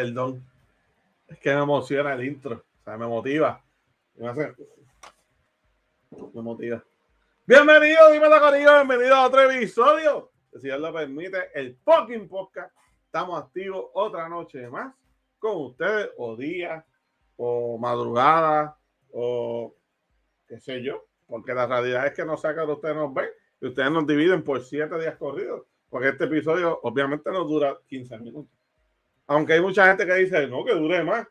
Perdón. 0.00 0.42
Es 1.28 1.38
que 1.40 1.54
me 1.54 1.62
emociona 1.62 2.14
el 2.14 2.24
intro. 2.24 2.64
O 2.80 2.84
sea, 2.84 2.96
me 2.96 3.06
motiva. 3.06 3.62
Me, 4.14 4.32
motiva. 6.40 6.82
Bienvenido, 7.44 8.10
dime 8.10 8.30
la 8.30 8.50
bienvenido 8.50 9.14
a 9.14 9.26
otro 9.26 9.50
episodio. 9.50 10.32
Si 10.54 10.68
Dios 10.68 10.80
lo 10.80 10.90
permite, 10.90 11.50
el 11.54 11.76
fucking 11.84 12.28
podcast. 12.28 12.74
Estamos 13.04 13.42
activos 13.42 13.90
otra 13.92 14.26
noche 14.30 14.70
más 14.70 14.94
con 15.38 15.66
ustedes, 15.66 16.08
o 16.16 16.34
día, 16.34 16.82
o 17.36 17.76
madrugada, 17.76 18.78
o 19.12 19.76
qué 20.48 20.58
sé 20.60 20.82
yo. 20.82 21.08
Porque 21.26 21.52
la 21.52 21.66
realidad 21.66 22.06
es 22.06 22.14
que 22.14 22.24
no 22.24 22.38
saca 22.38 22.64
de 22.64 22.72
ustedes 22.72 22.96
nos 22.96 23.12
ven 23.12 23.28
y 23.60 23.66
ustedes 23.66 23.90
nos 23.90 24.06
dividen 24.06 24.44
por 24.44 24.64
siete 24.64 24.98
días 24.98 25.16
corridos. 25.18 25.66
Porque 25.90 26.08
este 26.08 26.24
episodio 26.24 26.80
obviamente 26.84 27.30
no 27.30 27.44
dura 27.44 27.76
15 27.86 28.16
minutos. 28.16 28.59
Aunque 29.30 29.52
hay 29.52 29.60
mucha 29.60 29.86
gente 29.86 30.04
que 30.04 30.14
dice, 30.14 30.48
no, 30.48 30.64
que 30.64 30.74
dure 30.74 31.04
más. 31.04 31.24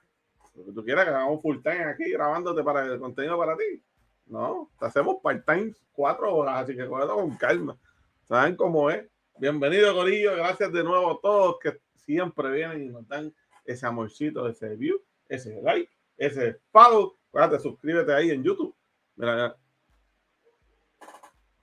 Porque 0.55 0.72
tú 0.72 0.86
quieras 0.86 1.03
que 1.03 1.11
hagamos 1.11 1.42
full 1.42 1.58
time 1.61 1.83
aquí 1.83 2.09
grabándote 2.09 2.64
para 2.64 2.86
el 2.86 2.97
contenido 2.97 3.38
para 3.38 3.58
ti. 3.58 3.83
No, 4.28 4.72
te 4.80 4.86
hacemos 4.86 5.17
part-time 5.22 5.73
cuatro 5.92 6.33
horas, 6.33 6.64
así 6.64 6.77
que 6.77 6.88
cógelo 6.88 7.16
con 7.16 7.36
calma. 7.36 7.77
¿Saben 8.23 8.55
cómo 8.55 8.89
es? 8.89 9.05
Bienvenido, 9.38 9.94
Corillo. 9.94 10.33
Gracias 10.38 10.72
de 10.72 10.81
nuevo 10.81 11.11
a 11.11 11.20
todos 11.22 11.59
que 11.59 11.77
siempre 11.97 12.50
vienen 12.52 12.83
y 12.83 12.88
nos 12.88 13.05
dan 13.05 13.36
ese 13.66 13.86
amorcito, 13.86 14.47
ese 14.47 14.77
view, 14.77 14.97
ese 15.27 15.61
like, 15.61 15.92
ese 16.16 16.58
follow. 16.72 17.17
Acuérdate, 17.27 17.59
suscríbete 17.61 18.14
ahí 18.14 18.31
en 18.31 18.45
YouTube. 18.45 18.73
Mira, 19.17 19.36
mira. 19.36 19.58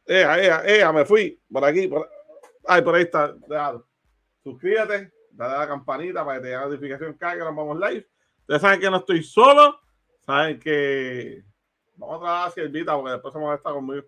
Ea, 0.05 0.67
ea, 0.67 0.93
me 0.93 1.07
fui 1.07 1.41
por 1.51 1.65
aquí. 1.65 1.91
Ay, 2.67 2.83
por 2.83 2.95
ahí 2.95 3.05
está. 3.05 3.35
Suscríbete, 4.45 5.16
dale 5.37 5.55
a 5.55 5.59
la 5.59 5.69
campanita 5.69 6.25
para 6.25 6.39
que 6.39 6.43
te 6.43 6.49
llegue 6.49 6.59
la 6.59 6.67
notificación 6.67 7.15
cada 7.15 7.35
que 7.35 7.41
nos 7.41 7.55
vamos 7.55 7.79
live. 7.79 8.09
Ustedes 8.41 8.63
saben 8.63 8.81
que 8.81 8.91
no 8.91 8.97
estoy 8.97 9.23
solo, 9.23 9.81
saben 10.25 10.59
que 10.59 11.45
vamos 11.97 12.17
a 12.17 12.21
trabajar 12.21 12.49
a 12.49 12.51
Siervita 12.53 12.95
porque 12.97 13.13
después 13.13 13.33
se 13.33 13.39
molesta 13.39 13.71
conmigo. 13.71 14.07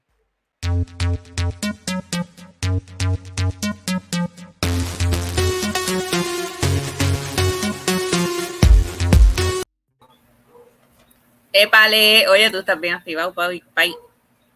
Épale, 11.53 12.29
oye, 12.29 12.51
tú 12.51 12.59
estás 12.59 12.81
bien 12.81 12.95
activado, 12.95 13.35
Pau. 13.35 13.51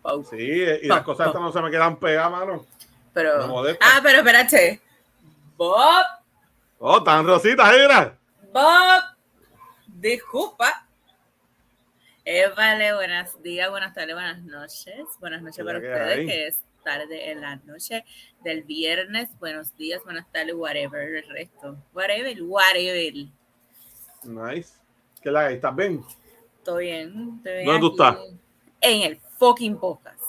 Pau. 0.03 0.25
Sí, 0.25 0.37
y 0.37 0.87
las 0.87 1.03
cosas 1.03 1.29
estas 1.29 1.43
no 1.43 1.53
se 1.53 1.61
me 1.61 1.71
quedan 1.71 1.99
pegadas, 1.99 2.31
mano. 2.31 2.67
Pero, 3.13 3.67
ah, 3.81 4.01
pero 4.03 4.19
espérate. 4.19 4.81
Bob 5.57 6.22
Oh, 6.85 7.01
tan 7.01 7.25
rositas, 7.25 7.73
era. 7.73 8.19
Bob, 8.53 9.03
disculpa. 9.87 10.85
Eh, 12.25 12.51
vale, 12.57 12.93
buenos 12.93 13.41
días, 13.41 13.71
buenas 13.71 13.95
tardes, 13.95 14.15
buenas 14.17 14.43
noches. 14.43 15.07
Buenas 15.21 15.43
noches 15.43 15.65
para 15.65 15.79
ustedes, 15.79 16.27
que 16.27 16.47
es 16.49 16.65
tarde 16.83 17.31
en 17.31 17.41
la 17.41 17.55
noche 17.55 18.05
del 18.43 18.65
viernes. 18.65 19.29
Buenos 19.39 19.77
días, 19.77 20.03
buenas 20.03 20.29
tardes, 20.33 20.57
whatever, 20.57 21.19
el 21.19 21.29
resto. 21.29 21.77
Whatever, 21.95 22.43
whatever. 22.43 23.29
Nice. 24.25 24.73
¿Qué 25.23 25.31
la 25.31 25.47
hay? 25.47 25.55
¿Estás 25.55 25.77
bien? 25.77 26.05
Estoy 26.59 26.87
bien. 26.87 27.35
Estoy 27.37 27.53
bien 27.53 27.67
¿Dónde 27.67 27.81
tú 27.81 27.91
estás? 27.93 28.19
En 28.81 29.03
el 29.03 29.21
fucking 29.39 29.79
podcast. 29.79 30.21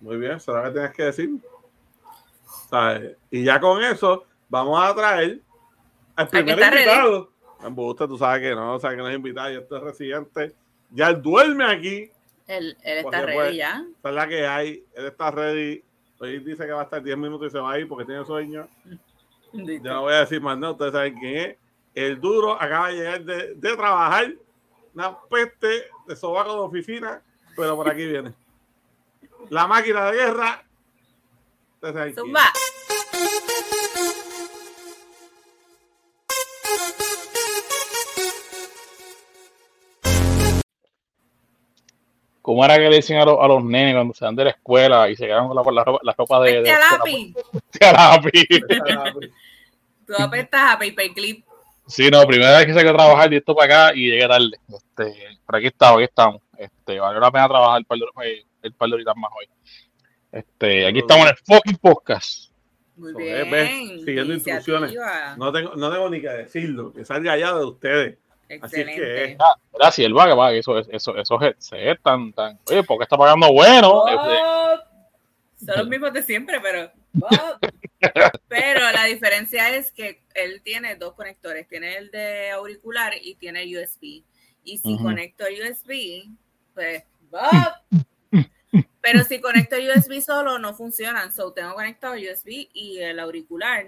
Muy 0.00 0.16
bien, 0.16 0.40
será 0.40 0.64
que 0.64 0.70
tienes 0.72 0.92
que 0.94 1.02
decir. 1.04 1.30
¿Sabes? 2.68 3.16
Y 3.30 3.44
ya 3.44 3.60
con 3.60 3.80
eso, 3.84 4.24
vamos 4.48 4.82
a 4.82 4.92
traer 4.96 5.40
el 6.16 6.28
primer 6.28 6.58
invitado. 6.58 7.30
En 7.64 7.74
Busta, 7.74 8.08
tú 8.08 8.18
sabes 8.18 8.40
que 8.40 8.54
no, 8.54 8.78
sabes 8.80 8.96
que 8.96 9.02
no 9.02 9.08
es 9.08 9.16
invitado, 9.16 9.52
y 9.52 9.56
este 9.56 9.76
es 9.76 9.82
residente. 9.82 10.54
Ya 10.90 11.08
él 11.08 11.22
duerme 11.22 11.64
aquí. 11.64 12.10
Él, 12.48 12.76
él 12.82 12.98
está 12.98 13.22
ready 13.22 13.56
ya. 13.56 13.84
Esa 13.98 14.08
es 14.08 14.14
la 14.14 14.28
que 14.28 14.46
hay. 14.46 14.84
Él 14.94 15.06
está 15.06 15.30
ready. 15.30 15.82
Hoy 16.18 16.38
dice 16.40 16.66
que 16.66 16.72
va 16.72 16.82
a 16.82 16.84
estar 16.84 17.02
10 17.02 17.16
minutos 17.16 17.48
y 17.48 17.50
se 17.50 17.58
va 17.58 17.72
a 17.72 17.78
ir 17.78 17.88
porque 17.88 18.04
tiene 18.04 18.24
sueño. 18.24 18.68
Yo 19.52 19.80
no 19.80 20.02
voy 20.02 20.14
a 20.14 20.20
decir 20.20 20.40
más 20.40 20.56
nada, 20.58 20.72
ustedes 20.72 20.92
saben 20.92 21.18
quién 21.18 21.36
es. 21.36 21.56
El 21.94 22.20
duro 22.20 22.60
acaba 22.60 22.88
de 22.88 22.94
llegar 22.94 23.24
de, 23.24 23.54
de 23.54 23.76
trabajar. 23.76 24.32
Una 24.94 25.18
peste 25.22 25.84
de 26.06 26.16
sobaco 26.16 26.52
de 26.52 26.60
oficina, 26.60 27.22
pero 27.56 27.76
por 27.76 27.88
aquí 27.88 28.06
viene. 28.06 28.34
La 29.48 29.66
máquina 29.66 30.10
de 30.10 30.16
guerra. 30.16 30.64
Ustedes 31.74 31.94
saben 31.94 32.14
quién 32.14 32.32
¿Cómo 42.42 42.64
era 42.64 42.76
que 42.76 42.90
le 42.90 42.96
decían 42.96 43.20
a 43.20 43.24
los, 43.24 43.38
a 43.40 43.46
los 43.46 43.64
nenes 43.64 43.94
cuando 43.94 44.14
se 44.14 44.24
van 44.24 44.34
de 44.34 44.44
la 44.44 44.50
escuela 44.50 45.08
y 45.08 45.14
se 45.14 45.26
quedan 45.26 45.46
con 45.46 45.56
la, 45.56 45.62
la, 45.72 45.84
ropa, 45.84 46.00
la 46.02 46.12
ropa 46.12 46.40
de. 46.40 46.62
de, 46.62 46.72
lápiz! 46.72 47.34
lápiz! 47.80 48.48
Tú 50.06 50.14
apestas 50.18 50.74
a 50.74 50.78
paperclip. 50.78 51.44
Sí, 51.86 52.10
no, 52.10 52.26
primera 52.26 52.58
vez 52.58 52.66
que 52.66 52.74
se 52.74 52.84
que 52.84 52.92
trabajar 52.92 53.32
y 53.32 53.36
esto 53.36 53.54
para 53.54 53.86
acá 53.86 53.96
y 53.96 54.10
llegué 54.10 54.26
tarde. 54.26 54.50
Este, 54.68 55.38
por 55.46 55.56
aquí 55.56 55.66
estamos, 55.68 55.96
aquí 55.98 56.04
estamos. 56.04 56.42
Este, 56.56 56.98
valió 56.98 57.20
la 57.20 57.30
pena 57.30 57.48
trabajar 57.48 57.78
el 57.78 57.84
par 57.84 57.98
de, 57.98 58.44
el 58.62 58.72
par 58.72 58.88
de 58.88 58.94
horitas 58.94 59.16
más 59.16 59.30
hoy. 59.38 59.46
Este, 60.32 60.86
aquí 60.86 60.98
estamos 60.98 61.26
en 61.26 61.30
el 61.30 61.36
fucking 61.44 61.76
podcast. 61.76 62.50
Muy 62.96 63.14
bien. 63.14 64.00
siguiendo 64.04 64.34
instrucciones. 64.34 64.94
No 65.36 65.52
tengo, 65.52 65.76
no 65.76 65.92
tengo 65.92 66.10
ni 66.10 66.20
que 66.20 66.28
decirlo, 66.28 66.92
que 66.92 67.04
salga 67.04 67.32
allá 67.32 67.52
de 67.52 67.64
ustedes. 67.64 68.18
Excelente. 68.48 68.92
Así 68.92 69.02
es 69.02 69.28
que, 69.28 69.36
ah, 69.38 69.54
gracias, 69.72 70.06
el 70.06 70.14
vaga, 70.14 70.34
vaga, 70.34 70.56
eso, 70.56 70.78
eso, 70.78 71.16
eso 71.16 71.40
es 71.40 72.02
tan, 72.02 72.32
tan. 72.32 72.58
Oye, 72.68 72.82
¿por 72.82 72.98
qué 72.98 73.04
está 73.04 73.16
pagando 73.16 73.52
bueno? 73.52 74.04
Son 75.64 75.78
los 75.78 75.88
mismos 75.88 76.12
de 76.12 76.22
siempre, 76.22 76.60
pero. 76.60 76.90
pero 78.48 78.80
la 78.92 79.04
diferencia 79.04 79.74
es 79.76 79.92
que 79.92 80.22
él 80.34 80.60
tiene 80.62 80.96
dos 80.96 81.14
conectores: 81.14 81.68
tiene 81.68 81.96
el 81.96 82.10
de 82.10 82.50
auricular 82.50 83.14
y 83.20 83.36
tiene 83.36 83.64
USB. 83.64 84.22
Y 84.64 84.78
si 84.78 84.98
conecto 84.98 85.44
USB, 85.44 86.28
pues. 86.74 87.04
Pero 89.00 89.24
si 89.24 89.40
conecto 89.40 89.76
USB 89.76 90.20
solo, 90.20 90.58
no 90.58 90.74
funcionan. 90.74 91.32
So, 91.32 91.52
tengo 91.52 91.74
conectado 91.74 92.14
USB 92.14 92.68
y 92.72 92.98
el 92.98 93.18
auricular. 93.18 93.86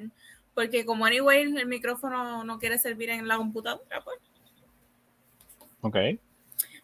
Porque 0.55 0.85
como 0.85 1.07
anyway 1.07 1.43
el 1.43 1.67
micrófono 1.67 2.45
no 2.45 2.59
quiere 2.59 2.79
servir 2.79 3.11
en 3.11 3.27
la 3.27 3.37
computadora, 3.37 4.03
pues 4.05 4.19
Ok. 5.85 5.97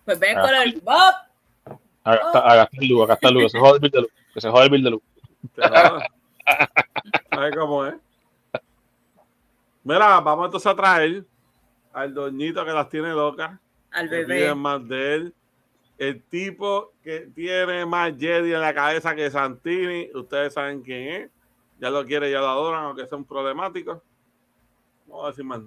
Pues 0.04 0.18
ven 0.18 0.38
con 0.38 0.54
el 0.54 0.78
Bob. 0.82 1.78
Acá 2.04 2.64
está 2.64 2.68
el 2.72 2.88
luz, 2.88 3.04
acá 3.04 3.14
está 3.14 3.28
se 3.48 3.58
jode 3.58 3.74
el 3.74 3.80
bill 3.80 3.90
de 3.90 4.00
luz. 4.02 4.10
Que 4.34 4.40
se 4.42 4.50
jode 4.50 4.64
el 4.64 4.70
bill 4.70 4.84
de 4.84 4.90
luz. 4.90 5.02
¿Sabes 7.30 7.56
cómo 7.56 7.86
es? 7.86 7.94
Mira, 9.84 10.20
vamos 10.20 10.46
entonces 10.46 10.70
a 10.70 10.76
traer 10.76 11.24
al 11.94 12.12
doñito 12.12 12.62
que 12.62 12.72
las 12.72 12.90
tiene 12.90 13.08
locas. 13.10 13.58
Al 13.90 14.08
bebé. 14.08 14.54
más 14.54 14.86
de 14.86 15.14
él. 15.14 15.34
El 15.96 16.22
tipo 16.24 16.92
que 17.02 17.30
tiene 17.34 17.86
más 17.86 18.12
Jedi 18.18 18.52
en 18.52 18.60
la 18.60 18.74
cabeza 18.74 19.14
que 19.14 19.30
Santini. 19.30 20.10
Ustedes 20.14 20.52
saben 20.52 20.82
quién 20.82 21.08
es. 21.08 21.30
Ya 21.78 21.88
lo 21.88 22.04
quiere, 22.04 22.30
ya 22.30 22.40
lo 22.40 22.48
adoran, 22.48 22.84
aunque 22.84 23.06
sea 23.06 23.16
un 23.16 23.24
problemático. 23.24 24.02
Vamos 25.06 25.24
a 25.24 25.28
decir 25.28 25.44
más. 25.44 25.60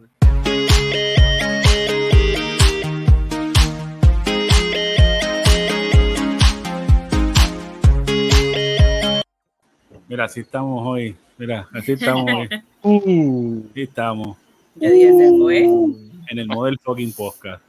Mira, 10.08 10.26
así 10.26 10.42
estamos 10.42 10.86
hoy. 10.86 11.16
Mira, 11.38 11.68
así 11.74 11.94
estamos 11.94 12.32
hoy. 12.32 12.50
Uh, 12.86 13.64
así 13.72 13.84
estamos. 13.84 14.38
Ya 14.76 14.90
día 14.90 15.14
se 15.14 15.30
fue. 15.30 15.64
En 15.64 16.38
el 16.38 16.48
model 16.48 16.78
fucking 16.84 17.14
podcast. 17.14 17.64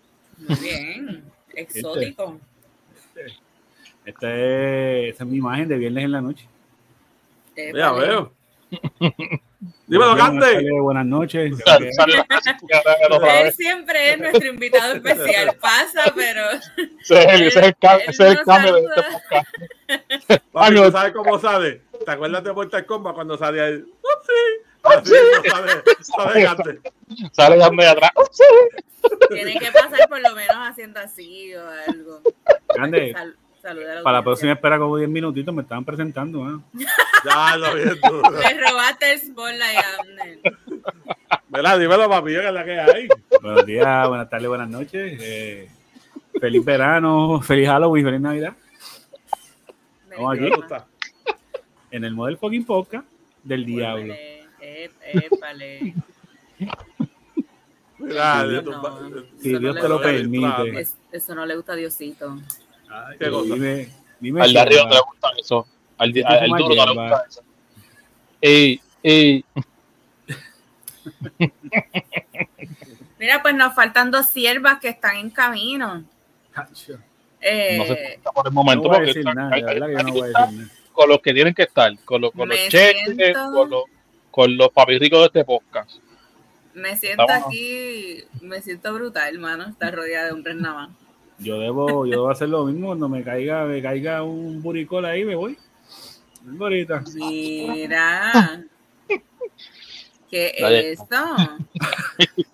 Muy 0.48 0.58
bien. 0.58 1.22
Exótico. 1.54 2.40
Este, 2.96 3.36
este, 4.04 5.08
esta 5.10 5.22
es 5.22 5.30
mi 5.30 5.36
imagen 5.36 5.68
de 5.68 5.78
viernes 5.78 6.04
en 6.04 6.10
la 6.10 6.20
noche. 6.20 6.48
ya 7.56 7.92
veo. 7.92 8.32
Dímelo, 9.86 10.16
Cante. 10.16 10.68
Buenas 10.80 11.06
noches. 11.06 11.52
Él 11.78 13.52
siempre 13.52 14.14
es 14.14 14.18
nuestro 14.18 14.48
invitado 14.48 14.94
especial. 14.94 15.56
Pasa, 15.60 16.12
pero. 16.16 16.42
Ese 17.00 17.46
es 17.46 17.56
el, 17.56 17.76
cambio 18.44 18.74
de 18.74 18.80
este 18.80 19.02
podcast. 19.12 20.52
Papi, 20.52 20.76
¿sabes 20.90 21.12
cómo 21.12 21.38
sale? 21.38 21.83
¿Te 22.04 22.10
acuerdas 22.10 22.44
de 22.44 22.52
Mortal 22.52 22.86
Kombat 22.86 23.14
cuando 23.14 23.38
salía 23.38 23.68
el. 23.68 23.86
Así, 24.82 25.12
sale, 25.50 25.82
sale. 26.02 26.80
Sale 27.32 27.56
de 27.56 27.86
atrás. 27.86 28.10
Tiene 29.30 29.58
que 29.58 29.72
pasar 29.72 30.08
por 30.08 30.20
lo 30.20 30.34
menos 30.34 30.56
haciendo 30.58 31.00
así 31.00 31.54
o 31.54 31.66
algo. 31.88 32.20
Grande. 32.74 33.14
Para 34.02 34.18
la 34.18 34.22
próxima 34.22 34.52
espera 34.52 34.78
como 34.78 34.98
10 34.98 35.08
minutitos 35.08 35.54
me 35.54 35.62
estaban 35.62 35.86
presentando. 35.86 36.46
¿eh? 36.50 36.60
ya 37.24 37.56
lo 37.56 37.74
vi. 37.74 37.82
Me 37.84 38.60
robaste 38.60 39.12
el 39.12 39.20
spotlight 39.20 39.78
a 39.78 40.00
Abner. 40.00 40.38
¿Verdad? 41.48 41.78
Dímelo, 41.78 42.08
papi, 42.10 42.32
que 42.32 42.46
es 42.46 42.52
la 42.52 42.64
que 42.64 42.80
hay. 42.80 43.08
Buenos 43.40 43.64
días, 43.64 44.08
buenas 44.08 44.28
tardes, 44.28 44.48
buenas 44.48 44.68
noches. 44.68 45.18
Eh, 45.18 45.70
feliz 46.38 46.62
verano, 46.62 47.40
feliz 47.40 47.68
Halloween, 47.68 48.04
feliz 48.04 48.20
Navidad. 48.20 48.52
Estamos 50.10 50.34
aquí. 50.36 50.50
En 51.94 52.02
el 52.02 52.12
Model 52.12 52.36
Fucking 52.36 52.64
Podcast 52.64 53.06
del 53.44 53.64
Diablo. 53.64 54.12
Épale. 54.60 55.94
si 59.40 59.56
Dios 59.56 59.76
te 59.76 59.88
lo 59.88 60.02
permite. 60.02 60.88
Eso 61.12 61.36
no 61.36 61.46
le 61.46 61.54
gusta 61.54 61.74
a 61.74 61.76
Diosito. 61.76 62.36
Ay, 62.90 63.16
dime, 63.44 63.88
dime 64.18 64.42
al 64.42 64.52
de 64.52 64.58
arriba 64.58 64.82
no 64.86 64.90
le 64.90 65.00
gusta 65.06 65.28
eso. 65.38 65.68
Al, 65.96 66.12
al, 66.26 66.38
al 66.38 66.48
duro 66.58 66.74
no 66.74 66.86
le 66.86 66.92
gusta 67.00 67.24
eso. 67.28 67.42
Ey, 68.40 68.80
ey. 69.04 69.44
Mira, 73.20 73.40
pues 73.40 73.54
nos 73.54 73.72
faltan 73.72 74.10
dos 74.10 74.30
siervas 74.30 74.80
que 74.80 74.88
están 74.88 75.18
en 75.18 75.30
camino. 75.30 76.02
Eh, 77.40 77.78
no 77.78 77.84
se 77.84 78.18
por 78.34 78.48
el 78.48 78.52
momento 78.52 78.88
no 78.88 78.94
porque 78.94 79.10
están, 79.10 79.36
nada, 79.36 79.54
hay, 79.54 79.62
hay, 79.62 79.78
no 79.78 79.86
con 80.94 81.10
los 81.10 81.20
que 81.20 81.34
tienen 81.34 81.52
que 81.52 81.64
estar, 81.64 81.92
con, 82.06 82.22
los, 82.22 82.32
con 82.32 82.48
los 82.48 82.58
cheques, 82.68 83.36
con 83.52 83.68
los, 83.68 83.84
con 84.30 84.56
los 84.56 84.70
papirricos 84.70 85.20
de 85.20 85.26
este 85.26 85.44
podcast. 85.44 85.90
Me 86.72 86.96
siento 86.96 87.26
aquí, 87.28 88.24
me 88.40 88.62
siento 88.62 88.94
brutal, 88.94 89.34
hermano, 89.34 89.68
estar 89.68 89.94
rodeada 89.94 90.26
de 90.26 90.32
hombres 90.32 90.56
nada 90.56 90.74
más 90.74 90.90
yo 91.38 91.58
debo, 91.58 92.06
yo 92.06 92.10
debo 92.10 92.30
hacer 92.30 92.48
lo 92.48 92.64
mismo 92.64 92.88
cuando 92.88 93.08
me 93.08 93.22
caiga, 93.22 93.64
me 93.64 93.82
caiga 93.82 94.22
un 94.22 94.62
buricol 94.62 95.04
ahí, 95.04 95.24
me 95.24 95.34
voy. 95.34 95.58
Ahorita. 96.60 97.02
Mira. 97.14 98.64
¿Qué 100.30 100.52
es 100.56 101.00
esto? 101.00 101.16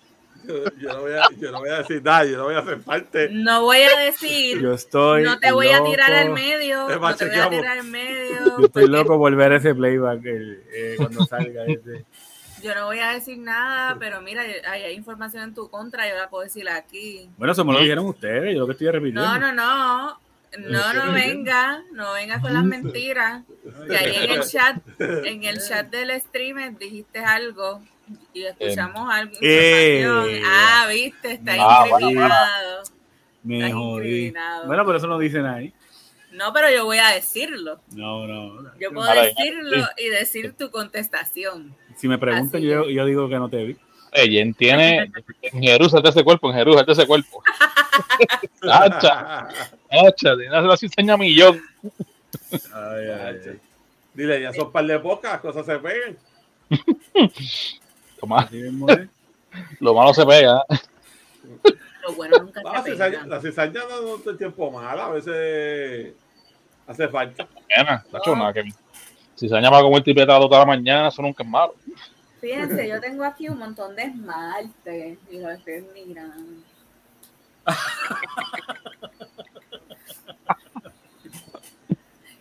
Yo, 0.79 0.93
no 0.93 1.01
voy 1.01 1.13
a, 1.13 1.23
yo, 1.39 1.51
no 1.51 1.59
voy 1.61 1.71
a, 1.71 1.79
decir 1.79 2.03
nada, 2.03 2.25
yo 2.25 2.37
no 2.37 2.45
voy 2.45 2.55
a 2.55 2.59
hacer 2.59 2.81
parte. 2.81 3.29
No 3.31 3.63
voy 3.63 3.79
a 3.79 3.99
decir. 4.01 4.61
Yo 4.61 4.75
estoy. 4.75 5.23
No 5.23 5.39
te 5.39 5.53
voy 5.53 5.69
a 5.69 5.83
tirar 5.85 6.13
al 6.13 6.31
medio. 6.31 6.89
No 6.89 7.17
te 7.17 7.25
voy 7.27 7.39
a 7.39 7.51
tirar 7.51 7.79
al 7.79 7.85
medio. 7.85 8.59
Yo 8.59 8.67
estoy 8.67 8.89
loco 8.89 9.19
por 9.19 9.35
ver 9.35 9.53
ese 9.53 9.75
playback 9.75 10.21
eh, 10.25 10.95
cuando 10.97 11.25
salga 11.27 11.65
ese. 11.67 12.05
Yo 12.63 12.75
no 12.75 12.87
voy 12.87 12.99
a 12.99 13.13
decir 13.13 13.39
nada, 13.39 13.97
pero 13.99 14.21
mira, 14.21 14.43
hay, 14.69 14.93
información 14.93 15.45
en 15.45 15.55
tu 15.55 15.71
contra, 15.71 16.09
yo 16.09 16.15
la 16.17 16.29
puedo 16.29 16.45
decir 16.45 16.69
aquí. 16.69 17.31
Bueno, 17.39 17.53
eso 17.53 17.65
me 17.65 17.73
lo 17.73 17.81
dijeron 17.81 18.07
ustedes, 18.07 18.53
yo 18.53 18.61
lo 18.61 18.67
que 18.67 18.73
estoy 18.73 18.89
repitiendo. 18.89 19.23
No, 19.23 19.39
no, 19.39 19.53
no. 19.53 20.21
No, 20.59 20.93
no 20.93 21.13
venga, 21.13 21.85
no 21.93 22.13
venga 22.13 22.41
con 22.41 22.53
las 22.53 22.65
mentiras. 22.65 23.45
Que 23.87 23.97
ahí 23.97 24.25
en 24.25 24.31
el 24.33 24.43
chat, 24.43 24.79
en 24.99 25.45
el 25.45 25.61
chat 25.61 25.89
del 25.91 26.21
streamer 26.21 26.77
dijiste 26.77 27.21
algo 27.21 27.81
y 28.33 28.45
escuchamos 28.45 29.13
algo. 29.13 29.37
Eh, 29.41 30.43
ah, 30.45 30.87
viste, 30.91 31.33
está 31.33 31.53
ah, 31.59 31.87
incriminado. 31.89 32.83
Me 33.43 33.73
jodí. 33.73 34.33
Bueno, 34.67 34.85
pero 34.85 34.99
eso 34.99 35.07
no 35.07 35.19
dicen 35.19 35.47
ahí. 35.47 35.73
No, 36.33 36.53
pero 36.53 36.71
yo 36.71 36.85
voy 36.85 36.99
a 36.99 37.09
decirlo. 37.09 37.81
No, 37.93 38.27
no. 38.27 38.73
Yo 38.79 38.93
puedo 38.93 39.13
decirlo 39.13 39.89
y 39.97 40.09
decir 40.09 40.55
tu 40.57 40.71
contestación. 40.71 41.75
Si 41.97 42.09
me 42.09 42.19
preguntan, 42.19 42.61
yo, 42.61 42.89
yo, 42.89 43.05
digo 43.05 43.29
que 43.29 43.37
no 43.37 43.49
te 43.49 43.65
vi. 43.65 43.77
Ella 44.13 44.53
tiene 44.57 45.11
en 45.43 45.63
Jerusalén 45.63 46.07
ese 46.07 46.25
cuerpo, 46.25 46.51
en 46.51 46.57
Jerusalén 46.57 46.91
ese 46.91 47.07
cuerpo. 47.07 47.43
Hacha, 48.63 49.49
hacha, 49.91 50.35
no 50.35 50.61
se 50.61 50.67
lo 50.67 50.73
enseña 50.73 51.17
millón. 51.17 51.61
Ay, 52.73 53.09
ay, 53.09 53.61
Dile, 54.15 54.43
ya 54.43 54.53
son 54.53 54.73
par 54.73 54.85
de 54.87 54.99
pocas, 54.99 55.41
cosas 55.41 55.67
se 55.67 55.79
pegan. 55.79 56.17
Lo 59.81 59.95
malo 59.95 60.15
se 60.15 60.25
pega. 60.25 60.65
Lo 62.03 62.15
bueno 62.15 62.39
nunca 62.39 62.63
no, 62.63 62.83
se 62.83 62.93
pega. 62.93 63.27
La 63.27 63.41
cizaña 63.41 63.81
no, 63.89 64.19
no 64.25 64.31
es 64.31 64.39
tiempo 64.39 64.71
mala, 64.71 65.07
a 65.07 65.11
veces 65.11 66.15
hace 66.87 67.09
falta. 67.09 67.47
Buena, 67.77 68.05
la 68.13 68.35
nada 68.37 68.53
que 68.53 68.65
si 69.41 69.49
se 69.49 69.59
llama 69.59 69.81
como 69.81 69.97
el 69.97 70.03
tipetado 70.03 70.47
toda 70.47 70.61
la 70.61 70.67
mañana, 70.67 71.09
eso 71.09 71.23
nunca 71.23 71.43
es 71.43 71.49
malo. 71.49 71.75
Fíjense, 72.43 72.87
yo 72.87 73.01
tengo 73.01 73.25
aquí 73.25 73.49
un 73.49 73.59
montón 73.59 73.97
de 73.97 74.03
esmalte 74.03 75.19
y 75.31 75.39
lo 75.39 75.51
estoy 75.51 75.83
mirando. 75.95 76.63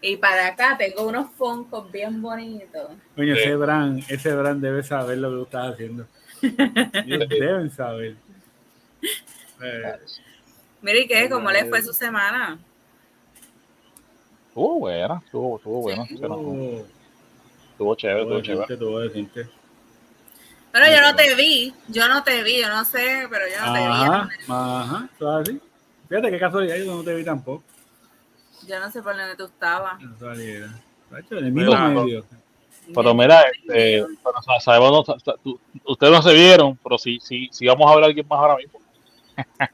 y 0.01 0.17
para 0.17 0.47
acá 0.47 0.77
tengo 0.77 1.07
unos 1.07 1.31
foncos 1.31 1.91
bien 1.91 2.21
bonitos. 2.21 2.91
Coño, 3.15 3.33
ese 3.35 3.55
Bran, 3.55 4.03
ese 4.07 4.33
Bran 4.33 4.61
debe 4.61 4.83
saber 4.83 5.17
lo 5.17 5.29
que 5.29 5.35
tú 5.35 5.43
estás 5.43 5.73
haciendo. 5.73 6.07
deben 7.29 7.69
saber. 7.69 8.15
Eh. 9.61 9.99
Mire, 10.81 11.07
¿qué? 11.07 11.29
¿Cómo 11.29 11.51
le 11.51 11.65
fue 11.65 11.81
su 11.81 11.93
semana? 11.93 12.57
Estuvo 14.47 14.79
buena, 14.79 15.21
estuvo, 15.23 15.57
estuvo 15.57 15.81
bueno. 15.81 16.03
Estuvo, 16.03 16.85
estuvo 17.71 17.95
chévere, 17.95 18.21
estuvo 18.21 18.41
chévere. 18.41 18.73
Estuvo 18.73 18.99
decente. 18.99 19.49
Pero 20.71 20.85
yo 20.85 21.01
no 21.01 21.15
te 21.15 21.35
vi, 21.35 21.73
yo 21.87 22.07
no 22.07 22.23
te 22.23 22.43
vi, 22.43 22.61
yo 22.61 22.69
no 22.69 22.85
sé, 22.85 23.27
pero 23.29 23.45
yo 23.47 23.65
no 23.65 23.73
te 23.73 23.79
vi. 23.79 24.45
Ajá, 24.47 25.09
todo 25.17 25.37
así. 25.37 25.59
Fíjate 26.07 26.31
qué 26.31 26.39
casualidad, 26.39 26.77
yo 26.77 26.95
no 26.95 27.03
te 27.03 27.15
vi 27.15 27.23
tampoco. 27.23 27.63
Yo 28.67 28.79
no 28.79 28.91
sé 28.91 29.01
por 29.01 29.15
dónde 29.15 29.35
tú 29.35 29.45
estabas. 29.45 30.01
No 30.01 30.17
saliera. 30.17 30.69
Pero 32.93 33.13
mira, 33.13 33.41
este, 33.41 34.05
pero 34.23 34.59
sabemos, 34.59 35.07
ustedes 35.85 36.13
no 36.13 36.21
se 36.21 36.33
vieron, 36.33 36.77
pero 36.83 36.97
sí, 36.97 37.19
sí, 37.21 37.49
sí 37.51 37.67
vamos 37.67 37.91
a 37.91 37.95
ver 37.95 38.03
a 38.03 38.07
alguien 38.07 38.27
más 38.27 38.39
ahora 38.39 38.55
mismo. 38.55 38.79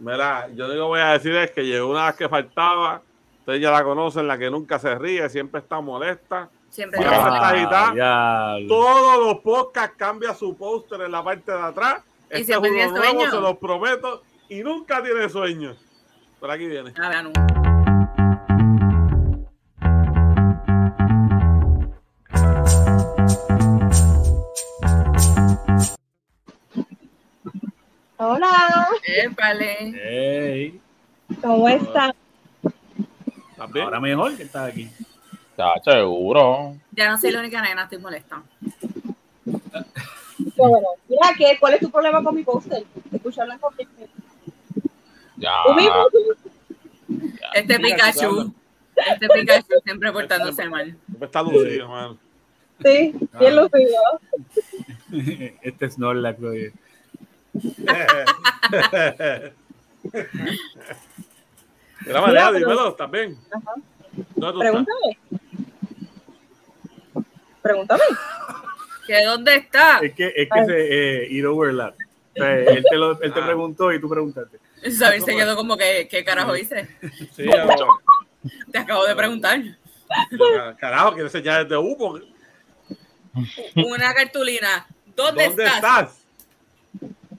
Mira, 0.00 0.48
yo 0.54 0.66
lo 0.66 0.74
que 0.74 0.80
voy 0.80 1.00
a 1.00 1.12
decir 1.12 1.34
es 1.36 1.50
que 1.50 1.62
llegó 1.62 1.90
una 1.90 2.06
vez 2.06 2.16
que 2.16 2.28
faltaba 2.28 3.02
Ustedes 3.40 3.62
ya 3.62 3.70
la 3.70 3.82
conocen, 3.82 4.28
la 4.28 4.36
que 4.38 4.50
nunca 4.50 4.78
se 4.78 4.94
ríe, 4.96 5.26
siempre 5.30 5.60
está 5.60 5.80
molesta. 5.80 6.50
Siempre 6.68 7.00
está 7.00 7.94
Todos 8.68 9.18
los 9.18 9.38
podcasts 9.40 9.96
cambia 9.96 10.34
su 10.34 10.56
póster 10.56 11.00
en 11.00 11.10
la 11.10 11.24
parte 11.24 11.50
de 11.50 11.60
atrás. 11.60 12.02
Este 12.28 12.52
es 12.52 12.58
uno 12.58 12.68
nuevo, 12.68 13.30
se 13.30 13.40
los 13.40 13.56
prometo. 13.56 14.22
Y 14.48 14.62
nunca 14.62 15.02
tiene 15.02 15.28
sueño. 15.28 15.74
Por 16.38 16.50
aquí 16.50 16.66
viene. 16.66 16.92
Hola. 28.22 28.86
Épale. 29.02 29.94
Hey. 29.94 30.78
¿Cómo 31.40 31.66
están? 31.70 32.12
Ahora 33.56 33.98
mejor 33.98 34.36
que 34.36 34.42
estás 34.42 34.70
aquí. 34.70 34.90
Está 35.52 35.72
seguro. 35.82 36.76
Ya 36.92 37.08
no 37.08 37.18
soy 37.18 37.30
la 37.30 37.40
única 37.40 37.62
nena, 37.62 37.84
estoy 37.84 37.96
molesta. 37.96 38.42
Bueno, 39.46 40.88
mira, 41.08 41.34
¿qué? 41.38 41.56
¿cuál 41.58 41.72
es 41.72 41.80
tu 41.80 41.90
problema 41.90 42.22
con 42.22 42.34
mi 42.34 42.42
póster? 42.44 42.84
Escucha 43.10 43.40
hablar 43.40 43.58
con 43.58 43.74
Ya. 45.38 45.50
Este 47.54 47.80
Pikachu. 47.80 48.52
Este 48.96 49.28
Pikachu 49.28 49.80
siempre 49.82 50.12
portándose 50.12 50.68
mal. 50.68 50.94
Está 51.18 51.42
lucido, 51.42 51.88
man. 51.88 52.18
Sí, 52.84 53.14
bien 53.38 53.58
ah. 53.58 53.62
lucido. 53.62 54.02
Este 55.62 55.86
es 55.86 55.94
Snorlax, 55.94 56.42
oye. 56.42 56.74
De 57.52 59.52
la 62.12 62.20
manera, 62.20 62.52
dímelo 62.52 62.94
también. 62.94 63.36
Pregúntame. 64.34 65.18
Pregúntame. 67.62 68.02
¿Que 69.06 69.24
dónde 69.24 69.54
está? 69.56 69.98
Es 69.98 70.14
que, 70.14 70.32
es 70.34 70.48
que 70.48 70.64
se, 70.64 71.24
eh, 71.24 71.28
it 71.30 71.44
overlap. 71.44 71.94
O 71.94 72.42
sea, 72.42 72.58
él 72.58 72.84
te, 72.88 72.96
lo, 72.96 73.20
él 73.20 73.32
te 73.32 73.40
ah. 73.40 73.44
preguntó 73.44 73.92
y 73.92 74.00
tú 74.00 74.08
preguntaste. 74.08 74.58
Sabes, 74.96 75.24
se 75.24 75.34
quedó 75.34 75.56
como 75.56 75.76
que, 75.76 76.08
¿qué 76.08 76.24
carajo 76.24 76.56
hice? 76.56 76.88
Sí, 77.34 77.44
Te 78.72 78.78
acabo 78.78 79.04
de 79.04 79.14
preguntar. 79.14 79.60
Carajo, 80.78 81.12
quiero 81.12 81.26
enseñar 81.26 81.68
de 81.68 81.76
humo. 81.76 82.18
una 83.74 84.14
cartulina. 84.14 84.86
¿Dónde, 85.14 85.46
estás? 85.46 86.19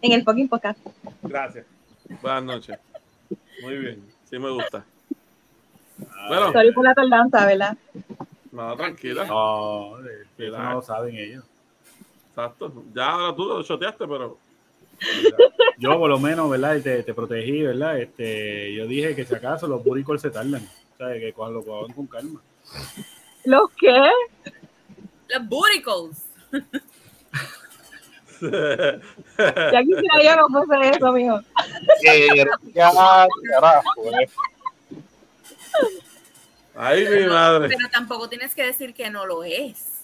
En 0.02 0.12
el 0.14 0.24
fucking 0.24 0.50
podcast. 0.50 0.80
Gracias. 1.22 1.66
Buenas 2.22 2.44
noches. 2.44 2.80
Muy 3.62 3.78
bien. 3.78 4.04
Sí 4.30 4.40
me 4.40 4.50
gusta. 4.50 4.84
Bueno. 6.28 6.52
Sorry 6.52 6.72
por 6.74 6.84
la 6.84 6.96
tardanza, 6.96 7.46
¿verdad? 7.46 7.78
No, 8.52 8.76
tranquila. 8.76 9.26
No, 9.26 10.00
eso 10.38 10.58
no 10.58 10.74
lo 10.74 10.82
saben 10.82 11.16
ellos. 11.16 11.44
Exacto. 12.30 12.84
Ya 12.94 13.12
ahora 13.12 13.36
tú 13.36 13.46
lo 13.46 13.64
choteaste, 13.64 14.08
pero. 14.08 14.38
Yo 15.78 15.98
por 15.98 16.10
lo 16.10 16.20
menos, 16.20 16.50
¿verdad? 16.50 16.82
Te, 16.82 17.04
te 17.04 17.14
protegí, 17.14 17.64
¿verdad? 17.64 18.00
Este, 18.00 18.74
yo 18.74 18.88
dije 18.88 19.16
que 19.16 19.26
si 19.26 19.36
acaso 19.36 19.68
los 19.68 19.84
buricos 19.84 20.22
se 20.22 20.32
tardan. 20.32 20.68
¿Sabes? 20.98 21.20
Que 21.20 21.34
cuando 21.34 21.60
lo 21.60 21.66
cojan 21.66 21.96
con 21.96 22.08
calma. 22.08 22.42
¿Los 23.46 23.70
qué? 23.80 24.10
Los 25.30 25.48
buricos. 25.48 26.26
ya 28.42 29.84
quisiera 29.84 30.24
yo 30.24 30.48
no 30.50 30.66
fuese 30.66 30.90
eso, 30.90 31.12
mijo. 31.12 31.40
Ay, 36.76 37.08
mi 37.08 37.26
madre. 37.28 37.70
Pero 37.70 37.90
tampoco 37.92 38.28
tienes 38.30 38.56
que 38.56 38.66
decir 38.66 38.94
que 38.94 39.10
no 39.10 39.26
lo 39.26 39.44
es. 39.44 40.04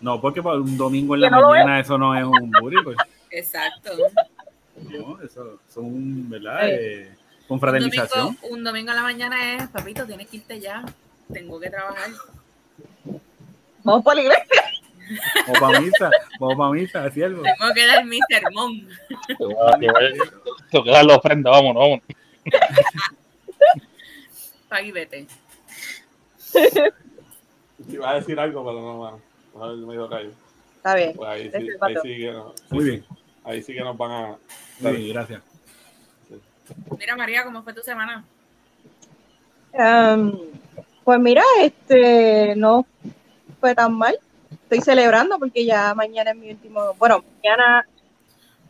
No, 0.00 0.20
porque 0.20 0.40
un 0.40 0.76
domingo 0.76 1.14
en 1.14 1.22
la 1.22 1.30
mañana 1.30 1.80
eso 1.80 1.96
no 1.96 2.14
es 2.14 2.24
un 2.24 2.50
burico. 2.60 2.92
Exacto. 3.30 3.92
No, 4.90 5.20
eso 5.22 5.58
son, 5.72 6.28
¿verdad? 6.28 6.68
Eh, 6.68 7.14
confraternización. 7.48 8.26
Un 8.26 8.34
domingo, 8.34 8.54
un 8.54 8.64
domingo 8.64 8.90
en 8.90 8.96
la 8.96 9.02
mañana 9.02 9.54
es, 9.56 9.68
papito, 9.68 10.06
tienes 10.06 10.28
que 10.28 10.38
irte 10.38 10.60
ya. 10.60 10.84
Tengo 11.32 11.58
que 11.60 11.70
trabajar. 11.70 12.10
Vamos 13.84 14.04
para 14.04 14.16
la 14.16 14.22
iglesia. 14.22 14.62
Vamos 15.46 15.60
para 15.60 15.80
misa, 15.80 16.10
vamos 16.38 16.56
para 16.56 16.70
misa, 16.70 17.10
siervo. 17.10 17.42
Tengo 17.42 17.74
que 17.74 17.86
dar 17.86 18.04
mi 18.04 18.18
sermón. 18.28 18.88
Tengo 20.70 20.84
que 20.84 20.90
dar 20.90 21.04
la 21.04 21.16
ofrenda, 21.16 21.50
vámonos, 21.50 21.82
vámonos. 21.82 22.04
Pague 24.68 24.88
y 24.88 24.92
vete. 24.92 25.26
Iba 27.88 28.10
a 28.10 28.14
decir 28.14 28.38
algo, 28.38 28.64
pero 28.64 28.80
no, 28.80 29.20
no 29.76 29.86
me 29.86 29.94
dio 29.94 30.08
callo. 30.08 30.30
Está 30.76 30.94
bien. 30.94 31.12
Pues 31.14 31.28
ahí, 31.28 31.50
sí, 31.50 31.68
ahí, 31.80 31.96
sí 32.02 32.18
que 32.18 32.32
no, 32.32 32.54
Muy 32.70 32.84
bien. 32.84 33.04
Ahí 33.44 33.62
sí 33.62 33.74
que 33.74 33.80
nos 33.80 33.96
van 33.96 34.10
a. 34.10 34.36
Muy 34.80 34.96
bien, 34.96 35.14
gracias. 35.14 35.42
Mira, 36.98 37.16
María, 37.16 37.44
¿cómo 37.44 37.62
fue 37.62 37.72
tu 37.74 37.82
semana? 37.82 38.24
Um, 39.72 40.38
pues 41.04 41.20
mira, 41.20 41.42
este 41.60 42.54
no 42.56 42.86
fue 43.60 43.74
tan 43.74 43.94
mal. 43.94 44.18
Estoy 44.72 44.94
celebrando 44.94 45.38
porque 45.38 45.66
ya 45.66 45.94
mañana 45.94 46.30
es 46.30 46.36
mi 46.38 46.50
último. 46.50 46.94
Bueno, 46.98 47.22
mañana. 47.42 47.86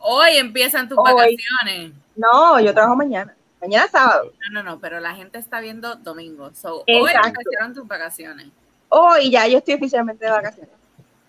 Hoy 0.01 0.37
empiezan 0.37 0.89
tus 0.89 0.99
vacaciones. 0.99 1.93
No, 2.17 2.59
yo 2.59 2.75
trabajo 2.75 2.97
mañana. 2.97 3.37
Mañana 3.61 3.87
sábado. 3.87 4.33
No, 4.51 4.51
no, 4.51 4.69
no, 4.69 4.81
pero 4.81 4.99
la 4.99 5.15
gente 5.15 5.39
está 5.39 5.61
viendo 5.61 5.95
domingo. 5.95 6.53
So, 6.55 6.83
hoy 6.89 7.13
empezaron 7.13 7.73
tus 7.73 7.87
vacaciones. 7.87 8.49
Hoy 8.89 9.31
ya, 9.31 9.47
yo 9.47 9.59
estoy 9.59 9.75
oficialmente 9.75 10.25
de 10.25 10.33
vacaciones. 10.33 10.75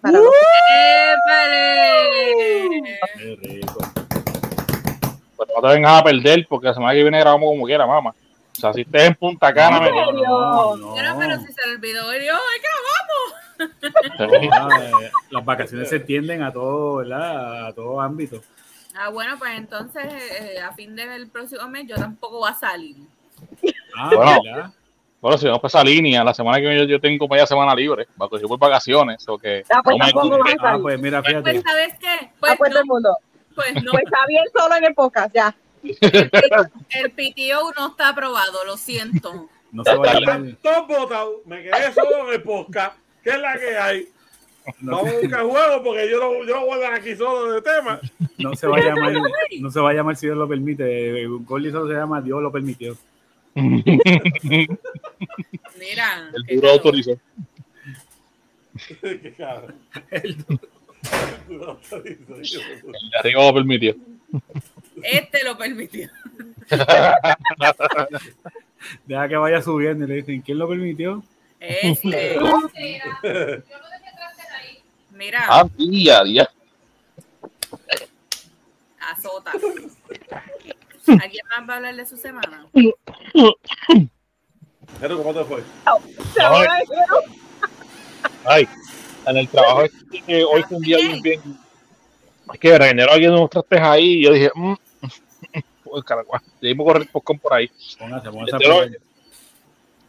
Para 0.01 0.19
¡Uh! 0.19 0.25
Qué 3.15 3.37
rico. 3.43 3.77
Pues 5.37 5.49
no 5.55 5.61
te 5.61 5.67
vengas 5.67 6.01
a 6.01 6.03
perder 6.03 6.47
porque 6.49 6.65
la 6.65 6.73
semana 6.73 6.95
que 6.95 7.03
viene 7.03 7.19
grabamos 7.19 7.47
como 7.47 7.67
quiera, 7.67 7.85
mamá. 7.85 8.09
O 8.09 8.59
sea, 8.59 8.73
si 8.73 8.81
estés 8.81 9.03
en 9.03 9.13
Punta 9.13 9.53
Cana, 9.53 9.79
me... 9.79 9.91
no, 9.91 10.75
no. 10.77 10.95
Pero, 10.95 11.15
pero 11.19 11.37
si 11.41 11.53
se 11.53 11.67
le 11.67 11.75
olvidó, 11.75 12.11
yo! 12.13 12.33
Ah, 14.19 14.89
las 15.29 15.45
vacaciones 15.45 15.89
se 15.89 15.97
extienden 15.97 16.43
a 16.43 16.51
todo, 16.51 16.97
¿verdad? 16.97 17.67
A 17.67 17.73
todo 17.73 17.99
ámbito. 17.99 18.41
Ah, 18.95 19.09
bueno, 19.09 19.37
pues 19.39 19.51
entonces 19.57 20.05
eh, 20.39 20.59
a 20.59 20.71
fin 20.73 20.95
del 20.95 21.27
próximo 21.29 21.67
mes 21.67 21.87
yo 21.87 21.95
tampoco 21.95 22.39
voy 22.39 22.51
a 22.51 22.55
salir. 22.55 22.97
Ah, 23.95 24.11
bueno, 24.15 24.73
bueno, 25.23 25.37
si 25.37 25.45
vamos 25.45 25.61
por 25.61 25.69
esa 25.69 25.83
línea, 25.83 26.21
la 26.23 26.33
semana 26.33 26.57
que 26.57 26.67
viene 26.67 26.85
yo, 26.85 26.99
tengo 26.99 27.27
media 27.29 27.47
semana 27.47 27.73
libre, 27.73 28.07
porque 28.17 28.41
yo 28.41 28.47
voy 28.47 28.57
vacaciones, 28.57 29.25
o 29.29 29.37
que... 29.37 29.63
Ah, 29.73 29.81
pues, 29.81 29.97
ah, 30.01 30.77
pues 30.81 30.99
mira, 30.99 31.23
fíjate. 31.23 31.49
Pues, 31.49 31.63
¿sabes 31.63 31.93
qué? 31.97 32.31
Pues, 32.39 32.51
ah, 32.51 32.55
pues 32.57 32.73
no, 32.73 32.85
mundo. 32.85 33.17
Pues 33.55 33.73
no. 33.75 33.91
Pues 33.91 34.03
está 34.03 34.17
bien 34.27 34.43
solo 34.53 34.75
en 34.75 34.83
el 34.83 34.93
podcast, 34.93 35.33
ya. 35.33 35.55
El, 35.81 37.11
PTO 37.11 37.71
no 37.77 37.87
está 37.87 38.09
aprobado, 38.09 38.65
lo 38.65 38.75
siento. 38.75 39.47
No 39.71 39.83
se 39.85 39.95
vaya 39.95 40.33
a 40.33 40.41
Todos 40.61 40.87
votados, 40.87 41.35
me 41.45 41.63
quedé 41.63 41.93
solo 41.93 42.27
en 42.27 42.33
el 42.33 42.43
podcast. 42.43 42.97
¿Qué 43.23 43.29
es 43.29 43.39
la 43.39 43.57
que 43.57 43.77
hay? 43.77 44.07
Vamos 44.79 45.09
a 45.09 45.19
buscar 45.19 45.41
juegos 45.41 45.81
porque 45.83 46.09
yo 46.09 46.19
no, 46.19 46.45
yo 46.45 46.55
no 46.55 46.65
voy 46.65 46.79
a 46.79 46.81
dar 46.83 46.93
aquí 46.93 47.15
solo 47.15 47.53
de 47.53 47.61
tema. 47.61 47.99
No 48.37 48.55
se 48.55 48.67
va 48.67 48.77
a 48.77 48.81
llamar, 48.81 49.13
no 49.59 49.71
se 49.71 49.79
va 49.79 49.89
a 49.89 49.93
llamar 49.93 50.15
si 50.15 50.27
Dios 50.27 50.37
lo 50.37 50.47
permite. 50.47 51.25
Goli 51.27 51.69
solo 51.71 51.87
se 51.87 51.95
llama 51.95 52.21
Dios 52.21 52.41
lo 52.41 52.51
permitió. 52.51 52.95
Mira. 53.55 54.77
El 56.47 56.55
duro 56.55 56.69
autorizó. 56.69 57.17
Qué 59.01 59.33
cabrón. 59.37 59.75
El 60.11 60.37
duro 61.47 61.79
autorizó. 61.91 62.61
El 62.61 62.91
de 63.11 63.19
arriba 63.19 63.45
lo 63.45 63.53
permitió. 63.53 63.95
Este 65.03 65.43
lo 65.43 65.57
permitió. 65.57 66.09
Deja 69.05 69.27
que 69.29 69.35
vaya 69.35 69.61
subiendo 69.61 70.05
y 70.05 70.07
le 70.07 70.15
dicen, 70.15 70.41
¿quién 70.41 70.57
lo 70.57 70.67
permitió? 70.67 71.23
Este. 71.63 72.37
Mira. 75.11 75.45
Ah, 75.47 75.65
día, 75.77 76.23
día. 76.23 76.49
Azota. 78.99 79.51
¿Alguien 81.07 81.45
más 81.49 81.69
va 81.69 81.73
a 81.73 81.77
hablar 81.77 81.95
de 81.95 82.05
su 82.05 82.17
semana? 82.17 82.67
Pero, 84.99 85.17
¿cómo 85.17 85.33
te 85.33 85.45
fue? 85.45 85.63
Ay, 88.45 88.67
en 89.25 89.37
el 89.37 89.47
trabajo 89.47 89.83
que 90.25 90.43
hoy 90.51 90.63
fue 90.63 90.77
un 90.77 90.83
día 90.83 90.97
bien, 90.97 91.21
bien. 91.21 91.41
Es 92.53 92.59
que 92.59 92.77
regeneró 92.77 93.13
alguien 93.13 93.31
unos 93.31 93.49
trastes 93.49 93.79
ahí 93.81 94.19
y 94.19 94.23
yo 94.23 94.33
dije, 94.33 94.51
mmm, 94.53 94.73
pues 95.83 96.03
carajo, 96.03 96.41
debimos 96.59 96.85
correr 96.85 97.07
por, 97.09 97.23
por 97.39 97.53
ahí. 97.53 97.71
Póngase, 97.97 98.29
póngase 98.29 98.99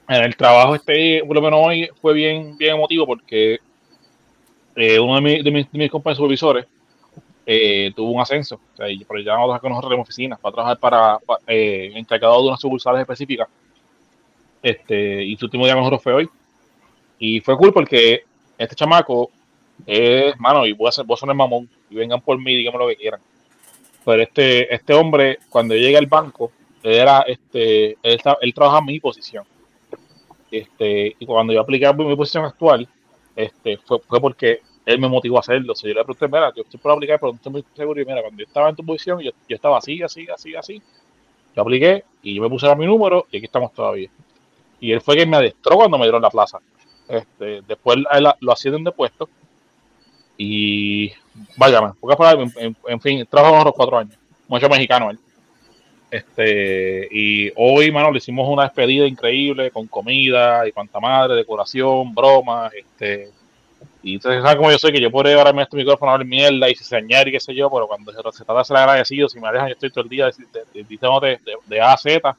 en 0.09 0.25
el 0.25 0.37
trabajo 0.37 0.75
este, 0.75 1.23
por 1.27 1.35
lo 1.35 1.43
menos 1.43 1.61
hoy, 1.63 1.89
fue 2.01 2.15
bien, 2.15 2.57
bien 2.57 2.75
emotivo 2.75 3.07
porque 3.07 3.59
eh, 4.77 4.99
uno 4.99 5.15
de, 5.17 5.21
mis, 5.21 5.45
de, 5.45 5.51
mis, 5.51 5.73
de 5.73 5.79
mis 5.79 5.91
compañeros 5.91 6.19
supervisores 6.19 6.67
eh, 7.47 7.93
tuvo 7.95 8.11
un 8.11 8.21
ascenso. 8.21 8.57
O 8.57 8.77
sea, 8.77 8.89
y 8.89 9.05
por 9.05 9.23
ya 9.23 9.37
no 9.37 9.59
con 9.61 9.71
nosotros 9.71 9.95
en 9.95 10.01
oficinas 10.01 10.41
para 10.41 10.53
trabajar 10.53 10.79
para, 10.79 11.19
eh, 11.47 11.93
encargado 11.95 12.41
de 12.43 12.49
unas 12.49 12.61
sucursales 12.61 13.01
específicas. 13.01 13.49
Este, 14.63 15.23
y 15.23 15.37
su 15.37 15.47
último 15.47 15.65
día 15.65 15.75
con 15.75 15.83
nosotros 15.83 16.03
fue 16.03 16.15
hoy. 16.15 16.29
Y 17.19 17.41
fue 17.41 17.57
cool 17.57 17.73
porque 17.73 18.25
este 18.59 18.75
chamaco 18.75 19.31
es, 19.87 20.39
mano, 20.39 20.67
y 20.67 20.73
voy 20.73 20.89
a, 20.89 20.93
ser, 20.93 21.05
a 21.05 21.35
mamón, 21.35 21.69
y 21.91 21.95
vengan 21.97 22.21
por 22.21 22.39
mí, 22.39 22.57
díganme 22.57 22.79
lo 22.79 22.89
que 22.89 22.97
quieran. 22.97 23.21
Pero 24.05 24.23
este, 24.23 24.75
este 24.75 24.95
hombre, 24.95 25.39
cuando 25.49 25.75
llega 25.75 25.99
al 25.99 26.07
banco, 26.07 26.53
era, 26.83 27.21
este, 27.23 27.97
él, 28.03 28.21
él 28.41 28.55
trabaja 28.55 28.79
en 28.79 28.85
mi 28.87 29.01
posición. 29.01 29.45
Este, 30.59 31.17
y 31.19 31.27
cuando 31.27 31.53
yo 31.53 31.61
apliqué 31.61 31.93
mi 31.93 32.15
posición 32.15 32.45
actual, 32.45 32.89
este, 33.35 33.77
fue, 33.79 33.99
fue 34.07 34.21
porque 34.21 34.61
él 34.87 35.01
me 35.01 35.09
motivó 35.09 35.39
a 35.39 35.41
hacerlo. 35.41 35.73
O 35.73 35.77
yo 35.77 35.89
le 35.89 36.05
pregunté, 36.05 36.29
mira, 36.29 36.53
yo 36.55 36.63
estoy 36.63 36.79
por 36.79 36.93
aplicar, 36.93 37.19
pero 37.19 37.33
no 37.33 37.37
estoy 37.37 37.53
muy 37.53 37.65
seguro. 37.75 38.01
Y 38.01 38.05
mira, 38.05 38.21
cuando 38.21 38.39
yo 38.39 38.47
estaba 38.47 38.69
en 38.69 38.77
tu 38.77 38.85
posición, 38.85 39.21
yo, 39.21 39.33
yo 39.49 39.57
estaba 39.57 39.79
así, 39.79 40.01
así, 40.03 40.29
así, 40.33 40.55
así. 40.55 40.83
Yo 41.57 41.63
apliqué 41.63 42.05
y 42.23 42.35
yo 42.35 42.43
me 42.43 42.49
puse 42.49 42.71
a 42.71 42.75
mi 42.77 42.87
número 42.87 43.27
y 43.33 43.39
aquí 43.39 43.47
estamos 43.47 43.73
todavía. 43.73 44.09
Y 44.81 44.93
él 44.93 45.01
fue 45.01 45.17
quien 45.17 45.31
me 45.31 45.39
adestró 45.39 45.77
cuando 45.77 45.99
me 45.99 46.05
dieron 46.05 46.23
la 46.23 46.31
plaza. 46.31 46.61
Este, 47.09 47.63
después 47.63 47.99
lo 48.41 48.53
ascienden 48.53 48.85
de 48.85 48.93
puesto 48.93 49.29
y 50.37 51.13
váyame, 51.57 51.93
porque 52.01 52.17
en, 52.57 52.77
en, 52.89 53.01
fin, 53.01 53.27
trabajó 53.29 53.61
unos 53.61 53.75
cuatro 53.75 53.99
años, 53.99 54.17
mucho 54.49 54.69
mexicano 54.69 55.11
él. 55.11 55.19
Este, 56.15 57.09
y 57.11 57.51
hoy, 57.57 57.91
mano, 57.91 58.13
le 58.13 58.19
hicimos 58.19 58.49
una 58.49 58.63
despedida 58.63 59.05
increíble 59.05 59.73
con 59.73 59.89
comida 59.89 60.65
y 60.65 60.71
cuanta 60.71 61.01
madre, 61.01 61.35
decoración, 61.35 62.15
bromas, 62.15 62.73
este, 62.73 63.31
y 64.01 64.19
ustedes 64.19 64.41
saben 64.41 64.59
cómo 64.59 64.71
yo 64.71 64.79
soy, 64.79 64.93
que 64.93 65.01
yo 65.01 65.11
puedo 65.11 65.29
llevarme 65.29 65.63
este 65.63 65.77
micrófono 65.77 66.13
a 66.13 66.15
hablar 66.15 66.29
mierda 66.29 66.71
y 66.71 66.77
señar 66.77 67.27
y 67.27 67.33
qué 67.33 67.41
sé 67.41 67.53
yo, 67.53 67.69
pero 67.69 67.89
cuando 67.89 68.13
se, 68.13 68.45
trata 68.45 68.59
de 68.61 68.65
ser 68.65 68.77
agradecido, 68.77 69.29
si 69.29 69.41
me 69.41 69.51
dejan, 69.51 69.67
yo 69.67 69.73
estoy 69.73 69.91
todo 69.91 70.05
el 70.05 70.09
día 70.09 70.31
diciendo 70.73 71.19
de, 71.19 71.31
de, 71.45 71.57
de, 71.67 71.81
A 71.81 71.95
a 71.95 71.97
Z, 71.97 72.37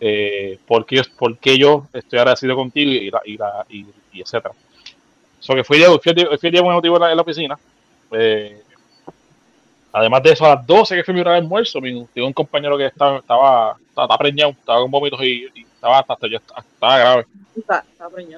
eh, 0.00 0.58
porque, 0.66 1.02
porque 1.18 1.58
yo 1.58 1.86
estoy 1.92 2.20
agradecido 2.20 2.56
contigo 2.56 2.90
y, 2.90 3.10
la, 3.10 3.20
y, 3.22 3.36
la, 3.36 3.66
y, 3.68 3.84
y 4.14 4.22
etcétera. 4.22 4.54
So 5.40 5.54
que 5.54 5.62
fui, 5.62 5.78
fui, 5.78 6.14
fui, 6.14 6.38
fui 6.38 6.50
día 6.50 6.62
muy 6.62 6.72
motivo 6.72 6.96
en 6.96 7.02
la, 7.02 7.10
en 7.10 7.16
la 7.16 7.22
oficina. 7.22 7.58
Eh, 8.12 8.62
además 9.92 10.22
de 10.22 10.32
eso, 10.32 10.44
a 10.44 10.56
las 10.56 10.66
12 10.66 10.96
que 10.96 11.04
fui 11.04 11.14
mi 11.14 11.20
hora 11.20 11.32
de 11.32 11.38
almuerzo, 11.38 11.80
mi, 11.80 12.06
tengo 12.14 12.26
un 12.26 12.32
compañero 12.32 12.76
que 12.76 12.86
estaba, 12.86 13.18
estaba, 13.18 13.76
estaba, 13.88 14.18
preñado, 14.18 14.50
estaba 14.50 14.80
con 14.80 14.90
vómitos 14.90 15.20
y, 15.22 15.46
y 15.54 15.62
estaba, 15.62 15.98
hasta, 16.00 16.26
yo, 16.28 16.38
estaba 16.38 16.98
grave. 16.98 17.26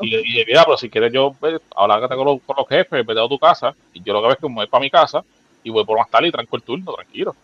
y, 0.00 0.40
y 0.40 0.44
mira, 0.46 0.64
pero 0.64 0.76
si 0.76 0.88
quieres 0.88 1.12
yo 1.12 1.34
pues, 1.38 1.60
hablar 1.76 2.08
con 2.08 2.24
los, 2.24 2.42
con 2.42 2.56
los 2.56 2.68
jefes, 2.68 3.06
vete 3.06 3.20
a 3.20 3.28
tu 3.28 3.38
casa, 3.38 3.74
y 3.92 4.02
yo 4.02 4.12
lo 4.12 4.20
que 4.20 4.26
veo 4.26 4.32
es 4.34 4.38
que 4.38 4.48
me 4.48 4.54
voy 4.54 4.66
para 4.66 4.82
mi 4.82 4.90
casa 4.90 5.24
y 5.62 5.70
voy 5.70 5.84
por 5.84 5.98
más 5.98 6.10
tarde 6.10 6.28
y 6.28 6.32
tranco 6.32 6.56
el 6.56 6.62
turno, 6.62 6.94
tranquilo. 6.94 7.34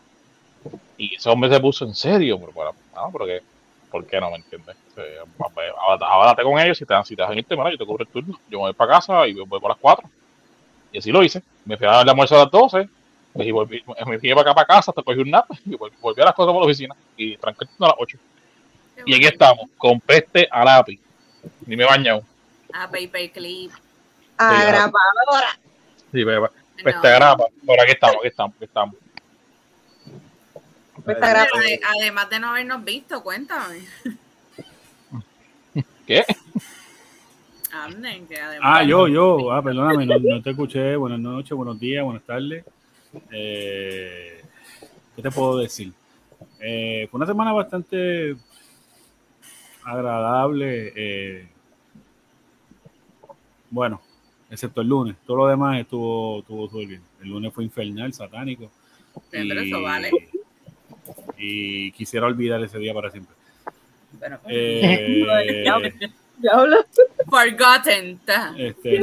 Y 0.97 1.15
ese 1.15 1.29
hombre 1.29 1.51
se 1.51 1.61
puso 1.61 1.85
en 1.85 1.95
serio, 1.95 2.39
pero 2.39 2.53
bueno, 2.53 2.73
no, 2.95 3.11
porque, 3.13 3.43
¿por 3.91 4.07
qué 4.07 4.21
no 4.21 4.31
me 4.31 4.37
entiendes? 4.37 4.77
Háblate 6.01 6.43
con 6.43 6.59
ellos, 6.59 6.79
si 6.79 6.87
te, 6.87 6.95
si 7.05 7.15
te 7.15 7.23
dejan 7.23 7.39
irte, 7.39 7.55
yo 7.55 7.79
te 7.79 7.87
cubro 7.87 8.05
el 8.05 8.11
turno, 8.11 8.39
yo 8.49 8.59
me 8.59 8.65
voy 8.65 8.73
para 8.73 8.95
casa 8.95 9.27
y 9.27 9.35
voy 9.35 9.61
por 9.61 9.69
las 9.69 9.79
4. 9.79 10.09
Y 10.93 10.99
así 10.99 11.13
lo 11.13 11.23
hice. 11.23 11.43
Me 11.65 11.77
fui 11.77 11.87
a 11.87 11.91
dar 11.91 12.03
el 12.05 12.09
almuerzo 12.11 12.37
a 12.37 12.45
las 12.45 12.51
12, 12.51 12.89
y 13.39 13.51
volví, 13.51 13.83
me 14.07 14.19
fui 14.19 14.29
para 14.31 14.41
acá 14.43 14.55
para 14.55 14.67
casa, 14.67 14.91
hasta 14.91 15.03
cogí 15.03 15.21
un 15.21 15.31
nap 15.31 15.47
y 15.65 15.77
volví 15.77 16.23
a 16.23 16.27
las 16.27 16.35
cosas 16.35 16.53
por 16.53 16.63
la 16.63 16.67
oficina 16.67 16.95
y 17.17 17.37
tranquilo 17.37 17.71
a 17.81 17.87
las 17.87 17.97
8. 17.99 18.19
Y 19.05 19.15
aquí 19.15 19.27
estamos, 19.27 19.69
con 19.77 20.01
peste 20.01 20.49
a 20.51 20.65
lápiz. 20.65 20.99
Ni 21.67 21.77
me 21.77 21.85
he 21.85 21.87
bañado. 21.87 22.23
A 22.73 22.91
paperclip. 22.91 23.73
A 24.39 24.65
grapadora. 24.65 25.59
Sí, 26.13 26.25
peste 26.83 27.09
a 27.09 27.15
grapa. 27.15 27.45
Por 27.65 27.81
aquí 27.81 27.93
estamos, 27.93 28.17
aquí 28.17 28.29
estamos, 28.29 28.57
aquí 28.57 28.65
estamos. 28.65 28.97
Además 31.99 32.31
de 32.31 32.41
no 32.41 32.51
habernos 32.51 32.85
visto, 32.85 33.23
cuéntame. 33.23 33.81
¿Qué? 36.07 36.25
ah, 38.63 38.83
yo, 38.83 39.09
yo. 39.09 39.53
Ah, 39.53 39.63
perdóname, 39.63 40.07
no, 40.07 40.43
te 40.43 40.51
escuché. 40.51 40.97
Buenas 40.97 41.21
noches, 41.21 41.53
buenos 41.53 41.79
días, 41.79 42.05
buenas 42.05 42.23
tardes. 42.23 42.65
Eh, 43.31 44.43
¿Qué 45.15 45.23
te 45.23 45.31
puedo 45.31 45.59
decir? 45.59 45.93
Eh, 46.61 47.09
fue 47.11 47.19
una 47.19 47.27
semana 47.27 47.53
bastante 47.53 48.37
agradable. 49.85 50.93
Eh, 50.95 51.49
bueno, 53.71 54.01
excepto 54.51 54.81
el 54.81 54.89
lunes. 54.89 55.17
Todo 55.27 55.39
lo 55.39 55.47
demás 55.47 55.81
estuvo, 55.81 56.41
estuvo 56.41 56.69
todo 56.69 56.79
bien. 56.81 57.03
El 57.23 57.29
lunes 57.29 57.53
fue 57.53 57.65
infernal, 57.65 58.13
satánico. 58.13 58.71
Y, 59.33 59.69
eso 59.69 59.83
vale. 59.83 60.11
Y 61.39 61.93
quisiera 61.93 62.27
olvidar 62.27 62.63
ese 62.63 62.79
día 62.79 62.93
para 62.93 63.11
siempre. 63.11 63.35
Bueno, 64.19 64.39
eh, 64.49 65.65
Forgotten. 67.29 68.21
Este, 68.57 69.01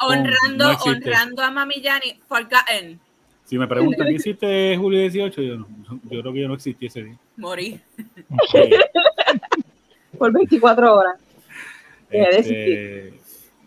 honrando, 0.00 0.76
honrando 0.84 1.42
a 1.42 1.50
Mami 1.50 1.80
Yani, 1.80 2.20
forgotten. 2.28 3.00
Si 3.46 3.56
me 3.56 3.68
preguntan, 3.68 4.08
¿qué 4.08 4.14
hiciste 4.14 4.76
julio 4.76 4.98
18? 4.98 5.40
Yo, 5.40 5.56
no, 5.56 5.68
yo 6.10 6.20
creo 6.20 6.32
que 6.32 6.40
yo 6.40 6.48
no 6.48 6.54
existí 6.54 6.86
ese 6.86 7.04
día. 7.04 7.16
Morí. 7.36 7.80
Por 10.18 10.32
24 10.32 10.94
horas. 10.94 11.20
Este, 12.10 13.14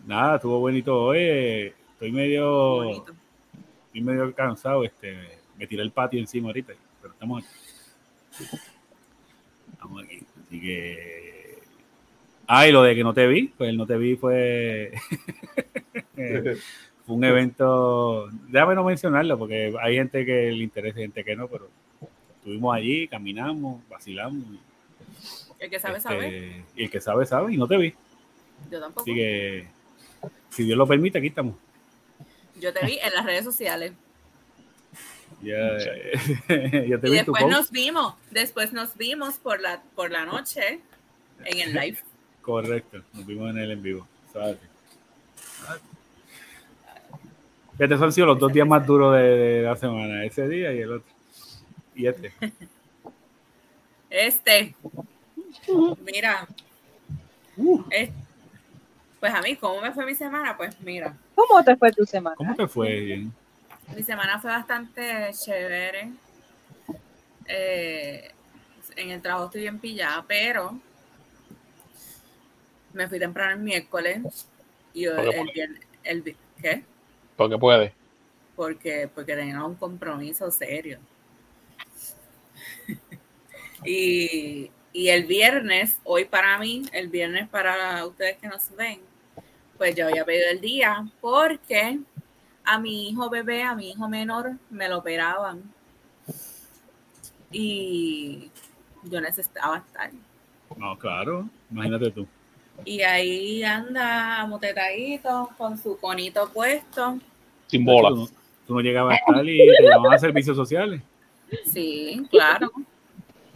nada, 0.06 0.36
estuvo 0.36 0.60
bonito 0.60 1.02
hoy. 1.02 1.72
Estoy 1.92 2.12
medio, 2.12 2.90
estoy 2.90 4.02
medio 4.02 4.34
cansado. 4.34 4.84
Este, 4.84 5.16
me 5.56 5.66
tiré 5.66 5.82
el 5.82 5.92
patio 5.92 6.20
encima 6.20 6.48
ahorita, 6.48 6.74
pero 7.00 7.14
estamos 7.14 7.42
aquí. 7.42 7.54
Estamos 9.72 10.04
aquí. 10.04 10.18
Así 10.46 10.60
que. 10.60 11.58
Ah, 12.46 12.68
y 12.68 12.72
lo 12.72 12.82
de 12.82 12.94
que 12.94 13.02
no 13.02 13.14
te 13.14 13.26
vi, 13.26 13.48
pues 13.56 13.70
el 13.70 13.78
no 13.78 13.86
te 13.86 13.96
vi 13.96 14.14
fue. 14.16 14.92
fue 17.10 17.16
un 17.16 17.24
evento. 17.24 18.28
Déjame 18.46 18.76
no 18.76 18.84
mencionarlo, 18.84 19.36
porque 19.36 19.74
hay 19.82 19.96
gente 19.96 20.24
que 20.24 20.52
le 20.52 20.62
interesa 20.62 21.00
y 21.00 21.02
gente 21.02 21.24
que 21.24 21.34
no, 21.34 21.48
pero 21.48 21.68
estuvimos 22.36 22.76
allí, 22.76 23.08
caminamos, 23.08 23.82
vacilamos. 23.88 24.44
El 25.58 25.70
que 25.70 25.80
sabe, 25.80 26.00
sabe. 26.00 26.26
Este, 26.26 26.64
y 26.76 26.84
el 26.84 26.90
que 26.90 27.00
sabe, 27.00 27.26
sabe, 27.26 27.52
y 27.52 27.56
no 27.56 27.66
te 27.66 27.76
vi. 27.78 27.94
Yo 28.70 28.78
tampoco. 28.78 29.02
Así 29.02 29.12
que, 29.12 29.66
si 30.50 30.62
Dios 30.62 30.78
lo 30.78 30.86
permite, 30.86 31.18
aquí 31.18 31.26
estamos. 31.26 31.56
Yo 32.60 32.72
te 32.72 32.86
vi 32.86 33.00
en 33.02 33.12
las 33.12 33.26
redes 33.26 33.44
sociales. 33.44 33.92
Ya, 35.42 35.78
ya 36.86 36.98
te 37.00 37.08
y 37.08 37.10
después 37.10 37.48
nos 37.48 37.72
vimos, 37.72 38.14
después 38.30 38.72
nos 38.72 38.96
vimos 38.96 39.38
por 39.38 39.60
la, 39.60 39.82
por 39.96 40.12
la 40.12 40.26
noche 40.26 40.78
en 41.44 41.58
el 41.58 41.74
live. 41.74 41.98
Correcto, 42.40 43.02
nos 43.12 43.26
vimos 43.26 43.50
en 43.50 43.58
el 43.58 43.72
en 43.72 43.82
vivo. 43.82 44.06
¿sabes? 44.32 44.58
Estos 47.80 48.02
han 48.02 48.12
sido 48.12 48.26
los 48.26 48.38
dos 48.38 48.52
días 48.52 48.68
más 48.68 48.86
duros 48.86 49.16
de, 49.16 49.62
la 49.62 49.74
semana, 49.74 50.22
ese 50.22 50.46
día 50.46 50.70
y 50.70 50.80
el 50.80 50.92
otro. 50.92 51.10
Y 51.94 52.06
este. 52.06 52.32
Este. 54.10 54.74
Mira. 56.04 56.46
pues 59.18 59.34
a 59.34 59.40
mí, 59.40 59.56
¿cómo 59.56 59.80
me 59.80 59.92
fue 59.92 60.04
mi 60.04 60.14
semana? 60.14 60.56
Pues 60.58 60.78
mira. 60.80 61.16
¿Cómo 61.34 61.64
te 61.64 61.74
fue 61.76 61.90
tu 61.92 62.04
semana? 62.04 62.36
¿Cómo 62.36 62.54
te 62.54 62.68
fue? 62.68 63.00
Bien? 63.00 63.32
Mi 63.96 64.02
semana 64.02 64.38
fue 64.38 64.50
bastante 64.50 65.30
chévere. 65.32 66.10
Eh, 67.46 68.30
en 68.96 69.10
el 69.10 69.22
trabajo 69.22 69.46
estoy 69.46 69.62
bien 69.62 69.78
pillada, 69.78 70.22
pero 70.28 70.78
me 72.92 73.08
fui 73.08 73.18
temprano 73.18 73.52
el 73.52 73.60
miércoles 73.60 74.46
y 74.92 75.06
el, 75.06 75.50
viernes. 75.54 75.80
El, 76.04 76.36
¿Qué? 76.60 76.84
Porque 77.40 77.56
puede. 77.56 77.94
Porque, 78.54 79.08
porque 79.14 79.34
tenía 79.34 79.64
un 79.64 79.74
compromiso 79.74 80.50
serio. 80.50 80.98
y, 83.82 84.70
y 84.92 85.08
el 85.08 85.24
viernes, 85.24 85.98
hoy 86.04 86.26
para 86.26 86.58
mí, 86.58 86.82
el 86.92 87.08
viernes 87.08 87.48
para 87.48 88.04
ustedes 88.04 88.36
que 88.36 88.46
nos 88.46 88.76
ven, 88.76 89.00
pues 89.78 89.94
yo 89.94 90.08
había 90.08 90.26
pedido 90.26 90.50
el 90.50 90.60
día 90.60 91.02
porque 91.22 92.00
a 92.62 92.78
mi 92.78 93.08
hijo 93.08 93.30
bebé, 93.30 93.62
a 93.62 93.74
mi 93.74 93.92
hijo 93.92 94.06
menor, 94.06 94.58
me 94.68 94.90
lo 94.90 94.98
operaban. 94.98 95.62
Y 97.50 98.50
yo 99.04 99.18
necesitaba 99.18 99.78
estar. 99.78 100.10
No, 100.76 100.98
claro, 100.98 101.48
imagínate 101.70 102.10
tú. 102.10 102.26
Y 102.84 103.00
ahí 103.00 103.64
anda 103.64 104.44
motetadito 104.46 105.48
con 105.56 105.78
su 105.78 105.96
conito 105.98 106.50
puesto. 106.52 107.18
Sin 107.70 107.84
bola. 107.84 108.26
Tú 108.66 108.74
no, 108.74 108.80
llegabas 108.80 109.14
a 109.14 109.16
estar 109.16 109.48
y 109.48 109.58
te 109.58 109.88
llamaban 109.88 110.14
a 110.14 110.18
servicios 110.18 110.56
sociales. 110.56 111.02
Sí, 111.72 112.26
claro. 112.30 112.70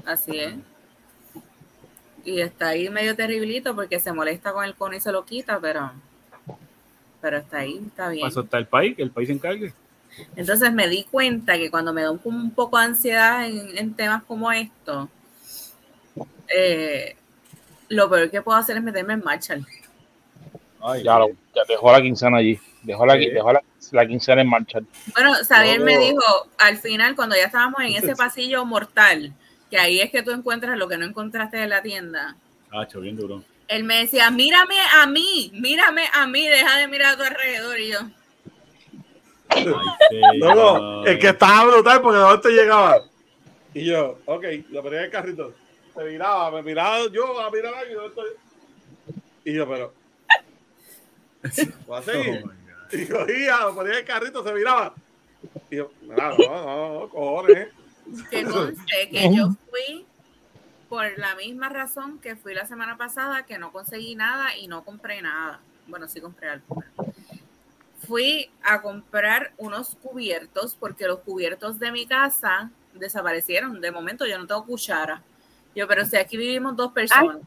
Así 0.05 0.39
es 0.39 0.55
y 2.25 2.41
está 2.41 2.69
ahí 2.69 2.89
medio 2.89 3.15
terriblito 3.15 3.75
porque 3.75 4.01
se 4.01 4.13
molesta 4.13 4.53
con 4.53 4.65
el 4.65 4.75
cono 4.75 4.97
y 4.97 5.01
se 5.01 5.13
lo 5.13 5.25
quita, 5.25 5.61
pero, 5.61 5.93
pero 7.21 7.39
está 7.39 7.59
ahí, 7.59 7.81
está 7.87 8.09
bien. 8.09 8.27
Eso 8.27 8.41
está 8.41 8.59
el 8.59 8.67
país, 8.67 8.97
que 8.97 9.03
el 9.03 9.11
país 9.11 9.29
se 9.29 9.35
encargue. 9.35 9.73
Entonces 10.37 10.73
me 10.73 10.89
di 10.89 11.05
cuenta 11.05 11.59
que 11.59 11.71
cuando 11.71 11.93
me 11.93 12.03
da 12.03 12.11
un, 12.11 12.51
poco 12.53 12.79
de 12.79 12.85
ansiedad 12.85 13.47
en, 13.47 13.95
temas 13.95 14.23
como 14.25 14.51
esto, 14.53 15.09
eh, 16.55 17.17
lo 17.89 18.09
peor 18.09 18.31
que 18.31 18.43
puedo 18.43 18.57
hacer 18.57 18.77
es 18.77 18.83
meterme 18.83 19.15
en 19.15 19.25
marcha. 19.25 19.57
ya, 21.03 21.19
lo, 21.19 21.29
ya 21.29 21.63
dejó 21.69 21.93
la 21.93 22.01
quincena 22.01 22.39
allí. 22.39 22.59
Dejó 22.85 23.07
la, 23.07 23.17
dejó 23.17 23.53
la, 23.93 24.07
quincena 24.07 24.43
en 24.43 24.49
marcha. 24.49 24.79
Bueno, 25.15 25.33
Xavier 25.49 25.81
me 25.81 25.99
dijo 25.99 26.23
al 26.59 26.77
final, 26.77 27.17
cuando 27.17 27.35
ya 27.35 27.47
estábamos 27.47 27.81
en 27.81 27.95
ese 27.95 28.15
pasillo 28.15 28.65
mortal, 28.67 29.33
que 29.71 29.79
ahí 29.79 30.01
es 30.01 30.11
que 30.11 30.23
tú 30.23 30.31
encuentras 30.31 30.79
lo 30.79 30.87
que 30.87 30.99
no 30.99 31.07
encontraste 31.07 31.63
en 31.63 31.71
la 31.71 31.83
tienda. 31.83 32.37
Ah, 32.71 32.87
bien 33.01 33.17
duro. 33.17 33.43
Él 33.69 33.85
me 33.85 34.01
decía, 34.01 34.31
mírame 34.31 34.77
a 34.97 35.07
mí, 35.07 35.51
mírame 35.55 36.05
a 36.13 36.27
mí, 36.27 36.47
deja 36.47 36.77
de 36.77 36.89
mirar 36.89 37.15
a 37.15 37.17
tu 37.17 37.23
alrededor 37.23 37.81
y 37.81 37.91
yo. 37.91 38.01
no, 40.39 41.07
es 41.07 41.19
que 41.19 41.29
estaba 41.29 41.71
brutal 41.71 42.03
porque 42.03 42.19
de 42.19 42.39
te 42.39 42.49
llegaba. 42.51 42.99
Y 43.73 43.87
yo, 43.87 44.19
ok, 44.27 44.45
lo 44.71 44.83
ponía 44.83 44.99
en 44.99 45.05
el 45.07 45.11
carrito. 45.11 45.55
Se 45.95 46.05
miraba, 46.05 46.51
me 46.51 46.63
miraba 46.63 46.99
yo, 47.11 47.41
a 47.41 47.51
mirar 47.51 47.73
y 47.89 47.93
yo 47.95 48.07
estoy. 48.07 48.31
Y 49.45 49.55
yo, 49.55 49.69
pero. 49.69 49.95
Voy 51.87 51.99
a 51.99 52.03
seguir. 52.03 52.45
Y 52.95 53.07
cogía, 53.07 53.61
lo 53.61 53.75
ponía 53.75 53.93
en 53.93 53.99
el 53.99 54.05
carrito, 54.05 54.45
se 54.45 54.53
miraba. 54.53 54.95
Y 55.71 55.77
yo, 55.77 55.91
no, 56.03 56.15
no, 56.15 56.37
no, 56.37 57.01
no 57.01 57.09
cojones. 57.09 57.69
Que 58.31 58.45
conste 58.45 59.09
que 59.11 59.35
yo 59.35 59.51
fui 59.71 60.07
por 60.89 61.19
la 61.19 61.35
misma 61.35 61.69
razón 61.69 62.19
que 62.19 62.37
fui 62.37 62.55
la 62.55 62.67
semana 62.67 62.97
pasada, 62.97 63.45
que 63.45 63.59
no 63.59 63.73
conseguí 63.73 64.15
nada 64.15 64.57
y 64.57 64.69
no 64.69 64.85
compré 64.85 65.23
nada. 65.23 65.61
Bueno, 65.87 66.07
sí 66.09 66.21
compré 66.21 66.51
algo. 66.51 66.85
Fui 68.07 68.51
a 68.63 68.83
comprar 68.83 69.53
unos 69.57 69.97
cubiertos 70.03 70.77
porque 70.79 71.07
los 71.07 71.21
cubiertos 71.21 71.79
de 71.79 71.91
mi 71.91 72.07
casa 72.07 72.71
desaparecieron. 72.93 73.81
De 73.81 73.91
momento 73.91 74.27
yo 74.27 74.39
no 74.39 74.47
tengo 74.47 74.65
cuchara. 74.67 75.23
Yo, 75.75 75.89
pero 75.89 76.05
si 76.05 76.17
aquí 76.17 76.37
vivimos 76.37 76.77
dos 76.77 76.93
personas. 76.93 77.39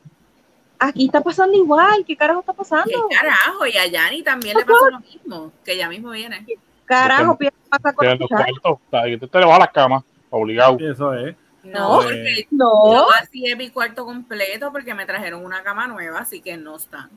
Aquí 0.80 1.06
está 1.06 1.22
pasando 1.22 1.58
igual. 1.58 2.04
¿Qué 2.06 2.16
carajo 2.16 2.42
está 2.42 2.54
pasando? 2.54 3.08
¿Qué 3.10 3.16
carajo? 3.16 3.66
Y 3.66 3.78
a 3.78 3.88
Yanni 3.88 4.24
también 4.24 4.58
le 4.58 4.66
pasó 4.66 4.90
lo 4.90 5.00
mismo, 5.00 5.52
que 5.64 5.78
ya 5.78 5.90
mismo 5.90 6.12
viene. 6.12 6.44
¿Qué 6.46 6.56
carajo, 6.86 7.38
pasa 7.70 7.94
con 7.94 8.08
la 8.08 8.18
cuchara? 8.18 8.46
Te 8.92 9.40
le 9.40 9.46
vas 9.46 9.56
a 9.56 9.60
las 9.60 9.72
camas. 9.72 10.04
Obligado. 10.30 10.78
Eso 10.80 11.14
es. 11.14 11.36
No, 11.64 12.00
porque 12.02 12.48
no. 12.52 12.94
yo 12.94 13.08
vacié 13.08 13.56
mi 13.56 13.70
cuarto 13.70 14.06
completo 14.06 14.72
porque 14.72 14.94
me 14.94 15.06
trajeron 15.06 15.44
una 15.44 15.64
cama 15.64 15.88
nueva, 15.88 16.20
así 16.20 16.42
que 16.42 16.56
no 16.56 16.78
están. 16.78 17.10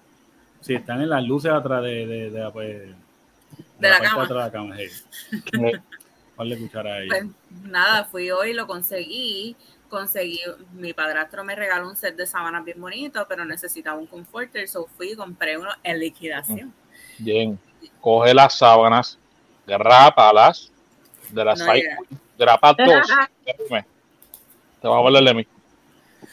Sí, 0.61 0.75
están 0.75 1.01
en 1.01 1.11
las 1.11 1.23
luces 1.23 1.53
atrás 1.53 1.83
de, 1.83 2.07
de, 2.07 2.31
de, 2.31 2.51
pues, 2.51 2.83
de 3.79 3.89
la, 3.89 4.01
cama. 4.01 4.25
Atrás 4.25 4.29
de 4.29 4.35
la 4.35 4.51
cama 4.51 4.77
¿Cuál 6.37 6.53
ahí? 6.87 7.09
Pues, 7.09 7.27
nada, 7.65 8.05
fui 8.05 8.31
hoy, 8.31 8.55
lo 8.55 8.67
conseguí. 8.67 9.57
Conseguí, 9.91 10.41
mi 10.73 10.93
padrastro 10.93 11.43
me 11.43 11.57
regaló 11.57 11.89
un 11.89 11.97
set 11.97 12.15
de 12.17 12.25
sábanas 12.25 12.65
bien 12.65 12.81
bonito, 12.81 13.27
pero 13.29 13.45
necesitaba 13.45 13.99
un 13.99 14.07
comforter, 14.07 14.69
so 14.69 14.87
fui 14.97 15.13
y 15.13 15.17
compré 15.17 15.59
uno 15.59 15.71
en 15.83 15.99
liquidación. 15.99 16.73
Bien, 17.19 17.59
coge 18.01 18.33
las 18.33 18.57
sábanas, 18.57 19.19
grápalas 19.67 20.71
de 21.31 21.45
las 21.45 21.59
no, 21.59 21.67
grapa 22.39 22.73
dos. 22.79 23.07
Te 24.81 24.89
va 24.89 24.97
a 24.97 25.01
volver 25.01 25.25
de 25.25 25.35
mí. 25.35 25.47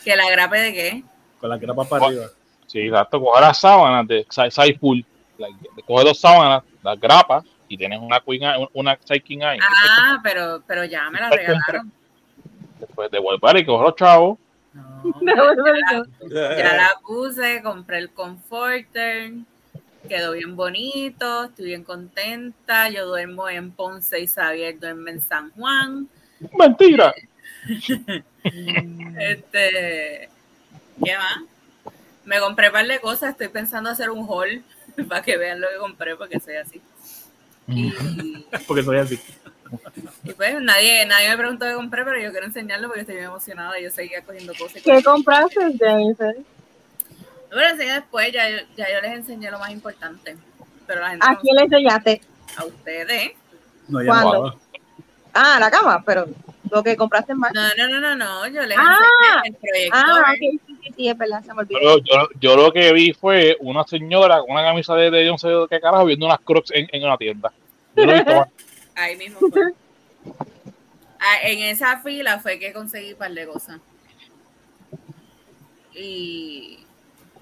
¿Que 0.03 0.15
la 0.15 0.29
grape 0.29 0.59
de 0.59 0.73
qué? 0.73 1.03
Con 1.39 1.49
la 1.49 1.57
grapa 1.57 1.83
para 1.83 2.05
arriba. 2.05 2.25
Sí, 2.67 2.79
exacto. 2.81 3.19
Coge 3.19 3.41
las 3.41 3.59
sábanas 3.59 4.07
de 4.07 4.25
side 4.29 4.77
pool. 4.79 5.03
Coge 5.85 6.03
dos 6.05 6.19
sábanas, 6.19 6.63
las 6.83 6.99
grapas 6.99 7.43
y 7.67 7.77
tienes 7.77 7.99
una 7.99 8.19
queen 8.19 8.67
una 8.73 8.97
side 9.03 9.21
king 9.21 9.41
ahí. 9.41 9.59
Ah, 9.61 10.19
pero, 10.23 10.61
pero 10.67 10.85
ya 10.85 11.09
me 11.09 11.19
la 11.19 11.29
regalaron. 11.29 11.91
Después 12.79 13.11
de 13.11 13.19
volver 13.19 13.57
y 13.57 13.65
coger 13.65 13.87
los 13.87 13.95
chavos. 13.95 14.39
No, 15.21 15.53
ya, 16.29 16.57
ya, 16.57 16.75
la 16.75 16.99
puse, 17.05 17.61
compré 17.63 17.99
el 17.99 18.09
comforter, 18.09 19.31
quedó 20.07 20.33
bien 20.33 20.55
bonito, 20.55 21.45
estoy 21.45 21.65
bien 21.65 21.83
contenta. 21.83 22.89
Yo 22.89 23.05
duermo 23.07 23.47
en 23.47 23.71
Ponce 23.71 24.19
y 24.19 24.27
Xavier 24.27 24.79
duerme 24.79 25.11
en 25.11 25.21
San 25.21 25.51
Juan. 25.51 26.07
Mentira. 26.57 27.13
este, 28.43 30.29
¿qué 31.03 31.17
más? 31.17 31.43
Me 32.25 32.39
compré 32.39 32.67
un 32.67 32.73
par 32.73 32.87
de 32.87 32.99
cosas, 32.99 33.31
estoy 33.31 33.47
pensando 33.47 33.89
hacer 33.89 34.09
un 34.09 34.27
haul 34.27 34.63
para 35.07 35.21
que 35.21 35.37
vean 35.37 35.61
lo 35.61 35.67
que 35.69 35.77
compré 35.77 36.15
porque 36.15 36.39
soy 36.39 36.55
así. 36.55 36.81
porque 38.67 38.83
soy 38.83 38.97
así. 38.97 39.19
Y 40.23 40.34
pues 40.34 40.62
nadie, 40.62 41.06
nadie 41.06 41.30
me 41.30 41.38
preguntó 41.38 41.65
qué 41.65 41.73
compré, 41.73 42.03
pero 42.03 42.19
yo 42.19 42.32
quiero 42.32 42.45
enseñarlo 42.45 42.88
porque 42.88 43.01
estoy 43.01 43.15
muy 43.15 43.25
emocionada 43.25 43.80
y 43.80 43.84
yo 43.84 43.91
seguía 43.91 44.21
cogiendo 44.21 44.53
cosas. 44.53 44.82
¿Qué 44.84 45.03
compraste, 45.03 45.60
Jennifer? 45.77 46.38
No 47.49 47.56
me 47.56 47.63
lo 47.63 47.69
enseñé 47.69 47.93
después, 47.93 48.32
ya, 48.32 48.49
ya 48.75 48.91
yo 48.91 49.01
les 49.01 49.12
enseñé 49.12 49.51
lo 49.51 49.60
más 49.60 49.71
importante. 49.71 50.36
Pero 50.86 51.01
la 51.01 51.10
gente 51.12 51.25
¿A 51.27 51.36
quién 51.38 51.56
le 51.56 51.63
enseñaste? 51.63 52.21
A 52.58 52.65
ustedes. 52.65 53.32
No, 53.88 53.99
¿Cuándo? 54.06 54.60
Ah, 55.34 55.58
la 55.60 55.69
cama, 55.69 56.03
pero 56.06 56.25
lo 56.71 56.84
que 56.84 56.97
compraste 56.97 57.34
más. 57.36 57.53
No, 57.53 57.62
no, 57.77 57.88
no, 57.88 57.99
no, 57.99 58.15
no, 58.15 58.47
yo 58.47 58.63
les 58.63 58.77
ah, 58.77 58.97
enseñé 59.45 59.47
el 59.47 59.56
proyecto. 59.56 59.97
Ah, 59.97 60.34
sí, 60.38 60.60
sí, 60.65 60.93
sí, 60.95 61.10
es 61.10 61.17
verdad, 61.17 61.43
se 61.43 61.53
me 61.53 61.60
olvidó. 61.60 61.99
yo, 61.99 62.27
yo, 62.39 62.56
lo 62.56 62.71
que 62.71 62.91
vi 62.91 63.13
fue 63.13 63.56
una 63.60 63.84
señora 63.86 64.39
con 64.39 64.51
una 64.51 64.63
camisa 64.63 64.95
de, 64.95 65.12
de 65.12 65.25
yo 65.25 65.32
no 65.32 65.38
sé 65.38 65.47
de 65.47 65.67
qué 65.69 65.80
carajo 65.80 66.06
viendo 66.06 66.25
unas 66.25 66.39
crocs 66.39 66.71
en, 66.73 66.88
en 66.91 67.03
una 67.03 67.17
tienda. 67.17 67.51
Yo 67.95 68.06
lo 68.06 68.13
visto 68.13 68.47
Ahí 68.97 69.15
mismo 69.15 69.39
fue. 69.51 69.73
Ah, 71.19 71.38
en 71.43 71.60
esa 71.60 71.99
fila 71.99 72.39
fue 72.39 72.57
que 72.57 72.73
conseguí 72.73 73.13
un 73.13 73.19
par 73.19 73.31
de 73.31 73.45
cosas. 73.45 73.79
Y 75.93 76.79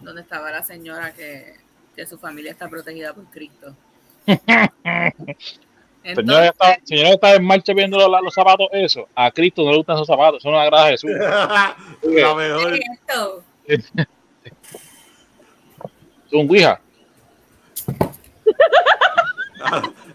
donde 0.01 0.21
estaba 0.21 0.51
la 0.51 0.63
señora 0.63 1.13
que, 1.13 1.55
que 1.95 2.05
su 2.05 2.17
familia 2.17 2.51
está 2.51 2.67
protegida 2.67 3.13
por 3.13 3.23
Cristo. 3.31 3.73
señora, 6.03 6.47
está, 6.47 6.79
señora 6.83 7.09
está 7.09 7.35
en 7.35 7.45
marcha 7.45 7.73
viendo 7.73 7.97
los, 7.97 8.21
los, 8.21 8.33
zapatos, 8.33 8.67
eso. 8.73 9.07
A 9.15 9.31
Cristo 9.31 9.63
no 9.63 9.71
le 9.71 9.77
gustan 9.77 9.95
esos 9.95 10.07
zapatos, 10.07 10.39
eso 10.39 10.51
no 10.51 10.59
agrada 10.59 10.87
a 10.87 10.89
Jesús. 10.89 11.11
la 11.17 12.35
mejor. 12.35 12.79
Es 13.65 13.93
un 16.33 16.47
guija. 16.49 16.81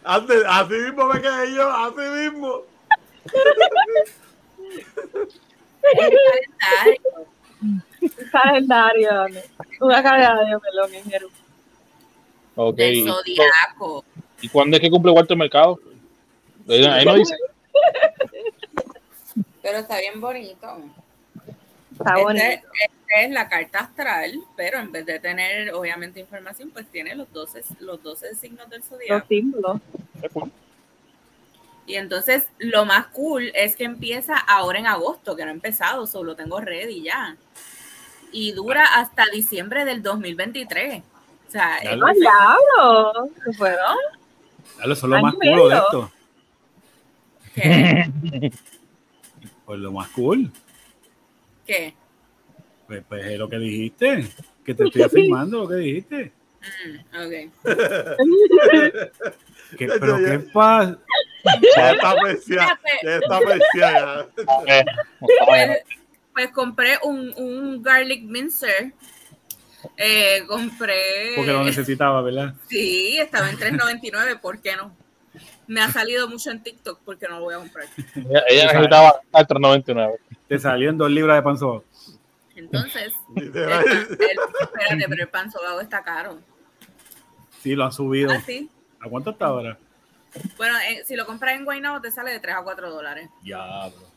Así 0.05 0.73
mismo 0.75 1.07
me 1.07 1.21
quedé 1.21 1.55
yo, 1.55 1.71
así 1.71 2.31
mismo. 2.31 2.63
Un 7.63 8.31
calendario, 8.31 9.11
una 9.81 10.03
calendario 10.03 10.61
melón 10.61 10.95
en 10.95 11.05
Jerú. 11.05 11.31
Ok. 12.57 12.79
El 12.79 13.07
zodiaco. 13.07 14.05
¿Y 14.41 14.49
cuándo 14.49 14.77
es 14.77 14.81
que 14.81 14.91
cumple 14.91 15.13
Walter 15.13 15.37
Mercado? 15.37 15.79
Ahí 16.69 17.05
no 17.05 17.15
dice. 17.15 17.37
Pero 19.63 19.79
está 19.79 19.99
bien 19.99 20.21
bonito. 20.21 20.79
Está 21.93 22.11
este, 22.13 22.23
bonito. 22.23 22.45
Este 22.45 23.00
es 23.17 23.31
la 23.31 23.49
carta 23.49 23.81
astral, 23.81 24.41
pero 24.57 24.79
en 24.79 24.93
vez 24.93 25.07
de 25.07 25.19
tener, 25.19 25.73
obviamente, 25.75 26.21
información, 26.21 26.71
pues 26.71 26.87
tiene 26.87 27.15
los 27.15 27.33
12, 27.33 27.63
los 27.81 28.03
12 28.03 28.35
signos 28.35 28.69
del 28.71 28.83
zodiaco. 28.83 29.15
Los 29.15 29.29
símbolos. 29.29 29.81
Y 31.87 31.97
entonces 31.97 32.49
lo 32.59 32.85
más 32.85 33.07
cool 33.09 33.51
es 33.55 33.75
que 33.75 33.85
empieza 33.85 34.37
ahora 34.37 34.79
en 34.79 34.87
agosto, 34.87 35.35
que 35.35 35.45
no 35.45 35.51
ha 35.51 35.55
empezado, 35.55 36.07
solo 36.07 36.37
tengo 36.37 36.61
ready 36.61 37.03
ya. 37.03 37.37
Y 38.31 38.53
dura 38.53 38.85
hasta 38.95 39.27
diciembre 39.27 39.85
del 39.85 40.03
2023. 40.03 41.03
O 41.49 41.51
sea, 41.51 41.79
es 41.79 41.91
diablo! 41.99 43.29
¿Se 43.45 43.53
fueron? 43.55 43.97
Eso 44.79 44.93
es 44.93 45.03
lo 45.03 45.21
más 45.21 45.35
cool 45.35 45.69
de 45.69 45.77
esto. 45.77 46.13
¿Qué? 47.55 48.53
Pues 49.67 49.79
lo 49.79 49.93
más 49.93 50.09
cool. 50.09 50.51
¿Qué? 51.65 51.95
Pues, 52.91 53.05
pues 53.09 53.25
es 53.25 53.39
lo 53.39 53.49
que 53.49 53.59
dijiste. 53.61 54.27
Que 54.65 54.75
te 54.75 54.83
estoy 54.83 55.03
afirmando 55.03 55.59
lo 55.59 55.69
que 55.69 55.77
dijiste. 55.77 56.33
Mm, 56.61 56.97
ok. 57.15 57.33
¿Qué, 59.79 59.87
¿Pero 59.87 60.17
qué 60.17 60.41
pasa? 60.53 60.99
Ya 61.77 61.93
está 61.93 62.11
apreciada. 62.11 62.81
Ya 63.05 63.17
está 63.19 63.37
apreciada. 63.37 64.27
Pues, 64.37 65.79
pues, 66.35 66.51
compré 66.51 66.99
un, 67.05 67.33
un 67.37 67.81
garlic 67.81 68.25
mincer. 68.25 68.93
Eh, 69.97 70.43
compré. 70.49 71.35
Porque 71.37 71.53
lo 71.53 71.63
necesitaba, 71.63 72.23
¿verdad? 72.23 72.55
Sí, 72.69 73.19
estaba 73.21 73.51
en 73.51 73.57
3.99. 73.57 74.41
¿Por 74.41 74.61
qué 74.61 74.75
no? 74.75 74.93
Me 75.69 75.81
ha 75.81 75.93
salido 75.93 76.29
mucho 76.29 76.51
en 76.51 76.61
TikTok 76.61 76.99
porque 77.05 77.29
no 77.29 77.39
lo 77.39 77.45
voy 77.45 77.55
a 77.55 77.59
comprar. 77.59 77.87
Ella, 78.49 78.67
necesitaba 78.67 79.21
al 79.31 79.47
3.99. 79.47 80.17
Te 80.49 80.59
salió 80.59 80.91
en 80.91 80.99
dos 80.99 81.09
libras 81.09 81.37
de 81.37 81.43
panzo. 81.43 81.85
Entonces, 82.61 83.13
el, 83.37 83.47
espérate, 83.47 85.07
pero 85.09 85.23
el 85.23 85.29
pan 85.29 85.51
sobao 85.51 85.81
está 85.81 86.03
caro. 86.03 86.39
Sí, 87.63 87.75
lo 87.75 87.85
han 87.85 87.93
subido. 87.93 88.31
¿Ah, 88.31 88.43
sí? 88.45 88.71
¿A 89.01 89.09
cuánto 89.09 89.31
está 89.31 89.47
ahora? 89.47 89.79
Bueno, 90.57 90.79
eh, 90.79 91.03
si 91.05 91.17
lo 91.17 91.27
compras 91.27 91.57
en 91.57 91.65
Guaynabo 91.65 92.01
te 92.01 92.11
sale 92.11 92.31
de 92.33 92.41
3 92.41 92.57
a 92.57 92.63
4 92.63 92.91
dólares. 92.91 93.29
Ya, 93.43 93.89
bro. 93.89 94.11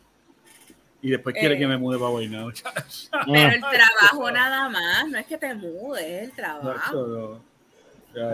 Y 1.02 1.10
después 1.10 1.36
quiere 1.36 1.58
que 1.58 1.68
me 1.68 1.78
mude 1.78 1.98
para 1.98 2.12
Guaynabo. 2.12 2.52
Pero 3.26 3.52
el 3.52 3.60
trabajo 3.72 4.32
nada 4.32 4.70
más, 4.70 5.08
no 5.08 5.18
es 5.18 5.26
que 5.26 5.38
te 5.38 5.54
mudes, 5.54 6.04
es 6.04 6.24
el 6.24 6.32
trabajo. 6.32 7.42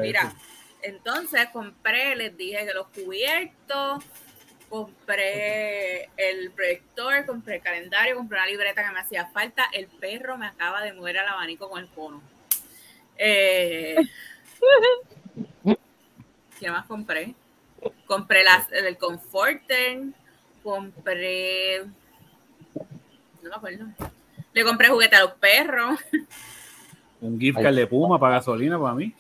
Mira, 0.02 0.34
entonces 0.82 1.48
compré, 1.54 2.15
les 2.15 2.36
dije 2.36 2.65
que 2.65 2.74
los 2.74 2.88
cubiertos, 2.88 4.04
compré 4.69 6.10
el 6.17 6.51
proyector, 6.51 7.25
compré 7.25 7.55
el 7.55 7.62
calendario, 7.62 8.15
compré 8.15 8.38
una 8.38 8.47
libreta 8.47 8.84
que 8.86 8.91
me 8.91 8.99
hacía 8.99 9.25
falta. 9.27 9.65
El 9.73 9.88
perro 9.88 10.38
me 10.38 10.47
acaba 10.47 10.82
de 10.82 10.93
mover 10.93 11.17
al 11.17 11.27
abanico 11.27 11.69
con 11.69 11.82
el 11.82 11.89
cono. 11.89 12.21
Eh, 13.17 13.95
¿Qué 16.60 16.71
más 16.71 16.86
compré? 16.86 17.34
Compré 18.05 18.43
las, 18.43 18.71
el 18.71 18.97
Comforter, 18.97 19.99
compré. 20.63 21.86
No 23.41 23.49
me 23.49 23.55
acuerdo. 23.55 23.86
Le 24.53 24.63
compré 24.63 24.89
juguete 24.89 25.15
a 25.15 25.21
los 25.21 25.34
perros. 25.34 25.99
Un 27.21 27.39
gift 27.39 27.60
card 27.62 27.75
de 27.75 27.88
Puma 27.88 28.19
para 28.19 28.36
gasolina 28.36 28.79
para 28.79 28.95
mí. 28.95 29.13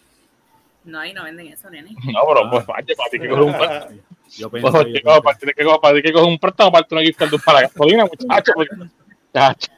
No, 0.83 0.99
ahí 0.99 1.13
no 1.13 1.23
venden 1.23 1.47
eso, 1.47 1.69
nene. 1.69 1.91
No, 1.91 2.21
pero 2.27 2.49
pues 2.49 2.65
vaya, 2.65 2.95
para 2.95 3.09
ti 3.09 3.19
que 3.19 3.31
un. 3.31 3.53
Yo 4.37 4.49
pensé 4.49 4.69
pues, 4.69 4.85
que, 4.85 5.01
para 5.01 5.95
ti 5.95 6.01
que 6.01 6.13
coger 6.13 6.27
un 6.27 6.39
préstamo 6.39 6.71
para 6.71 6.87
una 6.91 7.01
gift 7.01 7.19
card 7.19 7.31
para 7.43 7.61
gasolina, 7.61 8.05
muchacho. 8.05 8.53
Muchacho. 8.55 9.71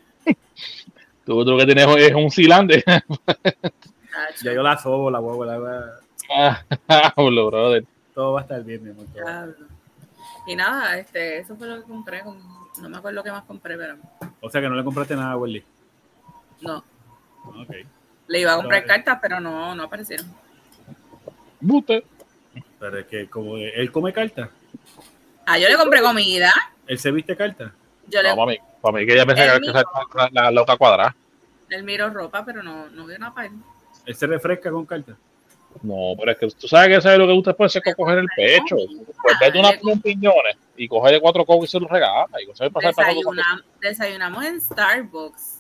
Tú, 1.25 1.45
tú 1.45 1.51
lo 1.51 1.57
que 1.57 1.65
tienes 1.65 1.87
es 1.97 2.13
un 2.13 2.31
silande. 2.31 2.83
ya 4.43 4.53
yo 4.53 4.63
la 4.63 4.77
sobo, 4.77 5.09
la 5.11 5.19
huevo, 5.19 5.45
la 5.45 6.01
Ah, 6.33 6.63
brother. 7.15 7.85
Todo 8.13 8.33
va 8.33 8.39
a 8.39 8.43
estar 8.43 8.63
bien, 8.63 8.83
mi 8.83 8.91
amor. 8.91 9.05
Y 10.47 10.55
nada, 10.55 10.97
este, 10.97 11.39
eso 11.39 11.55
fue 11.55 11.67
lo 11.67 11.77
que 11.77 11.83
compré. 11.83 12.23
no 12.23 12.89
me 12.89 12.97
acuerdo 12.97 13.23
qué 13.23 13.31
más 13.31 13.43
compré, 13.43 13.77
pero. 13.77 13.97
O 14.41 14.49
sea 14.49 14.61
que 14.61 14.69
no 14.69 14.75
le 14.75 14.83
compraste 14.83 15.15
nada 15.15 15.33
a 15.33 15.37
Welly. 15.37 15.63
No. 16.61 16.83
Okay. 17.63 17.85
Le 18.27 18.39
iba 18.39 18.53
a 18.53 18.57
comprar 18.57 18.85
cartas, 18.85 19.19
pero 19.21 19.39
no, 19.39 19.75
no 19.75 19.83
aparecieron. 19.83 20.27
Bute. 21.59 22.03
Pero 22.81 22.97
es 22.97 23.05
que 23.05 23.29
como 23.29 23.57
él 23.57 23.91
come 23.91 24.11
cartas. 24.11 24.49
Ah, 25.45 25.59
yo 25.59 25.69
le 25.69 25.77
compré 25.77 26.01
comida. 26.01 26.51
¿Él 26.87 26.97
se 26.97 27.11
viste 27.11 27.37
cartas? 27.37 27.71
Yo 28.07 28.23
le, 28.23 28.29
Para 28.81 28.97
mí 28.97 29.05
que 29.05 29.13
ella 29.13 29.25
pensaba 29.25 29.59
que 29.59 29.69
era 29.69 30.29
la, 30.31 30.49
loca 30.49 30.75
cuadrada. 30.77 31.15
Él 31.69 31.83
miró 31.83 32.09
ropa, 32.09 32.43
pero 32.43 32.63
no, 32.63 32.89
no 32.89 33.05
vio 33.05 33.19
nada 33.19 33.35
para 33.35 33.47
él. 33.47 33.53
Él 34.03 34.15
se 34.15 34.25
refresca 34.25 34.71
con 34.71 34.87
carta. 34.87 35.15
No, 35.83 36.15
pero 36.17 36.31
es 36.31 36.37
que 36.39 36.47
tú 36.49 36.67
sabes 36.67 36.87
que 36.87 36.95
eso 36.95 37.11
es 37.11 37.19
lo 37.19 37.27
que 37.27 37.33
usted 37.33 37.55
puede 37.55 37.67
hacer 37.67 37.83
con 37.83 37.93
coger 37.93 38.17
el 38.17 38.27
pecho. 38.35 38.77
Pues 39.21 39.37
vete 39.39 39.59
unas 39.59 39.77
piñones 40.01 40.57
y 40.75 40.87
coge 40.87 41.13
de 41.13 41.21
cuatro 41.21 41.45
cocos 41.45 41.69
y 41.69 41.71
se 41.71 41.79
los 41.79 41.89
regala. 41.89 42.25
Y 42.41 42.47
Desayunamos, 42.47 43.63
desayunamos 43.79 44.43
en 44.43 44.59
Starbucks 44.59 45.59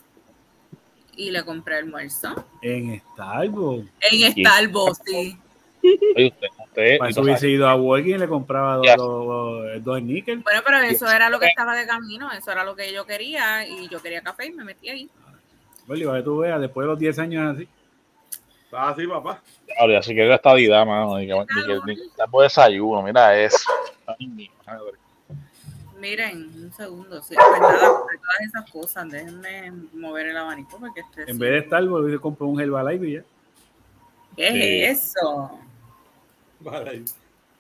y 1.15 1.29
le 1.29 1.45
compré 1.45 1.77
almuerzo. 1.77 2.43
En 2.63 2.99
Starbucks. 3.13 3.91
En 4.09 4.31
Starbucks, 4.31 5.01
sí. 5.05 5.37
Oye, 5.83 6.27
usted, 6.27 6.47
usted, 6.65 6.97
Para 6.97 7.09
eso 7.09 7.21
hubiese 7.21 7.49
ido 7.49 7.67
a 7.67 7.75
Walking 7.75 8.15
y 8.15 8.17
le 8.17 8.27
compraba 8.27 8.77
dos, 8.77 8.95
dos, 8.97 9.83
dos 9.83 10.01
níquel. 10.01 10.39
Bueno, 10.39 10.61
pero 10.65 10.77
eso 10.79 11.09
era 11.09 11.29
lo 11.29 11.39
que 11.39 11.47
estaba 11.47 11.75
de 11.75 11.85
camino, 11.85 12.31
eso 12.31 12.51
era 12.51 12.63
lo 12.63 12.75
que 12.75 12.93
yo 12.93 13.05
quería 13.05 13.67
y 13.67 13.87
yo 13.89 14.01
quería 14.01 14.21
café 14.21 14.47
y 14.47 14.51
me 14.51 14.63
metí 14.63 14.89
ahí. 14.89 15.09
Bueno, 15.87 16.13
que 16.13 16.21
tú 16.21 16.37
veas, 16.37 16.61
después 16.61 16.85
de 16.85 16.89
los 16.89 16.99
10 16.99 17.19
años 17.19 17.55
así. 17.55 17.67
Está 18.65 18.89
así, 18.89 19.05
papá. 19.05 19.41
Ahora, 19.79 19.99
así 19.99 20.15
que 20.15 20.33
esta 20.33 20.53
vida, 20.53 20.85
mano, 20.85 21.17
ni 21.17 21.27
que, 21.27 21.33
ni 21.33 21.45
que, 21.45 21.79
ni 21.85 21.95
que 21.95 22.41
desayuno, 22.41 23.01
mira 23.01 23.37
eso. 23.37 23.69
Miren, 25.99 26.49
un 26.55 26.73
segundo, 26.73 27.21
sí, 27.21 27.35
pues 27.35 27.61
nada, 27.61 27.79
todas 27.79 28.41
esas 28.47 28.71
cosas, 28.71 29.07
déjenme 29.11 29.71
mover 29.93 30.27
el 30.27 30.37
abanico 30.37 30.79
porque 30.79 31.01
estoy 31.01 31.25
En 31.27 31.37
vez 31.37 31.51
de 31.51 31.57
estar, 31.59 31.85
volví 31.85 32.15
a 32.15 32.17
comprar 32.17 32.49
un 32.49 32.59
Herbalife 32.59 33.07
y 33.07 33.13
ya. 33.13 33.23
¿Qué 34.35 34.89
es 34.89 35.13
eso? 35.15 35.59
Vale. 36.61 37.03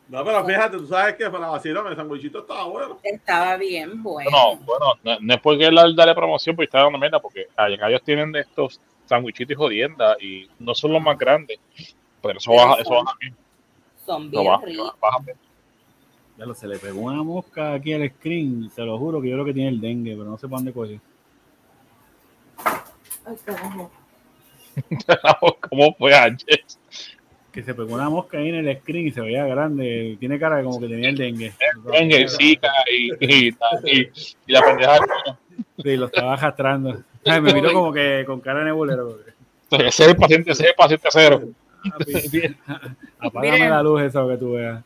No, 0.07 0.25
pero 0.25 0.45
fíjate, 0.45 0.77
tú 0.77 0.87
sabes 0.87 1.15
que 1.15 1.29
para 1.29 1.45
la 1.45 1.51
vacilón 1.51 1.87
el 1.87 1.95
sandwichito 1.95 2.39
estaba 2.39 2.65
bueno. 2.65 2.99
Estaba 3.01 3.55
bien 3.55 4.03
bueno. 4.03 4.29
No, 4.29 4.57
bueno, 4.57 5.19
no, 5.21 5.33
es 5.33 5.41
porque 5.41 5.65
él 5.65 5.75
darle 5.95 6.13
promoción, 6.13 6.55
porque 6.55 6.65
está 6.65 6.83
dando 6.83 6.97
meta, 6.97 7.19
porque 7.19 7.47
allá 7.55 7.87
ellos 7.87 8.03
tienen 8.03 8.31
de 8.31 8.41
estos 8.41 8.81
sandwichitos 9.05 9.53
y 9.53 9.55
jodiendas 9.55 10.21
y 10.21 10.49
no 10.59 10.75
son 10.75 10.93
los 10.93 11.01
más 11.01 11.17
grandes, 11.17 11.59
pero 12.21 12.39
eso 12.39 12.51
baja, 12.51 12.75
son, 12.75 12.81
eso 12.81 12.91
baja 12.91 13.17
bien. 13.21 13.35
Son 14.05 14.31
bien 14.31 14.61
ricos. 14.63 14.95
Ya 16.37 16.45
lo 16.45 16.55
se 16.55 16.67
le 16.67 16.77
pegó 16.77 17.01
una 17.01 17.23
mosca 17.23 17.73
aquí 17.73 17.93
al 17.93 18.09
screen, 18.09 18.69
te 18.75 18.83
lo 18.83 18.97
juro 18.97 19.21
que 19.21 19.29
yo 19.29 19.35
creo 19.35 19.45
que 19.45 19.53
tiene 19.53 19.69
el 19.69 19.79
dengue, 19.79 20.11
pero 20.11 20.29
no 20.29 20.37
sé 20.37 20.47
para 20.47 20.57
dónde 20.57 20.73
coger. 20.73 20.99
Ay, 23.25 23.35
carajo. 23.45 23.91
¿Cómo 25.69 25.93
fue 25.95 26.13
Ángel? 26.13 26.63
Que 27.51 27.63
se 27.63 27.73
pegó 27.73 27.93
una 27.93 28.09
mosca 28.09 28.37
ahí 28.37 28.49
en 28.49 28.67
el 28.67 28.79
screen 28.79 29.07
y 29.07 29.11
se 29.11 29.21
veía 29.21 29.45
grande. 29.45 30.15
Tiene 30.19 30.39
cara 30.39 30.63
como 30.63 30.79
que 30.79 30.87
tenía 30.87 31.09
el 31.09 31.17
dengue. 31.17 31.53
dengue, 31.91 32.27
zika 32.29 32.71
y, 32.89 33.11
y, 33.19 33.55
y, 33.85 34.11
la 34.47 34.61
pendeja. 34.61 34.97
Sí, 35.83 35.97
lo 35.97 36.05
estaba 36.05 36.33
arrastrando. 36.33 37.03
Ay, 37.25 37.41
me 37.41 37.53
miró 37.53 37.73
como 37.73 37.91
que 37.91 38.23
con 38.25 38.39
cara 38.39 38.59
de 38.59 38.65
nebulero. 38.65 39.19
Ese 39.69 39.87
es 39.87 39.99
el 39.99 40.15
paciente, 40.15 40.51
ese 40.51 40.63
es 40.63 40.69
el 40.69 40.75
paciente 40.75 41.09
cero. 41.11 41.41
Apágame 43.19 43.69
la 43.69 43.83
luz 43.83 44.01
eso 44.03 44.27
que 44.27 44.37
tú 44.37 44.53
veas. 44.53 44.83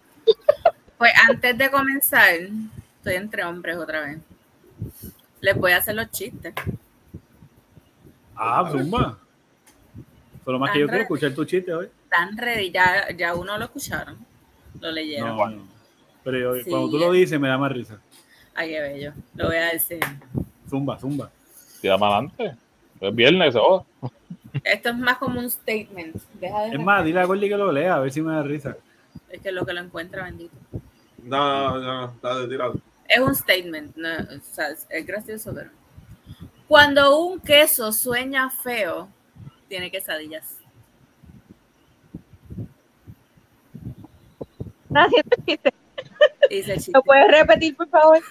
Pues 0.98 1.12
antes 1.30 1.58
de 1.58 1.70
comenzar, 1.70 2.34
estoy 2.98 3.16
entre 3.16 3.44
hombres 3.44 3.78
otra 3.78 4.02
vez. 4.02 4.18
Les 5.42 5.56
voy 5.56 5.72
a 5.74 5.78
hacer 5.78 5.96
los 5.96 6.10
chistes. 6.12 6.54
Ah, 8.36 8.68
zumba. 8.72 9.18
Solo 10.44 10.60
más 10.60 10.72
que 10.72 10.80
yo 10.80 10.88
quiero 10.88 11.04
escuchar 11.04 11.34
tu 11.34 11.46
chiste 11.46 11.74
hoy 11.74 11.88
están 12.16 12.38
ready, 12.38 12.72
ya, 12.72 13.08
ya 13.16 13.36
uno 13.36 13.58
lo 13.58 13.66
escucharon, 13.66 14.18
lo 14.80 14.92
leyeron. 14.92 15.68
Pero 16.24 16.56
cuando 16.68 16.90
tú 16.90 16.98
lo 16.98 17.12
dices 17.12 17.40
me 17.40 17.48
da 17.48 17.58
más 17.58 17.72
risa. 17.72 18.00
Ay, 18.54 18.70
qué 18.70 18.80
bello, 18.80 19.14
lo 19.36 19.48
voy 19.48 19.58
a 19.58 19.72
decir. 19.72 20.00
Zumba, 20.70 20.98
zumba. 20.98 21.30
Tira 21.82 21.98
más 21.98 22.12
adelante. 22.12 22.56
Es 23.02 23.14
viernes, 23.14 23.56
oh. 23.58 23.86
Esto 24.64 24.90
es 24.90 24.98
más 24.98 25.18
como 25.18 25.40
un 25.40 25.52
statement. 25.52 26.16
es 26.72 26.80
más, 26.80 27.04
dile 27.04 27.20
a 27.20 27.26
Gordy 27.26 27.50
que 27.50 27.58
lo 27.58 27.72
lea, 27.72 27.96
a 27.96 28.00
ver 28.00 28.12
si 28.12 28.22
me 28.22 28.34
da 28.34 28.44
risa. 28.44 28.78
Es 29.30 29.42
que 29.42 29.52
lo 29.52 29.66
que 29.66 29.74
lo 29.74 29.82
encuentra, 29.82 30.24
bendito. 30.24 30.56
No, 31.24 31.78
no, 31.80 32.14
no, 32.22 32.48
tirado. 32.48 32.80
Es 33.08 33.20
un 33.20 33.36
statement, 33.36 33.96
no, 33.98 34.10
o 34.10 34.40
sea, 34.42 34.70
es 34.90 35.06
gracioso, 35.06 35.54
pero. 35.54 35.70
Cuando 36.68 37.20
un 37.20 37.40
queso 37.42 37.92
sueña 37.92 38.50
feo, 38.50 39.10
tiene 39.68 39.92
quesadillas. 39.92 40.65
¿Lo 46.94 47.04
puedes 47.04 47.28
repetir, 47.28 47.76
por 47.76 47.90
favor? 47.90 48.22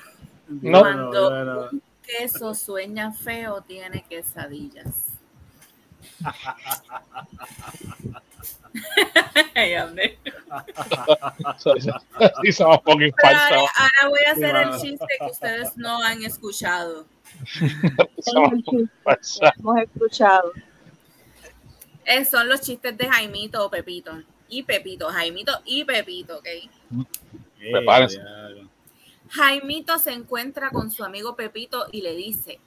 No. 0.48 0.81
Cuando 0.81 1.70
un 1.70 1.83
queso 2.03 2.55
sueña 2.55 3.12
feo, 3.12 3.61
tiene 3.62 4.05
quesadillas. 4.09 5.11
ahora, 13.22 13.57
ahora 13.77 14.09
voy 14.09 14.20
a 14.27 14.33
hacer 14.33 14.57
el 14.57 14.70
chiste 14.81 15.07
que 15.18 15.27
ustedes 15.31 15.77
no 15.77 16.03
han 16.03 16.22
escuchado. 16.22 17.07
Hemos 19.59 19.83
escuchado. 19.83 20.53
Eh, 22.05 22.24
son 22.24 22.48
los 22.48 22.61
chistes 22.61 22.96
de 22.96 23.09
Jaimito 23.09 23.64
o 23.64 23.70
Pepito 23.70 24.22
y 24.49 24.63
Pepito, 24.63 25.09
Jaimito 25.09 25.53
y 25.65 25.85
Pepito, 25.85 26.39
¿ok? 26.39 26.47
Jaimito 29.31 29.99
se 29.99 30.13
encuentra 30.13 30.71
con 30.71 30.91
su 30.91 31.05
amigo 31.05 31.35
Pepito 31.35 31.87
y 31.91 32.03
le 32.03 32.15
dice, 32.15 32.61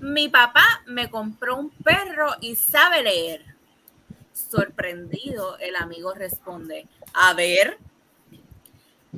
mi 0.00 0.28
papá 0.28 0.82
me 0.86 1.10
compró 1.10 1.56
un 1.56 1.70
perro 1.70 2.36
y 2.40 2.54
sabe 2.56 3.02
leer. 3.02 3.44
Sorprendido, 4.32 5.58
el 5.58 5.76
amigo 5.76 6.14
responde, 6.14 6.86
a 7.14 7.34
ver. 7.34 7.78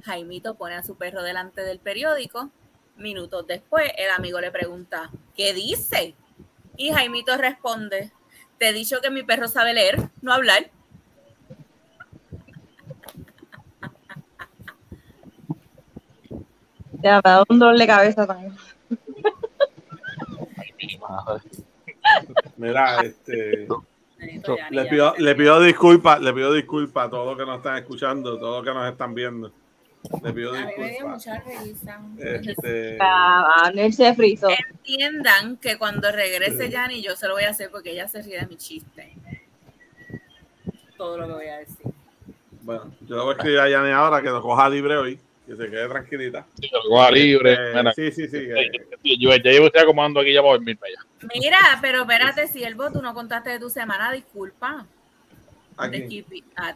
Jaimito 0.03 0.55
pone 0.55 0.77
a 0.77 0.83
su 0.83 0.97
perro 0.97 1.23
delante 1.23 1.63
del 1.63 1.79
periódico. 1.79 2.51
Minutos 2.97 3.47
después, 3.47 3.91
el 3.99 4.11
amigo 4.11 4.41
le 4.41 4.51
pregunta, 4.51 5.11
¿qué 5.37 5.53
dice? 5.53 6.15
Y 6.77 6.93
Jaimito 6.93 7.37
responde, 7.37 8.13
te 8.59 8.69
he 8.69 8.73
dicho 8.73 9.01
que 9.01 9.11
mi 9.11 9.23
perro 9.23 9.49
sabe 9.49 9.75
leer, 9.75 9.99
no 10.23 10.33
hablar. 10.33 10.71
Ya, 17.03 17.13
me 17.13 17.17
ha 17.17 17.33
dado 17.33 17.47
un 17.49 17.59
dolor 17.59 17.79
de 17.79 17.87
cabeza 17.87 18.27
también. 18.27 18.55
Mira, 22.57 23.01
este. 23.03 23.69
Le 24.71 24.85
pido, 24.85 25.15
le 25.17 25.35
pido 25.35 25.63
disculpas, 25.63 26.21
le 26.21 26.33
pido 26.35 26.53
disculpas 26.53 27.07
a 27.07 27.11
todos 27.11 27.27
los 27.27 27.39
que 27.39 27.47
nos 27.47 27.57
están 27.59 27.79
escuchando, 27.79 28.39
todos 28.39 28.57
los 28.57 28.65
que 28.65 28.75
nos 28.79 28.91
están 28.91 29.15
viendo. 29.15 29.51
Le 30.23 30.33
pido 30.33 30.53
disculpas. 30.53 31.27
Este... 32.19 32.99
Ah, 33.01 33.73
se 33.91 34.15
frizó. 34.15 34.49
Entiendan 34.51 35.57
que 35.57 35.79
cuando 35.79 36.13
regrese 36.13 36.69
Yanni, 36.69 37.03
yo 37.03 37.17
se 37.17 37.29
lo 37.29 37.35
voy 37.35 37.45
a 37.45 37.51
hacer 37.51 37.71
porque 37.71 37.93
ella 37.93 38.09
se 38.09 38.21
ríe 38.21 38.41
de 38.41 38.47
mi 38.47 38.57
chiste. 38.57 39.15
Todo 40.99 41.17
lo 41.17 41.29
que 41.29 41.33
voy 41.33 41.47
a 41.47 41.59
decir. 41.59 41.87
Bueno, 42.61 42.93
yo 43.01 43.17
le 43.17 43.23
voy 43.23 43.31
a 43.31 43.37
escribir 43.37 43.61
a 43.61 43.71
Yanni 43.71 43.91
ahora 43.91 44.21
que 44.21 44.29
nos 44.29 44.43
coja 44.43 44.69
libre 44.69 44.99
hoy 44.99 45.19
que 45.51 45.57
se 45.57 45.71
quede 45.71 45.89
tranquilita. 45.89 46.47
Sí, 46.61 46.71
libre. 47.13 47.59
sí, 47.95 48.13
sí, 48.13 48.29
sí. 48.29 48.49
Yo, 49.19 49.31
ya 49.31 49.51
llevo 49.51 49.67
usted 49.67 49.81
acomodando 49.81 50.21
aquí 50.21 50.33
ya 50.33 50.43
para 50.43 50.53
dormir 50.53 50.79
para 50.79 50.93
allá. 50.93 51.29
Mira, 51.35 51.59
pero 51.83 52.03
espérate, 52.03 52.47
si 52.47 52.63
el 52.63 52.77
tú 52.77 53.03
no 53.03 53.13
contaste 53.15 53.51
de 53.51 53.59
tu 53.59 53.69
semana, 53.69 54.13
disculpa. 54.13 54.87
¿A, 55.77 55.85
a 55.87 55.91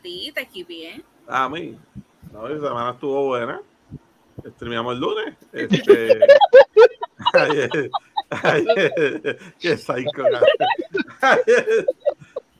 ti, 0.00 0.32
te 0.34 0.40
equipé. 0.40 1.02
A 1.28 1.48
mí. 1.48 1.78
No, 2.32 2.42
mi 2.48 2.54
semana 2.54 2.90
estuvo 2.90 3.26
buena. 3.26 3.60
Streameamos 4.56 4.94
el 4.94 5.00
lunes. 5.00 5.34
Este, 5.52 6.18
ayer, 7.34 7.90
ayer, 8.30 9.38
qué 9.60 9.76
psycho. 9.76 10.24
Ayer, 11.20 11.86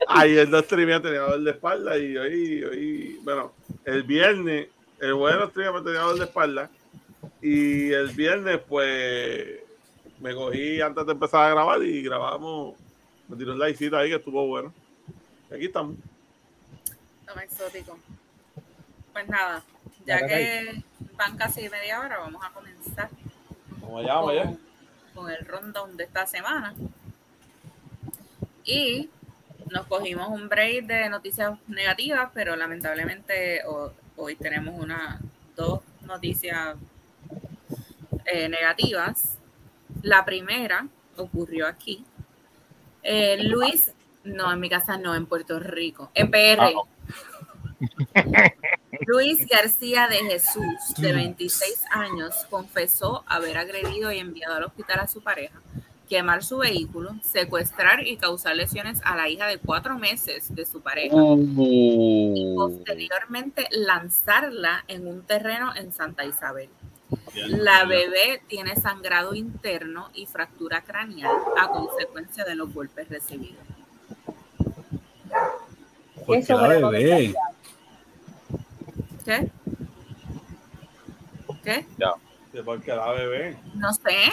ayer 0.07 0.49
no 0.49 0.59
streameé, 0.61 0.99
tenía 0.99 1.19
dolor 1.19 1.41
de 1.41 1.51
espalda 1.51 1.97
y 1.97 2.17
hoy, 2.17 2.63
hoy, 2.63 3.19
bueno, 3.23 3.53
el 3.85 4.03
viernes 4.03 4.67
el 4.99 5.13
bueno 5.13 5.51
me 5.55 5.81
tenía 5.81 5.99
dolor 5.99 6.17
de 6.17 6.25
espalda. 6.25 6.69
Y 7.41 7.91
el 7.91 8.09
viernes, 8.09 8.59
pues, 8.67 9.59
me 10.19 10.33
cogí 10.33 10.81
antes 10.81 11.05
de 11.05 11.11
empezar 11.11 11.45
a 11.45 11.49
grabar 11.49 11.83
y 11.83 12.01
grabamos. 12.03 12.75
Me 13.27 13.35
tiró 13.35 13.53
un 13.53 13.59
likecito 13.59 13.97
ahí 13.97 14.09
que 14.09 14.15
estuvo 14.15 14.45
bueno. 14.47 14.73
aquí 15.51 15.65
estamos. 15.65 15.95
Toma 17.25 17.43
exótico. 17.43 17.97
Pues 19.11 19.27
nada, 19.27 19.63
ya 20.05 20.27
que 20.27 20.83
van 21.17 21.37
casi 21.37 21.69
media 21.69 22.01
hora, 22.01 22.17
vamos 22.17 22.43
a 22.43 22.51
comenzar. 22.51 23.09
Como 23.79 24.01
ya, 24.01 24.19
con, 24.19 24.35
ya. 24.35 24.53
con 25.13 25.31
el 25.31 25.45
rundown 25.45 25.97
de 25.97 26.03
esta 26.03 26.27
semana. 26.27 26.73
Y 28.63 29.09
nos 29.71 29.87
cogimos 29.87 30.29
un 30.29 30.49
break 30.49 30.85
de 30.85 31.09
noticias 31.09 31.57
negativas, 31.67 32.29
pero 32.33 32.55
lamentablemente 32.55 33.61
hoy 34.15 34.35
tenemos 34.35 34.79
una 34.81 35.19
dos 35.55 35.81
noticias 36.01 36.75
eh, 38.25 38.49
negativas. 38.49 39.37
La 40.01 40.25
primera 40.25 40.87
ocurrió 41.17 41.67
aquí. 41.67 42.03
Eh, 43.03 43.37
Luis, 43.43 43.91
no, 44.23 44.51
en 44.51 44.59
mi 44.59 44.69
casa 44.69 44.97
no, 44.97 45.15
en 45.15 45.25
Puerto 45.25 45.59
Rico, 45.59 46.11
en 46.13 46.31
PR. 46.31 46.59
Ah, 46.59 46.71
Luis 49.05 49.45
García 49.47 50.07
de 50.07 50.17
Jesús, 50.17 50.95
de 50.97 51.13
26 51.13 51.83
años, 51.91 52.33
confesó 52.49 53.23
haber 53.27 53.57
agredido 53.57 54.11
y 54.11 54.19
enviado 54.19 54.55
al 54.55 54.63
hospital 54.63 55.01
a 55.01 55.07
su 55.07 55.21
pareja, 55.21 55.61
quemar 56.07 56.43
su 56.43 56.57
vehículo, 56.57 57.15
secuestrar 57.23 58.05
y 58.05 58.17
causar 58.17 58.55
lesiones 58.55 59.01
a 59.03 59.15
la 59.15 59.29
hija 59.29 59.47
de 59.47 59.57
cuatro 59.57 59.97
meses 59.97 60.53
de 60.53 60.65
su 60.65 60.81
pareja 60.81 61.15
y 61.15 62.53
oh. 62.55 62.55
posteriormente 62.55 63.67
lanzarla 63.71 64.83
en 64.87 65.07
un 65.07 65.23
terreno 65.23 65.75
en 65.75 65.91
Santa 65.91 66.25
Isabel. 66.25 66.69
La 67.47 67.85
bebé 67.85 68.41
tiene 68.47 68.75
sangrado 68.75 69.35
interno 69.35 70.09
y 70.13 70.25
fractura 70.25 70.81
craneal 70.81 71.35
a 71.57 71.67
consecuencia 71.67 72.43
de 72.45 72.55
los 72.55 72.73
golpes 72.73 73.09
recibidos. 73.09 73.63
Porque 76.25 76.53
la 76.53 76.89
bebé. 76.89 77.35
¿Qué? 79.23 79.51
¿Qué? 81.63 81.85
Ya. 81.97 82.13
Porque 82.63 82.95
la 82.95 83.11
bebé. 83.11 83.57
No 83.75 83.93
sé. 83.93 84.31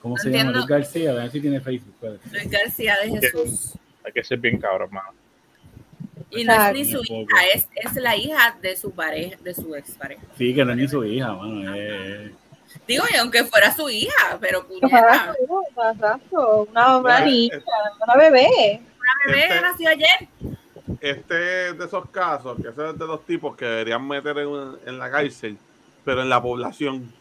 ¿Cómo 0.00 0.16
se 0.16 0.30
llama? 0.30 0.52
Luis 0.52 0.66
García, 0.66 1.10
a 1.10 1.14
ver 1.14 1.30
si 1.30 1.40
tiene 1.40 1.60
Facebook. 1.60 1.94
Luis 2.32 2.50
García 2.50 2.96
de 3.02 3.20
Jesús. 3.20 3.74
Hay 4.04 4.12
que 4.12 4.24
ser 4.24 4.38
bien 4.38 4.58
cabrón, 4.58 4.88
hermano. 4.88 5.10
Y 6.30 6.44
no 6.44 6.52
es 6.52 6.72
ni 6.72 6.84
su 6.84 7.02
hija, 7.02 7.36
es, 7.52 7.68
es, 7.74 7.94
la 7.96 8.16
hija 8.16 8.56
de 8.62 8.76
su 8.76 8.92
pareja, 8.92 9.36
de 9.42 9.52
su 9.52 9.74
ex 9.74 9.92
pareja. 9.96 10.22
Sí, 10.38 10.54
que 10.54 10.64
no 10.64 10.70
es 10.72 10.78
ni 10.78 10.88
su 10.88 11.04
hija, 11.04 11.32
mano. 11.34 11.74
Eh. 11.74 12.32
Digo, 12.86 13.04
y 13.12 13.16
aunque 13.16 13.44
fuera 13.44 13.74
su 13.74 13.90
hija, 13.90 14.38
pero 14.40 14.66
puñeta. 14.66 15.34
Una, 16.68 16.98
una 16.98 17.20
niña, 17.24 17.60
una 18.06 18.16
bebé. 18.16 18.80
Una 18.80 19.12
bebé 19.26 19.42
este, 19.42 19.60
nació 19.60 19.88
ayer. 19.90 20.28
Este 21.00 21.68
es 21.68 21.78
de 21.78 21.84
esos 21.84 22.08
casos, 22.10 22.56
que 22.62 22.68
es 22.68 22.76
de 22.76 23.06
los 23.06 23.26
tipos 23.26 23.56
que 23.56 23.64
deberían 23.64 24.06
meter 24.06 24.38
en, 24.38 24.76
en 24.86 24.98
la 24.98 25.10
cárcel, 25.10 25.58
pero 26.04 26.22
en 26.22 26.28
la 26.28 26.40
población. 26.40 27.12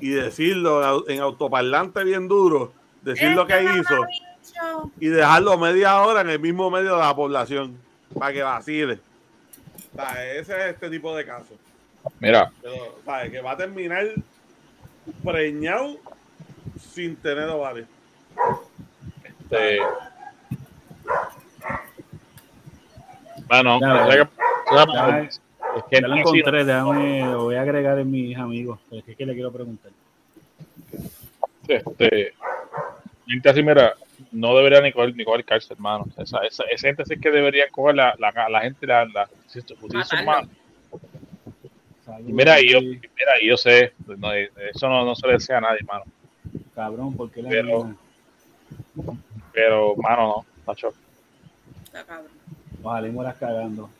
Y 0.00 0.10
decirlo 0.10 1.08
en 1.08 1.20
autoparlante 1.20 2.04
bien 2.04 2.28
duro, 2.28 2.72
decir 3.02 3.30
lo 3.30 3.46
que 3.46 3.62
hizo 3.62 4.06
y 5.00 5.08
dejarlo 5.08 5.58
media 5.58 6.00
hora 6.02 6.20
en 6.20 6.30
el 6.30 6.40
mismo 6.40 6.70
medio 6.70 6.94
de 6.94 7.00
la 7.00 7.14
población 7.14 7.76
para 8.18 8.32
que 8.32 8.42
vacile. 8.42 8.98
ese 10.34 10.40
es 10.40 10.74
este 10.74 10.90
tipo 10.90 11.14
de 11.16 11.24
casos. 11.24 11.56
Mira. 12.20 12.52
Que 13.30 13.40
va 13.40 13.52
a 13.52 13.56
terminar 13.56 14.06
preñado 15.24 15.96
sin 16.92 17.16
tener 17.16 17.48
ovarios. 17.48 17.88
Este. 19.24 19.78
Bueno, 23.48 23.78
es 25.76 25.84
que 25.84 26.00
ya 26.00 26.08
lo 26.08 26.16
encontré, 26.16 26.64
déjame, 26.64 27.20
lo 27.20 27.44
voy 27.44 27.54
a 27.56 27.62
agregar 27.62 27.98
en 27.98 28.10
mis 28.10 28.36
amigos. 28.36 28.78
Es 28.90 29.04
que, 29.04 29.14
¿qué 29.14 29.26
le 29.26 29.34
quiero 29.34 29.52
preguntar? 29.52 29.90
Este, 31.68 32.32
así, 33.44 33.62
mira, 33.62 33.94
no 34.32 34.56
debería 34.56 34.80
ni 34.80 34.92
coger, 34.92 35.14
ni 35.14 35.24
coger 35.24 35.44
cárcel, 35.44 35.76
hermano. 35.76 36.06
Esa, 36.16 36.38
esa, 36.40 36.64
esa 36.64 36.88
gente 36.88 37.04
sí 37.04 37.18
que 37.18 37.30
debería 37.30 37.68
coger 37.70 37.96
la, 37.96 38.14
la, 38.18 38.48
la 38.48 38.60
gente, 38.60 38.86
la, 38.86 39.04
la. 39.06 39.28
Y 42.26 42.32
mira, 42.32 42.60
yo, 42.60 42.80
mira, 42.80 43.32
yo 43.42 43.56
sé, 43.56 43.92
no, 44.06 44.32
eso 44.32 44.88
no, 44.88 45.04
no 45.04 45.14
se 45.14 45.26
le 45.26 45.32
desea 45.34 45.58
a 45.58 45.60
nadie, 45.60 45.78
hermano. 45.80 46.04
Cabrón, 46.74 47.16
porque 47.16 47.42
la 47.42 47.48
pero, 47.48 47.94
pero, 49.52 49.96
mano, 49.96 50.22
no, 50.22 50.46
macho. 50.66 50.92
Está 51.84 52.04
cabrón. 52.04 52.30
Ojalá 52.82 53.08
y 53.08 53.10
mueras 53.10 53.36
cagando. 53.36 53.90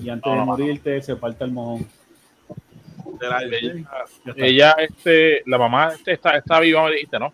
Y 0.00 0.10
antes 0.10 0.32
de 0.32 0.38
morirte, 0.38 1.02
se 1.02 1.16
falta 1.16 1.44
el 1.44 1.52
mojón. 1.52 1.86
ella, 4.36 4.72
este, 4.78 5.42
la 5.46 5.58
mamá 5.58 5.92
este, 5.94 6.12
está, 6.12 6.36
está 6.36 6.60
viva, 6.60 6.84
me 6.84 6.92
dijiste, 6.92 7.18
¿no? 7.18 7.32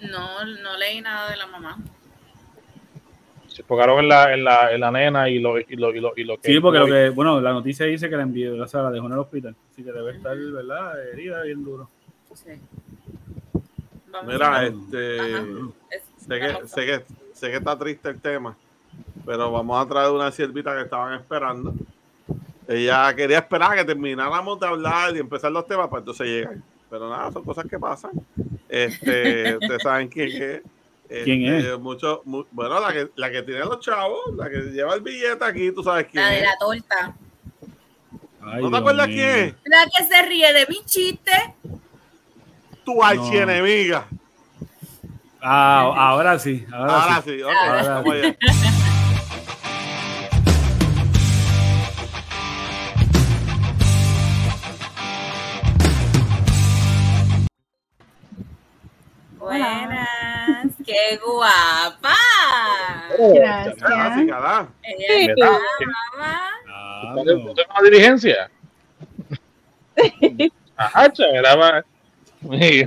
No, 0.00 0.44
no 0.44 0.76
leí 0.78 1.00
nada 1.00 1.30
de 1.30 1.36
la 1.36 1.46
mamá. 1.46 1.78
Se 3.48 3.62
enfocaron 3.62 3.98
en 3.98 4.08
la, 4.08 4.32
en 4.32 4.44
la, 4.44 4.72
en 4.72 4.80
la 4.80 4.90
nena 4.90 5.28
y 5.28 5.40
lo, 5.40 5.58
y 5.58 5.64
lo, 5.76 5.94
y 5.94 6.00
lo, 6.00 6.12
y 6.16 6.24
lo 6.24 6.40
que. 6.40 6.52
Sí, 6.52 6.60
porque 6.60 6.78
lo 6.78 6.86
que, 6.86 7.10
bueno, 7.10 7.40
la 7.40 7.52
noticia 7.52 7.84
dice 7.86 8.08
que 8.08 8.16
la 8.16 8.22
envió, 8.22 8.62
o 8.62 8.66
sea, 8.68 8.82
la 8.82 8.90
dejó 8.90 9.06
en 9.06 9.12
el 9.12 9.18
hospital. 9.18 9.56
Así 9.72 9.82
que 9.82 9.92
debe 9.92 10.12
estar, 10.12 10.36
¿verdad? 10.36 11.08
Herida 11.12 11.42
bien 11.42 11.64
duro. 11.64 11.90
Sí. 12.32 12.52
Mira, 14.26 14.66
este. 14.66 15.18
Sé 16.16 16.38
que, 16.38 16.68
sé, 16.68 16.86
que, 16.86 17.04
sé 17.32 17.50
que 17.50 17.56
está 17.56 17.76
triste 17.76 18.08
el 18.10 18.20
tema, 18.20 18.56
pero 19.24 19.50
vamos 19.50 19.84
a 19.84 19.88
traer 19.88 20.10
una 20.10 20.30
siervita 20.30 20.74
que 20.74 20.82
estaban 20.82 21.14
esperando. 21.14 21.74
Ella 22.66 23.14
quería 23.14 23.38
esperar 23.38 23.72
a 23.72 23.76
que 23.76 23.84
termináramos 23.84 24.58
de 24.60 24.66
hablar 24.66 25.14
y 25.16 25.18
empezar 25.18 25.50
los 25.50 25.66
temas, 25.66 25.88
pues 25.88 26.00
entonces 26.00 26.26
llegan. 26.26 26.62
Pero 26.88 27.08
nada, 27.08 27.30
son 27.32 27.44
cosas 27.44 27.66
que 27.66 27.78
pasan. 27.78 28.12
Este, 28.68 29.56
ustedes 29.60 29.82
saben 29.82 30.08
quién 30.08 30.28
es. 30.28 30.62
¿Quién 31.24 31.44
este, 31.44 31.72
es? 31.72 31.78
Mucho, 31.80 32.22
bueno, 32.24 32.78
la 32.78 32.92
que, 32.92 33.10
la 33.16 33.30
que 33.30 33.42
tiene 33.42 33.60
los 33.60 33.80
chavos, 33.80 34.20
la 34.36 34.48
que 34.48 34.58
lleva 34.58 34.94
el 34.94 35.00
billete 35.00 35.44
aquí, 35.44 35.72
tú 35.72 35.82
sabes 35.82 36.06
quién 36.06 36.22
La 36.22 36.30
de 36.30 36.42
la 36.42 36.56
torta. 36.58 37.16
¿No 38.40 38.70
te 38.70 38.76
acuerdas 38.76 39.06
quién 39.08 39.28
es? 39.28 39.54
La 39.64 39.84
que 39.86 40.04
se 40.04 40.22
ríe 40.22 40.52
de 40.52 40.66
mi 40.68 40.84
chiste. 40.84 41.32
Tu 42.84 43.02
archienemiga. 43.02 44.06
No. 44.10 44.29
Ah, 45.42 45.92
ahora 45.96 46.38
sí. 46.38 46.66
Ahora, 46.72 46.92
ahora 46.92 47.22
sí. 47.22 47.38
sí. 47.38 47.42
Okay, 47.42 47.54
ahora 47.54 48.02
sí. 48.04 48.36
Buenas, 59.38 60.74
qué 60.84 61.18
guapa. 61.24 62.14
Gracias. 63.18 63.76
Gracias. 63.78 64.68
Ella 64.82 65.58
ah, 66.68 67.14
una 67.16 67.82
dirigencia? 67.82 68.50
Ajá, 70.76 71.10
chévere. 71.10 71.84
Mi 72.42 72.86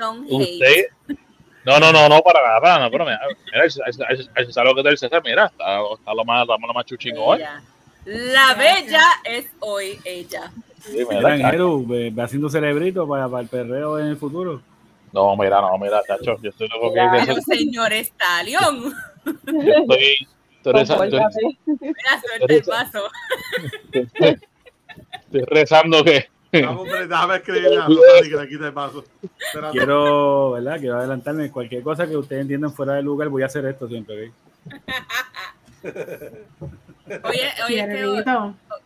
madre. 0.00 0.26
Usted. 0.28 1.16
No, 1.64 1.78
no, 1.78 1.92
no, 1.92 2.08
no, 2.08 2.22
para 2.22 2.40
nada, 2.42 2.60
para 2.60 2.90
pero 2.90 3.04
mira, 3.04 3.20
mira, 3.52 3.64
es 3.66 4.56
algo 4.56 4.74
que 4.74 4.82
del 4.82 4.96
César, 4.96 5.22
mira, 5.22 5.46
está, 5.46 5.80
está 5.94 6.14
lo 6.14 6.24
más, 6.24 6.42
estamos 6.42 6.66
lo 6.66 6.74
más 6.74 6.86
chuchín 6.86 7.14
hoy. 7.18 7.40
La 8.06 8.54
bella 8.54 9.04
es 9.24 9.50
hoy 9.60 9.98
ella. 10.04 10.50
Sí, 10.80 11.04
mira, 11.08 11.36
ve, 11.86 12.14
haciendo 12.18 12.48
cerebrito 12.48 13.06
para, 13.06 13.28
para 13.28 13.42
el 13.42 13.48
perreo 13.48 13.98
en 13.98 14.06
el 14.06 14.16
futuro. 14.16 14.62
No, 15.12 15.36
mira, 15.36 15.60
no, 15.60 15.76
mira, 15.76 16.00
tacho, 16.02 16.40
yo 16.40 16.50
estoy 16.50 16.68
loco 16.68 16.94
que... 16.94 17.00
Claro, 17.00 17.40
señor 17.42 17.92
Estalión. 17.92 18.94
Yo 19.24 19.72
estoy... 19.74 20.28
estoy 20.56 20.72
rezando, 20.72 21.04
mira, 21.66 22.22
suelta 22.26 22.54
el 22.54 22.62
paso. 22.62 23.10
Estoy 25.30 25.44
rezando 25.44 26.02
que 26.02 26.28
déjame 26.52 27.36
escribirle 27.36 27.80
a 27.80 27.86
que 27.86 28.36
le 28.36 28.48
quite 28.48 28.66
el 28.66 28.72
paso. 28.72 29.04
Quiero, 29.72 30.52
¿verdad? 30.52 30.78
Quiero 30.78 30.98
adelantarme. 30.98 31.50
Cualquier 31.50 31.82
cosa 31.82 32.06
que 32.06 32.16
ustedes 32.16 32.42
entiendan 32.42 32.72
fuera 32.72 32.94
de 32.94 33.02
lugar, 33.02 33.28
voy 33.28 33.42
a 33.42 33.46
hacer 33.46 33.64
esto 33.66 33.88
siempre. 33.88 34.32
oye, 37.24 37.52
oye, 37.66 37.88
que 37.88 38.24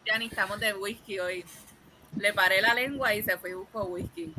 ya 0.07 0.19
ni 0.19 0.27
estamos 0.27 0.61
de 0.61 0.75
whisky 0.75 1.19
hoy. 1.19 1.45
Le 2.19 2.33
paré 2.33 2.61
la 2.61 2.75
lengua 2.75 3.15
y 3.15 3.23
se 3.23 3.37
fue 3.39 3.51
y 3.51 3.55
buscó 3.55 3.85
whisky. 3.85 4.33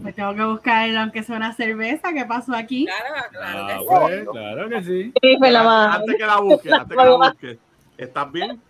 Me 0.00 0.12
tengo 0.12 0.34
que 0.34 0.44
buscar, 0.44 0.94
aunque 0.96 1.22
sea 1.22 1.36
una 1.36 1.52
cerveza, 1.52 2.12
¿qué 2.12 2.24
pasó 2.24 2.54
aquí? 2.54 2.86
Claro, 2.86 3.30
claro 3.30 3.64
ah, 3.64 3.68
que 3.68 3.78
sí. 3.78 3.86
Pues, 3.88 4.28
claro 4.30 4.68
que 4.68 4.82
sí. 4.82 5.12
Antes 5.22 6.16
que 6.16 6.26
la 6.26 6.40
busque, 6.40 6.72
antes 6.72 6.96
que 6.96 7.04
la 7.04 7.10
busque. 7.16 7.58
¿Estás 7.96 8.32
bien? 8.32 8.60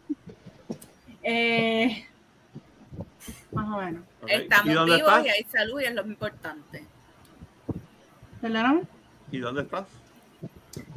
Eh, 1.23 2.07
más 3.57 3.75
o 3.75 3.81
menos. 3.81 4.03
Estamos 4.27 4.67
¿Y 4.67 4.71
vivos 4.71 4.91
estás? 4.99 5.27
y 5.27 5.29
hay 5.31 5.45
salud 5.45 5.81
y 5.81 5.85
es 5.85 5.95
lo 5.95 6.07
importante. 6.07 6.85
¿Perdóname? 8.41 8.83
¿Y 9.33 9.39
dónde 9.39 9.63
estás? 9.63 9.87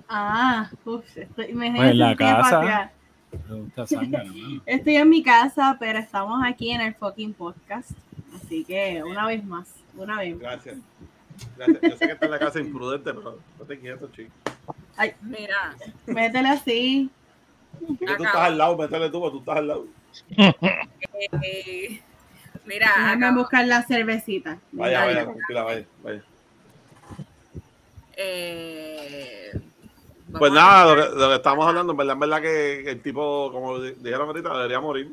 Ah, 0.09 0.69
uff, 0.85 1.17
estoy, 1.17 1.53
me 1.53 1.71
pues 1.71 1.91
en 1.91 1.97
la 1.97 2.15
casa. 2.15 2.91
Estoy 4.65 4.95
en 4.95 5.09
mi 5.09 5.23
casa, 5.23 5.77
pero 5.79 5.99
estamos 5.99 6.41
aquí 6.43 6.71
en 6.71 6.81
el 6.81 6.95
fucking 6.95 7.33
podcast. 7.33 7.91
Así 8.35 8.65
que 8.65 9.03
una 9.03 9.27
vez 9.27 9.43
más, 9.43 9.69
una 9.95 10.17
vez 10.17 10.33
más. 10.33 10.41
Gracias. 10.41 10.77
Gracias. 11.55 11.81
Yo 11.81 11.97
sé 11.97 12.07
que 12.07 12.13
está 12.13 12.25
en 12.25 12.31
la 12.31 12.39
casa 12.39 12.59
imprudente, 12.59 13.13
pero 13.13 13.39
no 13.57 13.65
te 13.65 13.79
quieto, 13.79 14.09
chico. 14.11 14.31
Ay, 14.97 15.13
mira. 15.21 15.75
Métele 16.07 16.49
así. 16.49 17.09
Tú 17.87 17.97
estás 18.03 18.35
al 18.35 18.57
lado, 18.57 18.75
métele 18.75 19.09
tú, 19.09 19.31
tú 19.31 19.39
estás 19.39 19.57
al 19.57 19.67
lado. 19.67 19.87
Eh, 20.31 22.01
mira, 22.69 22.87
déjame 22.97 23.25
acá. 23.25 23.35
buscar 23.35 23.67
la 23.67 23.83
cervecita. 23.83 24.59
Vaya, 24.71 25.05
vaya, 25.05 25.23
tranquila, 25.23 25.63
vaya, 25.63 25.85
vaya. 26.03 26.23
Eh, 28.15 29.51
pues 30.37 30.51
nada, 30.51 30.93
lo 30.93 31.01
que, 31.01 31.19
lo 31.19 31.29
que, 31.29 31.35
estamos 31.35 31.65
hablando, 31.65 31.91
en 31.93 31.97
verdad, 31.97 32.13
en 32.13 32.19
verdad 32.19 32.41
que 32.41 32.91
el 32.91 33.01
tipo, 33.01 33.51
como 33.51 33.79
dijeron 33.79 34.27
ahorita, 34.27 34.53
debería 34.55 34.79
morir. 34.79 35.11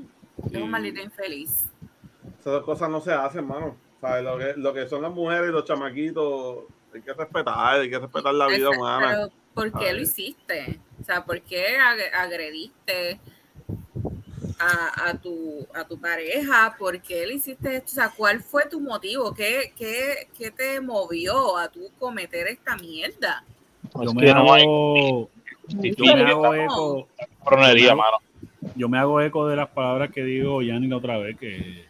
Es 0.53 0.61
un 0.61 0.71
maldito 0.71 1.01
infeliz. 1.01 1.71
Esas 2.41 2.63
cosas 2.63 2.91
no 2.91 3.01
se 3.01 3.13
hacen, 3.13 3.41
hermano. 3.41 3.77
Lo 4.03 4.39
que, 4.39 4.55
lo 4.57 4.75
que 4.75 4.87
son 4.87 5.03
las 5.03 5.13
mujeres 5.13 5.49
y 5.49 5.53
los 5.53 5.65
chamaquitos, 5.65 6.65
hay 6.95 7.01
que 7.01 7.13
respetar, 7.13 7.81
hay 7.81 7.91
que 7.91 7.99
respetar 7.99 8.35
la 8.35 8.47
vida 8.47 8.71
humana. 8.71 9.09
Pero, 9.09 9.31
¿por 9.55 9.73
qué 9.81 9.93
lo 9.93 10.03
hiciste? 10.03 10.79
O 11.01 11.05
sea, 11.05 11.25
¿por 11.25 11.41
qué 11.41 11.79
agrediste 12.15 13.19
a, 14.59 15.09
a, 15.09 15.15
tu, 15.15 15.67
a 15.75 15.85
tu 15.85 15.99
pareja? 15.99 16.75
¿Por 16.79 17.01
qué 17.01 17.27
le 17.27 17.35
hiciste 17.35 17.77
esto? 17.77 17.91
O 17.93 17.95
sea, 17.95 18.11
¿cuál 18.17 18.41
fue 18.41 18.67
tu 18.69 18.81
motivo? 18.81 19.35
¿Qué, 19.35 19.73
qué, 19.77 20.29
qué 20.37 20.51
te 20.51 20.81
movió 20.81 21.57
a 21.57 21.69
tú 21.69 21.91
cometer 21.99 22.47
esta 22.49 22.77
mierda? 22.77 23.45
Yo 24.03 24.13
me 24.13 24.31
hago, 24.31 25.29
yo 25.69 26.17
me 26.17 26.23
hago 26.23 26.55
eco. 26.55 27.09
Yo 28.75 28.89
me 28.89 28.99
hago 28.99 29.21
eco 29.21 29.47
de 29.47 29.57
las 29.57 29.69
palabras 29.69 30.11
que 30.11 30.25
digo 30.25 30.61
Yanni 30.61 30.89
la 30.89 30.97
otra 30.97 31.19
vez, 31.19 31.39
que, 31.39 31.87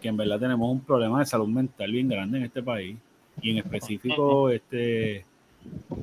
que 0.00 0.08
en 0.08 0.16
verdad 0.16 0.40
tenemos 0.40 0.70
un 0.70 0.80
problema 0.80 1.20
de 1.20 1.26
salud 1.26 1.48
mental 1.48 1.92
bien 1.92 2.08
grande 2.08 2.38
en 2.38 2.44
este 2.44 2.62
país. 2.62 2.96
Y 3.42 3.50
en 3.52 3.58
específico, 3.58 4.50
este 4.50 5.24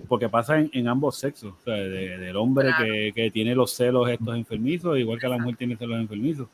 porque 0.07 0.29
pasa 0.29 0.59
en, 0.59 0.87
ambos 0.87 1.17
sexos, 1.17 1.53
o 1.59 1.63
sea, 1.63 1.75
del 1.75 2.35
hombre 2.35 2.71
que, 2.77 3.11
que, 3.13 3.31
tiene 3.31 3.55
los 3.55 3.73
celos 3.73 4.09
estos 4.09 4.35
enfermizos, 4.35 4.97
igual 4.97 5.19
que 5.19 5.27
la 5.27 5.37
mujer 5.37 5.57
tiene 5.57 5.75
celos 5.75 5.99
enfermizos. 5.99 6.47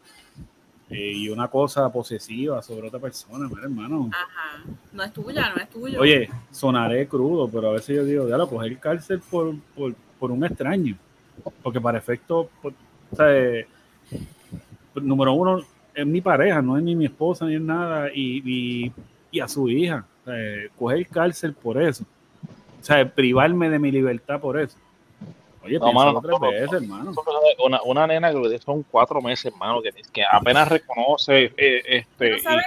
Eh, 0.89 1.11
y 1.15 1.29
una 1.29 1.47
cosa 1.47 1.91
posesiva 1.91 2.61
sobre 2.61 2.87
otra 2.87 2.99
persona, 2.99 3.49
hermano. 3.61 4.09
Ajá. 4.11 4.63
No 4.91 5.03
es 5.03 5.13
tuya, 5.13 5.51
no 5.55 5.61
es 5.61 5.69
tuyo. 5.69 5.99
Oye, 5.99 6.29
sonaré 6.51 7.07
crudo, 7.07 7.49
pero 7.49 7.69
a 7.69 7.73
veces 7.73 7.95
yo 7.95 8.05
digo, 8.05 8.29
ya 8.29 8.37
lo 8.37 8.47
coger 8.47 8.77
cárcel 8.79 9.19
por, 9.19 9.55
por, 9.75 9.95
por, 10.19 10.31
un 10.31 10.43
extraño. 10.43 10.95
Porque 11.63 11.81
para 11.81 11.97
efecto, 11.97 12.49
o 12.61 13.15
sea, 13.15 13.35
eh, 13.35 13.67
número 14.95 15.33
uno, 15.33 15.61
es 15.95 16.05
mi 16.05 16.21
pareja, 16.21 16.61
no 16.61 16.77
es 16.77 16.83
ni 16.83 16.95
mi 16.95 17.05
esposa 17.05 17.45
ni 17.45 17.57
nada, 17.57 18.09
y, 18.13 18.43
y, 18.45 18.93
y 19.31 19.39
a 19.39 19.47
su 19.47 19.69
hija. 19.69 20.05
O 20.21 20.25
sea, 20.25 20.35
coger 20.77 21.07
cárcel 21.07 21.53
por 21.53 21.81
eso. 21.81 22.05
O 22.83 22.85
sea, 22.85 23.07
privarme 23.07 23.69
de 23.69 23.79
mi 23.79 23.91
libertad 23.91 24.41
por 24.41 24.59
eso. 24.59 24.77
Oye, 25.63 25.79
no, 25.79 25.93
mano, 25.93 26.21
tres 26.21 26.37
veces, 26.41 26.81
hermano. 26.81 27.13
Una, 27.65 27.81
una 27.83 28.07
nena 28.07 28.33
que 28.33 28.59
son 28.59 28.83
cuatro 28.83 29.21
meses, 29.21 29.45
hermano, 29.45 29.81
que, 29.81 29.91
que 30.11 30.21
apenas 30.29 30.67
reconoce 30.67 31.53
eh, 31.55 31.81
este. 31.85 32.31
No 32.31 32.39
sabe 32.39 32.63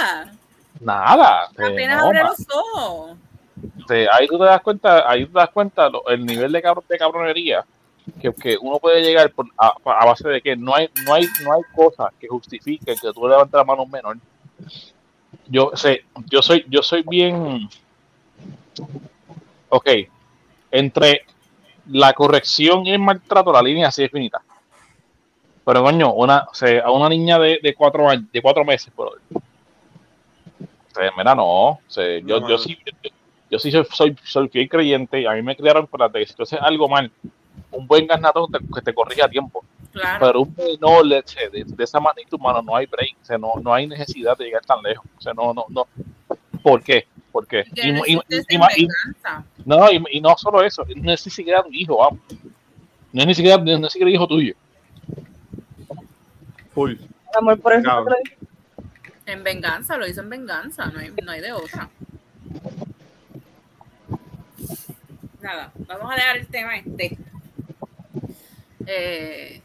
nada. 0.00 0.32
Nada. 0.80 1.44
Apenas 1.44 2.02
abre 2.02 2.24
los 2.24 2.46
ojos. 2.52 3.16
ahí 4.12 4.26
tú 4.26 4.36
te 4.36 4.44
das 4.46 4.60
cuenta, 4.62 5.08
ahí 5.08 5.26
tú 5.26 5.32
te 5.32 5.38
das 5.38 5.50
cuenta 5.50 5.88
lo, 5.88 6.08
el 6.08 6.26
nivel 6.26 6.50
de, 6.50 6.60
de 6.88 6.98
cabronería 6.98 7.64
que, 8.20 8.32
que, 8.32 8.58
uno 8.60 8.80
puede 8.80 9.00
llegar 9.00 9.30
por, 9.30 9.46
a, 9.56 9.74
a, 9.84 10.06
base 10.06 10.28
de 10.28 10.42
que 10.42 10.56
no 10.56 10.74
hay, 10.74 10.90
no 11.06 11.14
hay, 11.14 11.28
no 11.44 11.52
hay 11.52 11.62
cosas 11.72 12.08
que 12.18 12.26
justifiquen 12.26 12.96
que 13.00 13.12
tú 13.12 13.28
levantes 13.28 13.54
la 13.54 13.62
mano 13.62 13.82
a 13.82 13.84
un 13.84 13.90
menor. 13.92 14.16
Yo 15.46 15.70
sé, 15.74 16.04
yo 16.26 16.42
soy, 16.42 16.64
yo 16.68 16.82
soy 16.82 17.04
bien 17.08 17.68
ok, 19.72 19.88
entre 20.70 21.24
la 21.90 22.12
corrección 22.12 22.86
y 22.86 22.92
el 22.92 22.98
maltrato, 22.98 23.52
la 23.52 23.62
línea 23.62 23.88
así 23.88 24.04
es 24.04 24.10
finita. 24.10 24.40
Pero 25.64 25.82
coño, 25.82 26.12
una, 26.12 26.46
o 26.50 26.54
sea, 26.54 26.82
a 26.84 26.90
una 26.90 27.08
niña 27.08 27.38
de, 27.38 27.58
de, 27.62 27.74
cuatro 27.74 28.08
años, 28.08 28.30
de 28.30 28.42
cuatro 28.42 28.64
meses, 28.64 28.92
por 28.94 29.08
o 29.08 29.40
sea, 30.94 31.10
mira, 31.16 31.34
no, 31.34 31.44
o 31.70 31.80
sea, 31.88 32.18
yo, 32.18 32.40
no, 32.40 32.48
yo, 32.50 32.58
sí, 32.58 32.76
yo, 32.84 33.10
yo, 33.50 33.58
sí 33.58 33.70
soy, 33.70 33.86
soy, 33.90 34.16
soy 34.22 34.48
fiel 34.48 34.68
creyente, 34.68 35.26
a 35.26 35.32
mí 35.32 35.42
me 35.42 35.56
criaron 35.56 35.86
para 35.86 36.10
que 36.10 36.26
si 36.26 36.34
tú 36.34 36.42
haces 36.42 36.60
algo 36.60 36.86
mal, 36.86 37.10
un 37.70 37.86
buen 37.86 38.06
ganado 38.06 38.46
te, 38.48 38.58
que 38.58 38.82
te 38.82 38.94
corrija 38.94 39.24
a 39.24 39.28
tiempo. 39.28 39.64
Claro. 39.92 40.18
Pero 40.20 40.40
un 40.42 40.54
menor 40.56 41.06
leche 41.06 41.48
de, 41.50 41.64
de, 41.64 41.84
esa 41.84 42.00
magnitud, 42.00 42.38
mano, 42.38 42.60
no 42.60 42.76
hay 42.76 42.86
break, 42.86 43.16
o 43.22 43.24
sea, 43.24 43.38
no, 43.38 43.54
no 43.62 43.72
hay 43.72 43.86
necesidad 43.86 44.36
de 44.36 44.46
llegar 44.46 44.64
tan 44.64 44.82
lejos. 44.82 45.06
O 45.16 45.20
sea, 45.20 45.32
no, 45.32 45.54
no, 45.54 45.64
no. 45.68 45.86
¿Por 46.62 46.82
qué? 46.82 47.06
Porque 47.30 47.64
y, 47.74 47.90
y, 47.90 48.20
y, 48.48 48.58
no, 49.64 49.90
y, 49.90 50.20
no 50.20 50.36
solo 50.36 50.62
eso, 50.62 50.84
no 50.96 51.12
es 51.12 51.26
ni 51.26 51.32
siquiera 51.32 51.62
tu 51.62 51.72
hijo, 51.72 51.98
vamos. 51.98 52.20
No 53.12 53.22
es 53.22 53.26
ni 53.26 53.34
siquiera, 53.34 53.58
no 53.58 53.70
es 53.70 53.80
ni 53.80 53.90
siquiera 53.90 54.10
hijo 54.10 54.26
tuyo. 54.26 54.54
Full. 56.74 56.94
Amor, 57.38 57.60
por 57.60 57.72
eso 57.72 57.82
claro. 57.82 58.06
En 59.24 59.44
venganza, 59.44 59.96
lo 59.96 60.06
hizo 60.06 60.20
en 60.20 60.30
venganza, 60.30 60.86
no 60.86 60.98
hay, 60.98 61.12
no 61.22 61.32
hay 61.32 61.40
de 61.40 61.52
otra. 61.52 61.88
Nada, 65.40 65.72
vamos 65.74 66.12
a 66.12 66.14
dejar 66.14 66.36
el 66.36 66.46
tema 66.48 66.76
este. 66.76 67.18
Eh, 68.86 69.62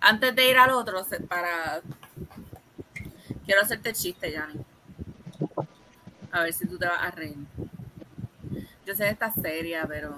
antes 0.00 0.34
de 0.34 0.50
ir 0.50 0.56
al 0.56 0.70
otro, 0.70 1.04
para 1.28 1.80
quiero 3.44 3.62
hacerte 3.62 3.92
chiste, 3.92 4.32
Yanni. 4.32 4.60
A 6.34 6.42
ver 6.42 6.52
si 6.52 6.66
tú 6.66 6.76
te 6.76 6.84
vas 6.84 7.00
a 7.00 7.12
reír. 7.12 7.36
Yo 8.84 8.92
sé 8.96 9.04
que 9.04 9.10
estás 9.10 9.34
seria, 9.40 9.86
pero. 9.88 10.16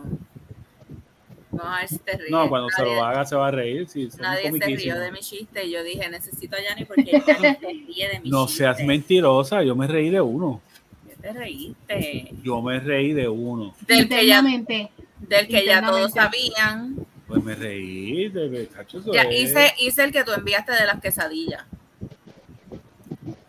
Vamos 1.50 1.76
a 1.76 1.80
ver 1.80 1.88
si 1.88 1.98
te 1.98 2.16
ríes. 2.16 2.30
No, 2.30 2.48
cuando 2.48 2.68
nadie, 2.68 2.90
se 2.90 2.96
lo 2.96 3.04
haga 3.04 3.26
se 3.26 3.36
va 3.36 3.48
a 3.48 3.50
reír. 3.50 3.86
Sí, 3.86 4.08
nadie 4.18 4.50
se 4.50 4.66
rió 4.66 4.98
de 4.98 5.12
mi 5.12 5.18
chiste 5.20 5.64
y 5.66 5.72
yo 5.72 5.82
dije, 5.84 6.08
necesito 6.08 6.56
a 6.56 6.62
Yanni 6.62 6.86
porque 6.86 7.02
ella 7.02 7.22
no 7.28 7.34
se 7.34 7.58
ríe 7.60 8.08
de 8.08 8.20
mi 8.20 8.30
no 8.30 8.46
chiste. 8.46 8.64
seas 8.64 8.80
mentirosa, 8.80 9.62
yo 9.62 9.76
me 9.76 9.86
reí 9.86 10.08
de 10.08 10.22
uno. 10.22 10.62
¿Qué 11.06 11.16
te 11.16 11.32
reíste? 11.34 12.32
Yo 12.42 12.62
me 12.62 12.80
reí 12.80 13.12
de 13.12 13.28
uno. 13.28 13.74
Del 13.86 14.08
que 14.08 14.26
ya, 14.26 14.42
del 14.42 15.48
que 15.48 15.66
ya 15.66 15.82
todos 15.86 16.12
sabían. 16.12 16.96
Pues 17.28 17.44
me 17.44 17.54
reí 17.54 18.30
de 18.30 18.68
cacho, 18.68 19.02
ya, 19.12 19.30
hice, 19.30 19.74
hice 19.80 20.02
el 20.02 20.12
que 20.12 20.24
tú 20.24 20.32
enviaste 20.32 20.72
de 20.72 20.86
las 20.86 20.98
quesadillas. 20.98 21.66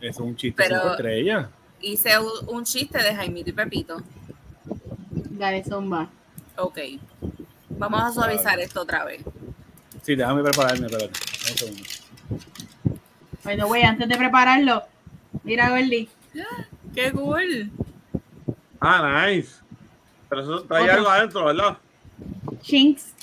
Eso 0.02 0.10
es 0.10 0.20
un 0.20 0.36
chiste 0.36 0.64
Pero, 0.64 0.92
estrella 0.92 1.50
hice 1.82 2.12
un 2.48 2.64
chiste 2.64 2.98
de 3.02 3.16
Jaimito 3.16 3.50
y 3.50 3.54
Pepito. 3.54 4.02
Dale, 5.14 5.64
zumba. 5.64 6.10
Ok. 6.58 6.80
Vamos 7.70 8.02
a 8.02 8.12
suavizar 8.12 8.60
esto 8.60 8.82
otra 8.82 9.06
vez. 9.06 9.22
Sí, 10.02 10.16
déjame 10.16 10.42
prepararme, 10.42 10.88
espérate. 10.88 11.12
Bueno, 13.44 13.68
güey, 13.68 13.84
antes 13.84 14.08
de 14.10 14.18
prepararlo, 14.18 14.84
mira, 15.44 15.70
Gordy. 15.70 16.10
¡Qué 16.96 17.12
cool! 17.12 17.72
Ah, 18.80 19.26
nice. 19.28 19.56
Pero 20.30 20.42
eso 20.42 20.64
trae 20.64 20.84
Otro. 20.84 20.94
algo 20.96 21.10
adentro, 21.10 21.46
¿verdad? 21.46 21.78
Chinks, 22.62 23.14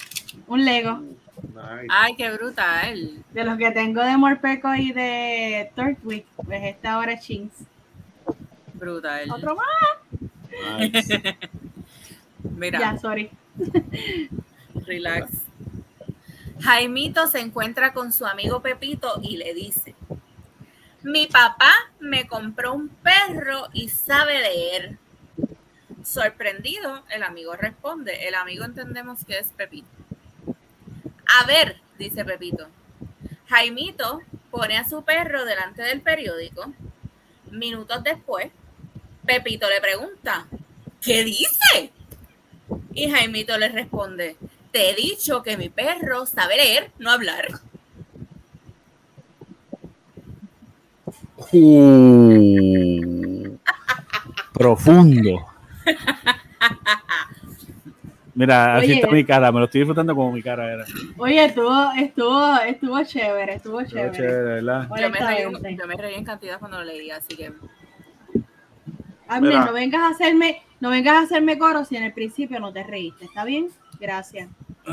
un 0.46 0.64
Lego. 0.64 1.00
Nice. 1.42 1.86
Ay, 1.90 2.14
qué 2.16 2.30
brutal. 2.32 3.24
De 3.32 3.44
los 3.44 3.58
que 3.58 3.70
tengo 3.72 4.02
de 4.02 4.16
Morpeco 4.16 4.74
y 4.74 4.92
de 4.92 5.70
Turtwig, 5.74 6.24
pues 6.36 6.62
esta 6.64 6.94
ahora 6.94 7.12
es 7.12 7.24
Chinks. 7.24 7.54
Brutal. 8.84 9.30
Otro 9.30 9.56
más. 9.56 10.20
Nice. 10.78 11.38
Mira. 12.42 12.78
Ya, 12.78 12.98
sorry. 12.98 13.30
Relax. 14.86 15.30
Jaimito 16.60 17.26
se 17.28 17.40
encuentra 17.40 17.94
con 17.94 18.12
su 18.12 18.26
amigo 18.26 18.60
Pepito 18.60 19.20
y 19.22 19.38
le 19.38 19.54
dice, 19.54 19.94
mi 21.02 21.26
papá 21.26 21.72
me 21.98 22.26
compró 22.26 22.74
un 22.74 22.88
perro 22.88 23.68
y 23.72 23.88
sabe 23.88 24.40
leer. 24.40 24.98
Sorprendido, 26.02 27.02
el 27.10 27.22
amigo 27.22 27.54
responde, 27.54 28.28
el 28.28 28.34
amigo 28.34 28.64
entendemos 28.64 29.24
que 29.24 29.38
es 29.38 29.48
Pepito. 29.48 29.88
A 31.40 31.46
ver, 31.46 31.80
dice 31.98 32.24
Pepito. 32.24 32.68
Jaimito 33.48 34.20
pone 34.50 34.76
a 34.76 34.88
su 34.88 35.02
perro 35.04 35.44
delante 35.44 35.82
del 35.82 36.02
periódico. 36.02 36.72
Minutos 37.50 38.02
después, 38.04 38.50
Pepito 39.26 39.68
le 39.68 39.80
pregunta, 39.80 40.46
¿qué 41.00 41.24
dice? 41.24 41.90
Y 42.92 43.10
Jaimito 43.10 43.58
le 43.58 43.68
responde, 43.68 44.36
te 44.70 44.90
he 44.90 44.94
dicho 44.94 45.42
que 45.42 45.56
mi 45.56 45.68
perro 45.68 46.26
sabe 46.26 46.56
leer, 46.56 46.92
no 46.98 47.10
hablar. 47.10 47.48
Uh, 51.52 53.56
profundo. 54.52 55.46
Mira, 58.34 58.76
así 58.76 58.86
Oye, 58.86 58.94
está 58.94 59.10
mi 59.10 59.24
cara, 59.24 59.52
me 59.52 59.60
lo 59.60 59.66
estoy 59.66 59.82
disfrutando 59.82 60.14
como 60.14 60.32
mi 60.32 60.42
cara 60.42 60.72
era. 60.72 60.84
Oye, 61.18 61.44
estuvo, 61.44 61.92
estuvo, 61.92 62.58
estuvo 62.60 63.04
chévere, 63.04 63.54
estuvo 63.54 63.84
chévere. 63.84 64.06
Estuvo 64.06 64.26
chévere 64.26 64.54
¿verdad? 64.54 64.88
Yo 64.88 65.10
me, 65.10 65.20
reí, 65.20 65.42
yo 65.76 65.86
me, 65.86 65.96
reí, 65.96 66.14
en 66.14 66.24
cantidad 66.24 66.58
cuando 66.58 66.78
lo 66.78 66.84
leía, 66.84 67.16
así 67.16 67.36
que 67.36 67.52
Amén, 69.28 69.58
no 69.64 69.72
vengas 69.72 70.02
a 70.02 70.08
hacerme, 70.08 70.62
no 70.80 70.90
vengas 70.90 71.14
a 71.16 71.20
hacerme 71.22 71.58
coro 71.58 71.84
si 71.84 71.96
en 71.96 72.04
el 72.04 72.12
principio 72.12 72.60
no 72.60 72.72
te 72.72 72.82
reíste, 72.84 73.24
¿está 73.24 73.44
bien? 73.44 73.70
Gracias. 74.00 74.48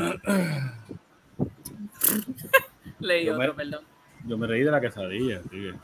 Leí 3.00 3.26
Yo 3.26 3.34
otro, 3.34 3.48
me- 3.48 3.54
perdón. 3.54 3.84
Yo 4.24 4.38
me 4.38 4.46
reí 4.46 4.62
de 4.62 4.70
la 4.70 4.80
quesadilla. 4.80 5.38
así 5.40 5.48
que- 5.50 5.74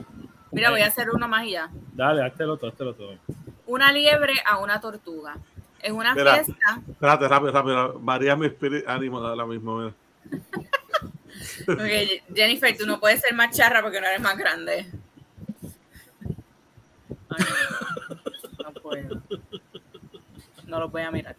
Mira, 0.52 0.70
voy 0.70 0.80
a 0.80 0.86
hacer 0.86 1.10
uno 1.10 1.28
más 1.28 1.44
y 1.46 1.50
ya. 1.52 1.68
Dale, 1.92 2.22
hazte 2.24 2.44
el 2.44 2.50
otro, 2.50 2.68
hazte 2.68 2.82
el 2.84 2.88
otro. 2.90 3.18
Una 3.66 3.92
liebre 3.92 4.34
a 4.46 4.58
una 4.58 4.80
tortuga. 4.80 5.36
En 5.80 5.94
una 5.94 6.14
Mira. 6.14 6.34
fiesta, 6.42 6.80
Espérate, 6.88 7.28
rápido, 7.28 7.52
rápido. 7.52 7.98
María 8.00 8.34
mi 8.34 8.46
espíritu 8.46 8.88
ánimo 8.90 9.18
ahora 9.18 9.44
mismo. 9.46 9.78
mira. 9.78 9.94
porque 11.66 12.22
Jennifer, 12.34 12.76
tú 12.76 12.86
no 12.86 12.98
puedes 12.98 13.20
ser 13.20 13.34
más 13.34 13.54
charra 13.56 13.82
porque 13.82 14.00
no 14.00 14.06
eres 14.06 14.20
más 14.20 14.36
grande. 14.38 14.86
Ay, 17.28 17.44
no, 18.96 19.14
no 19.14 19.20
puedo. 19.20 19.42
No 20.66 20.80
lo 20.80 20.88
voy 20.88 21.02
a 21.02 21.10
mirar. 21.10 21.36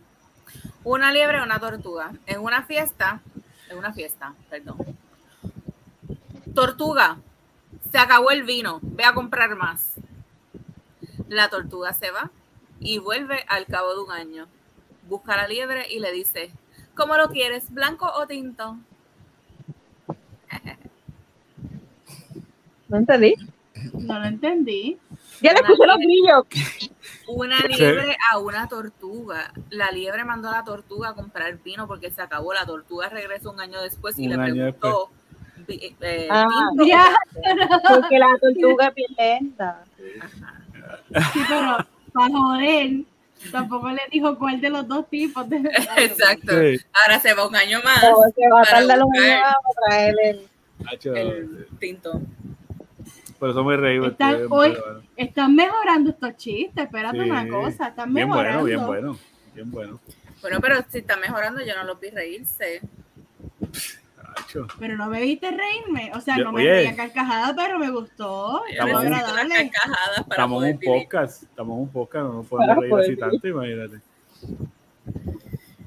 Una 0.83 1.11
liebre 1.11 1.41
una 1.41 1.59
tortuga. 1.59 2.11
En 2.25 2.39
una 2.39 2.63
fiesta, 2.63 3.21
en 3.69 3.77
una 3.77 3.93
fiesta, 3.93 4.33
perdón. 4.49 4.77
Tortuga, 6.53 7.17
se 7.91 7.97
acabó 7.97 8.31
el 8.31 8.43
vino, 8.43 8.79
ve 8.81 9.03
a 9.03 9.13
comprar 9.13 9.55
más. 9.55 9.93
La 11.27 11.49
tortuga 11.49 11.93
se 11.93 12.11
va 12.11 12.31
y 12.79 12.97
vuelve 12.97 13.45
al 13.47 13.65
cabo 13.65 13.93
de 13.93 14.01
un 14.01 14.11
año. 14.11 14.47
Busca 15.07 15.33
a 15.33 15.37
la 15.37 15.47
liebre 15.47 15.85
y 15.89 15.99
le 15.99 16.11
dice, 16.11 16.51
¿cómo 16.95 17.17
lo 17.17 17.29
quieres, 17.29 17.71
blanco 17.71 18.11
o 18.11 18.25
tinto? 18.27 18.77
No 22.87 22.97
entendí. 22.97 23.35
No 23.93 24.19
lo 24.19 24.25
entendí. 24.25 24.97
Ya 25.41 25.53
le 25.53 25.59
escuché 25.59 25.85
los 25.85 25.97
brillos. 25.97 26.43
Una 27.31 27.59
liebre 27.59 28.17
a 28.31 28.39
una 28.39 28.67
tortuga. 28.67 29.51
La 29.69 29.91
liebre 29.91 30.23
mandó 30.25 30.49
a 30.49 30.53
la 30.53 30.63
tortuga 30.63 31.09
a 31.09 31.13
comprar 31.13 31.57
vino 31.63 31.87
porque 31.87 32.09
se 32.11 32.21
acabó. 32.21 32.53
La 32.53 32.65
tortuga 32.65 33.07
regresa 33.09 33.49
un 33.49 33.59
año 33.61 33.81
después 33.81 34.17
y 34.17 34.23
Un 34.27 34.29
le 34.31 34.37
preguntó. 34.51 35.09
vi- 35.67 35.95
eh, 36.01 36.27
Ah, 36.31 36.47
Ya, 36.85 37.05
Porque 37.89 38.17
la 38.17 38.29
tortuga 38.41 38.87
es 38.87 38.95
bien 38.95 39.11
lenta. 39.17 39.83
sí, 41.33 41.39
pero 41.47 41.77
para 42.13 42.27
joder, 42.29 42.91
tampoco 43.51 43.89
le 43.91 44.01
dijo 44.11 44.37
cuál 44.37 44.59
de 44.59 44.69
los 44.69 44.87
dos 44.87 45.07
tipos 45.09 45.47
de 45.49 45.57
Exacto. 45.97 46.59
Sí, 46.59 46.77
Ahora 46.93 47.19
se 47.21 47.33
va 47.33 47.47
un 47.47 47.55
año 47.55 47.79
más. 47.83 47.99
Se 48.01 48.07
va 48.07 48.61
a 48.61 48.63
Para 48.63 48.69
tardar 48.79 49.03
un 49.03 49.17
año 49.17 49.41
más 49.41 49.53
para 49.53 49.87
traer 49.87 50.15
el. 50.23 50.49
El 51.15 51.67
tinto. 51.79 52.21
Por 53.39 53.49
eso 53.51 53.63
me 53.63 53.77
reí. 53.77 54.03
Están 54.05 54.35
es 54.35 54.41
hoy- 54.49 54.69
bueno. 54.71 55.01
Están 55.15 55.55
mejorando 55.55 56.09
estos 56.11 56.35
chistes, 56.35 56.85
espérate 56.85 57.23
Sí. 57.23 57.29
una 57.29 57.47
cosa, 57.47 57.87
están 57.87 58.13
Bien 58.13 58.27
mejorando. 58.27 58.61
bueno, 58.61 58.75
bien 58.77 58.85
bueno. 58.87 59.17
Bien 59.55 59.71
bueno. 59.71 59.99
Bueno, 60.41 60.59
pero 60.61 60.75
si 60.89 60.99
está 60.99 61.17
mejorando, 61.17 61.61
yo 61.65 61.75
no 61.75 61.83
lo 61.85 61.95
vi 61.95 62.09
reírse. 62.09 62.81
Pero 64.79 64.97
no 64.97 65.07
me 65.07 65.21
viste 65.21 65.49
reírme, 65.51 66.11
o 66.15 66.21
sea, 66.21 66.37
Yo- 66.37 66.45
no 66.45 66.51
me 66.51 66.61
oye. 66.61 66.71
reí 66.71 66.87
a 66.87 66.95
carcajada, 66.95 67.53
pero 67.55 67.77
me 67.79 67.89
gustó. 67.91 68.63
Estamos- 68.67 69.03
Estamos 69.03 70.63
en 70.65 70.77
poder 70.77 70.95
un 70.95 71.01
podcast. 71.01 71.43
Estamos 71.43 71.75
en 71.75 71.81
un 71.83 71.89
podcast. 71.89 72.25
No 72.25 72.33
nos 72.33 72.47
podemos 72.47 72.67
Para 72.75 72.81
reír 72.81 72.93
así 72.95 73.09
vivir. 73.11 73.19
tanto, 73.19 73.47
imagínate. 73.47 73.99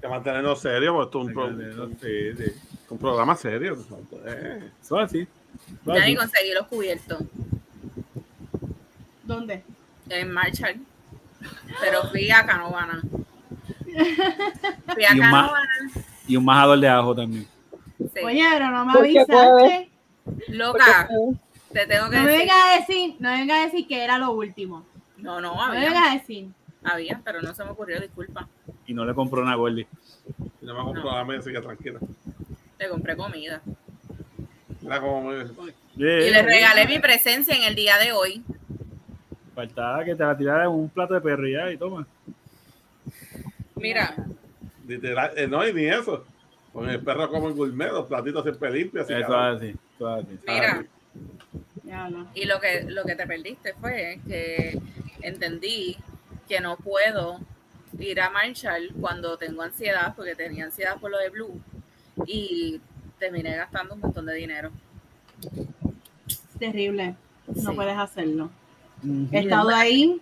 Que 0.00 0.08
mantenernos 0.08 0.60
serios 0.60 0.92
porque 0.94 1.06
esto 1.06 1.20
es 1.20 1.26
un, 1.26 1.32
pro- 1.34 1.88
Sí, 2.00 2.36
sí. 2.36 2.52
un 2.90 2.98
programa 2.98 3.36
serio. 3.36 3.76
Eso 4.80 5.00
es 5.00 5.04
así. 5.04 5.28
Eso 5.66 5.92
es 5.92 5.96
Ya 5.96 6.02
así. 6.02 6.10
ni 6.10 6.16
conseguí 6.16 6.52
los 6.54 6.66
cubiertos 6.66 7.18
¿Dónde? 9.24 9.62
en 10.08 10.30
Marshall. 10.32 10.76
Pero 11.80 12.02
fui 12.10 12.30
a 12.30 12.44
Canovana. 12.46 13.00
Fui 14.94 15.04
a 15.04 15.10
Y 15.12 15.14
un 15.14 15.20
Canovana. 15.20 15.68
Y 16.28 16.36
un 16.36 16.44
majador 16.44 16.78
de 16.78 16.88
ajo 16.88 17.14
también. 17.14 17.46
sí. 17.98 18.20
Oye, 18.24 18.44
pero 18.52 18.70
no 18.70 18.84
me 18.86 18.92
¿Por 18.92 19.02
qué 19.04 19.18
avisaste. 19.20 19.90
Loca, 20.48 21.08
te 21.72 21.86
tengo 21.86 22.10
que 22.10 22.16
No 22.16 22.22
me 22.24 22.30
decir. 22.32 22.38
vengas 22.48 22.56
a 22.66 22.78
decir, 22.80 23.16
no 23.18 23.30
me 23.30 23.36
vengas 23.38 23.58
a 23.58 23.64
decir 23.64 23.86
que 23.88 24.04
era 24.04 24.18
lo 24.18 24.30
último. 24.32 24.84
No, 25.16 25.40
no, 25.40 25.54
No 25.54 25.68
me 25.72 25.76
había. 25.78 25.88
vengas 25.90 26.10
a 26.10 26.14
decir. 26.14 26.48
Había, 26.84 27.20
pero 27.24 27.40
no 27.42 27.54
se 27.54 27.64
me 27.64 27.70
ocurrió, 27.70 28.00
disculpa. 28.00 28.48
Y 28.86 28.94
no 28.94 29.04
le 29.04 29.14
compró 29.14 29.40
una 29.42 29.54
Gordy. 29.54 29.86
No 30.60 30.74
me 30.74 30.82
compro 30.82 31.12
la 31.12 31.24
mesa, 31.24 31.50
tranquila. 31.60 32.00
Le 32.78 32.88
compré 32.88 33.16
comida. 33.16 33.62
Y 35.96 36.30
le 36.30 36.42
regalé 36.42 36.86
mi 36.86 36.98
presencia 36.98 37.54
en 37.54 37.64
el 37.64 37.74
día 37.74 37.98
de 37.98 38.12
hoy. 38.12 38.42
Faltaba 39.54 40.04
que 40.04 40.14
te 40.14 40.24
la 40.24 40.36
tirara 40.36 40.68
un 40.68 40.88
plato 40.88 41.14
de 41.14 41.20
perro 41.20 41.70
y 41.70 41.76
toma. 41.76 42.06
Mira, 43.76 44.14
Literal, 44.86 45.32
eh, 45.36 45.46
no, 45.46 45.66
y 45.66 45.72
ni 45.72 45.86
eso. 45.86 46.24
Con 46.72 46.88
el 46.88 47.00
perro 47.00 47.28
como 47.28 47.48
el 47.48 47.54
gourmet, 47.54 47.90
los 47.92 48.06
platitos 48.06 48.42
siempre 48.42 48.70
limpios. 48.70 49.04
así, 49.04 49.14
Eso 49.14 49.36
así. 49.36 49.74
Eso 49.96 50.08
así. 50.08 50.38
mira. 50.46 50.84
Y 52.34 52.46
lo 52.46 52.58
que, 52.58 52.84
lo 52.88 53.04
que 53.04 53.14
te 53.14 53.26
perdiste 53.26 53.74
fue 53.74 54.18
que 54.26 54.80
entendí 55.20 55.96
que 56.48 56.60
no 56.60 56.76
puedo 56.76 57.38
ir 57.98 58.20
a 58.20 58.30
Marshall 58.30 58.92
cuando 58.98 59.36
tengo 59.36 59.62
ansiedad, 59.62 60.14
porque 60.16 60.34
tenía 60.34 60.64
ansiedad 60.64 60.96
por 60.98 61.10
lo 61.10 61.18
de 61.18 61.28
Blue. 61.28 61.60
Y 62.26 62.80
terminé 63.22 63.56
gastando 63.56 63.94
un 63.94 64.00
montón 64.00 64.26
de 64.26 64.34
dinero. 64.34 64.70
Terrible. 66.58 67.14
No 67.46 67.70
Sí. 67.70 67.76
puedes 67.76 67.96
hacerlo. 67.96 68.50
He 69.32 69.38
estado 69.40 69.70
ahí 69.70 70.20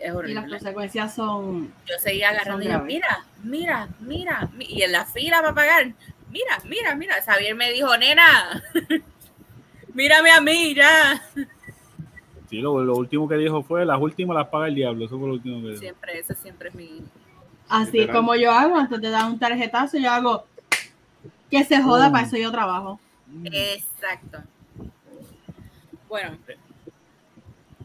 Es 0.00 0.12
y 0.28 0.32
las 0.34 0.48
consecuencias 0.48 1.14
son. 1.14 1.72
Yo 1.86 1.94
seguía 2.00 2.30
agarrando 2.30 2.64
y 2.64 2.68
yo, 2.68 2.80
mira, 2.80 3.24
mira, 3.42 3.88
mira, 4.00 4.48
mi- 4.54 4.64
y 4.66 4.82
en 4.82 4.92
la 4.92 5.04
fila 5.04 5.40
para 5.40 5.54
pagar, 5.54 5.86
mira, 6.30 6.58
mira, 6.64 6.94
mira. 6.94 7.14
Xavier 7.22 7.54
me 7.54 7.72
dijo, 7.72 7.96
nena, 7.96 8.62
mírame 9.94 10.30
a 10.32 10.40
mí 10.40 10.74
ya. 10.74 11.22
Sí, 12.48 12.58
lo, 12.60 12.82
lo 12.84 12.94
último 12.96 13.28
que 13.28 13.36
dijo 13.36 13.62
fue, 13.62 13.84
las 13.84 14.00
últimas 14.00 14.36
las 14.36 14.48
paga 14.48 14.68
el 14.68 14.74
diablo. 14.74 15.06
Eso 15.06 15.18
fue 15.18 15.28
lo 15.28 15.34
último 15.34 15.60
que 15.62 15.68
dijo. 15.70 15.80
Siempre, 15.80 16.18
ese 16.20 16.34
siempre 16.34 16.68
es 16.68 16.74
mi. 16.74 17.02
Así 17.68 17.92
Literal. 17.98 18.16
como 18.16 18.36
yo 18.36 18.52
hago, 18.52 18.76
antes 18.76 19.00
de 19.00 19.10
dar 19.10 19.28
un 19.28 19.38
tarjetazo, 19.40 19.98
yo 19.98 20.10
hago 20.12 20.46
que 21.50 21.64
se 21.64 21.82
joda, 21.82 22.08
Mm. 22.08 22.12
para 22.12 22.26
eso 22.26 22.36
yo 22.36 22.50
trabajo. 22.50 23.00
Exacto. 23.44 24.38
Bueno, 26.08 26.36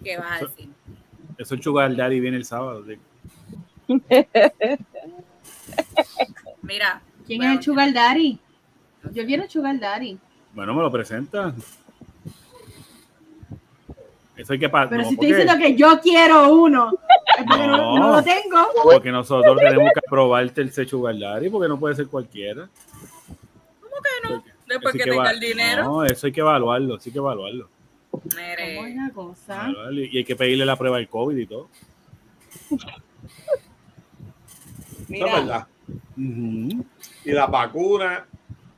¿qué 0.03 0.17
vas 0.17 0.41
a 0.41 0.45
decir? 0.45 0.69
Eso 1.37 1.55
el 1.55 1.61
Sugar 1.63 1.95
Daddy 1.95 2.19
viene 2.19 2.37
el 2.37 2.45
sábado. 2.45 2.83
sí. 2.85 2.97
Mira, 6.61 7.01
¿Quién 7.25 7.39
Bueno, 7.39 7.53
es 7.53 7.57
el 7.59 7.63
Sugar 7.63 7.93
Daddy? 7.93 8.39
Yo 9.11 9.25
quiero 9.25 9.49
Sugar 9.49 9.79
Daddy. 9.79 10.17
Bueno, 10.53 10.73
me 10.73 10.81
lo 10.81 10.91
presenta. 10.91 11.53
Eso 14.35 14.53
hay 14.53 14.59
que 14.59 14.69
pagar. 14.69 14.89
Pero 14.89 15.01
no, 15.03 15.07
si 15.09 15.13
estoy 15.15 15.27
diciendo 15.29 15.53
que 15.57 15.75
yo 15.75 15.99
quiero 16.01 16.53
uno, 16.53 16.91
es 17.37 17.45
porque 17.45 17.67
no, 17.67 17.77
No. 17.77 17.99
no 17.99 18.11
lo 18.15 18.23
tengo. 18.23 18.65
porque 18.83 19.11
nosotros 19.11 19.57
tenemos 19.57 19.91
que 19.93 19.99
aprobarte 20.05 20.61
el 20.61 20.71
Sugar 20.71 21.17
Daddy, 21.17 21.49
porque 21.49 21.67
no 21.67 21.79
puede 21.79 21.95
ser 21.95 22.07
cualquiera. 22.07 22.67
¿Cómo 24.01 24.11
que 24.21 24.27
no? 24.27 24.41
Porque 24.41 24.51
Después 24.67 24.95
eso 24.95 25.03
que 25.03 25.03
hay 25.03 25.09
tenga 25.09 25.23
va- 25.23 25.31
el 25.31 25.39
dinero. 25.39 25.83
No, 25.83 26.05
eso 26.05 26.27
hay 26.27 26.33
que 26.33 26.39
evaluarlo, 26.41 26.99
sí 26.99 27.09
hay 27.09 27.13
que 27.13 27.19
evaluarlo. 27.19 27.69
¿Cómo 28.11 28.23
es 28.87 28.95
la 28.95 29.09
cosa? 29.13 29.61
Evaluarlo, 29.63 30.01
Y 30.01 30.17
hay 30.17 30.23
que 30.23 30.35
pedirle 30.35 30.65
la 30.65 30.75
prueba 30.75 30.97
del 30.97 31.07
COVID 31.07 31.37
y 31.37 31.45
todo. 31.45 31.69
Eso 32.71 32.87
es 34.99 35.09
mira, 35.09 35.35
verdad. 35.35 35.67
Ujú. 36.17 36.85
Y 37.25 37.31
la 37.31 37.45
vacuna. 37.47 38.25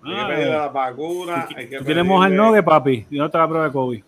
Hay 0.05 0.13
Ah, 0.15 0.27
que 0.27 0.33
pedir 0.35 0.47
la 0.47 0.67
vacuna. 0.67 1.47
Hay 1.55 1.69
que 1.69 1.77
Tú 1.77 1.85
tienes 1.85 2.05
mojar 2.05 2.29
pedirle- 2.31 2.35
no 2.43 2.51
de 2.53 2.63
papi, 2.63 3.05
y 3.09 3.17
no 3.17 3.29
te 3.29 3.37
la 3.37 3.47
prueba 3.47 3.65
de 3.67 3.71
COVID. 3.71 4.03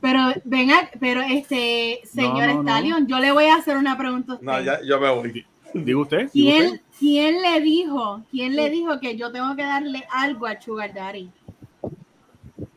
Pero 0.00 0.20
venga, 0.44 0.88
pero 1.00 1.22
este 1.22 2.00
señor 2.04 2.46
No, 2.48 2.54
no, 2.54 2.62
no. 2.62 2.68
Stallion, 2.70 3.06
yo 3.08 3.18
le 3.18 3.32
voy 3.32 3.46
a 3.46 3.56
hacer 3.56 3.76
una 3.76 3.98
pregunta 3.98 4.32
a 4.32 4.34
usted. 4.36 4.46
No, 4.46 4.60
ya, 4.60 4.80
yo 4.82 5.00
me 5.00 5.10
voy. 5.10 5.46
Digo 5.74 6.02
usted. 6.02 6.30
digo 6.32 6.50
¿Quién, 6.50 6.64
usted. 6.74 6.80
¿Quién 6.98 7.42
le 7.42 7.60
dijo? 7.60 8.22
¿Quién 8.30 8.56
le 8.56 8.70
dijo 8.70 8.98
que 9.00 9.16
yo 9.16 9.30
tengo 9.30 9.54
que 9.54 9.62
darle 9.62 10.04
algo 10.10 10.46
a 10.46 10.60
Sugar 10.60 10.92
Daddy? 10.94 11.30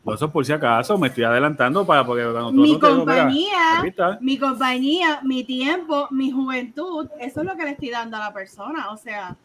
No, 0.04 0.14
Eso 0.14 0.30
por 0.30 0.44
si 0.44 0.52
acaso, 0.52 0.98
me 0.98 1.08
estoy 1.08 1.24
adelantando 1.24 1.86
para 1.86 2.04
porque 2.04 2.22
cuando 2.24 2.52
Mi 2.52 2.58
no 2.58 2.64
digo, 2.64 2.80
compañía, 2.96 3.82
mi 4.20 4.38
compañía, 4.38 5.20
mi 5.22 5.44
tiempo, 5.44 6.08
mi 6.10 6.30
juventud, 6.30 7.08
eso 7.20 7.40
es 7.40 7.46
lo 7.46 7.56
que 7.56 7.64
le 7.64 7.70
estoy 7.72 7.90
dando 7.90 8.16
a 8.16 8.20
la 8.20 8.32
persona. 8.32 8.90
O 8.90 8.96
sea, 8.96 9.36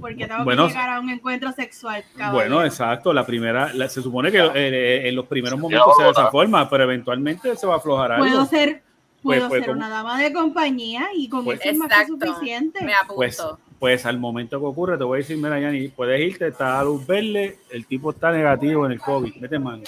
porque 0.00 0.26
tengo 0.26 0.44
Bueno, 0.44 0.64
que 0.66 0.72
llegar 0.74 0.90
a 0.90 1.00
un 1.00 1.10
encuentro 1.10 1.50
sexual. 1.52 2.04
caballero. 2.16 2.32
Bueno, 2.54 2.64
exacto. 2.64 3.12
La 3.12 3.24
primera, 3.26 3.72
la- 3.72 3.88
se 3.88 4.02
supone 4.02 4.30
que 4.30 4.38
eh, 4.54 5.08
en 5.08 5.16
los 5.16 5.26
primeros 5.26 5.58
momentos 5.58 5.96
sea 5.96 6.06
de 6.06 6.12
esa 6.12 6.30
forma, 6.30 6.68
pero 6.68 6.84
eventualmente 6.84 7.56
se 7.56 7.66
va 7.66 7.74
a 7.74 7.76
aflojar 7.78 8.12
algo. 8.12 8.26
Puedo 8.26 8.44
ser, 8.46 8.82
puedo 9.22 9.48
pues, 9.48 9.64
ser 9.64 9.70
una 9.74 9.88
dama 9.88 10.18
de 10.20 10.32
compañía 10.32 11.08
y 11.14 11.28
con 11.28 11.44
Pues- 11.44 11.60
eso 11.60 11.70
es 11.70 11.76
más 11.78 11.88
que 11.88 12.06
suficiente. 12.06 12.84
me 12.84 12.94
apunto. 12.94 13.58
Pues, 13.80 14.04
al 14.04 14.18
momento 14.18 14.60
que 14.60 14.66
ocurre, 14.66 14.98
te 14.98 15.04
voy 15.04 15.16
a 15.16 15.18
decir, 15.20 15.38
mira, 15.38 15.58
Yanni, 15.58 15.88
puedes 15.88 16.20
irte, 16.20 16.48
está 16.48 16.78
a 16.78 16.84
luz 16.84 17.06
verde, 17.06 17.60
el 17.70 17.86
tipo 17.86 18.10
está 18.10 18.30
negativo 18.30 18.84
en 18.84 18.92
el 18.92 19.00
COVID, 19.00 19.36
mete 19.36 19.58
mano. 19.58 19.84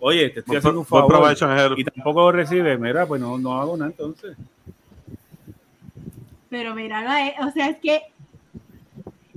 Oye, 0.00 0.30
te 0.30 0.40
estoy 0.40 0.56
haciendo 0.56 0.80
un 0.80 0.86
favor 0.86 1.36
y 1.76 1.84
tampoco 1.84 2.20
lo 2.20 2.32
recibe, 2.32 2.78
mira, 2.78 3.04
pues 3.04 3.20
no, 3.20 3.36
no 3.36 3.60
hago 3.60 3.76
nada 3.76 3.90
entonces. 3.90 4.34
Pero 6.48 6.74
míralo, 6.74 7.12
él, 7.12 7.34
o 7.46 7.50
sea, 7.50 7.68
es 7.68 7.76
que 7.76 8.00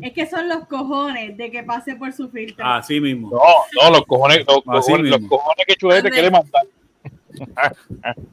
Es 0.01 0.13
que 0.13 0.25
son 0.25 0.47
los 0.47 0.67
cojones 0.67 1.35
de 1.35 1.51
que 1.51 1.63
pase 1.63 1.95
por 1.97 2.13
su 2.13 2.29
filtro. 2.29 2.65
Así 2.65 3.01
mismo. 3.01 3.29
No, 3.29 3.39
no, 3.83 3.91
los 3.91 4.05
cojones, 4.05 4.45
los, 4.47 4.63
cojones, 4.63 5.11
los 5.11 5.29
cojones 5.29 5.65
que 5.67 5.75
Chulete 5.75 6.09
quiere 6.11 6.31
mandar. 6.31 6.65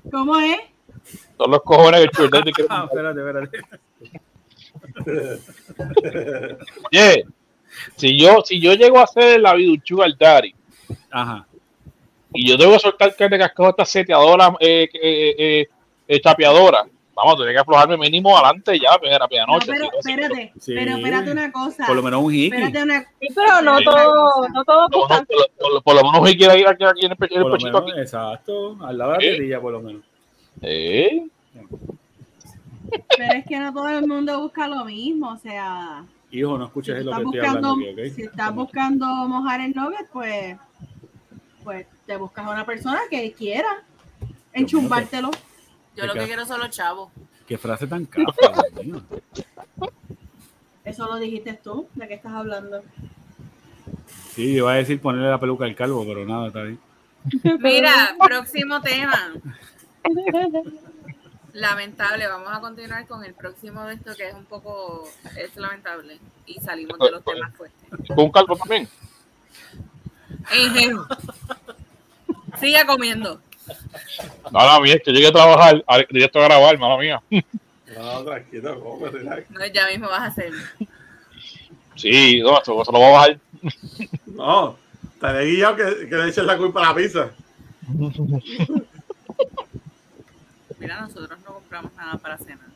¿Cómo 0.09 0.39
es? 0.39 0.61
Son 1.37 1.51
los 1.51 1.63
cojones 1.63 2.01
que 2.03 2.09
Chulete 2.11 2.53
quiere 2.53 2.69
Ah, 2.71 2.87
espérate, 2.89 3.21
espérate. 3.21 3.59
Oye, 6.93 7.25
si 7.97 8.19
yo, 8.19 8.43
si 8.45 8.61
yo 8.61 8.75
llego 8.75 8.99
a 8.99 9.05
hacer 9.05 9.41
la 9.41 9.55
viduchu 9.55 10.03
al 10.03 10.17
Dari, 10.19 10.55
Ajá. 11.11 11.47
y 12.35 12.49
yo 12.49 12.57
debo 12.57 12.79
soltar 12.79 13.15
carne 13.17 13.37
de 13.39 13.45
cascado 13.45 13.71
esta 13.71 13.85
seteadora, 13.85 14.55
eh, 14.61 14.89
eh, 14.95 15.35
eh, 15.39 15.69
eh, 16.09 16.21
chapeadora, 16.21 16.85
vamos, 17.15 17.37
tenía 17.39 17.53
que 17.53 17.59
aflojarme 17.61 17.97
mínimo 17.97 18.37
adelante 18.37 18.79
ya, 18.79 18.99
primera 18.99 19.27
No, 19.47 19.55
noche. 19.55 19.67
pero 19.73 19.89
espérate, 19.99 20.53
Sí. 20.61 20.75
pero 20.75 20.97
espérate 20.97 21.31
una 21.31 21.53
cosa. 21.53 21.87
Por 21.87 21.97
lo 21.97 22.03
menos 22.03 22.23
un 22.23 22.35
hickey. 22.35 22.59
Espérate 22.63 22.83
una 22.83 23.01
Sí, 23.21 23.29
pero 23.35 23.63
no 23.63 23.79
Sí. 23.79 23.85
todo, 23.85 24.49
no 24.53 24.65
todo 24.65 24.81
No, 24.83 24.89
no, 24.89 24.99
buscan. 24.99 25.27
por, 25.27 25.73
lo- 25.73 25.83
por 25.83 25.95
lo 25.95 26.03
menos 26.03 26.21
hoy 26.29 26.37
quiere 26.37 26.59
ir 26.61 26.67
aquí, 26.69 26.85
aquí 26.85 27.07
en 27.07 27.13
el, 27.13 27.19
el 27.21 27.51
pechito 27.51 27.73
menos, 27.73 27.83
aquí. 27.93 28.01
exacto. 28.01 28.77
Al 28.85 28.99
lado 28.99 29.13
de 29.13 29.17
la 29.19 29.21
Sí. 29.23 29.31
tetilla, 29.39 29.61
por 29.61 29.73
lo 29.73 29.81
menos. 29.81 30.03
Eh, 30.63 31.27
Pero 33.17 33.33
es 33.35 33.45
que 33.47 33.59
no 33.59 33.73
todo 33.73 33.89
el 33.89 34.07
mundo 34.07 34.41
busca 34.41 34.69
lo 34.69 34.85
mismo, 34.85 35.31
o 35.31 35.39
sea, 35.39 36.05
Hijo, 36.33 36.57
no 36.57 36.65
si 36.65 36.69
escuches 36.69 36.99
tú 36.99 37.05
lo 37.05 37.11
que 37.11 37.17
estoy 37.17 37.25
buscando, 37.25 37.69
hablando 37.69 37.91
aquí, 37.91 38.09
¿ok? 38.09 38.15
si 38.15 38.23
estás 38.23 38.55
buscando 38.55 39.07
mojar 39.29 39.61
el 39.61 39.75
nugget, 39.75 40.09
pues, 40.11 40.57
pues 41.63 41.87
te 42.07 42.17
buscas 42.17 42.47
a 42.47 42.51
una 42.51 42.65
persona 42.65 43.01
que 43.11 43.33
quiera 43.33 43.85
enchumbártelo. 44.55 45.31
Yo 45.95 46.07
lo 46.07 46.15
que 46.15 46.25
quiero 46.25 46.47
son 46.47 46.61
los 46.61 46.71
chavos. 46.71 47.11
Qué 47.47 47.59
frase 47.59 47.87
tan 47.87 48.07
cafa, 48.07 48.33
Dios 48.73 48.87
mío. 48.87 49.03
Eso 50.85 51.07
lo 51.07 51.17
dijiste 51.19 51.53
tú, 51.53 51.87
¿de 51.95 52.09
qué 52.09 52.15
estás 52.15 52.33
hablando? 52.33 52.83
Sí, 54.31 54.55
yo 54.55 54.65
iba 54.65 54.73
a 54.73 54.77
decir 54.77 55.01
ponerle 55.03 55.29
la 55.29 55.39
peluca 55.39 55.67
al 55.67 55.75
calvo, 55.75 56.03
pero 56.07 56.25
nada, 56.25 56.47
está 56.47 56.63
bien. 56.63 56.79
Mira, 57.61 58.17
próximo 58.19 58.81
tema. 58.81 59.35
Lamentable, 61.55 62.27
vamos 62.27 62.49
a 62.51 62.61
continuar 62.61 63.07
con 63.07 63.25
el 63.25 63.35
próximo 63.35 63.85
de 63.85 63.95
esto 63.95 64.15
que 64.17 64.29
es 64.29 64.35
un 64.35 64.47
poco, 64.47 65.09
es 65.37 65.55
lamentable. 65.57 66.19
Y 66.47 66.59
salimos 66.61 66.99
de 66.99 67.11
los 67.11 67.25
temas 67.25 67.55
fuertes. 67.55 67.89
con 68.09 68.19
un 68.21 68.33
calvo 68.33 68.57
también. 68.57 68.89
Siga 72.59 72.87
comiendo. 72.87 73.41
Mala 74.51 74.81
mía, 74.81 74.95
es 74.95 75.03
que 75.03 75.13
llegué 75.13 75.29
a 75.29 75.33
trabajar, 75.33 75.85
a- 75.87 75.99
directo 76.11 76.41
a 76.41 76.45
grabar, 76.45 76.79
mala 76.79 76.97
mía. 76.99 77.23
No, 77.31 78.25
tranquilo, 78.25 78.81
come, 78.81 79.11
relax. 79.11 79.51
No, 79.51 79.67
ya 79.67 79.87
mismo 79.89 80.09
vas 80.09 80.21
a 80.21 80.27
hacer. 80.27 80.53
Sí, 81.97 82.41
no, 82.41 82.61
eso, 82.61 82.81
eso 82.83 82.93
lo 82.93 82.99
voy 82.99 83.09
a 83.09 83.11
bajar. 83.13 83.39
No, 84.27 84.79
estaré 85.15 85.45
guillado 85.45 85.77
que, 85.77 86.09
que 86.09 86.15
le 86.17 86.29
echen 86.29 86.47
la 86.47 86.57
culpa 86.57 86.81
a 86.85 86.89
la 86.89 86.95
pizza. 86.97 87.31
Mira, 90.83 91.01
nosotros 91.01 91.39
no 91.47 91.55
compramos 91.55 91.93
nada 91.95 92.19
para 92.19 92.37
cenar. 92.39 92.67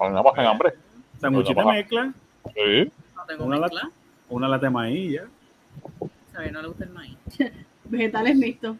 Nada 0.00 0.22
más 0.22 0.32
que 0.34 0.40
en 0.40 0.46
hambre. 0.46 0.72
Sanguchita 1.20 1.64
mezcla, 1.64 2.12
Sí. 2.54 2.90
No 3.14 3.24
tengo 3.26 3.44
Una 3.44 3.58
mezcla. 3.60 3.90
una 4.28 4.48
lata 4.48 4.66
de 4.66 4.70
maíz 4.70 5.12
ya. 5.12 5.24
¿Sabes? 6.32 6.50
No 6.52 6.62
le 6.62 6.68
gusta 6.68 6.84
el 6.84 6.90
maíz. 6.90 7.16
Vegetales 7.84 8.34
mixtos. 8.36 8.76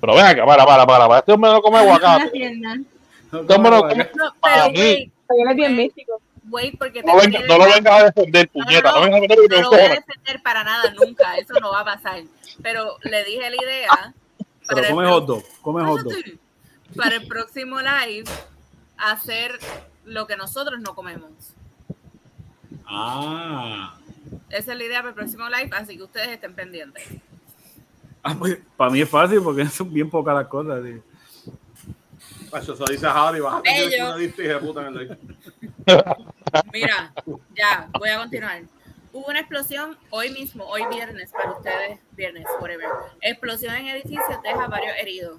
Pero 0.00 0.14
ven 0.14 0.26
acá, 0.26 0.46
para, 0.46 0.64
para, 0.64 0.86
para, 0.86 1.08
para. 1.08 1.18
Este 1.20 1.32
hombre 1.32 1.50
no 1.50 1.60
come 1.62 1.78
aguacate. 1.78 2.26
Este 2.26 3.54
hombre 3.54 3.70
no 3.70 3.80
come. 3.82 4.10
No, 4.16 4.34
Para 4.40 4.64
pero 4.66 4.72
mí. 4.72 4.78
wait, 4.80 5.12
Él 5.30 5.48
es 5.50 5.56
bien 5.56 5.76
místico. 5.76 6.20
wait, 6.48 6.78
porque 6.78 7.00
No, 7.02 7.06
tengo 7.06 7.20
venga- 7.20 7.40
que- 7.40 7.46
no 7.48 7.58
lo 7.58 7.64
vengas 7.64 8.00
a 8.00 8.04
defender, 8.04 8.50
No, 8.54 8.64
puñeta. 8.64 8.92
no, 8.92 8.96
No 8.96 9.02
vengas 9.02 9.18
a 9.18 9.22
defender 9.22 9.50
no 9.58 9.62
lo 9.62 9.70
voy 9.70 9.80
a 9.80 9.88
defender 9.88 10.42
para 10.42 10.64
nada, 10.64 10.94
nunca. 10.94 11.36
Eso 11.38 11.54
no 11.60 11.72
va 11.72 11.80
a 11.80 11.84
pasar. 11.84 12.22
Pero 12.62 12.96
le 13.02 13.24
dije 13.24 13.50
la 13.50 13.56
idea. 13.56 13.88
Pero 14.68 14.76
para 14.76 14.88
el 14.88 14.94
come 14.94 15.06
hot 15.08 15.26
dog, 15.26 15.42
come 15.62 15.84
hot 15.84 16.00
dog. 16.02 16.12
Para 16.96 17.16
el 17.16 17.26
próximo 17.26 17.78
live, 17.80 18.24
hacer 18.96 19.58
lo 20.04 20.26
que 20.26 20.36
nosotros 20.36 20.80
no 20.80 20.94
comemos. 20.94 21.54
Ah. 22.86 23.96
Esa 24.48 24.72
es 24.72 24.78
la 24.78 24.84
idea 24.84 24.98
para 24.98 25.10
el 25.10 25.14
próximo 25.14 25.48
live, 25.48 25.70
así 25.72 25.96
que 25.96 26.02
ustedes 26.02 26.28
estén 26.28 26.54
pendientes. 26.54 27.04
Ah, 28.22 28.34
pues, 28.38 28.58
para 28.76 28.90
mí 28.90 29.00
es 29.00 29.08
fácil 29.08 29.40
porque 29.42 29.66
son 29.68 29.92
bien 29.92 30.10
pocas 30.10 30.34
las 30.34 30.46
cosas. 30.48 30.82
tío. 30.84 31.02
Eso 32.52 32.84
dice 32.86 33.06
Javi, 33.06 33.40
vas 33.40 33.54
a 33.54 33.62
tener 33.62 33.88
Bello. 33.90 34.06
una 34.06 34.16
lista 34.16 34.42
de 34.42 34.58
puta 34.58 34.80
en 34.80 34.86
el 34.88 34.94
live. 34.98 35.18
Mira, 36.72 37.12
ya, 37.56 37.88
voy 37.96 38.08
a 38.08 38.18
continuar. 38.18 38.62
Hubo 39.12 39.26
una 39.26 39.40
explosión 39.40 39.96
hoy 40.10 40.30
mismo, 40.30 40.64
hoy 40.64 40.82
viernes, 40.90 41.30
para 41.30 41.52
ustedes, 41.52 42.00
viernes, 42.12 42.44
whatever. 42.60 42.88
Explosión 43.20 43.74
en 43.74 43.86
edificio 43.88 44.40
deja 44.42 44.66
varios 44.66 44.96
heridos. 45.00 45.38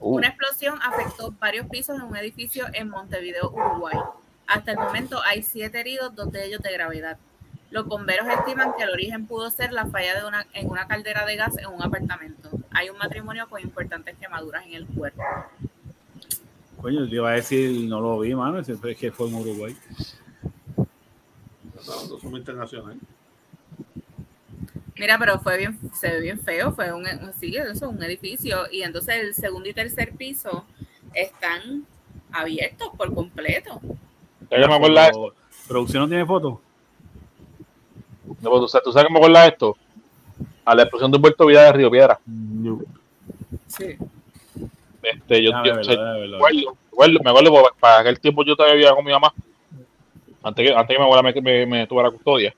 Uh, 0.00 0.16
Una 0.16 0.28
explosión 0.28 0.78
afectó 0.82 1.32
varios 1.38 1.66
pisos 1.68 1.96
en 1.96 2.02
un 2.02 2.16
edificio 2.16 2.66
en 2.72 2.88
Montevideo, 2.88 3.50
Uruguay. 3.50 3.96
Hasta 4.46 4.72
el 4.72 4.78
momento 4.78 5.20
hay 5.22 5.42
siete 5.42 5.78
heridos, 5.80 6.14
dos 6.16 6.32
de 6.32 6.46
ellos 6.46 6.60
de 6.62 6.72
gravedad. 6.72 7.18
Los 7.70 7.86
bomberos 7.86 8.26
estiman 8.26 8.72
que 8.76 8.82
el 8.82 8.90
origen 8.90 9.26
pudo 9.26 9.48
ser 9.50 9.72
la 9.72 9.86
falla 9.86 10.18
de 10.18 10.26
una, 10.26 10.46
en 10.54 10.68
una 10.68 10.88
caldera 10.88 11.24
de 11.24 11.36
gas 11.36 11.56
en 11.58 11.66
un 11.66 11.82
apartamento. 11.82 12.50
Hay 12.72 12.90
un 12.90 12.98
matrimonio 12.98 13.48
con 13.48 13.60
importantes 13.60 14.16
quemaduras 14.18 14.66
en 14.66 14.74
el 14.74 14.86
cuerpo. 14.86 15.22
Coño, 16.80 17.04
yo 17.04 17.14
iba 17.16 17.30
a 17.30 17.34
decir, 17.34 17.88
no 17.88 18.00
lo 18.00 18.18
vi, 18.18 18.34
mano, 18.34 18.64
fue- 18.64 18.92
es 18.92 18.98
que 18.98 19.12
fue 19.12 19.28
en 19.28 19.34
Uruguay. 19.34 19.76
No, 20.76 21.82
somos 21.82 22.38
internacionales. 22.40 22.98
Mira, 25.00 25.16
pero 25.18 25.38
fue 25.40 25.56
bien, 25.56 25.78
se 25.94 26.10
ve 26.10 26.20
bien 26.20 26.38
feo, 26.38 26.72
fue 26.72 26.92
un, 26.92 27.06
sí, 27.40 27.56
eso, 27.56 27.88
un 27.88 28.02
edificio, 28.02 28.66
y 28.70 28.82
entonces 28.82 29.14
el 29.16 29.34
segundo 29.34 29.66
y 29.66 29.72
tercer 29.72 30.12
piso 30.14 30.66
están 31.14 31.86
abiertos 32.30 32.90
por 32.98 33.14
completo. 33.14 33.80
ya 34.50 34.60
que 34.60 34.68
me 34.68 34.74
acuerdas 34.74 35.04
de 35.06 35.10
esto. 35.12 35.34
¿Producción 35.66 36.02
no 36.02 36.08
tiene 36.10 36.26
foto? 36.26 36.60
No, 38.42 38.50
¿Tú 38.60 38.68
sabes, 38.68 38.84
tú 38.84 38.92
sabes 38.92 39.06
que 39.06 39.12
me 39.14 39.18
acuerdas 39.20 39.44
de 39.44 39.48
esto? 39.48 39.76
A 40.66 40.74
la 40.74 40.82
explosión 40.82 41.10
de 41.10 41.16
Humberto 41.16 41.46
Vidal 41.46 41.64
de 41.64 41.72
Río 41.78 41.90
Piedra. 41.90 42.20
Sí. 43.68 43.96
Este, 45.02 45.42
yo, 45.42 45.50
yo- 45.50 45.62
me 45.62 45.70
acuerdo, 45.70 45.96
me 45.96 46.36
acuerdo, 46.36 47.30
acuerdo, 47.30 47.52
porque 47.52 47.80
para 47.80 48.00
aquel 48.00 48.20
tiempo 48.20 48.44
yo 48.44 48.54
todavía 48.54 48.74
vivía 48.76 48.94
con 48.94 49.02
mi 49.02 49.12
mamá. 49.12 49.32
Antes 50.42 50.68
que, 50.68 50.74
antes 50.74 50.94
que 50.94 50.98
mi 50.98 51.04
abuela 51.06 51.22
me, 51.22 51.32
me, 51.40 51.64
me 51.64 51.86
tuviera 51.86 52.10
la 52.10 52.14
custodia. 52.14 52.54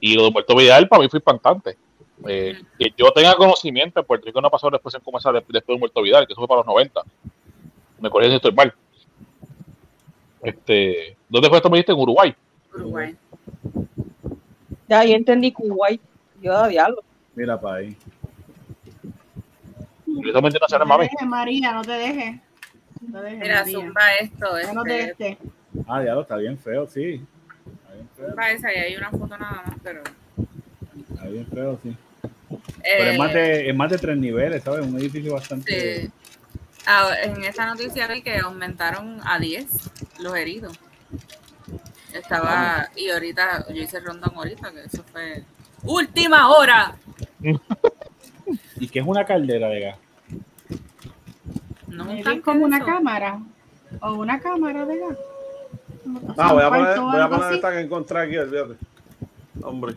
Y 0.00 0.14
lo 0.14 0.24
de 0.24 0.32
Puerto 0.32 0.56
Vidal 0.56 0.88
para 0.88 1.02
mí 1.02 1.08
fue 1.08 1.18
impactante. 1.18 1.76
Eh, 2.28 2.60
que 2.78 2.92
yo 2.96 3.10
tenga 3.12 3.34
conocimiento, 3.34 3.98
en 4.00 4.06
Puerto 4.06 4.26
Rico 4.26 4.40
no 4.40 4.46
ha 4.46 4.50
pasado 4.50 4.68
una 4.68 4.76
explosión 4.76 5.02
como 5.02 5.18
esa 5.18 5.32
de- 5.32 5.40
después 5.40 5.66
de 5.66 5.74
Humberto 5.74 6.02
Vidal, 6.02 6.26
que 6.26 6.32
eso 6.32 6.40
fue 6.40 6.48
para 6.48 6.58
los 6.60 6.66
90. 6.66 7.02
Me 8.00 8.08
corrí 8.10 8.28
si 8.28 8.36
estoy 8.36 8.52
mal. 8.52 8.72
Este, 10.42 11.16
¿Dónde 11.28 11.48
fue 11.48 11.58
esto? 11.58 11.70
Me 11.70 11.76
dijiste 11.78 11.92
en 11.92 11.98
Uruguay. 11.98 12.34
Uruguay. 12.74 13.16
Ya, 14.88 15.04
yo 15.04 15.14
entendí 15.14 15.52
Kuwait. 15.52 16.00
Yo 16.40 16.56
a 16.56 16.68
diablo. 16.68 17.02
Mira 17.34 17.60
para 17.60 17.76
ahí. 17.76 17.96
No 20.06 20.20
te 20.20 20.84
mami. 20.84 21.04
dejes, 21.04 21.26
María, 21.28 21.72
no 21.72 21.82
te 21.82 21.92
dejes. 21.92 22.40
No 23.00 23.18
te 23.20 23.24
dejes, 23.24 23.38
Mira, 23.40 23.60
María. 23.60 23.78
zumba 23.78 24.14
esto, 24.20 24.46
Ya 24.60 24.72
no 24.72 24.82
te 24.82 25.00
este. 25.00 25.38
Ah, 25.86 26.00
diablo, 26.02 26.22
está 26.22 26.36
bien 26.36 26.58
feo, 26.58 26.86
sí. 26.86 27.24
Esa, 28.50 28.72
y 28.72 28.76
hay 28.76 28.96
una 28.96 29.10
foto 29.10 29.36
nada 29.38 29.62
más, 29.66 29.76
pero... 29.82 30.02
está 31.10 31.28
bien 31.28 31.46
feo, 31.46 31.78
sí. 31.82 31.96
Pero 32.82 33.04
es 33.10 33.14
eh, 33.14 33.18
más, 33.18 33.32
de, 33.32 33.70
es 33.70 33.76
más 33.76 33.90
de 33.90 33.98
tres 33.98 34.16
niveles, 34.16 34.62
¿sabes? 34.62 34.86
Un 34.86 34.98
edificio 34.98 35.32
bastante... 35.34 36.02
Sí. 36.02 36.10
Ah, 36.86 37.10
en 37.22 37.44
esta 37.44 37.66
noticia 37.66 38.08
vi 38.08 38.22
que 38.22 38.38
aumentaron 38.38 39.20
a 39.24 39.38
10 39.38 39.66
los 40.18 40.36
heridos. 40.36 40.78
Estaba, 42.12 42.90
y 42.96 43.08
ahorita, 43.08 43.66
yo 43.68 43.82
hice 43.82 44.00
rondón 44.00 44.32
ahorita, 44.34 44.72
que 44.72 44.84
eso 44.84 45.04
fue 45.12 45.44
última 45.84 46.48
hora. 46.48 46.96
¿Y 48.76 48.88
qué 48.88 48.98
es 48.98 49.06
una 49.06 49.24
caldera 49.24 49.68
de 49.68 49.80
gas? 49.80 49.98
No 51.86 52.06
tanque 52.06 52.42
como 52.42 52.64
una 52.64 52.84
cámara. 52.84 53.40
O 54.00 54.14
una 54.14 54.40
cámara 54.40 54.84
de 54.84 54.98
gas. 54.98 55.16
Ah, 56.36 56.52
voy 56.52 56.62
a 56.62 56.68
poner, 56.68 57.00
voy 57.00 57.20
a 57.20 57.28
poner 57.28 57.52
esta 57.54 57.70
que 57.70 57.80
encontré 57.80 58.20
aquí, 58.20 58.36
olvídate. 58.36 58.74
Hombre. 59.62 59.94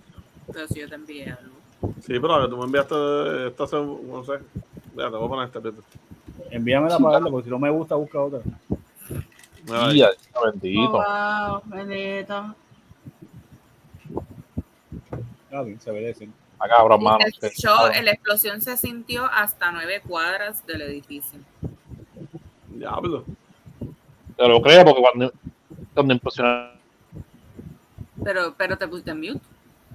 Pero 0.52 0.68
si 0.68 0.80
yo 0.80 0.90
te 0.90 0.96
envié 0.96 1.32
algo. 1.32 1.56
Sí, 2.02 2.20
pero 2.20 2.42
que 2.42 2.48
tú 2.50 2.58
me 2.58 2.66
enviaste 2.66 3.48
esta, 3.48 3.64
hace, 3.64 3.76
no 3.78 4.24
sé. 4.24 4.40
Fíjate, 4.96 5.16
voy 5.16 5.26
a 5.26 5.30
poner 5.30 5.46
esta, 5.48 5.62
fíjate. 5.62 5.82
Envíamela 6.52 6.98
para 7.00 7.16
verla, 7.16 7.32
porque 7.32 7.46
si 7.46 7.50
no 7.50 7.60
me 7.60 7.70
gusta, 7.70 7.96
busca 7.96 8.20
otra. 8.22 8.40
Mira, 9.66 9.90
Día, 9.90 10.10
Oh, 10.34 10.46
bendito. 10.46 10.92
wow, 10.92 11.62
bendito. 11.66 12.56
Ah, 15.52 15.64
bien, 15.64 15.80
se. 15.80 16.30
Ah, 16.60 16.68
cabrón, 16.68 17.04
mano. 17.04 17.20
Se 17.40 17.48
escuchó, 17.48 17.88
la 18.04 18.12
explosión 18.12 18.62
se 18.62 18.78
sintió 18.78 19.26
hasta 19.26 19.72
nueve 19.72 20.02
cuadras 20.08 20.66
del 20.68 20.82
edificio. 20.84 21.40
Diablo. 22.70 23.26
Te 24.38 24.48
lo 24.48 24.62
creo 24.62 24.84
porque 24.84 25.02
cuando, 25.02 25.34
cuando 25.96 26.14
impresionan 26.14 26.72
Pero, 28.24 28.54
pero 28.56 28.78
te 28.78 28.88
pusiste 28.88 29.12
en 29.12 29.20
mute. 29.20 29.40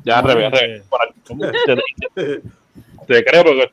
Ya, 0.05 0.19
al 0.19 0.25
revés, 0.25 0.47
al 0.47 0.53
revés. 0.53 0.85
Te, 2.15 2.43
te 3.07 3.25
creo, 3.25 3.45
porque 3.45 3.71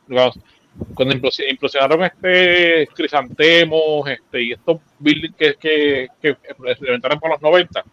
cuando 0.93 1.15
implosionaron 1.15 2.03
este 2.03 2.88
crisantemos 2.93 4.07
este, 4.07 4.43
y 4.43 4.51
estos 4.51 4.80
buildings 4.99 5.36
que, 5.38 5.55
que, 5.55 6.07
que 6.21 6.38
reventaron 6.80 7.19
por 7.19 7.32
los 7.32 7.41
90, 7.41 7.84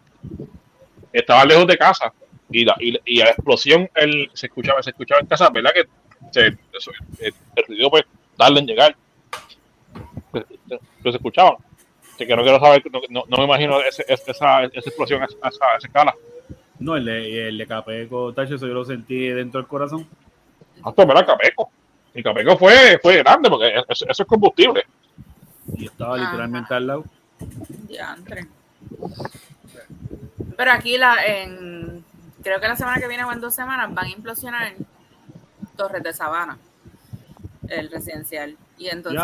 estaban 1.11 1.47
lejos 1.47 1.67
de 1.67 1.77
casa 1.77 2.13
y 2.51 2.65
la, 2.65 2.75
y, 2.79 2.95
y 3.05 3.17
la 3.17 3.29
explosión 3.29 3.89
el, 3.95 4.29
se 4.33 4.47
escuchaba 4.47 4.83
se 4.83 4.91
escuchaba 4.91 5.21
en 5.21 5.27
casa, 5.27 5.49
¿verdad? 5.49 5.71
Que 5.73 5.85
se, 6.31 6.57
eso, 6.73 6.91
el, 7.19 7.33
ruido 7.67 7.89
pues 7.89 8.03
darle 8.37 8.59
en 8.59 8.67
llegar. 8.67 8.95
Pero 10.31 10.45
se 11.03 11.17
escuchaba. 11.17 11.57
Así 12.15 12.25
que 12.25 12.35
no 12.35 12.43
quiero 12.43 12.59
saber, 12.61 12.81
no, 13.09 13.23
no, 13.27 13.37
me 13.37 13.43
imagino 13.43 13.81
ese, 13.81 14.05
esa, 14.07 14.63
esa 14.63 14.89
explosión 14.89 15.21
a 15.21 15.25
esa, 15.25 15.35
a 15.41 15.49
esa 15.49 15.87
escala. 15.87 16.15
No, 16.79 16.95
el 16.95 17.03
de, 17.03 17.49
el 17.49 17.57
de 17.57 17.67
Capeco, 17.67 18.33
Tacho, 18.33 18.55
eso 18.55 18.67
yo 18.67 18.73
lo 18.73 18.85
sentí 18.85 19.27
dentro 19.27 19.59
del 19.59 19.67
corazón. 19.67 20.07
Ah, 20.81 20.93
pues 20.93 21.05
mira, 21.05 21.25
Capeco. 21.25 21.69
Y 22.13 22.23
Capeco 22.23 22.57
fue, 22.57 22.97
fue 23.01 23.17
grande 23.17 23.49
porque 23.49 23.83
eso, 23.89 24.05
eso 24.07 24.23
es 24.23 24.27
combustible. 24.27 24.85
Y 25.75 25.85
estaba 25.87 26.17
literalmente 26.17 26.73
al 26.73 26.87
lado. 26.87 27.03
Ya, 27.89 28.15
entre. 28.17 28.47
Pero 30.55 30.71
aquí 30.71 30.97
la, 30.97 31.17
en, 31.25 32.05
creo 32.41 32.61
que 32.61 32.67
la 32.69 32.77
semana 32.77 33.01
que 33.01 33.09
viene 33.09 33.25
o 33.25 33.33
en 33.33 33.41
dos 33.41 33.53
semanas 33.53 33.93
van 33.93 34.05
a 34.05 34.09
implosionar 34.09 34.73
Torres 35.75 36.01
de 36.01 36.13
Sabana, 36.13 36.57
el 37.67 37.91
residencial. 37.91 38.55
Y 38.77 38.89
entonces 38.89 39.23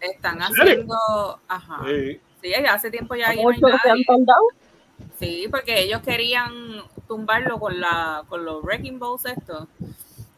están 0.00 0.38
haciendo, 0.40 0.96
ajá. 1.48 1.82
Sí. 1.84 2.20
sí. 2.42 2.54
hace 2.54 2.90
tiempo 2.90 3.14
ya 3.14 3.30
ahí 3.30 3.42
no 3.42 3.50
hay 3.50 4.26
Sí, 5.18 5.46
porque 5.50 5.82
ellos 5.82 6.00
querían 6.02 6.52
tumbarlo 7.06 7.58
con 7.58 7.80
la 7.80 8.24
con 8.28 8.44
los 8.44 8.62
wrecking 8.62 8.98
balls 8.98 9.24
estos. 9.26 9.68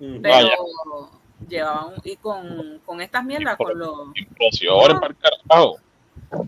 Mm. 0.00 0.20
Pero 0.22 1.10
llevaban 1.48 1.94
y 2.04 2.16
con, 2.16 2.80
con 2.84 3.00
estas 3.00 3.24
mierdas, 3.24 3.56
con 3.56 3.78
los 3.78 4.08
explosiones 4.14 4.98
para 4.98 5.08
el 5.08 5.16
carajo 5.16 5.78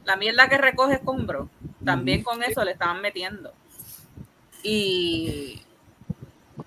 la 0.05 0.17
mierda 0.17 0.49
que 0.49 0.59
recoge 0.59 0.95
escombro, 0.95 1.49
también 1.85 2.23
con 2.23 2.43
eso 2.43 2.65
le 2.65 2.73
estaban 2.73 3.01
metiendo. 3.01 3.53
Y 4.63 5.63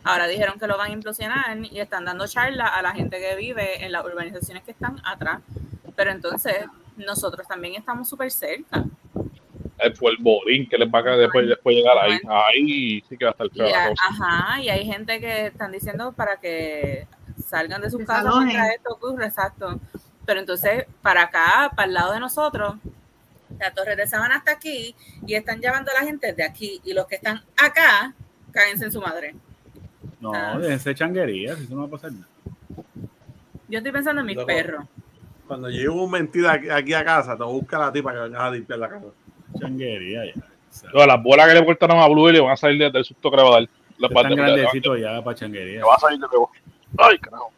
ahora 0.03 0.27
dijeron 0.27 0.59
que 0.59 0.67
lo 0.67 0.77
van 0.77 0.91
a 0.91 0.93
implosionar 0.93 1.57
y 1.57 1.79
están 1.79 2.05
dando 2.05 2.27
charla 2.27 2.67
a 2.67 2.81
la 2.81 2.91
gente 2.91 3.19
que 3.19 3.35
vive 3.35 3.83
en 3.83 3.91
las 3.91 4.05
urbanizaciones 4.05 4.63
que 4.63 4.71
están 4.71 5.01
atrás. 5.05 5.39
Pero 5.95 6.11
entonces 6.11 6.65
nosotros 6.97 7.47
también 7.47 7.75
estamos 7.75 8.09
súper 8.09 8.31
cerca. 8.31 8.83
Fue 9.95 10.11
el 10.11 10.17
bodín 10.19 10.67
que 10.69 10.77
les 10.77 10.87
va 10.87 10.99
a 10.99 11.03
caer 11.03 11.19
después, 11.19 11.47
después 11.47 11.75
llegar 11.75 11.97
ahí. 11.97 12.19
Ahí 12.27 13.03
sí 13.09 13.17
que 13.17 13.25
va 13.25 13.31
a 13.31 13.33
estar 13.33 13.49
feo. 13.49 13.93
Ajá, 14.09 14.61
y 14.61 14.69
hay 14.69 14.85
gente 14.85 15.19
que 15.19 15.47
están 15.47 15.71
diciendo 15.71 16.13
para 16.13 16.37
que 16.37 17.07
salgan 17.45 17.81
de 17.81 17.89
sus 17.89 18.05
casas 18.05 18.33
mientras 18.37 18.75
esto 18.75 18.93
ocurre, 18.93 19.25
exacto. 19.25 19.79
Pero 20.25 20.39
entonces, 20.39 20.85
para 21.01 21.23
acá, 21.23 21.71
para 21.75 21.87
el 21.87 21.93
lado 21.93 22.13
de 22.13 22.19
nosotros, 22.19 22.75
la 23.59 23.73
Torre 23.73 23.95
de 23.95 24.07
Sabana 24.07 24.37
está 24.37 24.51
aquí 24.51 24.95
y 25.27 25.35
están 25.35 25.59
llevando 25.59 25.91
a 25.91 25.95
la 25.95 26.05
gente 26.05 26.33
de 26.33 26.43
aquí 26.43 26.79
y 26.83 26.93
los 26.93 27.05
que 27.07 27.15
están 27.15 27.43
acá, 27.57 28.13
cáense 28.51 28.85
en 28.85 28.91
su 28.91 29.01
madre. 29.01 29.35
No, 30.23 30.31
ah. 30.33 30.57
déjense 30.57 30.95
changuerías, 30.95 31.59
eso 31.59 31.75
no 31.75 31.81
va 31.81 31.87
a 31.87 31.89
pasar 31.89 32.13
nada. 32.13 32.27
Yo 33.67 33.77
estoy 33.79 33.91
pensando 33.91 34.21
en 34.21 34.27
mis 34.27 34.37
perros. 34.37 34.85
Cuando 35.45 35.69
llegue 35.69 35.89
un 35.89 36.09
mentira 36.09 36.53
aquí, 36.53 36.93
a 36.93 37.03
casa, 37.03 37.35
te 37.35 37.43
busca 37.43 37.77
la 37.77 37.91
tipa 37.91 38.13
que 38.13 38.19
vengas 38.19 38.41
a 38.41 38.51
limpiar 38.51 38.79
la 38.79 38.87
casa. 38.87 39.05
Changuería 39.59 40.33
ya. 40.33 40.41
Todas 40.93 41.07
las 41.07 41.21
bolas 41.21 41.49
que 41.49 41.55
le 41.55 41.65
cortaron 41.65 41.99
a 41.99 42.07
Blue 42.07 42.29
y 42.29 42.33
le 42.33 42.39
van 42.39 42.51
a 42.51 42.55
salir 42.55 42.89
del 42.89 43.03
susto 43.03 43.29
que 43.29 43.35
le 43.35 43.43
va 43.43 43.49
a 43.49 43.51
dar. 43.51 43.69
Están 43.99 44.35
grandecitos 44.35 44.99
ya 45.01 45.21
para 45.21 45.35
changuería. 45.35 45.85
va 45.85 45.95
a 45.95 45.99
salir 45.99 46.19
de 46.19 46.27
nuevo. 46.27 46.49
Ay, 46.97 47.19
carajo. 47.19 47.51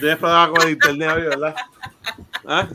Tienes 0.00 0.16
problemas 0.16 0.48
con 0.48 0.62
el 0.62 0.70
internet, 0.70 1.14
¿verdad? 1.16 1.54
¿Ah? 2.46 2.68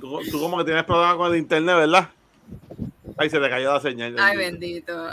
Tú, 0.00 0.18
tú, 0.30 0.40
como 0.40 0.56
que 0.58 0.64
tienes 0.64 0.84
problemas 0.84 1.16
con 1.16 1.30
el 1.30 1.38
internet, 1.38 1.76
¿verdad? 1.76 2.08
Ay, 3.16 3.30
se 3.30 3.40
le 3.40 3.48
cayó 3.48 3.72
la 3.72 3.80
señal. 3.80 4.14
Ay, 4.18 4.36
bendito. 4.36 5.08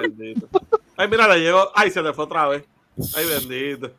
bendito. 0.00 0.48
Ay, 0.96 1.08
mira, 1.08 1.28
le 1.28 1.40
llegó. 1.40 1.70
Ay, 1.74 1.90
se 1.90 2.02
le 2.02 2.12
fue 2.12 2.24
otra 2.24 2.48
vez. 2.48 2.64
Ay, 3.14 3.26
bendito. 3.26 3.92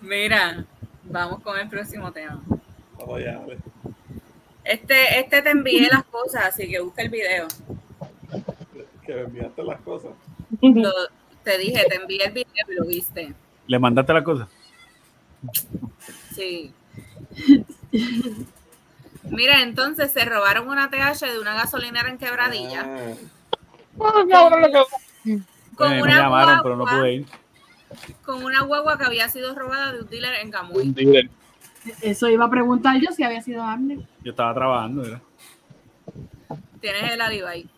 Mira, 0.00 0.64
vamos 1.04 1.42
con 1.42 1.58
el 1.58 1.68
próximo 1.68 2.12
tema. 2.12 2.40
Vamos 2.98 3.20
ya, 3.24 3.38
a 3.38 3.46
ver. 3.46 3.58
Este, 4.62 5.18
este 5.18 5.42
te 5.42 5.50
envié 5.50 5.88
las 5.90 6.04
cosas, 6.04 6.44
así 6.46 6.68
que 6.68 6.80
busca 6.80 7.02
el 7.02 7.08
video. 7.10 7.48
Que 9.04 9.14
me 9.14 9.20
enviaste 9.22 9.62
las 9.64 9.80
cosas. 9.80 10.12
te 11.42 11.58
dije, 11.58 11.84
te 11.88 11.96
envié 11.96 12.24
el 12.26 12.32
video 12.32 12.66
y 12.68 12.74
lo 12.74 12.86
viste. 12.86 13.34
¿Le 13.66 13.78
mandaste 13.78 14.12
la 14.12 14.22
cosa? 14.22 14.48
Sí. 16.34 16.72
Mira, 19.24 19.62
entonces 19.62 20.12
se 20.12 20.24
robaron 20.24 20.68
una 20.68 20.90
TH 20.90 21.26
de 21.32 21.38
una 21.38 21.54
gasolinera 21.54 22.10
en 22.10 22.18
Quebradilla. 22.18 22.84
Ah. 22.86 23.14
Con, 25.76 25.92
una 25.92 26.06
me 26.06 26.12
llamaron, 26.12 26.30
guagua, 26.30 26.62
pero 26.62 26.76
no 26.76 26.84
pude 26.84 27.12
ir. 27.12 27.26
Con 28.24 28.44
una 28.44 28.62
guagua 28.62 28.98
que 28.98 29.04
había 29.04 29.28
sido 29.28 29.54
robada 29.54 29.92
de 29.92 30.00
un 30.00 30.08
dealer 30.08 30.34
en 30.40 30.50
Camuy. 30.50 30.82
Un 30.82 30.94
dealer. 30.94 31.30
Eso 32.00 32.28
iba 32.28 32.44
a 32.44 32.50
preguntar 32.50 32.96
yo 33.00 33.10
si 33.12 33.22
había 33.22 33.42
sido 33.42 33.62
Amner. 33.62 33.98
Yo 34.22 34.30
estaba 34.30 34.54
trabajando, 34.54 35.02
¿verdad? 35.02 35.20
Tienes 36.80 37.12
el 37.12 37.20
ahí. 37.20 37.68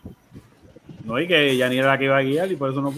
No, 1.05 1.21
y 1.21 1.29
que 1.29 1.57
ya 1.57 1.69
ni 1.69 1.79
era 1.79 1.89
la 1.89 1.99
que 1.99 2.05
iba 2.05 2.17
a 2.17 2.23
guiar 2.23 2.51
y 2.51 2.57
por 2.57 2.71
eso 2.71 2.81
no 2.81 2.93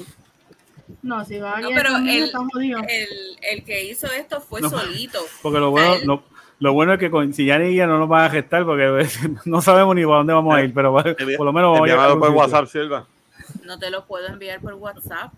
No, 1.02 1.24
si 1.24 1.38
va 1.38 1.56
a 1.56 1.60
no, 1.60 1.68
pero 1.68 1.96
el, 1.96 2.08
el, 2.08 3.36
el, 3.42 3.64
que 3.64 3.84
hizo 3.84 4.06
esto 4.06 4.40
fue 4.40 4.60
solito. 4.62 5.18
Porque 5.42 5.58
lo 5.58 5.70
bueno, 5.70 5.96
lo, 6.04 6.22
lo, 6.58 6.72
bueno 6.72 6.94
es 6.94 6.98
que 6.98 7.10
con, 7.10 7.32
si 7.32 7.46
ya 7.46 7.58
ni 7.58 7.70
guía 7.70 7.86
no 7.86 7.98
nos 7.98 8.08
van 8.08 8.24
a 8.24 8.30
gestar 8.30 8.64
porque 8.64 9.06
no 9.44 9.60
sabemos 9.60 9.94
ni 9.94 10.04
para 10.04 10.18
dónde 10.18 10.32
vamos 10.32 10.54
a 10.54 10.62
ir, 10.62 10.72
pero 10.72 10.92
por 10.92 11.44
lo 11.46 11.52
menos 11.52 11.72
vamos 11.72 11.90
a 11.90 12.12
ir. 12.12 12.18
por 12.18 12.30
WhatsApp, 12.30 12.66
Silva. 12.66 13.06
No 13.64 13.78
te 13.78 13.90
lo 13.90 14.04
puedo 14.06 14.26
enviar 14.26 14.60
por 14.60 14.74
WhatsApp. 14.74 15.32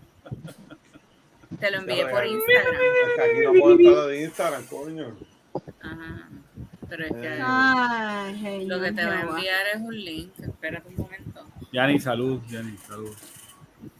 Te 1.59 1.69
lo 1.69 1.77
envié 1.77 2.05
por 2.07 2.25
Instagram. 2.25 2.75
Es 2.75 3.15
que 3.15 3.21
aquí 3.21 3.45
no 3.45 3.61
puedo 3.61 3.79
estar 3.79 4.07
de 4.07 4.23
Instagram, 4.23 4.65
coño. 4.67 5.15
Ajá. 5.81 6.29
Pero 6.89 7.05
es 7.05 7.11
que 7.13 7.39
Ay, 7.41 8.65
lo 8.65 8.81
que 8.81 8.91
te 8.91 9.05
va 9.05 9.19
a 9.19 9.21
enviar 9.21 9.67
es 9.73 9.81
un 9.81 9.95
link. 9.95 10.31
Espérate 10.39 10.89
un 10.89 10.95
momento. 10.97 11.45
Yani, 11.71 11.99
salud, 11.99 12.41
Yani, 12.49 12.75
salud. 12.77 13.15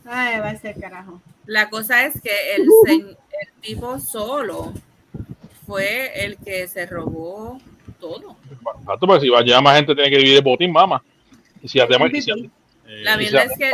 Ay, 0.06 0.39
va 0.39 0.49
a 0.49 0.58
ser 0.58 0.80
carajo. 0.80 1.22
La 1.46 1.70
cosa 1.70 2.06
es 2.06 2.22
que 2.22 2.56
el, 2.56 2.68
el 2.88 3.18
tipo 3.62 4.00
solo 4.00 4.74
fue 5.66 6.26
el 6.26 6.38
que 6.38 6.68
se 6.68 6.86
robó 6.86 7.60
todo. 8.00 8.38
Exacto, 8.52 9.08
porque 9.08 9.22
si 9.22 9.30
va 9.30 9.39
a 9.39 9.44
llegar 9.44 9.64
más 9.64 9.76
gente, 9.76 9.96
tiene 9.96 10.10
que 10.10 10.18
dividir 10.18 10.38
el 10.38 10.44
botín, 10.44 10.72
mamá. 10.72 11.04
Y 11.62 11.68
si 11.68 11.80
además. 11.80 12.12
La 12.86 13.18
mierda 13.18 13.44
es 13.44 13.58
que. 13.58 13.72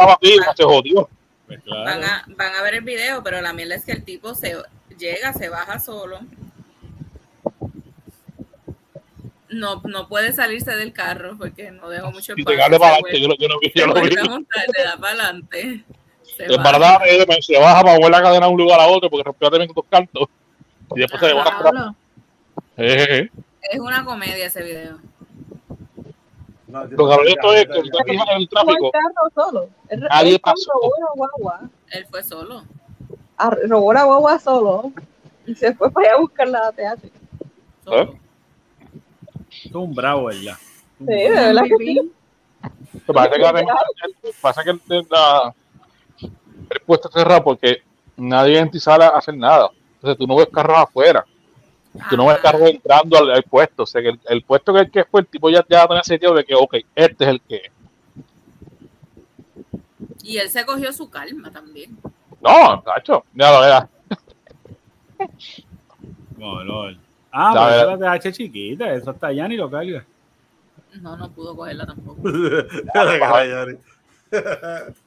se 0.55 0.63
jodió. 0.63 1.09
Pues 1.47 1.63
van, 1.65 2.03
a, 2.03 2.25
van 2.27 2.55
a 2.55 2.61
ver 2.61 2.75
el 2.75 2.81
video, 2.81 3.23
pero 3.23 3.41
la 3.41 3.53
mierda 3.53 3.75
es 3.75 3.85
que 3.85 3.93
el 3.93 4.03
tipo 4.03 4.35
se 4.35 4.57
llega, 4.97 5.31
se 5.31 5.47
baja 5.47 5.79
solo 5.79 6.19
no, 9.49 9.81
no 9.85 10.07
puede 10.07 10.33
salirse 10.33 10.75
del 10.75 10.93
carro 10.93 11.37
porque 11.37 11.71
no 11.71 11.89
dejo 11.89 12.11
mucho 12.11 12.33
espacio. 12.33 12.79
para 12.79 12.95
adelante, 12.95 13.21
yo, 13.21 13.29
yo 13.39 13.47
no 13.47 13.59
vi, 13.59 13.71
yo 13.73 13.87
lo 13.87 13.93
vi. 14.01 14.09
le 14.09 14.83
da 14.83 14.97
para 14.97 15.13
adelante. 15.13 15.83
Se, 16.37 16.57
baja. 16.57 16.99
Eh, 17.05 17.25
se 17.41 17.59
baja 17.59 17.81
para 17.81 17.97
mover 17.97 18.11
la 18.11 18.21
cadena 18.21 18.45
de 18.45 18.51
un 18.51 18.57
lugar 18.59 18.79
a 18.79 18.87
otro 18.87 19.09
porque 19.09 19.23
rompió 19.23 19.49
también 19.49 19.67
con 19.67 19.75
dos 19.75 19.85
cantos. 19.89 20.27
Y 20.95 20.99
después 20.99 21.19
se 21.19 21.33
baja. 21.33 21.95
Eh, 22.77 23.29
es 23.71 23.79
una 23.79 24.05
comedia 24.05 24.45
ese 24.45 24.63
video. 24.63 24.99
No, 26.67 26.83
lo 26.85 27.21
que 27.21 27.29
esto 27.29 27.53
es 27.53 27.65
que 27.65 28.15
está 28.15 28.31
en 28.33 28.41
el 28.41 28.49
tráfico. 28.49 28.91
Solo. 29.33 29.69
Nadie 30.09 30.39
pasó. 30.39 30.71
Él 31.91 32.05
fue 32.09 32.23
solo. 32.23 32.63
robó 33.65 33.93
la 33.93 34.03
guagua 34.03 34.39
solo 34.39 34.91
y 35.45 35.55
se 35.55 35.73
fue 35.73 35.89
para 35.89 36.07
allá 36.07 36.17
a 36.17 36.19
buscar 36.19 36.47
la 36.47 36.71
teatro. 36.73 37.09
¿Eh? 37.87 38.09
Es 39.65 39.73
un 39.73 39.95
bravo, 39.95 40.25
¿verdad? 40.25 40.57
Sí, 40.99 41.05
de 41.05 41.29
verdad 41.29 41.63
que 41.63 41.85
sí. 41.85 42.11
Pasa 43.05 43.29
que, 43.29 44.33
pasa 44.41 44.63
que 44.63 44.79
la, 45.09 45.53
el 46.69 46.81
puesto 46.81 47.09
cerrado 47.09 47.43
porque 47.43 47.83
nadie 48.15 48.59
en 48.59 48.71
ti 48.71 48.79
sale 48.79 49.05
a 49.05 49.09
hacer 49.09 49.35
nada. 49.35 49.69
Entonces 49.95 50.17
tú 50.17 50.27
no 50.27 50.35
ves 50.35 50.49
carros 50.51 50.77
afuera. 50.77 51.25
Tú 52.09 52.17
no 52.17 52.27
ves 52.27 52.37
carros 52.39 52.69
entrando 52.69 53.17
al, 53.17 53.43
puesto. 53.43 53.83
O 53.83 53.85
sea 53.85 54.01
que 54.01 54.17
el, 54.25 54.43
puesto 54.43 54.73
que, 54.73 54.89
que 54.89 55.05
fue 55.05 55.21
el 55.21 55.27
tipo 55.27 55.49
ya, 55.49 55.65
ya 55.67 55.87
tenía 55.87 56.03
sentido 56.03 56.33
de 56.33 56.43
que, 56.43 56.55
ok, 56.55 56.75
este 56.95 57.23
es 57.23 57.29
el 57.29 57.41
que 57.41 57.71
Y 60.23 60.37
él 60.37 60.49
se 60.49 60.65
cogió 60.65 60.91
su 60.93 61.09
calma 61.09 61.51
también. 61.51 61.97
No, 62.41 62.81
tacho, 62.81 63.25
ya 63.33 63.51
lo 63.51 63.61
vea. 63.61 63.89
No, 66.37 66.63
no. 66.63 66.97
Ah, 67.31 67.51
pero 67.53 67.69
esa 67.69 67.93
es 67.93 67.99
la 67.99 68.19
TH 68.19 68.31
chiquita, 68.35 68.93
eso 68.93 69.11
está 69.11 69.27
allá 69.27 69.47
ni 69.47 69.57
lo 69.57 69.69
carga. 69.69 70.05
No, 71.01 71.17
no 71.17 71.29
pudo 71.31 71.55
cogerla 71.55 71.85
tampoco. 71.85 72.21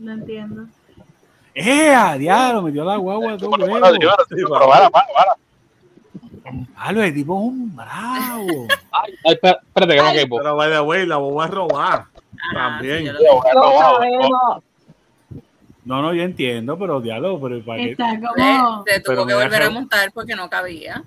no 0.00 0.12
entiendo. 0.12 0.66
¡Eh, 1.54 1.94
diablo! 2.18 2.62
Metió 2.62 2.84
la 2.84 2.96
guagua 2.96 3.36
todo 3.36 3.50
Pero 3.52 3.70
para, 4.48 4.90
para, 4.90 4.90
para. 4.90 5.36
Ah, 6.76 6.92
lo 6.92 7.00
de 7.00 7.12
tipo 7.12 7.38
es 7.38 7.48
un 7.48 7.76
bravo. 7.76 8.66
Ay, 8.90 9.14
espérate, 9.24 9.94
que 9.94 10.02
no 10.02 10.12
quepo. 10.12 10.36
Pero 10.38 10.56
vaya, 10.56 10.80
güey, 10.80 11.06
la 11.06 11.16
voy 11.16 11.44
a 11.44 11.48
robar. 11.48 12.06
Ah, 12.54 12.78
También. 12.78 13.04
No 13.04 14.60
No, 15.84 16.02
no, 16.02 16.14
yo 16.14 16.22
entiendo, 16.22 16.78
pero 16.78 17.00
diálogo, 17.00 17.40
pero 17.40 17.64
¿para 17.64 17.78
qué? 17.78 17.90
Está 17.92 18.18
como... 18.18 18.84
Se, 18.86 19.00
tuvo 19.00 19.26
que 19.26 19.34
volver 19.34 19.62
a 19.62 19.70
montar 19.70 20.10
porque 20.12 20.34
no 20.34 20.48
cabía. 20.48 21.04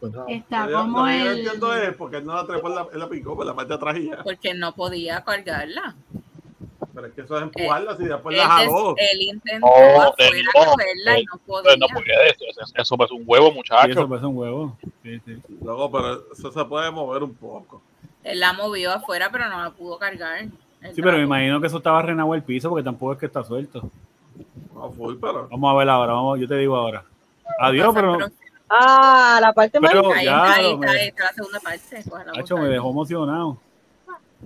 Pues 0.00 0.12
Está 0.28 0.68
como 0.70 1.08
el... 1.08 1.24
Yo 1.24 1.30
entiendo 1.30 1.74
es 1.74 1.96
porque 1.96 2.18
él 2.18 2.26
no 2.26 2.34
la 2.34 2.46
trepó 2.46 2.68
en 2.68 2.74
la, 2.74 2.86
en 2.92 2.98
la 2.98 3.08
picó, 3.08 3.34
por 3.34 3.46
la 3.46 3.54
parte 3.54 3.70
de 3.70 3.74
atrás 3.74 3.96
y 3.96 4.10
ya. 4.10 4.22
Porque 4.22 4.54
no 4.54 4.74
podía 4.74 5.24
cargarla. 5.24 5.96
Pero 6.98 7.06
es 7.06 7.14
que 7.14 7.20
eso 7.20 7.36
es 7.36 7.42
empujarla 7.44 7.96
y 7.96 8.04
después 8.06 8.36
la 8.36 8.48
jaló. 8.48 8.94
Él 8.96 9.22
intentó 9.22 9.68
no, 9.68 10.02
afuera 10.02 10.36
no, 10.52 10.64
cogerla 10.64 11.20
y 11.20 11.24
no 11.26 11.38
podía. 11.46 11.76
No 11.76 11.86
podía 11.94 12.14
eso, 12.26 12.44
eso, 12.74 13.04
es 13.04 13.10
un 13.12 13.22
huevo, 13.24 13.52
muchacho. 13.52 13.84
Sí, 13.84 13.90
eso 13.92 14.16
es 14.16 14.22
un 14.24 14.36
huevo. 14.36 14.76
Sí, 15.04 15.20
sí. 15.24 15.40
Luego, 15.62 15.92
pero 15.92 16.24
eso 16.32 16.50
se 16.50 16.64
puede 16.64 16.90
mover 16.90 17.22
un 17.22 17.36
poco. 17.36 17.80
Él 18.24 18.40
la 18.40 18.52
movió 18.52 18.90
afuera, 18.90 19.30
pero 19.30 19.48
no 19.48 19.62
la 19.62 19.70
pudo 19.70 19.96
cargar. 19.96 20.46
sí, 20.92 21.00
pero 21.00 21.18
me 21.18 21.22
imagino 21.22 21.60
que 21.60 21.68
eso 21.68 21.76
estaba 21.76 22.02
renado 22.02 22.34
el 22.34 22.42
piso 22.42 22.68
porque 22.68 22.82
tampoco 22.82 23.12
es 23.12 23.20
que 23.20 23.26
está 23.26 23.44
suelto. 23.44 23.88
No, 24.74 24.90
full, 24.90 25.18
pero... 25.20 25.46
Vamos 25.48 25.72
a 25.72 25.78
ver 25.78 25.88
ahora, 25.88 26.14
vamos, 26.14 26.40
yo 26.40 26.48
te 26.48 26.56
digo 26.56 26.74
ahora. 26.74 27.04
Adiós, 27.60 27.94
pero... 27.94 28.18
Ah, 28.68 29.38
la 29.40 29.52
parte 29.52 29.78
más... 29.78 29.94
Ahí, 29.94 30.26
está, 30.26 30.90
ahí 30.90 31.08
está 31.08 31.24
la 31.26 31.32
segunda 31.32 31.60
parte. 31.60 32.02
Hacho, 32.40 32.56
me 32.56 32.68
dejó 32.68 32.90
emocionado. 32.90 33.56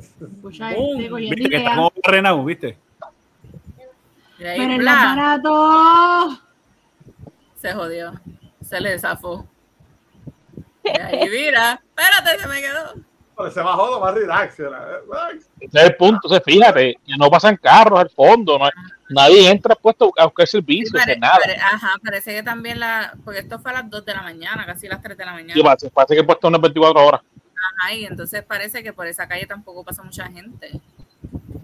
Escucha, 0.02 0.72
este, 0.72 1.08
¿Viste 1.14 1.48
que 1.48 1.56
estamos 1.56 1.92
renado, 2.02 2.44
viste? 2.44 2.78
Pero 4.38 4.72
el 4.72 4.88
aparato. 4.88 6.40
Se 7.56 7.72
jodió. 7.72 8.12
Se 8.64 8.80
le 8.80 8.98
zafó. 8.98 9.46
Y 10.84 11.00
ahí 11.00 11.28
mira. 11.28 11.80
Espérate, 11.96 12.42
se 12.42 12.48
me 12.48 12.60
quedó. 12.60 12.94
Pero 13.36 13.50
se 13.50 13.60
bajó 13.60 13.90
lo 13.90 14.00
más 14.00 14.14
relax. 14.14 14.58
Ese 14.58 14.68
es 15.60 15.84
el 15.84 15.96
punto. 15.96 16.28
Se 16.28 16.40
fíjate, 16.40 16.98
que 17.06 17.16
no 17.16 17.30
pasan 17.30 17.56
carros 17.56 18.00
al 18.00 18.10
fondo. 18.10 18.58
No 18.58 18.68
nadie 19.12 19.50
entra 19.50 19.74
puesto 19.74 20.12
a 20.16 20.24
buscar 20.24 20.46
servicio. 20.46 20.98
Sí, 20.98 21.12
nada. 21.18 21.38
ajá, 21.72 21.94
parece 22.02 22.34
que 22.34 22.42
también 22.42 22.80
la. 22.80 23.14
Porque 23.24 23.40
esto 23.40 23.58
fue 23.58 23.70
a 23.70 23.74
las 23.74 23.90
2 23.90 24.04
de 24.04 24.14
la 24.14 24.22
mañana, 24.22 24.66
casi 24.66 24.88
las 24.88 25.02
3 25.02 25.16
de 25.16 25.24
la 25.24 25.32
mañana. 25.32 25.54
Sí, 25.54 25.62
parece, 25.62 25.90
parece 25.90 26.14
que 26.14 26.20
he 26.20 26.24
puesto 26.24 26.48
unas 26.48 26.60
24 26.60 27.06
horas. 27.06 27.20
Ajá, 27.62 27.94
y 27.94 28.04
entonces 28.04 28.42
parece 28.42 28.82
que 28.82 28.92
por 28.92 29.06
esa 29.06 29.28
calle 29.28 29.46
tampoco 29.46 29.84
pasa 29.84 30.02
mucha 30.02 30.28
gente 30.28 30.80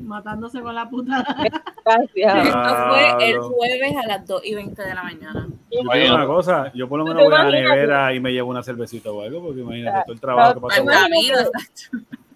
matándose 0.09 0.61
con 0.61 0.74
la 0.74 0.88
puta. 0.88 1.24
Gracias. 1.84 2.46
Esto 2.46 2.76
fue 2.88 3.30
el 3.30 3.38
jueves 3.38 3.96
a 4.03 4.07
las 4.07 4.26
2 4.26 4.42
y 4.44 4.55
20 4.55 4.82
de 4.82 4.94
la 4.94 5.03
mañana. 5.03 5.49
Yo 5.70 5.80
una 6.14 6.26
cosa, 6.26 6.72
yo 6.74 6.88
por 6.88 6.99
lo 6.99 7.05
menos 7.05 7.24
voy 7.24 7.34
a 7.34 7.44
la 7.44 7.51
nevera 7.51 8.14
y 8.14 8.20
me 8.20 8.32
llevo 8.32 8.51
una 8.51 8.62
cervecita 8.62 9.11
o 9.11 9.20
algo, 9.20 9.42
porque 9.42 9.61
imagínate 9.61 10.05
todo 10.05 10.14
el 10.14 10.20
trabajo 10.20 10.55
que 10.55 10.61
pasó. 10.61 10.84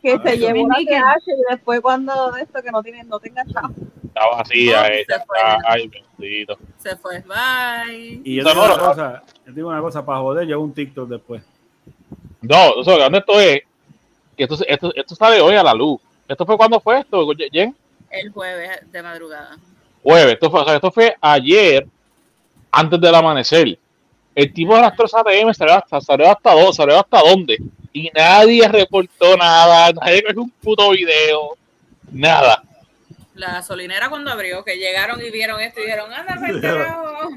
Que 0.02 0.18
se 0.18 0.36
llevó 0.36 0.62
una 0.64 0.76
TH 0.76 1.28
y 1.28 1.52
después 1.52 1.80
cuando 1.80 2.34
esto 2.36 2.60
que 2.60 2.70
no 2.72 2.82
tiene, 2.82 3.04
no 3.04 3.20
tenga 3.20 3.44
chavo. 3.44 3.72
Está 4.04 4.26
vacía, 4.26 4.88
eh, 4.88 5.04
se 5.06 5.14
fue. 5.24 5.38
Ay, 5.64 5.90
bendito. 6.18 6.58
Se 6.76 6.96
fue, 6.96 7.20
bye. 7.20 8.20
Y 8.24 8.34
yo 8.34 8.44
digo 8.44 8.64
una 8.64 8.78
cosa, 8.78 9.22
yo 9.46 9.52
digo 9.52 9.68
una 9.68 9.80
cosa, 9.80 10.04
para 10.04 10.18
joder, 10.18 10.46
yo 10.46 10.56
hago 10.56 10.64
un 10.64 10.74
TikTok 10.74 11.08
después. 11.08 11.42
No, 12.42 12.80
eso, 12.80 12.98
¿dónde 12.98 13.18
esto 13.18 13.40
es? 13.40 13.62
Que 14.36 14.44
esto, 14.44 14.56
esto, 14.66 14.92
esto 14.94 15.14
sale 15.14 15.40
hoy 15.40 15.54
a 15.54 15.62
la 15.62 15.74
luz. 15.74 16.00
¿Esto 16.28 16.44
fue 16.44 16.56
cuando 16.56 16.80
fue 16.80 17.00
esto, 17.00 17.26
Jen? 17.50 17.74
El 18.10 18.30
jueves 18.30 18.80
de 18.90 19.02
madrugada. 19.02 19.56
Jueves, 20.02 20.34
esto 20.34 20.50
fue, 20.50 20.74
esto 20.74 20.90
fue 20.90 21.16
ayer, 21.20 21.86
antes 22.70 23.00
del 23.00 23.14
amanecer. 23.14 23.78
El 24.34 24.52
tipo 24.52 24.74
de 24.74 24.82
las 24.82 24.96
3 24.96 25.14
ATM 25.14 25.54
salió 25.54 25.74
hasta, 25.74 26.00
salió 26.00 26.30
hasta 26.30 26.52
dos, 26.54 26.76
salió 26.76 26.98
hasta 26.98 27.20
dónde. 27.20 27.58
Y 27.92 28.10
nadie 28.14 28.66
reportó 28.66 29.36
nada, 29.36 29.92
nadie 29.92 30.24
hizo 30.28 30.42
un 30.42 30.50
puto 30.50 30.90
video, 30.90 31.56
nada. 32.10 32.62
La 33.34 33.52
gasolinera 33.52 34.08
cuando 34.08 34.30
abrió, 34.30 34.64
que 34.64 34.76
llegaron 34.76 35.20
y 35.20 35.30
vieron 35.30 35.60
esto 35.60 35.80
y 35.80 35.84
dijeron, 35.84 36.12
anda, 36.12 36.38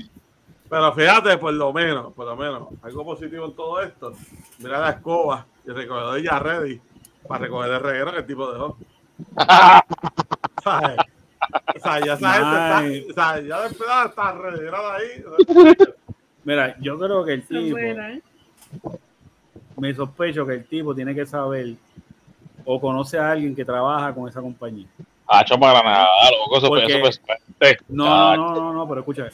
Pero 0.75 0.91
fíjate, 0.91 1.37
por 1.37 1.53
lo 1.53 1.71
menos, 1.71 2.13
por 2.13 2.25
lo 2.25 2.35
menos, 2.35 2.67
algo 2.81 3.05
positivo 3.05 3.45
en 3.45 3.55
todo 3.55 3.81
esto. 3.81 4.11
Mira 4.59 4.77
la 4.81 4.89
escoba 4.89 5.45
y 5.65 5.69
el 5.69 5.75
recogedor 5.77 6.21
ya 6.21 6.37
ready 6.37 6.81
para 7.25 7.45
recoger 7.45 7.71
el 7.71 7.79
reguero 7.79 8.11
que 8.11 8.17
el 8.17 8.25
tipo 8.25 8.51
dejó. 8.51 8.77
¿Sabes? 10.61 10.97
O 11.77 11.79
sea, 11.79 12.05
ya 12.05 12.17
sabes, 12.17 13.07
está, 13.07 13.31
o 13.31 13.35
sea, 13.37 13.41
ya 13.41 13.61
después 13.61 13.89
está 14.05 14.31
reguerado 14.33 14.91
ahí. 14.91 15.23
Mira, 16.43 16.75
yo 16.81 16.99
creo 16.99 17.23
que 17.23 17.33
el 17.35 17.47
tipo. 17.47 17.77
¿eh? 17.77 18.21
Me 19.77 19.93
sospecho 19.93 20.45
que 20.45 20.55
el 20.55 20.65
tipo 20.65 20.93
tiene 20.93 21.15
que 21.15 21.25
saber 21.25 21.73
o 22.65 22.81
conoce 22.81 23.17
a 23.17 23.31
alguien 23.31 23.55
que 23.55 23.63
trabaja 23.63 24.13
con 24.13 24.27
esa 24.27 24.41
compañía. 24.41 24.87
Ah, 25.27 25.43
para 25.59 25.83
nada, 25.83 26.07
loco, 26.31 26.57
eso, 26.57 26.67
Porque, 26.67 26.85
eso, 26.85 27.07
eso, 27.07 27.21
no, 27.89 28.35
no, 28.35 28.55
no, 28.55 28.73
no, 28.73 28.87
pero 28.87 29.01
escucha, 29.01 29.29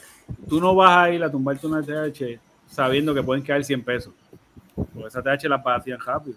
tú 0.48 0.58
no 0.60 0.74
vas 0.74 0.96
a 0.96 1.10
ir 1.10 1.22
a 1.22 1.30
tumbarte 1.30 1.66
una 1.66 1.82
TH 1.82 2.40
sabiendo 2.66 3.14
que 3.14 3.22
pueden 3.22 3.44
quedar 3.44 3.62
100 3.62 3.84
pesos. 3.84 4.14
Porque 4.74 5.08
esa 5.08 5.22
TH 5.22 5.48
la 5.48 5.62
pagan 5.62 5.98
rápido. 6.04 6.36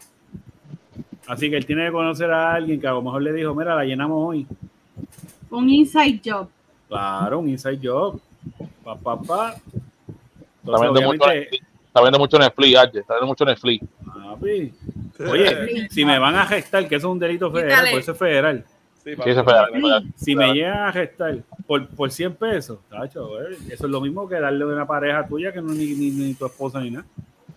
Así 1.28 1.50
que 1.50 1.58
él 1.58 1.66
tiene 1.66 1.86
que 1.86 1.92
conocer 1.92 2.30
a 2.32 2.54
alguien 2.54 2.80
que 2.80 2.88
a 2.88 2.92
lo 2.92 3.02
mejor 3.02 3.22
le 3.22 3.34
dijo, 3.34 3.56
mira, 3.56 3.76
la 3.76 3.86
llenamos 3.86 4.18
hoy. 4.30 4.46
Un 5.50 5.70
inside 5.70 6.22
job. 6.24 6.50
Claro, 6.88 7.40
un 7.40 7.50
inside 7.50 7.80
job. 7.82 8.20
Pa, 8.84 8.96
pa, 8.96 9.20
pa. 9.20 9.56
está, 10.64 10.82
viendo 10.82 11.02
mucho, 11.02 11.32
está 11.32 12.02
viendo 12.02 12.20
mucho 12.20 12.38
Netflix, 12.38 12.78
Arche. 12.78 13.00
Está 13.00 13.14
viendo 13.14 13.28
mucho 13.28 13.46
Netflix. 13.46 13.86
Oye, 15.20 15.88
si 15.90 16.06
me 16.06 16.20
van 16.20 16.36
a 16.36 16.46
gestar, 16.46 16.88
que 16.88 16.96
eso 16.96 17.08
es 17.08 17.12
un 17.14 17.20
delito 17.20 17.50
federal, 17.52 17.88
por 17.90 18.00
eso 18.00 18.12
es 18.12 18.18
federal. 18.18 18.66
Sí, 19.06 19.12
sí, 19.16 19.32
Si 20.16 20.36
me 20.36 20.52
llegan 20.52 20.88
a 20.88 20.92
gestar 20.92 21.38
por, 21.68 21.88
por 21.90 22.10
100 22.10 22.36
pesos, 22.38 22.80
tacho, 22.90 23.40
eso 23.40 23.86
es 23.86 23.92
lo 23.92 24.02
mismo 24.02 24.28
que 24.28 24.40
darle 24.40 24.64
a 24.64 24.68
una 24.68 24.88
pareja 24.88 25.28
tuya 25.28 25.54
que 25.54 25.62
no 25.62 25.74
es 25.74 25.78
ni, 25.78 26.10
ni, 26.10 26.34
tu 26.34 26.48
esposa 26.48 26.80
ni 26.80 26.90
nada. 26.90 27.06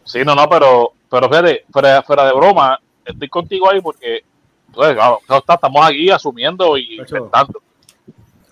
Sí, 0.04 0.22
no, 0.26 0.34
no, 0.34 0.46
pero, 0.46 0.92
pero 1.10 1.26
fíjate, 1.26 1.64
fuera, 1.70 2.02
fuera 2.02 2.26
de 2.26 2.34
broma, 2.34 2.78
estoy 3.02 3.28
contigo 3.30 3.70
ahí 3.70 3.80
porque 3.80 4.24
pues, 4.74 4.94
estamos 5.38 5.86
aquí 5.86 6.10
asumiendo 6.10 6.76
y 6.76 6.98
inventando. 6.98 7.62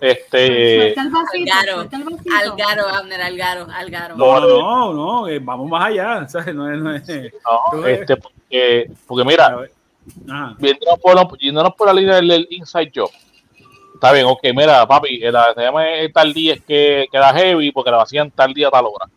Este. 0.01 0.95
Algaro, 0.97 1.81
Algaro, 1.81 2.87
Abner, 2.87 3.21
Algaro, 3.21 3.67
Algaro. 3.71 4.15
No, 4.15 4.39
no, 4.39 4.93
no, 4.93 5.27
eh, 5.27 5.39
vamos 5.39 5.69
más 5.69 5.85
allá. 5.85 6.27
No, 6.53 7.85
este, 7.85 8.17
porque, 8.17 8.91
porque 9.05 9.23
mira, 9.23 9.67
viéndonos 10.57 10.99
por, 10.99 11.37
viéndonos 11.37 11.73
por 11.75 11.87
la 11.87 11.93
línea 11.93 12.15
del, 12.15 12.47
inside 12.49 12.91
job. 12.93 13.09
Está 13.93 14.11
bien, 14.11 14.25
ok, 14.25 14.43
mira, 14.55 14.87
papi, 14.87 15.19
la, 15.19 15.53
se 15.55 15.61
llama 15.61 15.83
tal 16.13 16.33
día 16.33 16.53
es 16.53 16.61
que 16.61 17.07
queda 17.11 17.33
heavy 17.33 17.71
porque 17.71 17.91
la 17.91 17.97
vacían 17.97 18.29
tal 18.29 18.53
día, 18.53 18.69
tal 18.69 18.85
hora 18.85 19.09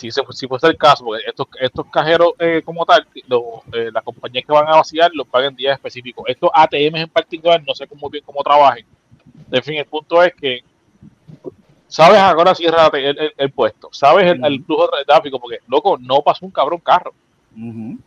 si, 0.00 0.10
se, 0.10 0.22
si 0.30 0.46
fuese 0.46 0.66
el 0.66 0.78
caso, 0.78 1.04
porque 1.04 1.22
estos, 1.26 1.46
estos 1.60 1.86
cajeros 1.86 2.32
eh, 2.38 2.62
como 2.64 2.86
tal, 2.86 3.06
eh, 3.14 3.90
las 3.92 4.02
compañías 4.02 4.46
que 4.46 4.52
van 4.52 4.66
a 4.66 4.76
vaciar 4.76 5.10
los 5.12 5.26
pagan 5.26 5.54
días 5.54 5.74
específicos. 5.74 6.24
Estos 6.26 6.50
ATM 6.54 6.96
en 6.96 7.08
particular, 7.08 7.62
no 7.66 7.74
sé 7.74 7.86
cómo 7.86 8.08
bien 8.08 8.24
cómo 8.24 8.42
trabajen. 8.42 8.86
En 9.50 9.62
fin, 9.62 9.76
el 9.76 9.84
punto 9.84 10.22
es 10.22 10.34
que 10.34 10.64
sabes 11.86 12.18
ahora 12.18 12.54
si 12.54 12.64
el, 12.64 13.32
el, 13.36 13.50
puesto, 13.52 13.90
sabes 13.92 14.38
el, 14.42 14.64
flujo 14.64 14.88
de 14.96 15.04
tráfico, 15.04 15.38
porque 15.38 15.58
loco, 15.68 15.98
no 15.98 16.22
pasó 16.22 16.46
un 16.46 16.52
cabrón 16.52 16.80
carro. 16.80 17.12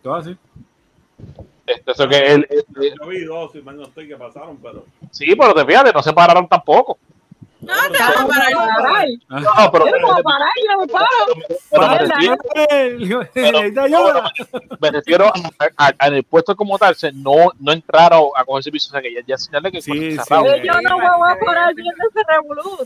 Todo 0.02 0.16
así. 0.16 0.36
Este, 1.76 1.91
eso 1.91 2.07
que 2.07 2.47
Yo 2.99 3.07
vi 3.07 3.24
dos, 3.24 3.51
si 3.51 3.61
no 3.61 3.84
estoy 3.84 4.07
que 4.07 4.15
pasaron, 4.15 4.57
pero. 4.57 4.86
Sí, 5.11 5.36
pero 5.36 5.53
te 5.53 5.65
fíjate, 5.65 5.93
no 5.93 6.03
se 6.03 6.13
pararon 6.13 6.47
tampopo. 6.47 6.97
No, 7.61 7.74
te 7.91 7.97
vamos 7.97 8.36
a 8.36 8.74
parar. 8.74 9.07
No, 9.30 9.71
pero. 9.71 9.86
Me 14.80 14.91
refiero 14.91 15.32
a, 15.78 16.07
en 16.07 16.13
el 16.15 16.24
puesto 16.24 16.55
como 16.55 16.78
tal, 16.78 16.95
se 16.95 17.11
no, 17.11 17.51
no 17.59 17.71
entraron 17.71 18.30
a 18.36 18.43
coger 18.43 18.63
servicio. 18.63 18.89
O 18.89 18.91
sea, 18.91 19.01
que 19.01 19.13
ya, 19.13 19.21
ya 19.26 19.38
señalé 19.38 19.71
que 19.71 19.82
sí, 19.82 20.11
sí. 20.11 20.17
Yo 20.63 20.82
no 20.82 20.97
voy 20.97 21.32
a 21.32 21.39
parar 21.45 21.74
viendo 21.74 22.03
ese 22.09 22.19
revoluto. 22.28 22.86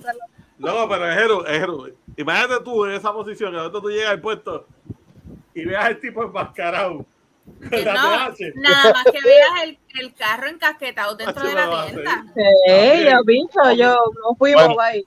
No, 0.60 0.88
pero 0.90 1.12
es 1.12 1.18
héroe, 1.18 1.44
es 1.48 1.62
héroe. 1.62 1.94
Imagínate 2.16 2.64
tú 2.64 2.86
en 2.86 2.94
esa 2.94 3.14
posición, 3.14 3.54
que 3.54 3.80
tú 3.80 3.90
llegas 3.90 4.12
al 4.12 4.22
puesto 4.22 4.66
y 5.54 5.66
veas 5.66 5.86
al 5.86 6.00
tipo 6.00 6.24
enmascarado 6.24 7.06
no, 7.60 7.84
nada 7.84 8.94
más 8.94 9.06
que 9.06 9.20
veas 9.24 9.50
el, 9.64 9.80
el, 10.00 10.14
carro 10.14 10.48
encasquetado 10.48 11.16
dentro 11.16 11.48
de 11.48 11.56
la 11.56 11.86
tienda. 11.86 12.26
Sí, 12.36 13.06
yo 13.10 13.24
visto, 13.26 13.72
yo 13.74 13.96
no 14.24 14.36
fuimos 14.38 14.78
ahí. 14.80 15.04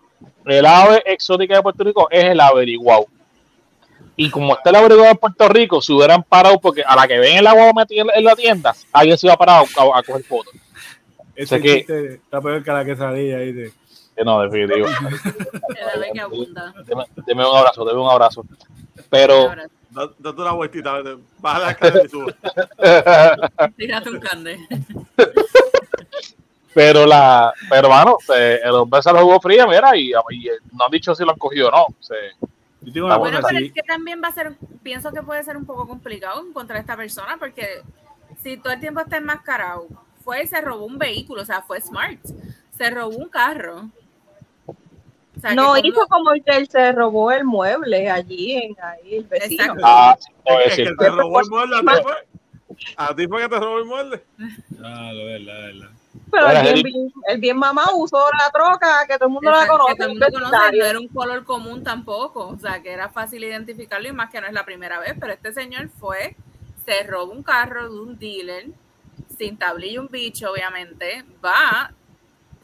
El 0.47 0.67
ave 0.67 1.03
exótica 1.07 1.57
de 1.57 1.63
Puerto 1.63 1.85
Rico 1.85 2.09
es 2.11 2.25
el 2.25 2.41
averiguado. 2.41 3.07
Y 4.17 4.31
como 4.31 4.55
está 4.55 4.71
el 4.71 4.77
abrigo 4.77 5.03
de 5.03 5.15
Puerto 5.15 5.49
Rico, 5.49 5.81
se 5.81 5.93
hubieran 5.93 6.23
parado 6.23 6.61
porque 6.61 6.83
a 6.83 6.97
la 6.97 7.09
que 7.09 7.19
ven 7.19 7.39
el 7.39 7.47
agua 7.47 7.73
metida 7.75 8.05
en 8.15 8.25
la 8.25 8.37
tienda, 8.37 8.75
alguien 8.93 9.17
se 9.17 9.27
iba 9.27 9.35
a 9.35 9.39
parar 9.39 9.65
a, 9.65 10.03
coger 10.03 10.25
fotos. 10.25 10.53
Ese 11.35 11.57
o 11.57 11.63
que, 11.63 12.21
está 12.23 12.41
peor 12.41 12.63
que 12.63 12.71
la 12.71 12.85
quesadilla 12.85 13.39
ahí 13.39 13.53
de... 13.53 13.73
No, 14.23 14.43
definitivo. 14.43 14.87
deme, 17.27 17.49
un 17.49 17.57
abrazo, 17.57 17.85
deme 17.87 18.01
un 18.01 18.11
abrazo. 18.11 18.45
Pero... 19.09 19.51
Date 19.91 20.41
una 20.41 20.53
vueltita, 20.53 21.03
baja 21.39 21.59
la 21.59 21.71
escalera 21.73 22.05
y 22.05 22.09
sube. 22.09 22.35
Tírate 23.77 24.11
un 24.11 24.21
cande. 24.21 24.59
Pero 26.73 27.05
la, 27.05 27.53
pero 27.69 27.89
bueno, 27.89 28.17
el 28.33 28.71
hombre 28.71 29.03
se 29.03 29.13
lo 29.13 29.23
jugó 29.23 29.41
fría, 29.41 29.67
mira, 29.67 29.97
y, 29.97 30.13
no 30.13 30.85
han 30.85 30.91
dicho 30.93 31.17
si 31.17 31.25
lo 31.25 31.33
han 31.33 31.39
cogido 31.39 31.69
o 31.69 31.73
no. 31.73 33.19
bueno, 33.19 33.41
pero 33.43 33.59
es 33.59 33.73
que 33.73 33.83
también 33.83 34.21
va 34.23 34.29
a 34.29 34.33
ser, 34.33 34.55
pienso 34.81 35.11
que 35.11 35.21
puede 35.21 35.43
ser 35.43 35.57
un 35.57 35.67
poco 35.67 35.89
complicado 35.89 36.41
encontrar 36.41 36.77
a 36.77 36.81
esta 36.81 36.97
persona, 36.97 37.39
porque 37.39 37.83
si 38.41 38.57
todo 38.57 38.73
el 38.73 38.79
tiempo 38.79 39.01
está 39.01 39.17
enmascarado, 39.17 39.89
fue 40.23 40.45
y 40.45 40.47
se 40.47 40.61
robó 40.61 40.85
un 40.85 40.97
vehículo, 40.97 41.43
o 41.43 41.45
sea, 41.45 41.63
fue 41.63 41.81
smart, 41.81 42.21
se 42.79 42.91
robó 42.91 43.17
un 43.17 43.29
carro. 43.29 43.91
No 45.55 45.77
hizo 45.79 46.07
como 46.09 46.33
el 46.33 46.43
que 46.45 46.57
él 46.57 46.69
se 46.69 46.93
robó 46.93 47.31
el 47.33 47.45
mueble 47.45 48.11
allí 48.11 48.53
en 48.53 48.77
ahí 48.83 49.17
el 49.17 49.25
vecino. 49.25 49.75
Ah, 49.83 50.17
es 50.67 50.77
que 50.77 50.95
te 50.95 51.11
robó 51.11 51.41
el 51.41 51.49
mueble 51.49 51.77
a 51.77 51.81
ti 51.81 52.03
fue. 52.03 52.15
A 52.97 53.15
ti 53.15 53.27
fue 53.27 53.43
que 53.43 53.49
te 53.49 53.59
robó 53.59 53.79
el 53.79 53.85
mueble. 53.85 54.23
Ah, 54.83 55.13
lo 55.13 55.25
verdad, 55.25 55.61
verdad. 55.61 55.91
Pero 56.31 56.49
el 56.49 56.83
bien, 56.83 57.13
el 57.29 57.39
bien, 57.39 57.57
mamá 57.57 57.85
usó 57.95 58.19
la 58.39 58.51
troca, 58.51 59.07
que 59.07 59.15
todo 59.15 59.27
el 59.27 59.33
mundo 59.33 59.51
la 59.51 59.67
conoce. 59.67 59.93
Que 59.93 59.97
todo 59.97 60.07
el 60.07 60.13
mundo 60.13 60.27
conoce, 60.33 60.77
no 60.77 60.85
era 60.85 60.99
un 60.99 61.09
color 61.09 61.45
común 61.45 61.85
tampoco, 61.85 62.49
o 62.49 62.59
sea, 62.59 62.83
que 62.83 62.93
era 62.93 63.09
fácil 63.09 63.45
identificarlo 63.45 64.09
y 64.09 64.13
más 64.13 64.31
que 64.31 64.41
no 64.41 64.47
es 64.47 64.53
la 64.53 64.65
primera 64.65 64.99
vez, 64.99 65.15
pero 65.19 65.33
este 65.33 65.53
señor 65.53 65.89
fue, 65.89 66.37
se 66.85 67.03
robó 67.05 67.33
un 67.33 67.43
carro 67.43 67.93
de 67.93 68.01
un 68.01 68.19
dealer, 68.19 68.67
sin 69.39 69.57
tablilla 69.57 70.01
un 70.01 70.09
bicho, 70.09 70.51
obviamente, 70.51 71.25
va, 71.45 71.93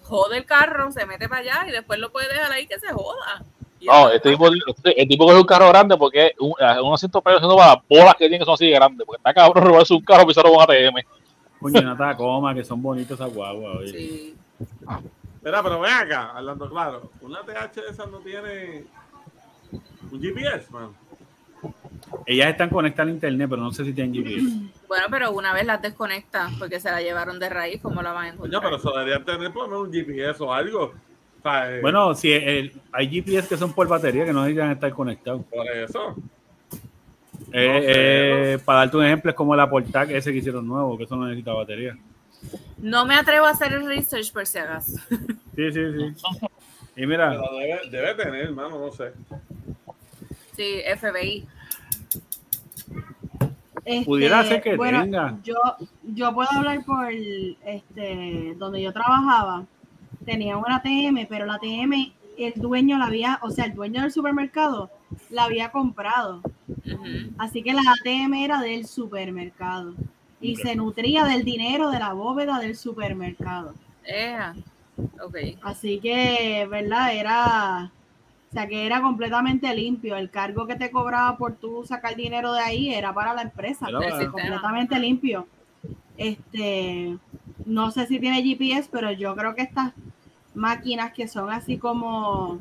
jode 0.07 0.38
el 0.38 0.44
carro, 0.44 0.90
se 0.92 1.04
mete 1.07 1.28
para 1.28 1.42
allá 1.42 1.68
y 1.68 1.72
después 1.72 1.98
lo 1.98 2.11
puede 2.11 2.28
dejar 2.28 2.52
ahí 2.52 2.66
que 2.66 2.78
se 2.78 2.92
joda. 2.92 3.44
No, 3.82 4.09
este 4.11 4.30
tipo, 4.30 4.48
este, 4.66 5.00
el 5.00 5.09
tipo 5.09 5.26
coge 5.26 5.38
un 5.38 5.44
carro 5.44 5.68
grande 5.68 5.96
porque 5.96 6.32
un, 6.38 6.54
un 6.82 6.94
asiento 6.94 7.20
para 7.20 7.38
las 7.38 7.78
bolas 7.88 8.14
que 8.14 8.28
tiene 8.28 8.38
que 8.38 8.44
son 8.44 8.54
así 8.54 8.66
de 8.66 8.72
grandes, 8.72 9.07
porque 9.07 9.18
está 9.18 9.34
cabrón 9.34 9.64
robarse 9.64 9.94
un 9.94 10.02
carro 10.02 10.28
y 10.30 10.34
se 10.34 10.42
robó 10.42 10.57
un 10.57 10.62
ATM. 10.62 10.96
Coño, 11.61 11.80
una 11.80 11.96
tacoma, 11.96 12.54
que 12.54 12.64
son 12.64 12.82
bonitos 12.82 13.18
esas 13.18 13.32
guaguas. 13.32 13.90
Sí. 13.90 14.36
Espera, 15.36 15.62
pero 15.62 15.80
ven 15.80 15.92
acá, 15.92 16.32
hablando 16.34 16.68
claro. 16.68 17.11
Una 17.20 17.40
TH 17.40 17.90
esa 17.90 18.07
no 18.07 18.18
tiene 18.18 18.84
un 20.11 20.20
GPS, 20.20 20.70
man. 20.70 20.94
Ellas 22.26 22.48
están 22.48 22.70
conectadas 22.70 23.09
al 23.09 23.14
internet, 23.14 23.48
pero 23.48 23.62
no 23.62 23.72
sé 23.72 23.84
si 23.84 23.92
tienen 23.92 24.14
GPS. 24.14 24.46
Bueno, 24.88 25.07
pero 25.11 25.32
una 25.32 25.52
vez 25.52 25.66
las 25.66 25.82
desconectas 25.82 26.52
porque 26.59 26.80
se 26.80 26.90
la 26.90 27.00
llevaron 27.00 27.38
de 27.38 27.48
raíz, 27.48 27.80
¿cómo 27.80 28.02
la 28.02 28.12
van 28.12 28.24
a 28.24 28.28
encontrar? 28.28 28.62
Coño, 28.62 28.62
pero 28.62 28.76
eso 28.76 28.98
deberían 28.98 29.24
tener 29.24 29.52
por 29.52 29.68
lo 29.68 29.84
menos 29.84 29.88
un 29.88 29.92
GPS 29.92 30.42
o 30.42 30.52
algo. 30.52 30.92
Eh, 31.44 31.78
bueno, 31.80 32.14
si 32.14 32.32
hay 32.32 33.09
GPS 33.09 33.48
que 33.48 33.57
son 33.57 33.72
por 33.72 33.86
batería 33.86 34.24
que 34.24 34.32
no 34.32 34.42
deberían 34.42 34.72
estar 34.72 34.92
conectados. 34.92 35.44
Por 35.44 35.68
eso. 35.68 36.16
Eh, 37.52 37.84
eh, 37.86 38.59
para 38.64 38.80
darte 38.80 38.96
un 38.96 39.04
ejemplo, 39.04 39.30
es 39.30 39.36
como 39.36 39.54
la 39.54 39.70
Portac 39.70 40.11
ese 40.11 40.32
que 40.32 40.38
hicieron 40.38 40.66
nuevo, 40.66 40.98
que 40.98 41.04
eso 41.04 41.14
no 41.14 41.26
necesita 41.26 41.52
batería. 41.52 41.96
No 42.78 43.07
me 43.07 43.14
atrevo 43.14 43.46
a 43.46 43.50
hacer 43.50 43.72
el 43.72 43.86
research 43.86 44.32
por 44.32 44.46
si 44.46 44.59
hagas. 44.59 44.86
Sí, 45.54 45.72
sí, 45.72 45.82
sí. 45.96 46.46
Y 46.98 47.07
mira. 47.07 47.28
debe, 47.30 47.80
debe, 47.90 48.14
tener, 48.14 48.44
hermano, 48.46 48.78
no 48.78 48.90
sé. 48.90 49.12
Sí, 50.57 50.80
FBI. 50.98 51.46
Este, 53.84 54.04
Pudiera 54.04 54.42
ser 54.44 54.62
que 54.62 54.76
tenga. 54.76 55.38
Yo, 55.44 55.54
yo 56.02 56.34
puedo 56.34 56.50
hablar 56.50 56.84
por 56.84 57.09
este 57.12 58.54
donde 58.57 58.82
yo 58.82 58.92
trabajaba. 58.92 59.64
Tenía 60.24 60.57
una 60.57 60.76
ATM, 60.76 61.26
pero 61.28 61.46
la 61.46 61.54
ATM, 61.54 62.12
el 62.36 62.54
dueño 62.57 62.98
la 62.98 63.07
había, 63.07 63.38
o 63.42 63.50
sea, 63.50 63.66
el 63.66 63.74
dueño 63.74 64.02
del 64.02 64.11
supermercado 64.11 64.90
la 65.30 65.44
había 65.44 65.70
comprado. 65.70 66.42
Así 67.38 67.62
que 67.62 67.74
la 67.74 67.82
ATM 67.82 68.34
era 68.34 68.61
del 68.61 68.86
supermercado 68.86 69.94
y 70.40 70.57
se 70.57 70.74
nutría 70.74 71.24
del 71.24 71.44
dinero 71.44 71.90
de 71.90 71.98
la 71.98 72.12
bóveda 72.12 72.59
del 72.59 72.76
supermercado. 72.76 73.74
Así 75.62 75.98
que, 76.00 76.66
¿verdad? 76.68 77.14
Era, 77.14 77.92
o 78.49 78.53
sea, 78.53 78.66
que 78.66 78.86
era 78.86 79.03
completamente 79.03 79.74
limpio. 79.74 80.16
El 80.16 80.30
cargo 80.30 80.66
que 80.66 80.76
te 80.76 80.90
cobraba 80.90 81.36
por 81.36 81.55
tú 81.55 81.84
sacar 81.84 82.16
dinero 82.16 82.53
de 82.53 82.61
ahí 82.61 82.94
era 82.94 83.12
para 83.12 83.34
la 83.34 83.42
empresa, 83.42 83.86
completamente 84.30 84.99
limpio. 84.99 85.47
Este, 86.16 87.18
no 87.66 87.90
sé 87.90 88.07
si 88.07 88.18
tiene 88.18 88.42
GPS, 88.42 88.88
pero 88.90 89.11
yo 89.12 89.34
creo 89.34 89.55
que 89.55 89.62
estas 89.62 89.92
máquinas 90.55 91.12
que 91.12 91.28
son 91.28 91.51
así 91.51 91.76
como 91.76 92.61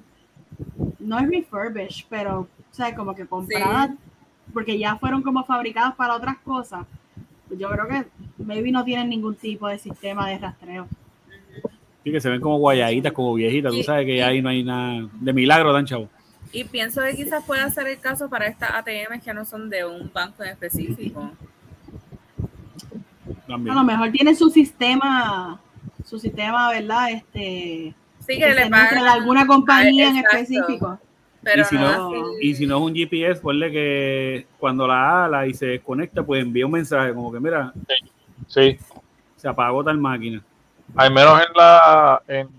no 1.00 1.20
es 1.20 1.30
refurbished, 1.30 2.06
pero, 2.10 2.42
o 2.42 2.48
sea, 2.72 2.96
como 2.96 3.16
que 3.16 3.26
compradas, 3.26 3.92
porque 4.54 4.78
ya 4.78 4.98
fueron 4.98 5.22
como 5.22 5.44
fabricadas 5.46 5.96
para 5.96 6.16
otras 6.16 6.38
cosas. 6.40 6.86
Pues 7.48 7.60
yo 7.60 7.70
creo 7.70 7.88
que 7.88 8.06
maybe 8.44 8.72
no 8.72 8.84
tienen 8.84 9.10
ningún 9.10 9.36
tipo 9.36 9.68
de 9.68 9.78
sistema 9.78 10.28
de 10.28 10.40
rastreo. 10.40 10.88
Sí, 12.06 12.12
que 12.12 12.22
se 12.22 12.30
ven 12.30 12.40
como 12.40 12.60
guayaditas, 12.60 13.12
como 13.12 13.34
viejitas. 13.34 13.74
Tú 13.74 13.82
sabes 13.82 14.06
que 14.06 14.24
ahí 14.24 14.40
no 14.40 14.50
hay 14.50 14.64
nada 14.64 15.10
de 15.12 15.34
milagro, 15.34 15.74
tan 15.74 15.88
chavo. 15.88 16.08
Y 16.52 16.64
pienso 16.64 17.02
que 17.02 17.16
quizás 17.16 17.44
pueda 17.44 17.68
ser 17.72 17.88
el 17.88 18.00
caso 18.00 18.30
para 18.30 18.46
estas 18.46 18.70
ATM 18.76 19.20
que 19.20 19.34
no 19.34 19.44
son 19.44 19.72
de 19.72 19.84
un 19.84 20.12
banco 20.14 20.44
en 20.44 20.52
específico. 20.52 21.32
A 23.50 23.58
lo 23.58 23.84
mejor 23.84 24.12
tienen 24.12 24.36
su 24.36 24.52
sistema, 24.52 25.60
su 26.06 26.20
sistema, 26.20 26.70
¿verdad? 26.70 27.10
Este, 27.10 27.96
Sí, 28.20 28.38
que, 28.40 28.54
le 28.54 28.70
pagan. 28.70 29.08
alguna 29.08 29.48
compañía 29.48 30.10
en 30.10 30.18
específico. 30.18 31.00
Pero 31.42 31.62
y, 31.62 31.66
si 31.66 31.76
no, 31.76 32.12
y 32.40 32.56
si 32.56 32.68
no 32.68 32.78
es 32.78 32.84
un 32.84 32.96
GPS, 32.96 33.42
ponle 33.42 33.72
que 33.72 34.48
cuando 34.60 34.88
la 34.88 35.26
ala 35.26 35.48
y 35.48 35.56
se 35.56 35.66
desconecta, 35.66 36.24
pues 36.24 36.44
envía 36.44 36.68
un 36.68 36.72
mensaje 36.72 37.14
como 37.14 37.32
que, 37.32 37.40
mira, 37.40 37.74
sí, 38.48 38.78
se 39.36 39.48
apagó 39.48 39.84
tal 39.84 39.98
máquina. 39.98 40.44
Al 40.96 41.12
menos 41.12 41.40
en 41.40 41.54
la, 41.56 42.22
en, 42.28 42.50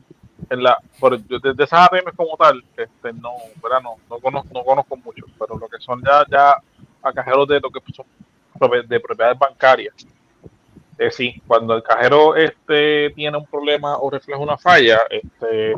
en 0.51 0.63
la, 0.63 0.79
por, 0.99 1.19
de, 1.19 1.65
esas 1.65 1.89
ATM 1.91 2.15
como 2.15 2.37
tal, 2.37 2.63
este, 2.77 3.13
no, 3.13 3.35
¿verdad? 3.63 3.81
No, 3.83 3.97
no, 4.11 4.19
conozco, 4.19 4.49
no 4.53 4.65
conozco 4.65 4.97
mucho, 4.97 5.25
pero 5.39 5.59
lo 5.59 5.69
que 5.69 5.79
son 5.81 6.03
ya, 6.05 6.25
ya 6.31 6.57
a 7.03 7.13
cajeros 7.13 7.49
de 7.49 7.61
lo 7.61 7.71
que 7.71 7.81
son 7.93 8.07
de 8.89 9.01
propiedades 9.01 9.39
bancarias, 9.39 9.95
eh, 10.99 11.11
sí, 11.11 11.43
cuando 11.47 11.75
el 11.75 11.83
cajero 11.83 12.35
este 12.37 13.11
tiene 13.11 13.37
un 13.37 13.47
problema 13.47 13.99
o 13.99 14.11
refleja 14.11 14.41
una 14.41 14.57
falla, 14.57 15.01
este, 15.11 15.77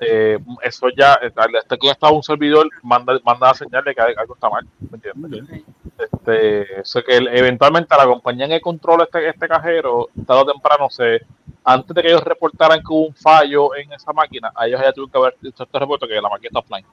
eh, 0.00 0.38
eso 0.62 0.88
ya, 0.96 1.14
este 1.14 1.78
que 1.78 1.90
está 1.90 2.10
un 2.10 2.22
servidor, 2.22 2.68
manda, 2.82 3.18
manda 3.24 3.50
a 3.50 3.54
señal 3.54 3.84
de 3.84 3.94
que 3.94 4.00
algo 4.00 4.34
está 4.34 4.48
mal, 4.48 4.66
¿me 4.90 4.96
entiendes? 4.96 5.62
Este, 5.96 6.84
sé 6.84 7.02
que 7.04 7.16
eventualmente 7.16 7.96
la 7.96 8.06
compañía 8.06 8.48
que 8.48 8.60
controla 8.60 9.04
este, 9.04 9.28
este 9.28 9.48
cajero, 9.48 10.08
tarde 10.26 10.42
o 10.42 10.52
temprano, 10.52 10.90
se, 10.90 11.20
antes 11.64 11.94
de 11.94 12.02
que 12.02 12.08
ellos 12.08 12.22
reportaran 12.22 12.80
que 12.80 12.86
hubo 12.88 13.06
un 13.08 13.14
fallo 13.14 13.74
en 13.76 13.92
esa 13.92 14.12
máquina, 14.12 14.52
a 14.54 14.66
ellos 14.66 14.80
ya 14.80 14.92
tuvieron 14.92 15.10
que 15.10 15.18
haber 15.18 15.36
hecho 15.42 15.62
este 15.64 15.78
reporte 15.78 16.08
que 16.08 16.14
la 16.20 16.28
máquina 16.28 16.48
está 16.48 16.58
offline. 16.60 16.86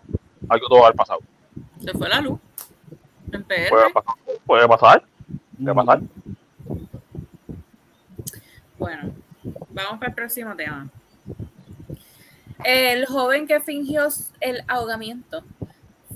Algo 0.50 0.68
todo 0.68 0.80
va 0.80 0.86
a 0.86 0.88
haber 0.88 0.98
pasado. 0.98 1.20
Se 1.84 1.92
fue 1.94 2.10
la 2.10 2.22
luz. 2.22 2.40
Puede 3.30 3.92
pasar. 3.94 4.16
Puede 4.46 4.68
pasar. 4.68 5.04
Puede 5.58 5.76
pasar. 5.76 6.02
Bueno, 8.78 9.14
vamos 9.70 10.00
para 10.00 10.10
el 10.10 10.16
próximo 10.16 10.56
tema. 10.56 10.90
El 12.64 13.06
joven 13.06 13.48
que 13.48 13.60
fingió 13.62 14.08
el 14.40 14.64
ahogamiento 14.68 15.44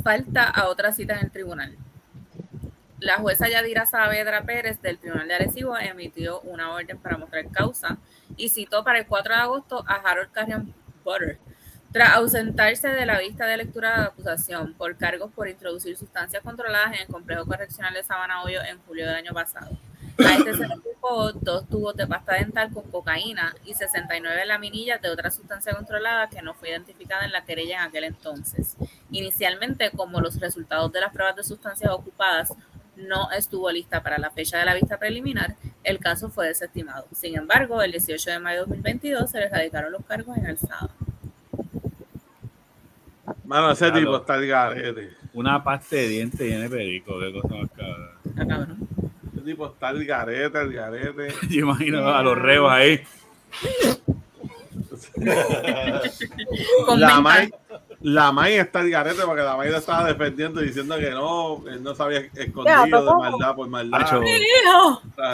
falta 0.03 0.49
a 0.49 0.67
otra 0.67 0.91
cita 0.91 1.13
en 1.13 1.25
el 1.25 1.31
tribunal. 1.31 1.75
La 2.99 3.17
jueza 3.17 3.47
Yadira 3.47 3.85
Saavedra 3.85 4.43
Pérez 4.43 4.81
del 4.81 4.97
Tribunal 4.97 5.27
de 5.27 5.35
Arecibo 5.35 5.77
emitió 5.77 6.41
una 6.41 6.73
orden 6.73 6.97
para 6.97 7.17
mostrar 7.17 7.49
causa 7.49 7.97
y 8.37 8.49
citó 8.49 8.83
para 8.83 8.99
el 8.99 9.07
4 9.07 9.33
de 9.33 9.41
agosto 9.41 9.83
a 9.87 9.95
Harold 9.95 10.31
Carrion 10.31 10.73
Butter 11.03 11.39
tras 11.91 12.15
ausentarse 12.15 12.87
de 12.89 13.05
la 13.05 13.19
vista 13.19 13.45
de 13.45 13.57
lectura 13.57 13.97
de 13.97 14.05
acusación 14.05 14.73
por 14.75 14.95
cargos 14.97 15.31
por 15.31 15.47
introducir 15.47 15.97
sustancias 15.97 16.43
controladas 16.43 16.93
en 16.93 17.01
el 17.01 17.07
complejo 17.07 17.45
correccional 17.45 17.93
de 17.93 18.03
Sabana 18.03 18.43
Hoyo 18.43 18.61
en 18.63 18.79
julio 18.83 19.07
del 19.07 19.15
año 19.15 19.33
pasado. 19.33 19.77
A 20.19 20.33
este 20.35 20.53
se 20.53 20.67
le 20.67 20.75
dos 21.41 21.67
tubos 21.67 21.95
de 21.95 22.05
pasta 22.05 22.35
dental 22.35 22.71
con 22.71 22.83
cocaína 22.91 23.55
y 23.65 23.73
69 23.73 24.45
laminillas 24.45 25.01
de 25.01 25.09
otra 25.09 25.31
sustancia 25.31 25.73
controlada 25.73 26.29
que 26.29 26.41
no 26.41 26.53
fue 26.53 26.69
identificada 26.69 27.25
en 27.25 27.31
la 27.31 27.45
querella 27.45 27.77
en 27.77 27.87
aquel 27.87 28.03
entonces. 28.03 28.75
Inicialmente, 29.09 29.91
como 29.91 30.21
los 30.21 30.39
resultados 30.39 30.91
de 30.91 31.01
las 31.01 31.13
pruebas 31.13 31.35
de 31.35 31.43
sustancias 31.43 31.91
ocupadas 31.91 32.53
no 32.99 33.31
estuvo 33.31 33.71
lista 33.71 34.03
para 34.03 34.17
la 34.17 34.29
fecha 34.29 34.57
de 34.57 34.65
la 34.65 34.73
vista 34.73 34.97
preliminar, 34.97 35.55
el 35.83 35.99
caso 35.99 36.29
fue 36.29 36.47
desestimado. 36.47 37.05
Sin 37.13 37.37
embargo, 37.37 37.81
el 37.81 37.91
18 37.91 38.31
de 38.31 38.39
mayo 38.39 38.59
de 38.61 38.65
2022 38.65 39.29
se 39.29 39.39
les 39.39 39.51
radicaron 39.51 39.91
los 39.91 40.05
cargos 40.05 40.37
en 40.37 40.47
alzada. 40.47 40.89
Mano, 43.45 43.71
ese 43.71 43.91
tipo 43.91 44.17
está 44.17 44.35
el 44.35 44.47
garete. 44.47 45.13
Una 45.33 45.63
pasta 45.63 45.95
de 45.95 46.07
dientes 46.07 46.39
llena 46.39 46.63
de 46.63 46.69
perico, 46.69 47.19
qué 47.19 47.33
cosa 47.33 47.55
más 47.55 47.69
cabrón. 47.71 48.77
Ese 49.33 49.41
tipo 49.41 49.67
está 49.67 49.89
el 49.89 50.05
garete, 50.05 50.61
el 50.61 50.73
garete. 50.73 51.33
Yo 51.49 51.61
imagino 51.61 52.07
a 52.07 52.21
los 52.21 52.37
reos 52.37 52.71
ahí. 52.71 53.01
la 56.97 57.21
May, 57.21 57.51
la 58.01 58.31
May 58.31 58.55
está 58.55 58.79
el 58.79 58.89
garete 58.89 59.23
porque 59.25 59.41
la 59.41 59.57
May 59.57 59.73
estaba 59.73 60.05
defendiendo 60.05 60.61
diciendo 60.61 60.97
que 60.97 61.09
no, 61.11 61.61
él 61.67 61.83
no 61.83 61.93
se 61.93 62.03
había 62.03 62.19
escondido 62.19 62.85
de 62.85 63.29
maldad 63.29 63.55
por 63.55 63.67
maldad. 63.67 64.09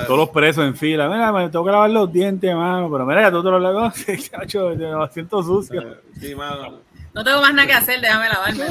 todos 0.08 0.18
los 0.18 0.30
presos 0.30 0.66
en 0.66 0.76
fila. 0.76 1.08
Mira, 1.08 1.32
me 1.32 1.50
tengo 1.50 1.64
que 1.64 1.72
lavar 1.72 1.92
los 1.92 2.12
dientes, 2.12 2.56
mano. 2.56 2.90
Pero 2.92 3.06
mira, 3.06 3.22
ya 3.22 3.32
todos 3.32 3.46
los 3.46 3.62
lagos, 3.62 3.94
chacho, 4.32 4.70
me 4.70 5.12
siento 5.12 5.44
sucio. 5.44 5.82
Eh, 5.82 6.02
sí, 6.20 6.34
mano. 6.34 6.80
No 7.14 7.24
tengo 7.24 7.42
más 7.42 7.54
nada 7.54 7.68
que 7.68 7.74
hacer, 7.74 8.02
déjame 8.02 8.30
lavarme. 8.30 8.66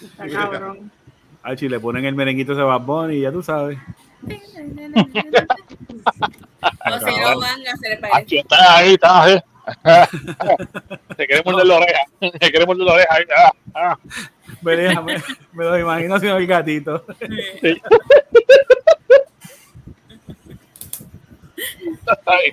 Está 0.00 0.28
cabrón. 0.28 0.90
Ay, 1.42 1.56
le 1.56 1.80
ponen 1.80 2.04
el 2.04 2.14
merenguito 2.14 2.54
de 2.54 2.62
Bad 2.62 3.08
y 3.10 3.20
ya 3.20 3.32
tú 3.32 3.42
sabes. 3.42 3.78
No, 6.90 6.98
si 6.98 7.20
no 7.20 7.38
van 7.38 7.66
a 7.66 7.72
hacer 7.72 7.92
el 7.92 7.98
país. 8.00 8.26
Está 8.30 8.76
ahí, 8.76 8.94
está 8.94 9.22
ahí. 9.22 9.40
Te 11.16 11.26
queremos 11.26 11.52
morder 11.52 11.66
la 11.66 11.76
oreja. 11.76 12.00
Te 12.38 12.52
queremos 12.52 12.76
morder 12.76 12.86
la 12.86 12.94
oreja. 12.94 13.36
Ah, 13.36 13.52
ah. 13.74 13.98
Me, 14.62 14.76
me, 14.76 15.22
me, 15.52 15.64
lo 15.64 15.78
imagino 15.78 16.18
sin 16.18 16.30
el 16.30 16.46
gatito. 16.46 17.04
Sí. 17.60 17.80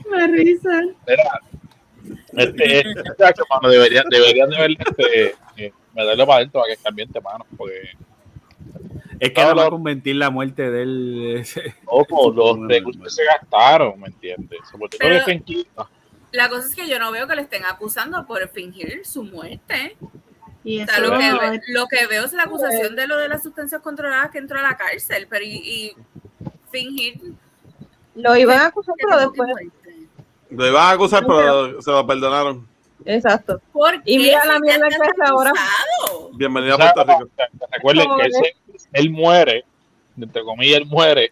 Me 0.09 0.28
risa. 0.28 0.82
Mira, 1.07 1.41
este, 2.34 2.80
este 2.80 3.41
mano, 3.49 3.70
deberían, 3.70 4.09
deberían 4.09 4.49
de 4.49 4.57
verle 4.57 4.78
este, 4.80 5.36
eh, 5.57 5.74
meterlo 5.93 6.28
para 6.28 6.38
adentro 6.38 6.61
para 6.61 6.68
que 6.68 6.74
esté 6.74 6.89
ambiente, 6.89 7.22
mano, 7.22 7.45
porque 7.55 7.91
es 9.20 9.32
que 9.32 9.41
no 9.41 9.55
va 9.55 9.66
a 9.66 9.70
convertir 9.70 10.16
la 10.18 10.30
muerte 10.30 10.70
de 10.70 10.82
él. 10.82 11.45
Ojo, 11.86 12.32
los 12.32 12.68
recursos 12.68 13.16
se 13.16 13.24
gastaron, 13.26 13.99
¿me 13.99 14.07
entiendes? 14.07 14.59
La 16.36 16.49
cosa 16.49 16.67
es 16.67 16.75
que 16.75 16.88
yo 16.88 16.99
no 16.99 17.11
veo 17.11 17.27
que 17.27 17.36
le 17.36 17.41
estén 17.41 17.65
acusando 17.65 18.25
por 18.25 18.47
fingir 18.49 19.05
su 19.05 19.23
muerte. 19.23 19.95
Y 20.63 20.79
lo, 20.79 21.17
que, 21.17 21.61
lo, 21.67 21.88
que, 21.88 22.07
veo 22.07 22.25
es 22.25 22.33
la 22.33 22.43
acusación 22.43 22.95
de 22.95 23.07
lo 23.07 23.17
de 23.17 23.29
las 23.29 23.43
sustancias 23.43 23.81
controladas 23.81 24.31
que 24.31 24.39
entró 24.39 24.59
a 24.59 24.63
la 24.63 24.75
cárcel, 24.75 25.27
pero 25.29 25.45
y, 25.45 25.95
fingir. 26.71 27.21
Lo 28.15 28.36
iban 28.36 28.59
a 28.59 28.65
acusar, 28.67 28.95
pero 28.97 29.19
después. 29.19 29.47
Lo 30.49 30.67
iban 30.67 30.83
a 30.83 30.89
acusar, 30.91 31.25
pero 31.25 31.81
se 31.81 31.91
lo 31.91 32.05
perdonaron. 32.05 32.67
Exacto. 33.05 33.61
y 34.05 34.17
mira 34.17 34.43
la 34.45 34.59
mierda 34.59 34.88
que 34.89 34.95
hace 34.95 35.31
ahora. 35.31 35.53
Bienvenido 36.33 36.75
a 36.75 36.77
Puerto 36.77 37.03
Rico. 37.03 37.29
Recuerden 37.71 38.07
que 38.17 38.53
él, 38.93 39.11
muere, 39.11 39.63
entre 40.17 40.43
comillas, 40.43 40.77
él 40.79 40.86
muere 40.88 41.31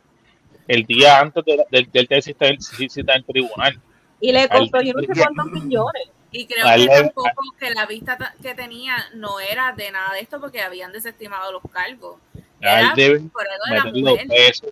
el 0.68 0.86
día 0.86 1.20
antes 1.20 1.44
del 1.44 1.66
de, 1.72 1.90
de, 1.92 2.08
de, 2.08 2.22
cita 2.22 2.46
en 2.46 3.18
el 3.18 3.26
tribunal. 3.26 3.82
Y 4.24 4.32
le 4.32 4.48
costó 4.48 4.82
yo 4.82 4.94
no 4.94 5.02
sé 5.02 5.22
cuántos 5.22 5.52
millones. 5.52 6.04
Y 6.32 6.46
creo 6.46 6.66
que 6.78 6.88
tampoco 6.88 7.44
que 7.60 7.72
la 7.72 7.86
vista 7.86 8.34
que 8.42 8.56
tenía 8.56 8.96
no 9.16 9.42
era 9.42 9.74
de 9.74 9.92
nada 9.92 10.14
de 10.14 10.22
esto 10.22 10.40
porque 10.40 10.62
habían 10.62 10.94
desestimado 10.94 11.52
los 11.52 11.62
cargos. 11.70 12.20
Era 12.62 12.94
debe 12.96 13.20
meterlo 13.20 14.16
preso. 14.26 14.68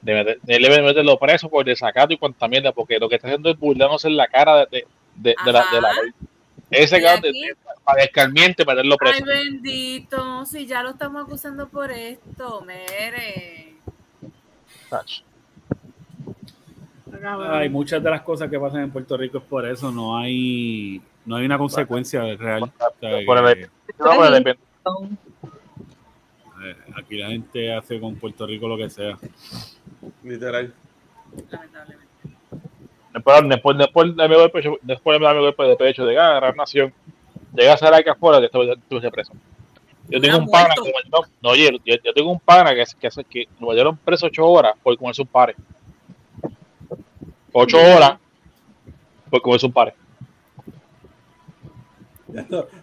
Debe, 0.00 0.38
debe 0.42 0.80
meterlo 0.80 1.18
preso 1.18 1.50
por 1.50 1.66
desacato 1.66 2.14
y 2.14 2.16
cuánta 2.16 2.48
mierda, 2.48 2.72
porque 2.72 2.98
lo 2.98 3.10
que 3.10 3.16
está 3.16 3.28
haciendo 3.28 3.50
es 3.50 3.58
burlándose 3.58 4.08
en 4.08 4.16
la 4.16 4.26
cara 4.26 4.64
de, 4.64 4.86
de, 5.16 5.36
de, 5.44 5.52
la, 5.52 5.66
de 5.70 5.80
la 5.82 5.92
ley. 5.92 6.12
Ese 6.70 6.98
de, 6.98 7.56
para 7.84 8.02
escarmiente, 8.04 8.64
para 8.64 8.78
tenerlo 8.78 8.96
preso. 8.96 9.16
Ay, 9.18 9.50
bendito, 9.50 10.46
si 10.46 10.66
ya 10.66 10.82
lo 10.82 10.90
estamos 10.90 11.24
acusando 11.24 11.68
por 11.68 11.90
esto, 11.90 12.62
mere. 12.62 13.74
Hay 17.50 17.68
muchas 17.68 18.02
de 18.02 18.10
las 18.10 18.22
cosas 18.22 18.50
que 18.50 18.58
pasan 18.58 18.82
en 18.82 18.90
Puerto 18.90 19.16
Rico 19.16 19.38
es 19.38 19.44
por 19.44 19.66
eso, 19.66 19.90
no 19.90 20.16
hay 20.16 21.00
no 21.24 21.36
hay 21.36 21.44
una 21.44 21.58
consecuencia 21.58 22.22
real. 22.36 22.72
aquí 26.96 27.18
la 27.18 27.28
gente 27.28 27.74
hace 27.74 28.00
con 28.00 28.16
Puerto 28.16 28.46
Rico 28.46 28.66
lo 28.68 28.76
que 28.76 28.88
sea. 28.90 29.18
Literal. 30.22 30.72
Lamentablemente. 31.50 32.08
Después, 33.12 33.48
después, 33.48 33.78
después 33.78 34.16
de 34.16 34.28
mi 34.28 34.34
golpe, 34.34 34.78
después 34.82 35.20
de 35.20 35.34
mi 35.34 35.40
golpe 35.40 35.62
de 35.64 35.76
pecho 35.76 36.06
de 36.06 36.14
Gran 36.14 36.56
Nación, 36.56 36.92
llega 37.54 37.74
a 37.74 37.76
ser 37.76 37.92
acá 37.92 38.12
afuera 38.12 38.38
que 38.38 38.46
estuve 38.46 39.10
preso. 39.10 39.32
Yo 40.08 40.20
tengo 40.20 40.38
un 40.38 40.48
pana 40.48 40.74
que 40.74 40.92
no, 41.10 41.20
no 41.42 41.50
oye, 41.50 41.70
yo, 41.84 41.94
yo, 42.02 42.12
tengo 42.14 42.30
un 42.30 42.40
pana 42.40 42.74
que, 42.74 42.84
que, 42.98 43.08
que, 43.10 43.24
que 43.24 43.48
lo 43.60 43.74
dieron 43.74 43.96
preso 43.98 44.26
ocho 44.26 44.46
horas 44.46 44.74
por 44.82 44.96
comerse 44.96 45.20
un 45.20 45.28
pare. 45.28 45.54
Ocho 47.52 47.78
horas 47.78 48.18
por 49.30 49.42
comerse 49.42 49.66
un 49.66 49.72
pare. 49.72 49.94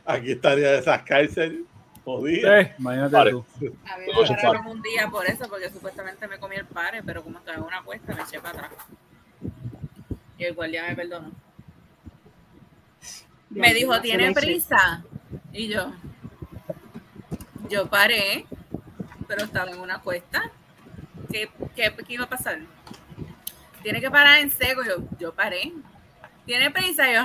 Aquí 0.05 0.31
estaría 0.31 0.75
esas 0.75 1.01
cárceles 1.03 1.61
jodidas. 2.03 2.65
Eh, 2.65 2.75
imagínate 2.79 3.31
tú. 3.31 3.45
A 3.85 3.97
mí 3.97 4.05
me 4.07 4.35
pararon 4.35 4.67
un 4.67 4.81
día 4.81 5.07
por 5.09 5.25
eso, 5.25 5.47
porque 5.49 5.69
supuestamente 5.69 6.27
me 6.27 6.39
comí 6.39 6.55
el 6.55 6.65
pare, 6.65 7.03
pero 7.03 7.23
como 7.23 7.39
estaba 7.39 7.57
en 7.57 7.63
una 7.63 7.83
cuesta, 7.83 8.15
me 8.15 8.21
eché 8.21 8.39
para 8.39 8.59
atrás. 8.59 8.85
Y 10.37 10.43
el 10.43 10.53
guardia 10.53 10.87
me 10.87 10.95
perdonó. 10.95 11.31
Me 13.49 13.73
dijo, 13.73 13.99
¿tiene 14.01 14.33
prisa? 14.33 15.03
Y 15.53 15.69
yo, 15.69 15.93
yo 17.69 17.87
paré, 17.87 18.45
pero 19.27 19.45
estaba 19.45 19.71
en 19.71 19.79
una 19.79 19.99
cuesta. 20.01 20.51
¿Qué, 21.31 21.49
qué, 21.75 21.93
iba 22.09 22.25
a 22.25 22.29
pasar? 22.29 22.59
Tiene 23.85 24.01
que 24.01 24.09
parar 24.09 24.39
en 24.39 24.49
seco. 24.49 24.81
Yo, 24.83 24.95
yo 25.19 25.31
paré. 25.31 25.71
¿Tiene 26.43 26.71
prisa? 26.71 27.03
Yo. 27.13 27.21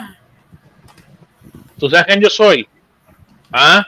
¿Tú 1.78 1.88
sabes 1.88 2.04
quién 2.04 2.20
yo 2.20 2.28
soy? 2.28 2.68
¿Ah? 3.50 3.86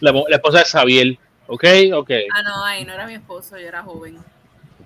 La, 0.00 0.10
la 0.10 0.36
esposa 0.36 0.58
de 0.58 0.64
Xavier. 0.64 1.18
¿Ok? 1.46 1.64
Ok. 1.94 2.10
Ah, 2.34 2.42
no, 2.42 2.64
ahí 2.64 2.84
no 2.84 2.92
era 2.92 3.06
mi 3.06 3.14
esposo, 3.14 3.56
yo 3.56 3.68
era 3.68 3.80
joven. 3.80 4.18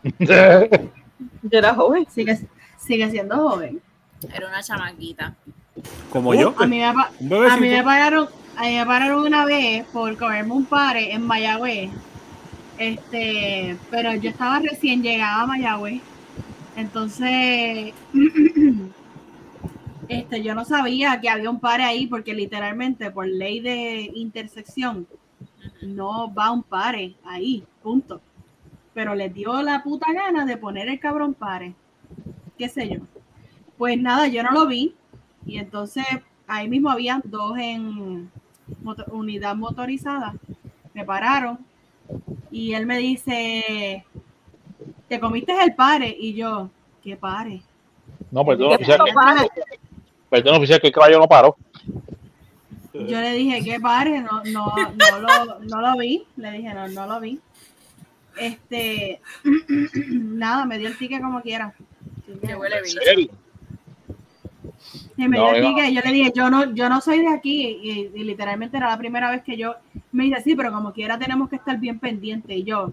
yo 0.18 1.58
era 1.58 1.74
joven. 1.74 2.06
Sí 2.10 2.26
que 2.26 2.40
sigue 2.76 3.10
siendo 3.10 3.36
joven. 3.36 3.80
Era 4.34 4.46
una 4.46 4.62
chamaquita. 4.62 5.34
Como 6.10 6.34
yo. 6.34 6.54
A 6.58 6.66
mí, 6.66 6.76
me, 6.76 6.84
a 6.84 7.56
mí 7.56 7.70
me 7.70 7.82
pararon, 7.82 8.28
a 8.54 8.62
mí 8.64 8.76
me 8.76 8.84
pararon 8.84 9.20
una 9.22 9.46
vez 9.46 9.86
por 9.86 10.14
comerme 10.18 10.52
un 10.52 10.66
pare 10.66 11.10
en 11.14 11.22
Mayagüez. 11.22 11.90
Este, 12.76 13.78
pero 13.90 14.14
yo 14.16 14.28
estaba 14.28 14.58
recién 14.58 15.02
llegada 15.02 15.40
a 15.40 15.46
Mayagüez. 15.46 16.02
Entonces, 16.76 17.94
este, 20.08 20.42
yo 20.42 20.54
no 20.54 20.64
sabía 20.64 21.20
que 21.20 21.28
había 21.28 21.50
un 21.50 21.60
pare 21.60 21.82
ahí 21.82 22.06
porque 22.06 22.34
literalmente 22.34 23.10
por 23.10 23.26
ley 23.26 23.60
de 23.60 24.10
intersección 24.14 25.06
no 25.82 26.32
va 26.32 26.52
un 26.52 26.62
pare 26.62 27.14
ahí, 27.24 27.64
punto. 27.82 28.20
Pero 28.94 29.14
les 29.14 29.34
dio 29.34 29.62
la 29.62 29.82
puta 29.82 30.12
gana 30.12 30.46
de 30.46 30.56
poner 30.56 30.88
el 30.88 31.00
cabrón 31.00 31.34
pare 31.34 31.74
qué 32.56 32.68
sé 32.68 32.88
yo. 32.88 33.00
Pues 33.78 33.98
nada, 34.00 34.26
yo 34.28 34.42
no 34.42 34.52
lo 34.52 34.66
vi. 34.66 34.94
Y 35.44 35.58
entonces 35.58 36.04
ahí 36.46 36.68
mismo 36.68 36.90
había 36.90 37.20
dos 37.24 37.56
en 37.58 38.30
unidad 39.08 39.54
motorizada. 39.54 40.34
Me 40.94 41.04
pararon 41.04 41.58
y 42.50 42.72
él 42.72 42.86
me 42.86 42.98
dice, 42.98 44.04
¿te 45.08 45.20
comiste 45.20 45.52
el 45.62 45.74
pare? 45.74 46.14
Y 46.18 46.34
yo, 46.34 46.70
¿qué 47.02 47.16
pare? 47.16 47.62
No, 48.30 48.44
perdón, 48.44 48.74
oficial. 48.74 49.00
Perdón, 50.28 50.56
oficial, 50.56 50.80
que 50.80 50.88
el 50.88 50.92
caballo 50.92 51.18
no 51.18 51.28
paró. 51.28 51.56
Yo 52.92 53.20
le 53.20 53.32
dije, 53.32 53.62
¿qué 53.62 53.78
pare? 53.78 54.20
No, 54.20 54.42
no, 54.44 54.72
no, 54.94 55.18
lo, 55.18 55.58
no 55.60 55.80
lo 55.80 55.98
vi. 55.98 56.24
Le 56.36 56.50
dije, 56.52 56.72
no, 56.72 56.88
no 56.88 57.06
lo 57.06 57.20
vi. 57.20 57.40
Este, 58.36 59.20
nada, 60.10 60.64
me 60.64 60.78
dio 60.78 60.88
el 60.88 60.98
ticket 60.98 61.22
como 61.22 61.40
quiera 61.40 61.74
huele 62.42 62.76
yo 65.16 66.00
le 66.02 66.12
dije, 66.12 66.32
yo 66.34 66.50
no, 66.50 66.74
yo 66.74 66.88
no 66.88 67.00
soy 67.00 67.20
de 67.20 67.28
aquí, 67.28 67.78
y, 67.82 68.08
literalmente 68.24 68.76
era 68.76 68.90
la 68.90 68.98
primera 68.98 69.30
vez 69.30 69.42
que 69.42 69.56
yo 69.56 69.76
me 70.12 70.24
dice, 70.24 70.42
sí, 70.42 70.54
pero 70.54 70.72
como 70.72 70.92
quiera 70.92 71.18
tenemos 71.18 71.48
que 71.48 71.56
estar 71.56 71.78
bien 71.78 71.98
pendiente. 71.98 72.54
Y 72.54 72.64
yo, 72.64 72.92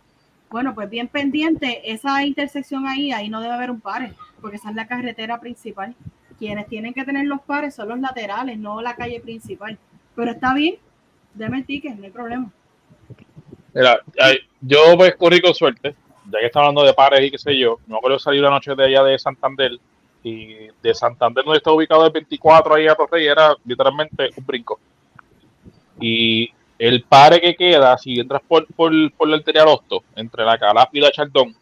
bueno, 0.53 0.75
pues 0.75 0.87
bien 0.87 1.07
pendiente, 1.07 1.91
esa 1.91 2.23
intersección 2.23 2.85
ahí, 2.87 3.11
ahí 3.11 3.27
no 3.27 3.41
debe 3.41 3.55
haber 3.55 3.71
un 3.71 3.81
pare, 3.81 4.13
porque 4.39 4.57
esa 4.57 4.69
es 4.69 4.75
la 4.75 4.85
carretera 4.85 5.39
principal. 5.39 5.95
Quienes 6.37 6.67
tienen 6.67 6.93
que 6.93 7.03
tener 7.03 7.25
los 7.25 7.41
pares 7.41 7.73
son 7.73 7.89
los 7.89 7.99
laterales, 7.99 8.59
no 8.59 8.79
la 8.79 8.95
calle 8.95 9.19
principal. 9.19 9.79
Pero 10.15 10.29
está 10.29 10.53
bien, 10.53 10.75
déme 11.33 11.57
el 11.57 11.65
ticket, 11.65 11.95
no 11.95 12.03
hay 12.03 12.11
problema. 12.11 12.51
Mira, 13.73 13.99
yo 14.61 14.77
pues 14.95 15.15
corrí 15.15 15.41
con 15.41 15.55
suerte, 15.55 15.95
ya 16.31 16.39
que 16.39 16.45
está 16.45 16.59
hablando 16.59 16.83
de 16.83 16.93
pares 16.93 17.21
y 17.21 17.31
qué 17.31 17.39
sé 17.39 17.57
yo, 17.57 17.79
no 17.87 17.97
creo 17.97 18.19
salir 18.19 18.43
la 18.43 18.51
noche 18.51 18.75
de 18.75 18.85
allá 18.85 19.01
de 19.01 19.17
Santander 19.17 19.71
y 20.21 20.67
de 20.83 20.93
Santander, 20.93 21.43
donde 21.43 21.57
está 21.57 21.71
ubicado 21.71 22.05
el 22.05 22.11
24 22.11 22.75
ahí 22.75 22.87
a 22.87 22.93
Torrey, 22.93 23.25
era 23.25 23.55
literalmente 23.65 24.29
un 24.37 24.45
brinco. 24.45 24.79
Y 25.99 26.53
el 26.87 27.03
pare 27.03 27.39
que 27.39 27.55
queda, 27.55 27.97
si 27.97 28.19
entras 28.19 28.41
por, 28.45 28.67
por, 28.73 28.91
por 29.13 29.41
Terialosto, 29.41 30.03
entre 30.17 30.43
la 30.43 30.57
Calaf 30.57 30.89
y 30.93 30.99
la 30.99 31.11
Chaldón, 31.11 31.55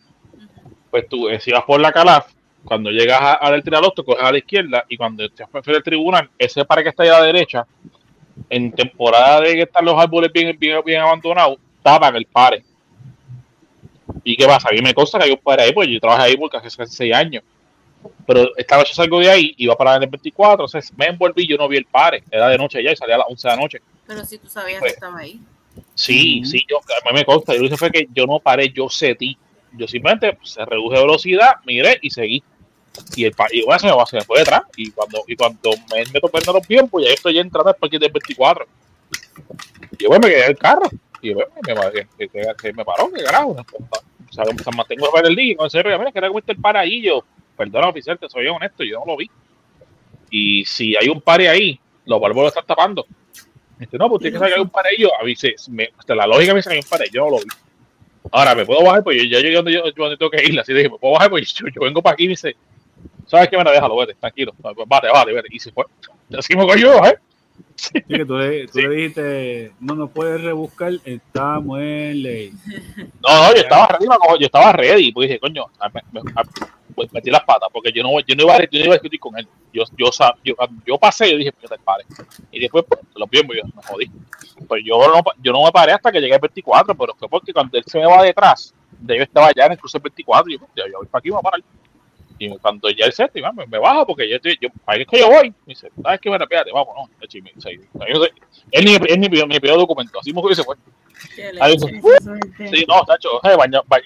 pues 0.89 1.07
tú, 1.07 1.29
eh, 1.29 1.39
si 1.39 1.51
vas 1.51 1.63
por 1.63 1.79
la 1.79 1.91
Calaf, 1.91 2.31
cuando 2.65 2.89
llegas 2.89 3.37
al 3.39 3.63
Terialosto, 3.63 4.03
coges 4.03 4.23
a 4.23 4.31
la 4.31 4.39
izquierda 4.39 4.83
y 4.89 4.97
cuando 4.97 5.29
te 5.29 5.43
vas 5.43 5.67
el 5.67 5.83
tribunal, 5.83 6.27
ese 6.39 6.65
pare 6.65 6.81
que 6.81 6.89
está 6.89 7.03
ahí 7.03 7.09
a 7.09 7.19
la 7.19 7.25
derecha, 7.25 7.67
en 8.49 8.71
temporada 8.71 9.41
de 9.41 9.53
que 9.53 9.61
están 9.61 9.85
los 9.85 9.93
árboles 9.95 10.33
bien, 10.33 10.57
bien, 10.57 10.81
bien 10.83 11.01
abandonados, 11.01 11.59
tapan 11.83 12.15
el 12.15 12.25
pare. 12.25 12.63
¿Y 14.23 14.35
qué 14.35 14.47
pasa? 14.47 14.69
A 14.69 14.71
mí 14.71 14.81
me 14.81 14.95
consta 14.95 15.19
que 15.19 15.25
hay 15.25 15.31
un 15.31 15.37
pare 15.37 15.61
ahí, 15.61 15.71
pues 15.71 15.87
yo 15.87 15.99
trabajé 15.99 16.23
ahí 16.23 16.37
por 16.37 16.49
casi 16.49 16.67
seis 16.87 17.13
años. 17.13 17.43
Pero 18.25 18.57
esta 18.57 18.75
noche 18.75 18.95
salgo 18.95 19.19
de 19.19 19.29
ahí, 19.29 19.53
iba 19.57 19.75
para 19.75 19.93
el 19.97 20.07
24, 20.07 20.65
entonces 20.65 20.91
me 20.97 21.05
envolví, 21.05 21.45
yo 21.45 21.57
no 21.57 21.67
vi 21.67 21.77
el 21.77 21.85
pare, 21.85 22.23
era 22.31 22.47
de 22.47 22.57
noche 22.57 22.83
ya 22.83 22.91
y 22.91 22.95
salía 22.95 23.13
a 23.13 23.19
las 23.19 23.27
11 23.29 23.47
de 23.47 23.55
la 23.55 23.61
noche. 23.61 23.81
Pero 24.07 24.25
si 24.25 24.37
tú 24.37 24.49
sabías 24.49 24.79
que 24.79 24.87
pues, 24.87 24.93
estaba 24.93 25.19
ahí. 25.19 25.41
Sí, 25.95 26.43
sí, 26.45 26.65
yo, 26.69 26.77
a 26.77 27.11
mí 27.11 27.19
me 27.19 27.25
consta, 27.25 27.53
yo 27.53 27.59
lo 27.59 27.65
hice 27.65 27.77
fue 27.77 27.91
que 27.91 28.07
yo 28.13 28.25
no 28.25 28.39
paré, 28.39 28.69
yo 28.69 28.89
setí. 28.89 29.37
Yo 29.73 29.87
simplemente 29.87 30.33
pues, 30.33 30.51
se 30.51 30.65
reduje 30.65 30.99
velocidad, 30.99 31.55
miré 31.65 31.97
y 32.01 32.09
seguí. 32.09 32.43
Y 33.15 33.23
el 33.23 33.33
y 33.51 33.63
bueno, 33.63 33.79
se 33.79 33.87
me, 33.87 34.05
se 34.05 34.15
me 34.17 34.21
fue 34.23 34.39
detrás. 34.39 34.63
Y 34.75 34.91
cuando, 34.91 35.23
y 35.27 35.35
cuando 35.35 35.71
me 35.93 36.03
meto 36.11 36.27
perdiendo 36.27 36.53
los 36.53 36.67
tiempos, 36.67 37.03
ya 37.03 37.11
estoy 37.11 37.39
entrando 37.39 37.69
al 37.69 37.75
parque 37.75 37.97
del 37.97 38.11
24. 38.11 38.65
Y 39.97 40.05
bueno, 40.07 40.27
me 40.27 40.33
quedé 40.33 40.47
el 40.47 40.57
carro. 40.57 40.89
Y 41.21 41.33
bueno, 41.33 41.51
me, 41.65 41.73
me, 41.73 42.29
me, 42.33 42.73
me 42.73 42.85
paró, 42.85 43.11
que 43.11 43.23
carajo. 43.23 43.51
O 43.51 44.33
sea, 44.33 44.43
me 44.45 44.77
mantengo 44.77 45.07
a 45.07 45.21
ver 45.21 45.29
el 45.29 45.35
día. 45.35 45.53
Y 45.53 45.55
cuando 45.55 45.69
se 45.69 45.83
mira, 45.83 46.11
que 46.11 46.19
era 46.19 46.27
como 46.27 46.41
el 46.45 46.57
par 46.57 46.77
ahí, 46.77 47.01
yo, 47.01 47.23
perdona 47.55 47.89
oficial, 47.89 48.17
te 48.17 48.29
soy 48.29 48.47
honesto, 48.47 48.83
yo 48.83 48.99
no 48.99 49.05
lo 49.05 49.17
vi. 49.17 49.29
Y 50.29 50.65
si 50.65 50.95
hay 50.95 51.09
un 51.09 51.21
par 51.21 51.41
ahí, 51.41 51.79
los 52.05 52.19
barbos 52.19 52.43
lo 52.43 52.47
están 52.47 52.65
tapando. 52.65 53.05
Dice, 53.81 53.97
no, 53.97 54.09
pues 54.09 54.21
tiene 54.21 54.37
que 54.37 54.45
hay 54.45 54.61
un 54.61 54.69
par 54.69 54.85
ahí. 54.85 54.95
Yo 54.99 55.09
avise, 55.19 55.55
me, 55.69 55.89
la 56.07 56.27
lógica 56.27 56.53
me 56.53 56.59
dice 56.59 56.69
que 56.69 56.75
hay 56.75 56.81
un 56.81 56.89
par 56.89 57.01
ahí, 57.01 57.09
yo 57.11 57.25
no 57.25 57.31
lo 57.31 57.37
vi. 57.37 57.45
Ahora, 58.31 58.53
¿me 58.53 58.65
puedo 58.65 58.83
bajar? 58.83 59.03
Pues 59.03 59.17
yo 59.17 59.23
ya 59.23 59.39
llegué 59.39 59.55
donde 59.55 59.73
yo, 59.73 59.83
donde 59.95 60.17
tengo 60.17 60.29
que 60.29 60.43
ir. 60.43 60.59
Así 60.59 60.73
dije, 60.73 60.89
¿me 60.89 60.97
puedo 60.97 61.13
bajar? 61.13 61.29
Pues 61.31 61.53
yo, 61.53 61.65
yo 61.67 61.81
vengo 61.81 62.01
para 62.01 62.13
aquí 62.13 62.25
y 62.25 62.27
me 62.27 62.33
dice, 62.33 62.55
¿sabes 63.25 63.49
qué? 63.49 63.55
Bueno, 63.55 63.71
déjalo, 63.71 63.97
vete, 63.97 64.13
tranquilo. 64.13 64.53
Pues 64.61 64.75
vete, 64.75 65.33
vete. 65.33 65.47
Y 65.51 65.59
se 65.59 65.71
fue. 65.71 65.85
Así 66.37 66.55
me 66.55 66.65
cogió, 66.65 67.03
¿eh? 67.05 67.17
Sí, 67.75 68.01
que 68.07 68.25
tú, 68.25 68.37
le, 68.37 68.67
tú 68.67 68.79
le 68.79 68.89
dijiste, 68.89 69.71
no 69.79 69.95
nos 69.95 70.11
puedes 70.11 70.41
rebuscar, 70.41 70.93
estamos 71.03 71.79
en 71.79 72.23
ley. 72.23 72.53
No, 73.21 73.49
no, 73.49 73.55
yo 73.55 73.61
estaba 73.61 73.87
ready, 73.87 74.05
yo 74.39 74.45
estaba 74.45 74.71
ready, 74.71 75.11
pues 75.11 75.27
dije, 75.27 75.39
coño, 75.39 75.65
me, 76.11 76.21
pues 76.95 77.11
metí 77.13 77.29
las 77.29 77.43
patas, 77.43 77.69
porque 77.71 77.91
yo 77.91 78.03
no, 78.03 78.19
yo 78.19 78.35
no, 78.35 78.43
iba, 78.43 78.55
a, 78.55 78.59
yo 78.59 78.79
no 78.79 78.85
iba 78.85 78.93
a 78.93 78.97
discutir 78.97 79.19
con 79.19 79.37
él. 79.37 79.47
Yo, 79.73 79.83
yo, 79.97 80.09
yo, 80.43 80.55
yo 80.85 80.97
pasé 80.97 81.29
y 81.29 81.37
dije, 81.37 81.51
pues, 81.51 81.71
pare. 81.83 82.05
Y 82.51 82.59
después, 82.59 82.85
pues, 82.87 83.01
lo 83.15 83.27
mismo, 83.27 83.53
yo 83.53 83.63
me 83.63 83.83
jodí. 83.83 84.11
Pues 84.67 84.83
yo 84.85 84.97
no, 84.97 85.21
yo 85.41 85.51
no 85.51 85.63
me 85.63 85.71
paré 85.71 85.93
hasta 85.93 86.11
que 86.11 86.19
llegué 86.19 86.35
al 86.35 86.41
24, 86.41 86.95
pero 86.95 87.15
fue 87.15 87.29
porque 87.29 87.53
cuando 87.53 87.77
él 87.77 87.83
se 87.87 87.99
me 87.99 88.05
va 88.05 88.21
detrás, 88.23 88.73
de 88.99 89.17
yo 89.17 89.23
estaba 89.23 89.51
ya 89.55 89.65
en 89.65 89.73
el 89.73 89.77
cruce 89.77 89.99
24, 89.99 90.49
y 90.49 90.53
yo, 90.53 90.59
pues, 90.59 90.71
yo, 90.75 90.83
voy 90.97 91.07
para 91.07 91.19
aquí, 91.19 91.29
voy 91.29 91.39
a 91.39 91.41
parar. 91.41 91.61
Y 92.41 92.49
cuando 92.57 92.89
ya 92.89 93.05
el 93.05 93.13
set, 93.13 93.31
me, 93.35 93.67
me 93.67 93.77
bajo 93.77 94.03
porque 94.07 94.27
yo 94.27 94.37
estoy, 94.37 94.57
yo, 94.59 94.69
ahí 94.87 95.01
es 95.01 95.07
que 95.07 95.19
yo 95.19 95.29
voy. 95.29 95.51
Me 95.51 95.55
dice, 95.67 95.91
¿sabes 96.01 96.19
qué? 96.19 96.27
Bueno, 96.27 96.45
espérate, 96.45 96.71
vamos, 96.71 96.95
no. 96.95 97.07
Él 98.71 98.83
ni, 98.83 98.95
él 98.95 99.19
ni, 99.19 99.29
pidió, 99.29 99.45
ni 99.45 99.59
pidió 99.59 99.77
documento, 99.77 100.19
así 100.19 100.33
me 100.33 100.55
se 100.55 100.63
fue. 100.63 100.75
Ahí, 101.59 101.77
sí, 101.77 102.85
no, 102.87 103.05
Tacho, 103.05 103.39
baña, 103.43 103.81
baña, 103.85 104.05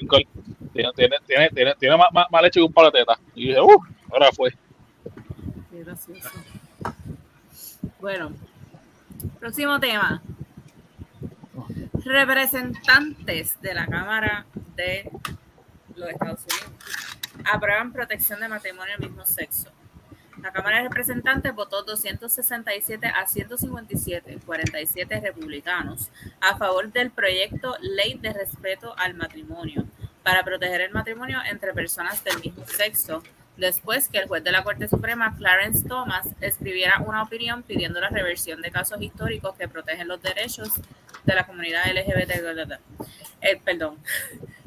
tiene, 0.74 0.91
tiene, 0.94 1.16
tiene, 1.26 1.49
tiene, 1.49 1.76
tiene 1.76 1.95
más, 1.95 2.12
más, 2.12 2.26
más, 2.30 2.41
leche 2.41 2.60
que 2.60 2.66
un 2.66 2.74
palo 2.74 2.91
de 2.91 2.99
teta. 2.99 3.18
Y 3.36 3.48
dije, 3.48 3.62
uff, 3.62 3.88
ahora 4.12 4.30
fue. 4.34 4.53
Qué 5.72 5.84
gracioso. 5.86 6.30
Bueno, 8.02 8.34
próximo 9.40 9.80
tema. 9.80 10.22
Representantes 12.03 13.62
de 13.62 13.74
la 13.74 13.88
Cámara 13.88 14.45
de 14.76 15.10
los 15.95 16.10
Estados 16.10 16.41
Unidos 16.41 17.16
aprueban 17.44 17.91
protección 17.91 18.40
de 18.40 18.48
matrimonio 18.48 18.95
del 18.98 19.10
mismo 19.10 19.26
sexo. 19.26 19.72
La 20.41 20.52
Cámara 20.52 20.78
de 20.78 20.84
Representantes 20.84 21.56
votó 21.56 21.84
267 21.84 23.07
a 23.07 23.26
157, 23.26 24.40
47 24.45 25.20
republicanos, 25.22 26.12
a 26.40 26.57
favor 26.57 26.91
del 26.91 27.10
proyecto 27.10 27.76
Ley 27.82 28.16
de 28.16 28.34
Respeto 28.34 28.94
al 28.98 29.16
Matrimonio, 29.16 29.86
para 30.24 30.44
proteger 30.44 30.82
el 30.82 30.91
matrimonio 30.91 31.40
entre 31.49 31.74
personas 31.74 32.24
del 32.24 32.40
mismo 32.41 32.66
sexo, 32.68 33.24
después 33.57 34.10
que 34.10 34.20
el 34.20 34.28
juez 34.28 34.44
de 34.44 34.52
la 34.52 34.64
Corte 34.64 34.88
Suprema, 34.88 35.36
Clarence 35.38 35.88
Thomas, 35.88 36.28
escribiera 36.41 36.99
una 37.06 37.24
opinión 37.24 37.64
pidiendo 37.64 37.99
la 38.02 38.10
reversión 38.10 38.62
de 38.62 38.72
casos 38.72 39.02
históricos 39.02 39.56
que 39.56 39.68
protegen 39.68 40.07
los 40.07 40.22
derechos 40.22 40.70
de 41.24 41.36
la 41.36 41.45
comunidad 41.45 41.86
LGBT. 41.86 42.80
El, 43.41 43.60
perdón. 43.60 43.98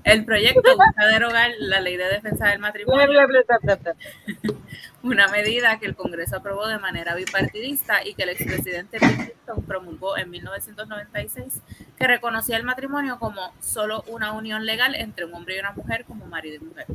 El 0.09 0.25
proyecto 0.25 0.75
busca 0.75 1.07
derogar 1.07 1.51
la 1.59 1.81
ley 1.81 1.99
de 1.99 2.09
defensa 2.09 2.49
del 2.49 2.61
matrimonio, 2.61 3.21
una 5.03 5.29
medida 5.29 5.79
que 5.79 5.85
el 5.85 5.95
Congreso 5.95 6.37
aprobó 6.37 6.67
de 6.67 6.79
manera 6.79 7.15
bipartidista 7.15 8.03
y 8.03 8.15
que 8.15 8.23
el 8.23 8.31
expresidente 8.31 8.99
Bill 8.99 9.17
Clinton 9.17 9.63
promulgó 9.65 10.17
en 10.17 10.31
1996, 10.31 11.61
que 11.99 12.07
reconocía 12.07 12.57
el 12.57 12.65
matrimonio 12.65 13.19
como 13.19 13.53
solo 13.61 14.03
una 14.07 14.33
unión 14.33 14.65
legal 14.65 14.95
entre 14.95 15.27
un 15.27 15.35
hombre 15.35 15.57
y 15.57 15.61
una 15.61 15.73
mujer 15.73 16.07
como 16.07 16.25
marido 16.25 16.57
y 16.57 16.61
mujer. 16.61 16.87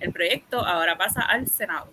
El 0.00 0.12
proyecto 0.12 0.66
ahora 0.66 0.98
pasa 0.98 1.22
al 1.22 1.46
Senado. 1.46 1.88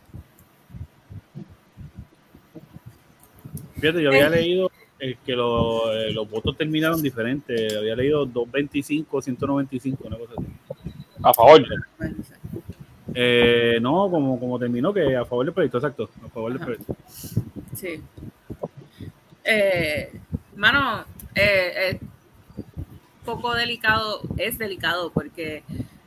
Fíjate, 3.75 4.01
yo 4.01 4.09
había 4.09 4.29
leído 4.29 4.71
que 4.99 5.33
eh, 5.33 6.11
los 6.11 6.29
votos 6.29 6.57
terminaron 6.57 7.01
diferentes. 7.01 7.75
Había 7.75 7.95
leído 7.95 8.25
225, 8.25 9.21
195, 9.21 10.07
una 10.07 10.17
cosa 10.17 10.33
así. 10.37 10.47
A 11.23 11.33
favor. 11.33 11.63
Eh, 13.13 13.79
no, 13.81 14.09
como, 14.09 14.39
como 14.39 14.59
terminó, 14.59 14.93
que 14.93 15.15
a 15.15 15.25
favor 15.25 15.45
del 15.45 15.53
proyecto, 15.53 15.77
exacto. 15.77 16.09
A 16.23 16.29
favor 16.29 16.53
del 16.53 16.61
proyecto. 16.61 16.95
Sí. 17.75 18.01
Eh, 19.43 20.11
mano, 20.55 21.05
eh, 21.35 21.99
poco 23.25 23.53
delicado, 23.53 24.21
es 24.37 24.57
delicado 24.57 25.11
porque 25.11 25.63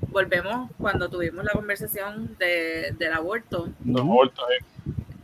volvemos 0.08 0.70
cuando 0.78 1.08
tuvimos 1.08 1.44
la 1.44 1.52
conversación 1.52 2.36
de, 2.38 2.94
del 2.98 3.12
aborto. 3.12 3.68
No, 3.84 4.00
aborto, 4.00 4.42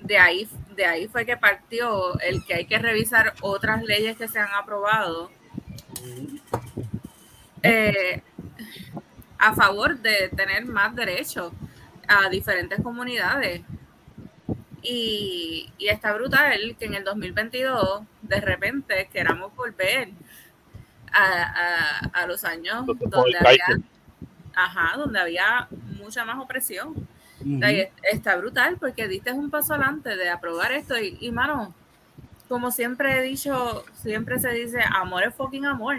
De 0.01 0.19
ahí 0.19 0.49
de 0.77 0.85
ahí 0.85 1.09
fue 1.09 1.24
que 1.24 1.36
partió 1.36 2.19
el 2.20 2.44
que 2.44 2.55
hay 2.55 2.66
que 2.66 2.78
revisar 2.78 3.35
otras 3.40 3.82
leyes 3.82 4.16
que 4.16 4.28
se 4.28 4.39
han 4.39 4.53
aprobado 4.55 5.31
eh, 7.62 8.23
a 9.39 9.55
favor 9.55 9.98
de 9.98 10.28
tener 10.28 10.66
más 10.66 10.94
derechos 10.94 11.53
a 12.07 12.28
diferentes 12.28 12.81
comunidades. 12.82 13.62
Y, 14.82 15.73
y, 15.78 15.89
está 15.89 16.12
brutal 16.12 16.77
que 16.78 16.85
en 16.85 16.94
el 16.94 17.03
2022 17.03 18.03
de 18.23 18.40
repente 18.40 19.09
queramos 19.12 19.53
volver 19.57 20.11
a, 21.12 22.09
a, 22.12 22.27
los 22.27 22.44
años 22.44 22.86
donde 22.86 23.36
había, 23.39 23.65
ajá, 24.55 24.97
donde 24.97 25.19
había 25.19 25.66
mucha 25.98 26.24
más 26.24 26.39
opresión 26.39 26.94
está 28.10 28.36
brutal 28.36 28.77
porque 28.78 29.09
diste 29.09 29.32
un 29.32 29.51
paso 29.51 29.74
adelante 29.74 30.16
de 30.16 30.28
aprobar 30.28 30.73
esto 30.73 30.98
y, 30.98 31.16
y, 31.20 31.31
mano, 31.31 31.74
como 32.48 32.70
siempre 32.70 33.18
he 33.18 33.23
dicho, 33.23 33.85
siempre 33.94 34.39
se 34.39 34.51
dice, 34.51 34.81
amor 34.94 35.24
es 35.24 35.35
fucking 35.35 35.66
amor. 35.66 35.97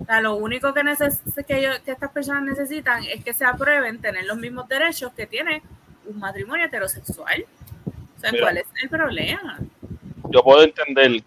O 0.00 0.04
sea, 0.04 0.20
lo 0.20 0.36
único 0.36 0.74
que, 0.74 0.84
neces 0.84 1.20
que, 1.34 1.44
que 1.84 1.90
estas 1.90 2.10
personas 2.10 2.42
necesitan 2.42 3.04
es 3.04 3.24
que 3.24 3.32
se 3.32 3.44
aprueben 3.44 4.00
tener 4.00 4.24
los 4.26 4.36
mismos 4.36 4.68
derechos 4.68 5.12
que 5.12 5.26
tiene 5.26 5.62
un 6.06 6.18
matrimonio 6.18 6.66
heterosexual. 6.66 7.44
O 8.16 8.20
sea, 8.20 8.32
¿cuál 8.38 8.58
es 8.58 8.66
el 8.82 8.88
problema? 8.88 9.58
Yo 10.30 10.42
puedo 10.42 10.62
entender 10.62 11.22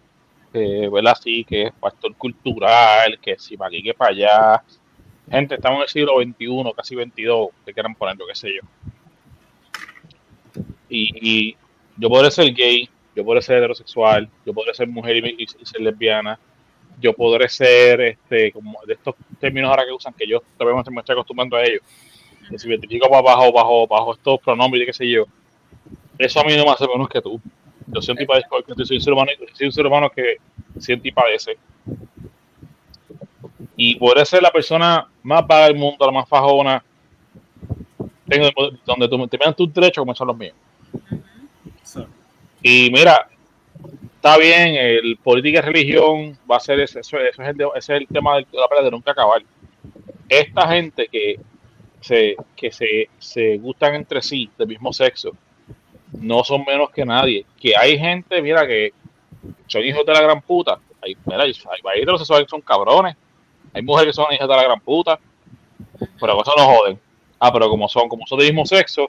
que, 0.52 0.88
¿verdad? 0.92 1.16
Sí, 1.20 1.44
que 1.44 1.64
es 1.64 1.72
factor 1.80 2.14
cultural, 2.14 3.18
que 3.20 3.38
si 3.38 3.56
para 3.56 3.68
aquí, 3.68 3.82
que 3.82 3.94
para 3.94 4.10
allá. 4.10 4.62
Gente, 5.30 5.56
estamos 5.56 5.78
en 5.78 5.82
el 5.82 5.88
siglo 5.88 6.12
XXI, 6.22 6.72
casi 6.74 6.94
XXII, 6.94 7.48
que 7.66 7.72
quieran 7.74 7.94
poner 7.94 8.16
lo 8.16 8.26
que 8.26 8.34
sé 8.34 8.48
yo 8.54 8.62
y, 10.88 11.56
yo 11.96 12.08
podré 12.08 12.30
ser 12.30 12.54
gay, 12.54 12.88
yo 13.16 13.24
podré 13.24 13.42
ser 13.42 13.58
heterosexual, 13.58 14.28
yo 14.46 14.54
podré 14.54 14.72
ser 14.74 14.86
mujer 14.86 15.16
y, 15.16 15.46
ser 15.46 15.80
lesbiana, 15.80 16.38
yo 17.00 17.12
podré 17.12 17.48
ser, 17.48 18.00
este, 18.00 18.52
como 18.52 18.78
de 18.86 18.94
estos 18.94 19.14
términos 19.40 19.70
ahora 19.70 19.84
que 19.84 19.92
usan, 19.92 20.14
que 20.14 20.26
yo 20.26 20.42
todavía 20.56 20.82
me 20.90 21.00
estoy 21.00 21.12
acostumbrando 21.14 21.56
a 21.56 21.64
ellos, 21.64 21.82
que 22.48 22.58
si 22.58 22.68
me 22.68 22.74
identifico 22.74 23.08
bajo, 23.08 23.52
bajo, 23.52 23.86
bajo 23.86 24.14
estos 24.14 24.40
pronombres 24.40 24.82
y 24.82 24.86
qué 24.86 24.92
sé 24.92 25.08
yo, 25.08 25.24
eso 26.18 26.40
a 26.40 26.44
mí 26.44 26.56
no 26.56 26.64
me 26.64 26.70
hace 26.70 26.86
menos 26.86 27.08
que 27.08 27.20
tú. 27.20 27.40
Yo 27.86 28.02
soy 28.02 28.12
un 28.12 28.18
tipo 28.18 28.34
de 28.34 28.42
soy 28.84 28.96
un 28.96 29.02
ser 29.02 29.12
humano, 29.12 29.30
soy 29.54 29.66
un 29.66 29.72
ser 29.72 29.86
humano 29.86 30.10
que 30.10 30.36
siente 30.78 31.08
y 31.08 31.12
padece. 31.12 31.56
Y 33.76 33.94
podré 33.94 34.26
ser 34.26 34.42
la 34.42 34.50
persona 34.50 35.08
más 35.22 35.46
vaga 35.46 35.66
del 35.66 35.76
mundo, 35.76 36.04
la 36.04 36.12
más 36.12 36.28
fajona, 36.28 36.84
tengo, 38.28 38.48
donde 38.84 39.08
tú, 39.08 39.28
te 39.28 39.38
tus 39.54 39.72
derechos 39.72 40.02
como 40.02 40.14
son 40.14 40.28
los 40.28 40.36
míos. 40.36 40.54
Y 42.62 42.90
mira, 42.90 43.28
está 44.16 44.36
bien, 44.36 44.74
el 44.74 45.16
política 45.22 45.58
y 45.58 45.62
religión 45.62 46.38
va 46.50 46.56
a 46.56 46.60
ser 46.60 46.80
eso, 46.80 46.98
eso, 46.98 47.18
es, 47.18 47.38
el, 47.38 47.60
ese 47.76 47.94
es 47.94 48.00
el 48.00 48.06
tema 48.08 48.36
de 48.36 48.46
la 48.52 48.68
pelea 48.68 48.84
de 48.84 48.90
nunca 48.90 49.12
acabar. 49.12 49.42
Esta 50.28 50.68
gente 50.68 51.08
que 51.10 51.38
se, 52.00 52.36
que 52.56 52.70
se, 52.70 53.08
se 53.18 53.58
gustan 53.58 53.94
entre 53.94 54.22
sí, 54.22 54.50
del 54.58 54.68
mismo 54.68 54.92
sexo, 54.92 55.32
no 56.12 56.44
son 56.44 56.64
menos 56.64 56.90
que 56.90 57.04
nadie. 57.04 57.44
Que 57.60 57.76
hay 57.76 57.98
gente, 57.98 58.40
mira, 58.42 58.66
que 58.66 58.92
son 59.66 59.84
hijos 59.84 60.04
de 60.04 60.12
la 60.12 60.22
gran 60.22 60.42
puta. 60.42 60.78
Hay, 61.02 61.16
mira, 61.26 61.42
hay, 61.44 61.52
hay 61.92 62.02
heterosexuales 62.02 62.46
que 62.46 62.50
son 62.50 62.60
cabrones. 62.60 63.16
Hay 63.72 63.82
mujeres 63.82 64.14
que 64.14 64.22
son 64.22 64.32
hijas 64.32 64.48
de 64.48 64.56
la 64.56 64.64
gran 64.64 64.80
puta. 64.80 65.18
Pero 66.20 66.42
eso 66.42 66.52
no 66.56 66.64
joden. 66.64 66.98
Ah, 67.38 67.52
pero 67.52 67.68
como 67.68 67.88
son, 67.88 68.08
como 68.08 68.26
son 68.26 68.38
del 68.38 68.48
mismo 68.48 68.66
sexo, 68.66 69.06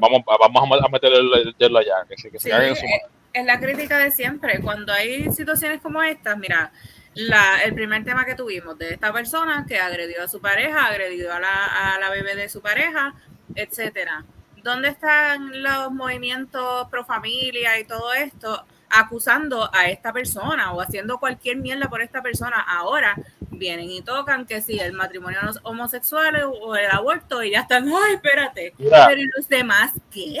vamos, 0.00 0.22
vamos 0.26 0.80
a 0.82 0.88
meterle 0.88 1.54
el 1.58 1.76
allá, 1.76 2.04
que 2.08 2.16
se, 2.16 2.30
que 2.30 2.38
se 2.38 2.50
en 2.50 2.76
su 2.76 2.86
Es 3.32 3.44
la 3.44 3.58
crítica 3.58 3.98
de 3.98 4.10
siempre. 4.10 4.60
Cuando 4.60 4.92
hay 4.92 5.30
situaciones 5.32 5.80
como 5.80 6.02
estas, 6.02 6.38
mira, 6.38 6.72
la, 7.14 7.62
el 7.64 7.74
primer 7.74 8.04
tema 8.04 8.24
que 8.24 8.34
tuvimos 8.34 8.76
de 8.78 8.94
esta 8.94 9.12
persona 9.12 9.64
que 9.68 9.78
agredió 9.78 10.22
a 10.22 10.28
su 10.28 10.40
pareja, 10.40 10.86
agredió 10.86 11.32
a 11.32 11.40
la, 11.40 11.94
a 11.94 11.98
la 12.00 12.10
bebé 12.10 12.34
de 12.34 12.48
su 12.48 12.60
pareja, 12.60 13.14
etcétera. 13.54 14.24
¿Dónde 14.62 14.88
están 14.88 15.62
los 15.62 15.92
movimientos 15.92 16.88
pro 16.88 17.04
familia 17.04 17.78
y 17.78 17.84
todo 17.84 18.12
esto 18.14 18.64
acusando 18.88 19.68
a 19.74 19.88
esta 19.88 20.12
persona 20.12 20.72
o 20.72 20.80
haciendo 20.80 21.18
cualquier 21.18 21.58
mierda 21.58 21.88
por 21.88 22.00
esta 22.00 22.22
persona? 22.22 22.60
Ahora 22.60 23.14
vienen 23.58 23.90
y 23.90 24.02
tocan 24.02 24.46
que 24.46 24.60
si 24.62 24.78
el 24.78 24.92
matrimonio 24.92 25.40
homosexual 25.62 26.34
o 26.60 26.76
el 26.76 26.90
aborto 26.90 27.42
y 27.42 27.52
ya 27.52 27.60
están, 27.60 27.88
ay, 27.88 28.14
espérate, 28.14 28.74
pero 28.78 29.20
¿y 29.20 29.26
los 29.36 29.48
demás 29.48 29.92
qué? 30.10 30.38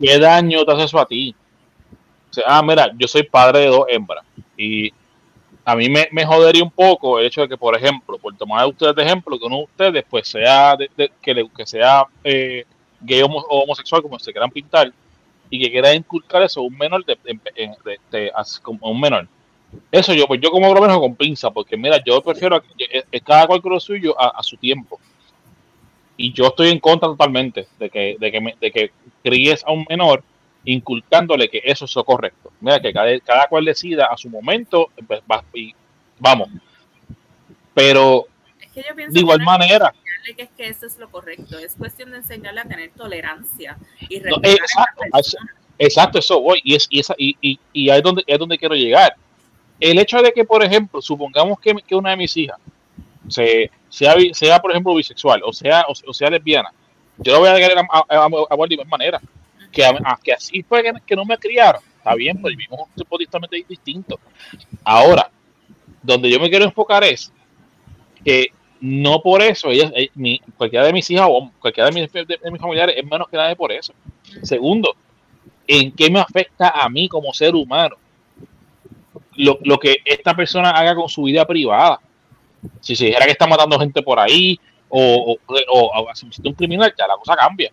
¿Qué 0.00 0.18
daño 0.18 0.64
te 0.64 0.72
hace 0.72 0.84
eso 0.84 0.98
a 0.98 1.06
ti? 1.06 1.34
O 2.30 2.34
sea, 2.34 2.44
ah, 2.46 2.62
mira, 2.62 2.90
yo 2.96 3.08
soy 3.08 3.22
padre 3.22 3.60
de 3.60 3.66
dos 3.66 3.86
hembras 3.88 4.24
y 4.56 4.92
a 5.64 5.74
mí 5.74 5.88
me, 5.88 6.08
me, 6.12 6.24
jodería 6.24 6.62
un 6.62 6.70
poco 6.70 7.18
el 7.18 7.26
hecho 7.26 7.40
de 7.40 7.48
que, 7.48 7.56
por 7.56 7.76
ejemplo, 7.76 8.18
por 8.18 8.36
tomar 8.36 8.60
a 8.60 8.66
ustedes 8.68 8.94
de 8.94 9.02
ejemplo, 9.02 9.36
que 9.38 9.46
uno 9.46 9.56
de 9.56 9.64
ustedes 9.64 10.04
pues 10.08 10.28
sea 10.28 10.76
que, 10.96 11.48
que 11.56 11.66
sea 11.66 12.06
eh, 12.22 12.64
gay 13.00 13.22
o 13.22 13.26
homosexual, 13.26 14.02
como 14.02 14.18
se 14.18 14.32
quieran 14.32 14.50
pintar, 14.50 14.92
y 15.50 15.60
que 15.60 15.70
quiera 15.70 15.94
inculcar 15.94 16.42
eso 16.42 16.60
a 16.60 16.64
un 16.64 16.76
menor 16.76 17.04
de, 17.04 17.18
de, 18.10 18.32
como 18.62 18.90
un 18.90 19.00
menor. 19.00 19.28
Eso 19.90 20.14
yo, 20.14 20.26
pues 20.26 20.40
yo 20.40 20.50
como 20.50 20.72
lo 20.72 20.80
menos 20.80 20.98
con 20.98 21.14
pinza, 21.14 21.50
porque 21.50 21.76
mira, 21.76 22.02
yo 22.04 22.20
prefiero 22.22 22.62
que 22.62 23.20
cada 23.20 23.46
cual 23.46 23.62
con 23.62 23.72
lo 23.72 23.80
suyo 23.80 24.14
a, 24.18 24.42
su 24.42 24.56
tiempo. 24.56 25.00
Y 26.16 26.32
yo 26.32 26.46
estoy 26.46 26.70
en 26.70 26.80
contra 26.80 27.08
totalmente 27.08 27.66
de 27.78 27.90
que, 27.90 28.16
de 28.18 28.32
que, 28.32 28.54
de 28.60 28.70
que 28.70 28.90
críes 29.22 29.64
a 29.64 29.72
un 29.72 29.86
menor 29.88 30.22
inculcándole 30.64 31.48
que 31.48 31.62
eso 31.64 31.84
es 31.84 31.94
lo 31.94 32.04
correcto. 32.04 32.52
Mira, 32.60 32.80
que 32.80 32.92
cada, 32.92 33.18
cada 33.20 33.46
cual 33.48 33.64
decida 33.64 34.06
a 34.06 34.16
su 34.16 34.28
momento, 34.28 34.90
pues, 35.06 35.22
y 35.54 35.74
vamos. 36.18 36.48
Pero 37.74 38.26
de 38.74 39.20
igual 39.20 39.40
manera. 39.40 39.94
Que 40.36 40.42
es 40.42 40.50
que 40.56 40.66
eso 40.66 40.86
es 40.86 40.98
lo 40.98 41.08
correcto, 41.08 41.56
es 41.56 41.76
cuestión 41.76 42.10
de 42.10 42.16
enseñarle 42.16 42.60
a 42.60 42.64
tener 42.64 42.90
tolerancia 42.90 43.78
y 44.08 44.16
exacto, 44.16 45.02
exacto, 45.78 46.18
eso 46.18 46.40
voy, 46.40 46.60
y, 46.64 46.74
es, 46.74 46.88
y, 46.90 46.98
esa, 46.98 47.14
y, 47.16 47.36
y, 47.40 47.60
y 47.72 47.90
ahí 47.90 47.98
es 47.98 48.02
donde, 48.02 48.24
es 48.26 48.36
donde 48.36 48.58
quiero 48.58 48.74
llegar. 48.74 49.14
El 49.78 49.98
hecho 49.98 50.22
de 50.22 50.32
que, 50.32 50.44
por 50.44 50.62
ejemplo, 50.64 51.02
supongamos 51.02 51.60
que, 51.60 51.74
que 51.86 51.94
una 51.94 52.10
de 52.10 52.16
mis 52.16 52.36
hijas 52.36 52.58
se, 53.28 53.70
sea, 53.88 54.14
sea, 54.32 54.60
por 54.60 54.70
ejemplo, 54.70 54.94
bisexual 54.94 55.42
o 55.44 55.52
sea, 55.52 55.84
o, 55.88 56.14
sea 56.14 56.30
lesbiana, 56.30 56.70
yo 57.18 57.32
lo 57.32 57.40
voy 57.40 57.48
a 57.48 57.54
dejar 57.54 57.78
a, 57.78 57.80
a, 57.80 58.04
a, 58.08 58.26
a 58.26 58.66
de 58.66 58.74
igual 58.74 58.88
manera 58.88 59.20
que, 59.76 59.82
que 60.22 60.32
así 60.32 60.62
fue 60.62 60.82
que, 61.04 61.16
no 61.16 61.24
me 61.24 61.36
criaron. 61.38 61.82
Está 61.98 62.14
bien, 62.14 62.40
pues 62.40 62.56
vivimos 62.56 62.80
un 62.80 62.94
tipo 62.94 63.18
totalmente 63.18 63.64
distinto. 63.68 64.18
Ahora, 64.84 65.30
donde 66.02 66.30
yo 66.30 66.40
me 66.40 66.48
quiero 66.48 66.64
enfocar 66.64 67.04
es 67.04 67.32
que 68.24 68.48
no 68.80 69.20
por 69.20 69.42
eso, 69.42 69.70
ella, 69.70 69.90
eh, 69.94 70.10
cualquiera 70.56 70.86
de 70.86 70.92
mis 70.92 71.10
hijas 71.10 71.26
o 71.28 71.50
cualquiera 71.58 71.90
de 71.90 72.00
mis, 72.00 72.12
de, 72.12 72.50
mis 72.50 72.60
familiares 72.60 72.94
es 72.96 73.04
menos 73.04 73.28
que 73.28 73.36
nadie 73.36 73.56
por 73.56 73.72
eso. 73.72 73.92
Segundo, 74.42 74.94
¿en 75.66 75.92
qué 75.92 76.10
me 76.10 76.20
afecta 76.20 76.70
a 76.70 76.88
mí 76.88 77.08
como 77.08 77.32
ser 77.34 77.54
humano? 77.54 77.96
Lo, 79.36 79.58
lo, 79.62 79.78
que 79.78 79.98
esta 80.04 80.34
persona 80.34 80.70
haga 80.70 80.94
con 80.94 81.08
su 81.08 81.22
vida 81.24 81.46
privada. 81.46 82.00
Si 82.80 82.96
se 82.96 83.06
dijera 83.06 83.26
que 83.26 83.32
está 83.32 83.46
matando 83.46 83.78
gente 83.78 84.02
por 84.02 84.18
ahí 84.18 84.58
o, 84.88 85.38
o, 85.48 85.54
o, 85.68 86.00
o 86.00 86.06
un 86.44 86.52
criminal, 86.54 86.92
ya 86.96 87.06
la 87.06 87.16
cosa 87.16 87.36
cambia. 87.36 87.70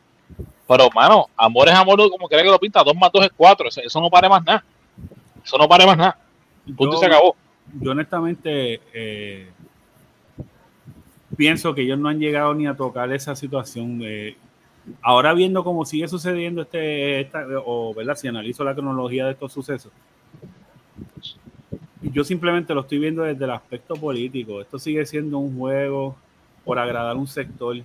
Pero, 0.68 0.90
mano, 0.94 1.27
amor 1.35 1.68
es 1.69 1.76
amor, 1.76 2.10
como 2.10 2.27
quiera 2.27 2.44
que 2.44 2.49
lo 2.49 2.60
pinta, 2.60 2.84
dos 2.84 2.95
más 2.95 3.11
dos 3.11 3.26
es 3.26 3.31
cuatro. 3.35 3.68
Eso, 3.69 4.02
no 4.02 4.10
pare 4.10 4.30
más 4.30 4.44
nada. 4.44 4.64
Eso 5.44 5.57
no 5.57 5.68
pare 5.68 5.85
más 5.85 5.98
nada. 5.98 6.18
El 6.65 6.76
punto 6.76 6.98
se 6.98 7.06
acabó. 7.06 7.35
Yo, 7.81 7.91
honestamente, 7.91 8.81
eh, 8.94 9.49
pienso 11.35 11.73
que 11.73 11.81
ellos 11.81 11.99
no 11.99 12.10
han 12.10 12.19
llegado 12.19 12.53
ni 12.53 12.68
a 12.68 12.76
tocar 12.76 13.11
esa 13.11 13.35
situación. 13.35 14.02
ahora, 15.02 15.34
viendo 15.34 15.64
cómo 15.64 15.85
sigue 15.85 16.07
sucediendo 16.07 16.61
este, 16.61 17.22
esta, 17.22 17.45
o, 17.65 17.94
¿verdad? 17.94 18.15
Si 18.15 18.27
analizo 18.27 18.64
la 18.64 18.73
cronología 18.73 19.26
de 19.26 19.31
estos 19.34 19.52
sucesos, 19.52 19.91
yo 22.12 22.24
simplemente 22.24 22.74
lo 22.74 22.82
estoy 22.82 23.00
viendo 23.00 23.24
desde 23.24 23.46
el 23.46 23.52
aspecto 23.52 23.96
político. 23.96 24.62
Esto 24.62 24.78
sigue 24.78 25.06
siendo 25.06 25.38
un 25.40 25.58
juego 25.58 26.16
por 26.66 26.80
agradar 26.80 27.16
un 27.16 27.28
sector. 27.28 27.78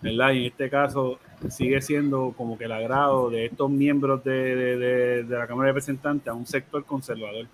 ¿verdad? 0.00 0.32
Y 0.32 0.40
en 0.40 0.44
este 0.44 0.68
caso, 0.68 1.18
sigue 1.48 1.80
siendo 1.80 2.34
como 2.36 2.58
que 2.58 2.64
el 2.64 2.72
agrado 2.72 3.30
de 3.30 3.46
estos 3.46 3.70
miembros 3.70 4.22
de, 4.22 5.24
la 5.28 5.46
Cámara 5.46 5.68
de 5.68 5.72
Representantes 5.72 6.28
a 6.28 6.34
un 6.34 6.46
sector 6.46 6.84
conservador. 6.84 7.46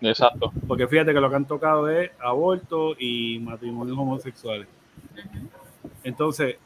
Exacto. 0.00 0.50
Porque 0.66 0.88
fíjate 0.88 1.12
que 1.12 1.20
lo 1.20 1.28
que 1.28 1.36
han 1.36 1.44
tocado 1.44 1.88
es 1.90 2.10
aborto 2.18 2.96
y 2.98 3.38
matrimonios 3.40 3.98
homosexuales. 3.98 4.66
Entonces, 6.02 6.56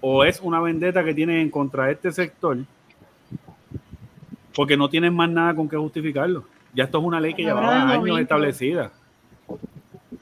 o 0.00 0.24
es 0.24 0.40
una 0.40 0.60
vendetta 0.60 1.04
que 1.04 1.14
tienen 1.14 1.36
en 1.36 1.50
contra 1.50 1.86
de 1.86 1.92
este 1.92 2.10
sector, 2.10 2.56
porque 4.54 4.76
no 4.76 4.88
tienen 4.88 5.14
más 5.14 5.30
nada 5.30 5.54
con 5.54 5.68
qué 5.68 5.76
justificarlo. 5.76 6.44
Ya 6.74 6.84
esto 6.84 6.98
es 6.98 7.04
una 7.04 7.20
ley 7.20 7.34
que 7.34 7.42
llevaba 7.42 7.90
años 7.90 8.20
establecida. 8.20 8.92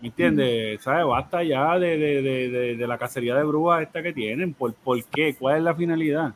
¿Me 0.00 0.08
entiendes? 0.08 0.82
¿Sabes? 0.82 1.04
Basta 1.06 1.42
ya 1.42 1.78
de, 1.78 1.98
de, 1.98 2.22
de, 2.22 2.76
de, 2.76 2.86
la 2.86 2.96
cacería 2.96 3.34
de 3.34 3.44
brujas 3.44 3.82
esta 3.82 4.02
que 4.02 4.12
tienen. 4.12 4.54
¿Por, 4.54 4.72
¿Por 4.72 5.04
qué? 5.04 5.34
¿Cuál 5.38 5.58
es 5.58 5.62
la 5.62 5.74
finalidad? 5.74 6.32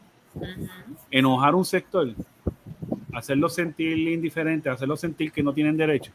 Enojar 1.10 1.54
un 1.54 1.64
sector, 1.64 2.08
hacerlo 3.14 3.48
sentir 3.48 3.96
indiferente, 3.96 4.68
hacerlo 4.68 4.96
sentir 4.96 5.32
que 5.32 5.42
no 5.42 5.54
tienen 5.54 5.76
derecho. 5.76 6.12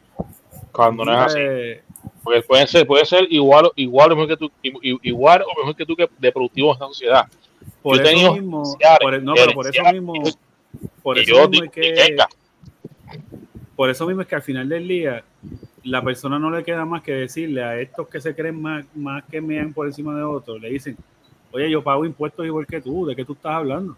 Cuando 0.72 1.06
no 1.06 1.14
es 1.14 1.20
así. 1.20 1.40
Porque 2.24 2.42
puede 2.42 2.68
ser, 2.68 2.86
puede 2.86 3.06
ser 3.06 3.26
igual, 3.32 3.72
igual 3.76 4.12
o 4.12 4.16
mejor 4.16 4.28
que 4.28 4.38
tú, 4.38 4.52
igual 4.62 5.42
o 5.44 5.60
mejor 5.60 5.76
que 5.76 5.86
tú 5.86 5.96
que 5.96 6.08
de 6.18 6.32
productivo 6.32 6.68
en 6.68 6.74
esta 6.74 6.86
sociedad. 6.86 7.26
Por 7.82 8.00
eso 8.00 8.34
mismo, 8.34 8.64
por, 9.02 9.24
no, 9.24 9.34
pero 9.34 9.54
por 9.54 9.68
eso 9.68 9.84
mismo, 9.92 10.14
por 11.10 11.18
eso 11.18 11.50
mismo 11.50 11.66
es 11.66 11.72
que, 11.72 12.18
por 13.76 13.90
eso 13.90 14.06
mismo 14.06 14.22
es 14.22 14.28
que 14.28 14.36
al 14.36 14.44
final 14.44 14.70
del 14.70 14.88
día 14.88 15.24
la 15.84 16.04
persona 16.04 16.38
no 16.38 16.52
le 16.52 16.64
queda 16.64 16.86
más 16.86 17.02
que 17.02 17.14
decirle 17.14 17.64
a 17.64 17.80
estos 17.80 18.08
que 18.08 18.22
se 18.22 18.36
creen 18.36 18.62
más, 18.62 18.86
más 18.96 19.24
que 19.24 19.42
mean 19.42 19.74
por 19.74 19.88
encima 19.88 20.16
de 20.16 20.22
otros, 20.22 20.62
le 20.62 20.70
dicen, 20.70 20.96
oye, 21.52 21.72
yo 21.72 21.84
pago 21.84 22.06
impuestos 22.06 22.46
igual 22.46 22.68
que 22.68 22.80
tú, 22.80 23.08
¿de 23.08 23.16
qué 23.16 23.26
tú 23.26 23.34
estás 23.34 23.54
hablando? 23.54 23.98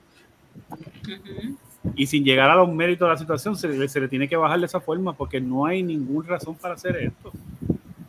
Y 1.96 2.08
sin 2.08 2.24
llegar 2.24 2.50
a 2.50 2.56
los 2.56 2.72
méritos 2.72 3.08
de 3.08 3.14
la 3.14 3.18
situación, 3.18 3.58
se, 3.58 4.00
le 4.00 4.08
tiene 4.08 4.30
que 4.30 4.38
bajar 4.38 4.62
de 4.62 4.68
esa 4.68 4.80
forma 4.80 5.12
porque 5.12 5.42
no 5.42 5.66
hay 5.66 5.84
ninguna 5.84 6.30
razón 6.30 6.56
para 6.56 6.76
hacer 6.76 6.96
esto. 6.96 7.34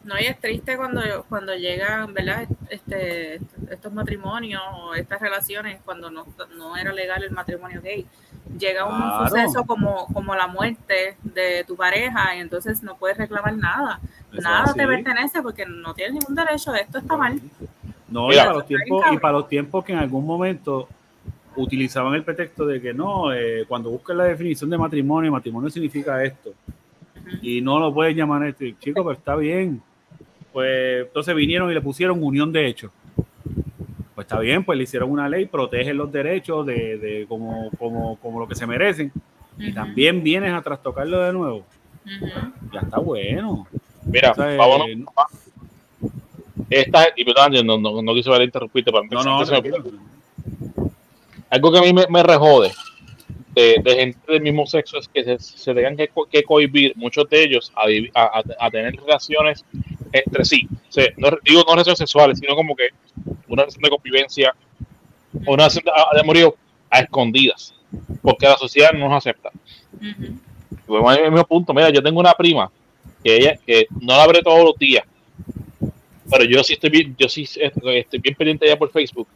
No, 0.05 0.15
y 0.21 0.27
es 0.27 0.39
triste 0.39 0.77
cuando, 0.77 1.01
cuando 1.29 1.57
llegan, 1.57 2.15
¿verdad? 2.15 2.47
Este, 2.71 3.41
estos 3.69 3.93
matrimonios 3.93 4.63
o 4.77 4.95
estas 4.95 5.21
relaciones, 5.21 5.81
cuando 5.85 6.09
no, 6.09 6.25
no 6.57 6.77
era 6.77 6.93
legal 6.93 7.25
el 7.25 7.33
matrimonio 7.33 7.83
gay 7.83 8.07
llega 8.59 8.85
un 8.85 9.29
suceso 9.29 9.65
como, 9.65 10.07
como 10.13 10.35
la 10.35 10.47
muerte 10.47 11.17
de 11.23 11.65
tu 11.67 11.77
pareja 11.77 12.37
y 12.37 12.41
entonces 12.41 12.83
no 12.83 12.97
puedes 12.97 13.19
reclamar 13.19 13.57
nada. 13.57 14.01
nada 14.33 14.73
te 14.73 14.87
pertenece 14.87 15.43
porque 15.43 15.67
no 15.67 15.95
tienes 15.95 16.15
ningún 16.15 16.35
derecho, 16.35 16.75
esto 16.75 16.99
está 16.99 17.17
mal. 17.17 17.41
No, 18.09 18.33
y 18.33 18.37
para, 18.37 18.53
los 18.53 18.67
tiempos, 18.67 19.05
y 19.13 19.19
para 19.19 19.33
los 19.39 19.49
tiempos 19.49 19.85
que 19.85 19.93
en 19.93 19.99
algún 19.99 20.27
momento 20.27 20.89
utilizaban 21.57 22.15
el 22.15 22.25
pretexto 22.25 22.67
de 22.67 22.81
que 22.81 22.93
no, 22.93 23.33
eh, 23.33 23.65
cuando 23.67 23.91
buscas 23.91 24.17
la 24.17 24.25
definición 24.25 24.71
de 24.71 24.79
matrimonio, 24.79 25.33
matrimonio 25.33 25.71
significa 25.71 26.23
esto. 26.23 26.53
Y 27.41 27.61
no 27.61 27.79
lo 27.79 27.93
puedes 27.93 28.15
llamar 28.15 28.45
este 28.45 28.77
chico, 28.79 29.03
pero 29.03 29.13
está 29.13 29.37
bien. 29.37 29.83
Pues 30.53 31.07
entonces 31.07 31.35
vinieron 31.35 31.71
y 31.71 31.75
le 31.75 31.81
pusieron 31.81 32.23
unión 32.23 32.53
de 32.53 32.67
hechos 32.67 32.91
pues 34.23 34.31
está 34.31 34.39
bien, 34.39 34.65
pues 34.65 34.79
le 34.79 34.85
hicieron 34.85 35.11
una 35.11 35.29
ley, 35.29 35.47
protege 35.47 35.93
los 35.93 36.13
derechos 36.13 36.65
de, 36.67 36.99
de 36.99 37.27
como, 37.29 37.71
como, 37.79 38.17
como, 38.17 38.41
lo 38.41 38.49
que 38.49 38.55
se 38.55 38.67
merecen. 38.67 39.13
Y 39.59 39.73
también 39.73 40.23
vienes 40.23 40.53
a 40.53 40.63
trastocarlo 40.63 41.21
de 41.21 41.33
nuevo. 41.33 41.65
Ya 42.73 42.81
está 42.81 42.99
bueno. 42.99 43.67
Mira, 44.05 44.33
vámonos. 44.33 45.07
Esta, 46.71 47.09
y 47.17 47.25
perdón, 47.25 47.67
no, 47.67 47.79
no, 47.79 48.03
no 48.03 48.15
quise 48.15 48.31
interrumpirte 48.43 48.93
para 48.93 49.05
no, 49.11 49.23
no, 49.23 49.45
Algo 51.51 51.73
que 51.73 51.79
a 51.79 51.83
mí 51.83 51.93
me, 51.93 52.07
me 52.09 52.23
rejode 52.23 52.73
de, 53.55 53.83
gente 53.85 54.33
del 54.33 54.41
mismo 54.41 54.67
sexo 54.67 54.99
es 54.99 55.09
que 55.09 55.39
se, 55.39 55.75
tengan 55.75 55.97
que, 55.97 56.11
que, 56.31 56.43
cohibir 56.43 56.97
muchos 56.97 57.29
de 57.29 57.43
ellos 57.43 57.73
a, 58.15 58.43
a, 58.59 58.71
tener 58.71 58.97
relaciones 58.97 59.65
entre 60.13 60.45
sí. 60.45 60.69
no, 61.17 61.31
digo 61.45 61.65
no 61.67 61.73
relaciones 61.73 61.99
sexuales, 61.99 62.39
sino 62.39 62.55
como 62.55 62.77
que 62.77 62.89
una 63.49 63.63
relación 63.63 63.83
de 63.83 63.91
convivencia 63.91 64.55
o 65.47 65.53
una 65.53 65.69
relación 65.69 65.85
de, 65.85 66.21
amor 66.21 66.57
a 66.91 67.01
escondidas, 67.01 67.75
porque 68.21 68.47
la 68.47 68.57
sociedad 68.57 68.93
no 68.93 69.09
nos 69.09 69.19
acepta. 69.19 69.51
Uh 69.95 70.53
el 70.89 71.31
mismo 71.31 71.47
punto, 71.47 71.73
mira, 71.73 71.91
yo 71.91 72.03
tengo 72.03 72.21
una 72.21 72.35
prima 72.35 72.71
que 73.23 73.37
ella 73.37 73.59
que 73.67 73.87
no 74.01 74.17
la 74.17 74.25
abre 74.25 74.43
todos 74.43 74.65
los 74.65 74.77
días, 74.77 75.05
pero 76.31 76.45
yo 76.45 76.63
sí 76.63 76.75
estoy 76.75 76.91
bien, 76.91 77.17
yo 77.19 77.29
sí 77.29 77.49
estoy 77.57 78.21
bien 78.21 78.35
pendiente 78.35 78.67
ya 78.67 78.77
por 78.77 78.91
Facebook. 78.91 79.29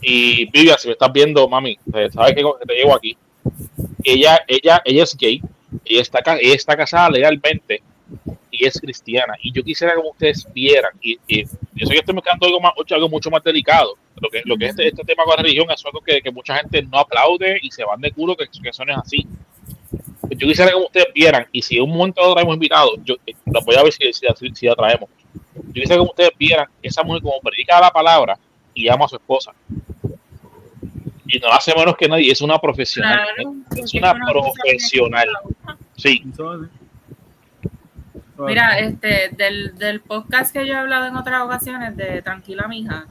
Y 0.00 0.50
Vivian, 0.50 0.78
si 0.78 0.88
me 0.88 0.92
estás 0.92 1.12
viendo, 1.12 1.48
mami, 1.48 1.78
eh, 1.94 2.08
sabes 2.12 2.34
que 2.34 2.44
te 2.66 2.74
llevo 2.74 2.94
aquí. 2.94 3.16
Ella, 4.04 4.44
ella, 4.46 4.82
ella 4.84 5.02
es 5.02 5.16
gay, 5.16 5.40
ella 5.84 6.02
está, 6.02 6.20
ella 6.38 6.54
está 6.54 6.76
casada 6.76 7.10
legalmente 7.10 7.82
y 8.50 8.66
es 8.66 8.80
cristiana. 8.80 9.34
Y 9.42 9.52
yo 9.52 9.62
quisiera 9.62 9.94
que 9.94 10.00
ustedes 10.00 10.46
vieran, 10.52 10.92
y, 11.00 11.18
y 11.26 11.44
yo 11.44 11.86
sé 11.86 11.92
que 11.92 11.98
estoy 11.98 12.14
mezclando 12.14 12.46
algo, 12.46 12.60
más, 12.60 12.72
algo 12.90 13.08
mucho 13.08 13.30
más 13.30 13.42
delicado, 13.42 13.94
lo 14.20 14.30
que, 14.30 14.42
lo 14.44 14.56
que 14.56 14.66
es 14.66 14.70
este, 14.70 14.88
este 14.88 15.04
tema 15.04 15.24
con 15.24 15.34
la 15.36 15.42
religión 15.42 15.70
es 15.70 15.84
algo 15.84 16.00
que, 16.00 16.22
que, 16.22 16.30
mucha 16.30 16.56
gente 16.56 16.82
no 16.82 16.98
aplaude 16.98 17.58
y 17.62 17.70
se 17.70 17.84
van 17.84 18.00
de 18.00 18.12
culo 18.12 18.36
que, 18.36 18.46
que 18.46 18.68
eso 18.68 18.84
no 18.84 18.92
es 18.92 18.98
así. 18.98 19.26
Yo 20.30 20.48
quisiera 20.48 20.70
que 20.70 20.76
ustedes 20.76 21.08
vieran, 21.14 21.46
y 21.52 21.62
si 21.62 21.78
un 21.78 21.90
momento 21.90 22.22
lo 22.22 22.34
traemos 22.34 22.54
invitado, 22.54 22.92
yo 23.04 23.14
eh, 23.26 23.34
lo 23.46 23.60
voy 23.62 23.76
a 23.76 23.82
ver 23.82 23.92
si, 23.92 24.12
si, 24.12 24.26
si, 24.54 24.66
la 24.66 24.74
traemos. 24.74 25.08
Yo 25.54 25.72
quisiera 25.72 25.96
que 25.96 26.08
ustedes 26.08 26.30
vieran 26.38 26.66
esa 26.82 27.02
mujer 27.02 27.22
como 27.22 27.40
predica 27.40 27.80
la 27.80 27.90
palabra 27.90 28.38
y 28.74 28.88
ama 28.88 29.04
a 29.04 29.08
su 29.08 29.16
esposa. 29.16 29.52
Y 31.28 31.38
no 31.38 31.48
hace 31.48 31.74
menos 31.74 31.96
que 31.96 32.08
nadie, 32.08 32.30
es 32.30 32.40
una 32.40 32.58
profesional. 32.58 33.26
¿eh? 33.38 33.82
es 33.82 33.94
una 33.94 34.14
profesional. 34.14 35.28
Sí. 35.96 36.22
Mira, 38.38 38.78
este, 38.78 39.30
del, 39.32 39.76
del 39.78 40.00
podcast 40.00 40.52
que 40.52 40.66
yo 40.66 40.74
he 40.74 40.76
hablado 40.76 41.06
en 41.06 41.16
otras 41.16 41.42
ocasiones 41.42 41.96
de 41.96 42.20
Tranquila 42.22 42.68
Mija, 42.68 43.06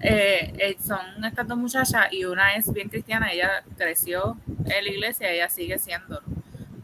eh, 0.00 0.52
eh, 0.58 0.76
son 0.86 1.24
estas 1.24 1.48
dos 1.48 1.56
muchachas 1.56 2.12
y 2.12 2.24
una 2.24 2.54
es 2.56 2.70
bien 2.72 2.88
cristiana, 2.88 3.32
ella 3.32 3.62
creció 3.76 4.36
en 4.66 4.84
la 4.84 4.90
iglesia, 4.90 5.30
ella 5.30 5.48
sigue 5.48 5.78
siendo, 5.78 6.20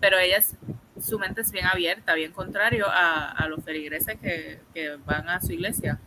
pero 0.01 0.19
ella 0.19 0.39
es, 0.39 0.57
su 1.03 1.19
mente 1.19 1.43
es 1.43 1.53
bien 1.53 1.67
abierta, 1.67 2.15
bien 2.15 2.33
contrario 2.33 2.87
a, 2.89 3.31
a 3.31 3.49
los 3.49 3.63
feligreses 3.63 4.19
que, 4.21 4.61
que, 4.73 4.97
van 5.05 5.29
a 5.29 5.41
su 5.41 5.53
iglesia. 5.53 5.99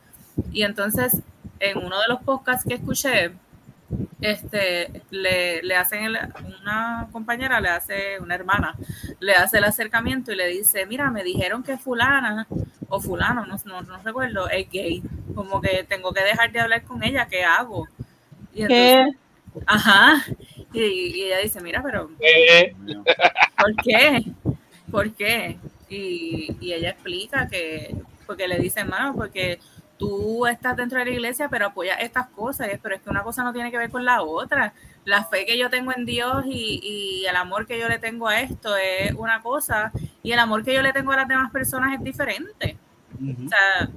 Y 0.51 0.63
entonces, 0.63 1.21
en 1.59 1.77
uno 1.77 1.99
de 1.99 2.07
los 2.07 2.21
podcasts 2.21 2.65
que 2.67 2.75
escuché, 2.75 3.31
este, 4.22 5.02
le, 5.11 5.61
le 5.64 5.76
hacen, 5.76 6.15
una 6.61 7.07
compañera 7.11 7.60
le 7.60 7.70
hace, 7.70 8.20
una 8.20 8.36
hermana, 8.36 8.76
le 9.20 9.34
hace 9.34 9.57
el 9.57 9.65
acercamiento 9.65 10.32
y 10.32 10.36
le 10.36 10.48
dice, 10.48 10.86
mira, 10.86 11.11
me 11.11 11.24
dijeron 11.24 11.64
que 11.64 11.78
fulana 11.78 12.48
o 12.90 12.99
fulano, 13.02 13.45
no, 13.45 13.57
no, 13.65 13.82
no 13.82 13.98
recuerdo, 14.03 14.49
es 14.49 14.70
gay, 14.70 15.03
como 15.36 15.61
que 15.61 15.84
tengo 15.84 16.14
que 16.14 16.24
dejar 16.24 16.52
de 16.52 16.60
hablar 16.60 16.84
con 16.84 17.03
ella, 17.03 17.28
¿qué 17.30 17.44
hago? 17.44 17.88
Y 18.53 18.61
entonces, 18.61 19.15
Ajá, 19.65 20.24
y, 20.74 21.22
ella 21.24 21.40
dice, 21.40 21.61
mira, 21.61 21.82
pero 21.84 22.10
¿por 23.57 23.76
qué? 23.84 24.26
¿Por 24.90 25.14
qué? 25.14 25.57
Y, 25.90 26.56
y 26.60 26.74
ella 26.74 26.91
explica 26.91 27.48
que, 27.48 27.95
porque 28.26 28.48
le 28.48 28.57
dice, 28.57 28.80
hermano, 28.80 29.14
porque 29.15 29.60
tú 30.03 30.45
estás 30.47 30.75
dentro 30.75 30.99
de 30.99 31.05
la 31.05 31.11
iglesia, 31.11 31.47
pero 31.47 31.67
apoyas 31.67 31.97
estas 32.01 32.27
cosas, 32.27 32.67
pero 32.81 32.95
es 32.95 33.01
que 33.01 33.09
una 33.09 33.23
cosa 33.23 33.43
no 33.43 33.53
tiene 33.53 33.71
que 33.71 33.77
ver 33.77 33.89
con 33.89 34.03
la 34.03 34.21
otra. 34.21 34.73
La 35.05 35.23
fe 35.23 35.45
que 35.45 35.57
yo 35.57 35.69
tengo 35.69 35.93
en 35.95 36.05
Dios 36.05 36.43
y, 36.45 37.25
el 37.27 37.35
amor 37.35 37.65
que 37.65 37.80
yo 37.80 37.88
le 37.88 37.99
tengo 37.99 38.27
a 38.27 38.41
esto 38.41 38.75
es 38.75 39.13
una 39.13 39.41
cosa, 39.41 39.91
y 40.21 40.34
el 40.34 40.39
amor 40.39 40.63
que 40.63 40.73
yo 40.73 40.81
le 40.81 40.91
tengo 40.91 41.11
a 41.11 41.17
las 41.17 41.27
demás 41.27 41.51
personas 41.51 41.93
es 41.93 42.03
diferente. 42.03 42.77
O 43.15 43.49
sea, 43.49 43.89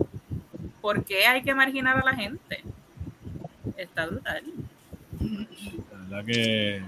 ¿por 0.81 1.05
qué 1.05 1.27
hay 1.27 1.43
que 1.43 1.55
marginar 1.55 1.99
a 1.99 2.05
la 2.05 2.15
gente? 2.15 2.63
Está 3.77 4.07
brutal. 4.07 4.45
La 6.09 6.23
que... 6.23 6.83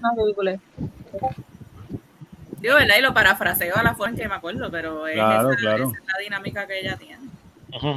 Digo, 2.61 2.75
¿verdad? 2.75 2.97
Y 2.99 3.03
lo 3.03 3.15
parafraseo 3.15 3.77
a 3.77 3.83
la 3.83 3.95
forma 3.95 4.17
que 4.17 4.29
me 4.29 4.35
acuerdo, 4.35 4.71
pero 4.71 5.07
es, 5.07 5.17
esa, 5.17 5.53
es 5.53 5.63
la 5.63 6.19
dinámica 6.21 6.67
que 6.67 6.81
ella 6.81 6.97
tiene. 6.97 7.38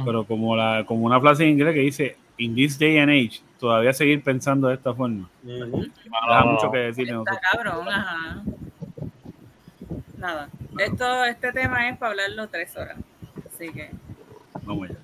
Pero 0.04 0.24
como, 0.24 0.56
la, 0.56 0.84
como 0.86 1.06
una 1.06 1.20
frase 1.20 1.44
en 1.44 1.50
inglés 1.50 1.74
que 1.74 1.80
dice, 1.80 2.16
in 2.38 2.54
this 2.54 2.78
day 2.78 2.98
and 2.98 3.10
age, 3.10 3.40
todavía 3.58 3.92
seguir 3.92 4.22
pensando 4.22 4.68
de 4.68 4.74
esta 4.74 4.92
forma. 4.94 5.28
mucho 5.42 6.70
que 6.70 6.78
decir. 6.78 7.08
Está 7.08 7.40
cabrón, 7.52 7.88
ajá. 7.88 8.42
Nada. 10.18 10.48
Esto, 10.78 11.24
este 11.24 11.52
tema 11.52 11.88
es 11.88 11.98
para 11.98 12.12
hablarlo 12.12 12.48
tres 12.48 12.76
horas. 12.76 12.96
Así 13.46 13.72
que. 13.72 13.90
Vamos 14.62 14.90
allá. 14.90 14.98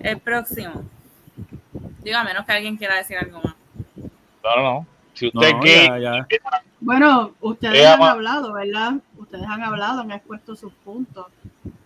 El 0.00 0.18
próximo. 0.20 0.84
Digo, 2.02 2.18
a 2.18 2.24
menos 2.24 2.44
que 2.44 2.52
alguien 2.52 2.76
quiera 2.76 2.96
decir 2.96 3.16
algo 3.18 3.40
más. 3.42 3.54
No, 4.44 4.62
no, 4.62 4.86
Si 5.14 5.28
usted 5.28 5.52
no, 5.52 6.26
Bueno, 6.80 7.32
ustedes 7.40 7.86
han 7.86 8.02
hablado, 8.02 8.52
¿verdad? 8.52 8.94
Ustedes 9.16 9.46
han 9.46 9.62
hablado, 9.62 10.02
han 10.02 10.10
expuesto 10.12 10.54
sus 10.54 10.72
puntos. 10.72 11.26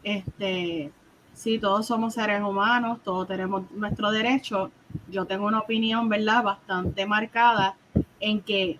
Este, 0.02 0.90
sí, 1.38 1.58
todos 1.58 1.86
somos 1.86 2.14
seres 2.14 2.42
humanos, 2.42 2.98
todos 3.04 3.28
tenemos 3.28 3.70
nuestro 3.70 4.10
derecho. 4.10 4.70
Yo 5.08 5.24
tengo 5.24 5.46
una 5.46 5.60
opinión, 5.60 6.08
¿verdad? 6.08 6.42
Bastante 6.42 7.06
marcada 7.06 7.76
en 8.18 8.40
que 8.40 8.78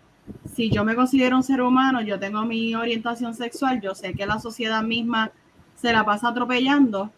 si 0.53 0.69
yo 0.69 0.85
me 0.85 0.97
considero 0.97 1.37
un 1.37 1.45
ser 1.45 1.63
humano, 1.63 2.03
yo 2.03 2.19
tengo 2.19 2.45
mi 2.45 2.75
orientación 2.75 3.35
sexual, 3.35 3.81
yo 3.81 3.95
sé 3.95 4.13
que 4.13 4.27
la 4.27 4.41
sociedad 4.41 4.83
misma 4.83 5.31
se 5.77 5.93
la 5.93 6.05
pasa 6.05 6.29
atropellando. 6.29 7.13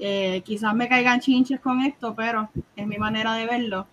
Eh, 0.00 0.42
quizás 0.44 0.74
me 0.74 0.88
caigan 0.88 1.20
chinches 1.20 1.60
con 1.60 1.80
esto, 1.80 2.12
pero 2.16 2.50
es 2.74 2.86
mi 2.86 2.98
manera 2.98 3.34
de 3.34 3.46
verlo. 3.46 3.86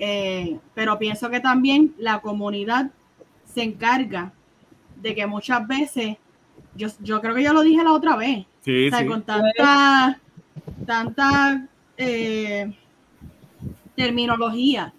Eh, 0.00 0.58
pero 0.74 0.98
pienso 0.98 1.30
que 1.30 1.38
también 1.38 1.94
la 1.98 2.20
comunidad 2.20 2.90
se 3.44 3.62
encarga 3.62 4.32
de 5.00 5.14
que 5.14 5.26
muchas 5.28 5.66
veces, 5.68 6.16
yo, 6.74 6.88
yo 7.00 7.20
creo 7.20 7.36
que 7.36 7.44
ya 7.44 7.52
lo 7.52 7.62
dije 7.62 7.84
la 7.84 7.92
otra 7.92 8.16
vez, 8.16 8.46
con 9.06 9.22
tanta, 9.22 10.20
tanta 10.86 11.68
eh, 11.96 12.72
terminología 13.94 14.92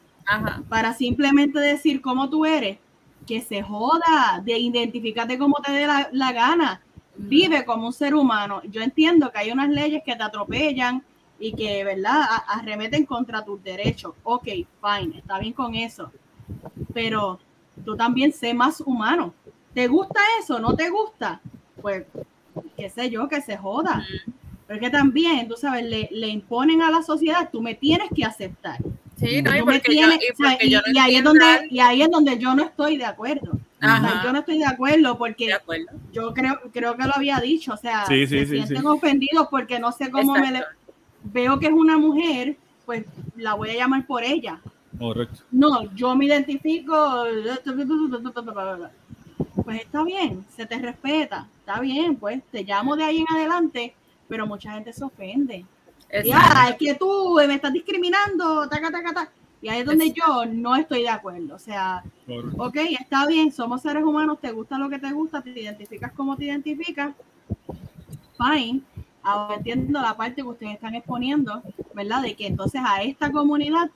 para 0.69 0.93
simplemente 0.93 1.59
decir 1.59 2.01
cómo 2.01 2.29
tú 2.29 2.45
eres, 2.45 2.77
que 3.25 3.41
se 3.41 3.61
joda, 3.63 4.41
de 4.43 4.57
identificarte 4.57 5.37
como 5.37 5.55
te 5.65 5.71
dé 5.71 5.87
la, 6.11 6.31
gana. 6.31 6.81
Vive 7.17 7.65
como 7.65 7.87
un 7.87 7.93
ser 7.93 8.13
humano. 8.13 8.61
Yo 8.69 8.81
entiendo 8.81 9.31
que 9.31 9.39
hay 9.39 9.51
unas 9.51 9.69
leyes 9.69 10.03
que 10.05 10.15
te 10.15 10.23
atropellan 10.23 11.03
y 11.39 11.53
que, 11.53 11.83
¿verdad?, 11.83 12.23
arremeten 12.47 13.05
contra 13.05 13.43
tus 13.43 13.63
derechos. 13.63 14.13
Ok, 14.23 14.45
fine, 14.45 15.17
está 15.17 15.39
bien 15.39 15.53
con 15.53 15.73
eso. 15.75 16.11
Pero 16.93 17.39
tú 17.83 17.95
también 17.95 18.31
sé 18.31 18.53
más 18.53 18.81
humano. 18.81 19.33
¿Te 19.73 19.87
gusta 19.87 20.19
eso? 20.39 20.59
¿No 20.59 20.75
te 20.75 20.89
gusta? 20.89 21.41
Pues 21.81 22.05
qué 22.77 22.89
sé 22.89 23.09
yo, 23.09 23.27
que 23.27 23.41
se 23.41 23.57
joda. 23.57 24.05
Pero 24.67 24.79
que 24.79 24.89
también, 24.89 25.47
tú 25.47 25.55
sabes, 25.55 25.85
le, 25.85 26.09
le, 26.11 26.27
imponen 26.27 26.81
a 26.81 26.89
la 26.89 27.03
sociedad, 27.03 27.49
tú 27.51 27.61
me 27.61 27.75
tienes 27.75 28.09
que 28.15 28.25
aceptar. 28.25 28.77
Sí, 29.17 29.41
no, 29.41 29.55
y, 29.55 29.61
porque 29.61 29.95
yo, 29.95 30.07
y, 30.91 30.97
ahí 30.97 31.15
es 31.15 31.23
donde, 31.23 31.45
y 31.69 31.79
ahí 31.79 32.01
es 32.01 32.09
donde 32.09 32.37
yo 32.37 32.53
no 32.55 32.63
estoy 32.63 32.97
de 32.97 33.05
acuerdo. 33.05 33.59
yo 34.23 34.33
no 34.33 34.39
estoy 34.39 34.57
de 34.57 34.65
acuerdo 34.65 35.17
porque 35.17 35.49
yo 36.11 36.33
creo, 36.33 36.59
creo 36.73 36.97
que 36.97 37.03
lo 37.03 37.15
había 37.15 37.39
dicho, 37.39 37.73
o 37.73 37.77
sea, 37.77 38.05
se 38.05 38.27
sienten 38.27 38.85
ofendidos 38.85 39.47
porque 39.49 39.79
no 39.79 39.91
sé 39.91 40.09
cómo 40.09 40.33
me 40.33 40.63
veo 41.23 41.59
que 41.59 41.67
es 41.67 41.73
una 41.73 41.97
mujer, 41.97 42.57
pues 42.85 43.05
la 43.35 43.53
voy 43.53 43.69
a 43.69 43.75
llamar 43.75 44.05
por 44.05 44.23
ella. 44.23 44.59
Correcto. 44.97 45.43
No, 45.51 45.93
yo 45.93 46.15
me 46.15 46.25
identifico 46.25 47.25
pues 49.63 49.81
está 49.81 50.03
bien, 50.03 50.45
se 50.55 50.65
te 50.65 50.77
respeta, 50.79 51.47
está 51.59 51.79
bien, 51.79 52.15
pues 52.15 52.43
te 52.51 52.63
llamo 52.63 52.95
de 52.95 53.03
ahí 53.03 53.19
en 53.19 53.35
adelante, 53.35 53.95
pero 54.27 54.47
mucha 54.47 54.73
gente 54.73 54.93
se 54.93 55.03
ofende. 55.03 55.65
Ya, 56.23 56.69
es 56.69 56.75
que 56.77 56.95
tú 56.95 57.39
me 57.47 57.55
estás 57.55 57.73
discriminando, 57.73 58.67
taca, 58.69 58.91
taca, 58.91 59.13
taca. 59.13 59.31
Y 59.61 59.69
ahí 59.69 59.79
es 59.79 59.85
donde 59.85 60.13
yo 60.13 60.45
no 60.45 60.75
estoy 60.75 61.01
de 61.01 61.09
acuerdo. 61.09 61.55
O 61.55 61.59
sea, 61.59 62.03
ok, 62.57 62.77
está 62.99 63.25
bien, 63.25 63.51
somos 63.51 63.81
seres 63.81 64.03
humanos, 64.03 64.39
te 64.39 64.51
gusta 64.51 64.77
lo 64.77 64.89
que 64.89 64.99
te 64.99 65.11
gusta, 65.11 65.41
te 65.41 65.49
identificas 65.49 66.11
como 66.11 66.37
te 66.37 66.45
identificas, 66.45 67.15
fine. 68.37 68.81
Ahora 69.23 69.55
entiendo 69.55 69.99
la 69.99 70.15
parte 70.15 70.43
que 70.43 70.47
ustedes 70.47 70.73
están 70.73 70.93
exponiendo, 70.93 71.63
¿verdad? 71.95 72.21
De 72.21 72.35
que 72.35 72.45
entonces 72.45 72.79
a 72.85 73.01
esta 73.01 73.31
comunidad 73.31 73.89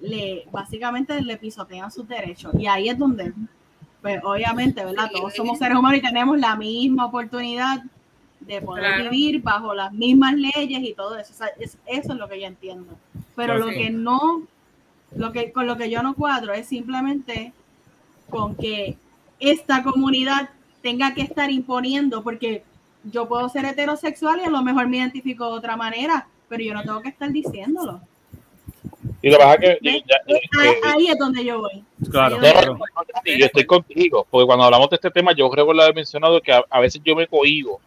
le 0.00 0.48
básicamente 0.50 1.20
le 1.22 1.36
pisotean 1.36 1.92
sus 1.92 2.08
derechos. 2.08 2.52
Y 2.58 2.66
ahí 2.66 2.88
es 2.88 2.98
donde 2.98 3.32
pues 4.04 4.20
obviamente, 4.22 4.84
¿verdad? 4.84 5.10
Todos 5.10 5.32
somos 5.34 5.58
seres 5.58 5.78
humanos 5.78 5.96
y 5.96 6.02
tenemos 6.02 6.38
la 6.38 6.56
misma 6.56 7.06
oportunidad 7.06 7.82
de 8.38 8.60
poder 8.60 9.08
vivir 9.08 9.40
bajo 9.40 9.72
las 9.72 9.94
mismas 9.94 10.34
leyes 10.34 10.82
y 10.82 10.92
todo 10.92 11.16
eso. 11.16 11.32
eso 11.58 11.78
es 11.86 12.06
lo 12.06 12.28
que 12.28 12.38
yo 12.38 12.46
entiendo. 12.46 12.98
Pero 13.34 13.56
lo 13.56 13.68
que 13.68 13.88
no, 13.88 14.42
lo 15.16 15.32
que 15.32 15.52
con 15.52 15.66
lo 15.66 15.78
que 15.78 15.88
yo 15.88 16.02
no 16.02 16.12
cuadro 16.12 16.52
es 16.52 16.66
simplemente 16.66 17.54
con 18.28 18.54
que 18.56 18.98
esta 19.40 19.82
comunidad 19.82 20.50
tenga 20.82 21.14
que 21.14 21.22
estar 21.22 21.50
imponiendo, 21.50 22.22
porque 22.22 22.62
yo 23.04 23.26
puedo 23.26 23.48
ser 23.48 23.64
heterosexual 23.64 24.38
y 24.40 24.44
a 24.44 24.50
lo 24.50 24.62
mejor 24.62 24.86
me 24.86 24.98
identifico 24.98 25.46
de 25.46 25.56
otra 25.56 25.78
manera, 25.78 26.28
pero 26.50 26.62
yo 26.62 26.74
no 26.74 26.82
tengo 26.82 27.00
que 27.00 27.08
estar 27.08 27.32
diciéndolo. 27.32 28.02
Y 29.24 29.30
lo 29.30 29.38
pasa 29.38 29.56
que 29.56 29.78
ahí, 30.82 31.06
es 31.06 31.18
donde 31.18 31.42
yo 31.42 31.58
voy. 31.58 31.82
Claro, 32.10 32.38
yo 32.42 33.46
estoy 33.46 33.64
contigo, 33.64 34.26
porque 34.30 34.44
cuando 34.44 34.66
hablamos 34.66 34.90
de 34.90 34.96
este 34.96 35.10
tema, 35.10 35.32
yo 35.32 35.48
creo 35.48 35.66
que 35.66 35.72
lo 35.72 35.86
he 35.86 35.94
mencionado 35.94 36.42
que 36.42 36.52
a, 36.52 36.80
veces 36.80 37.00
yo 37.02 37.16
me 37.16 37.26
cohibo 37.26 37.80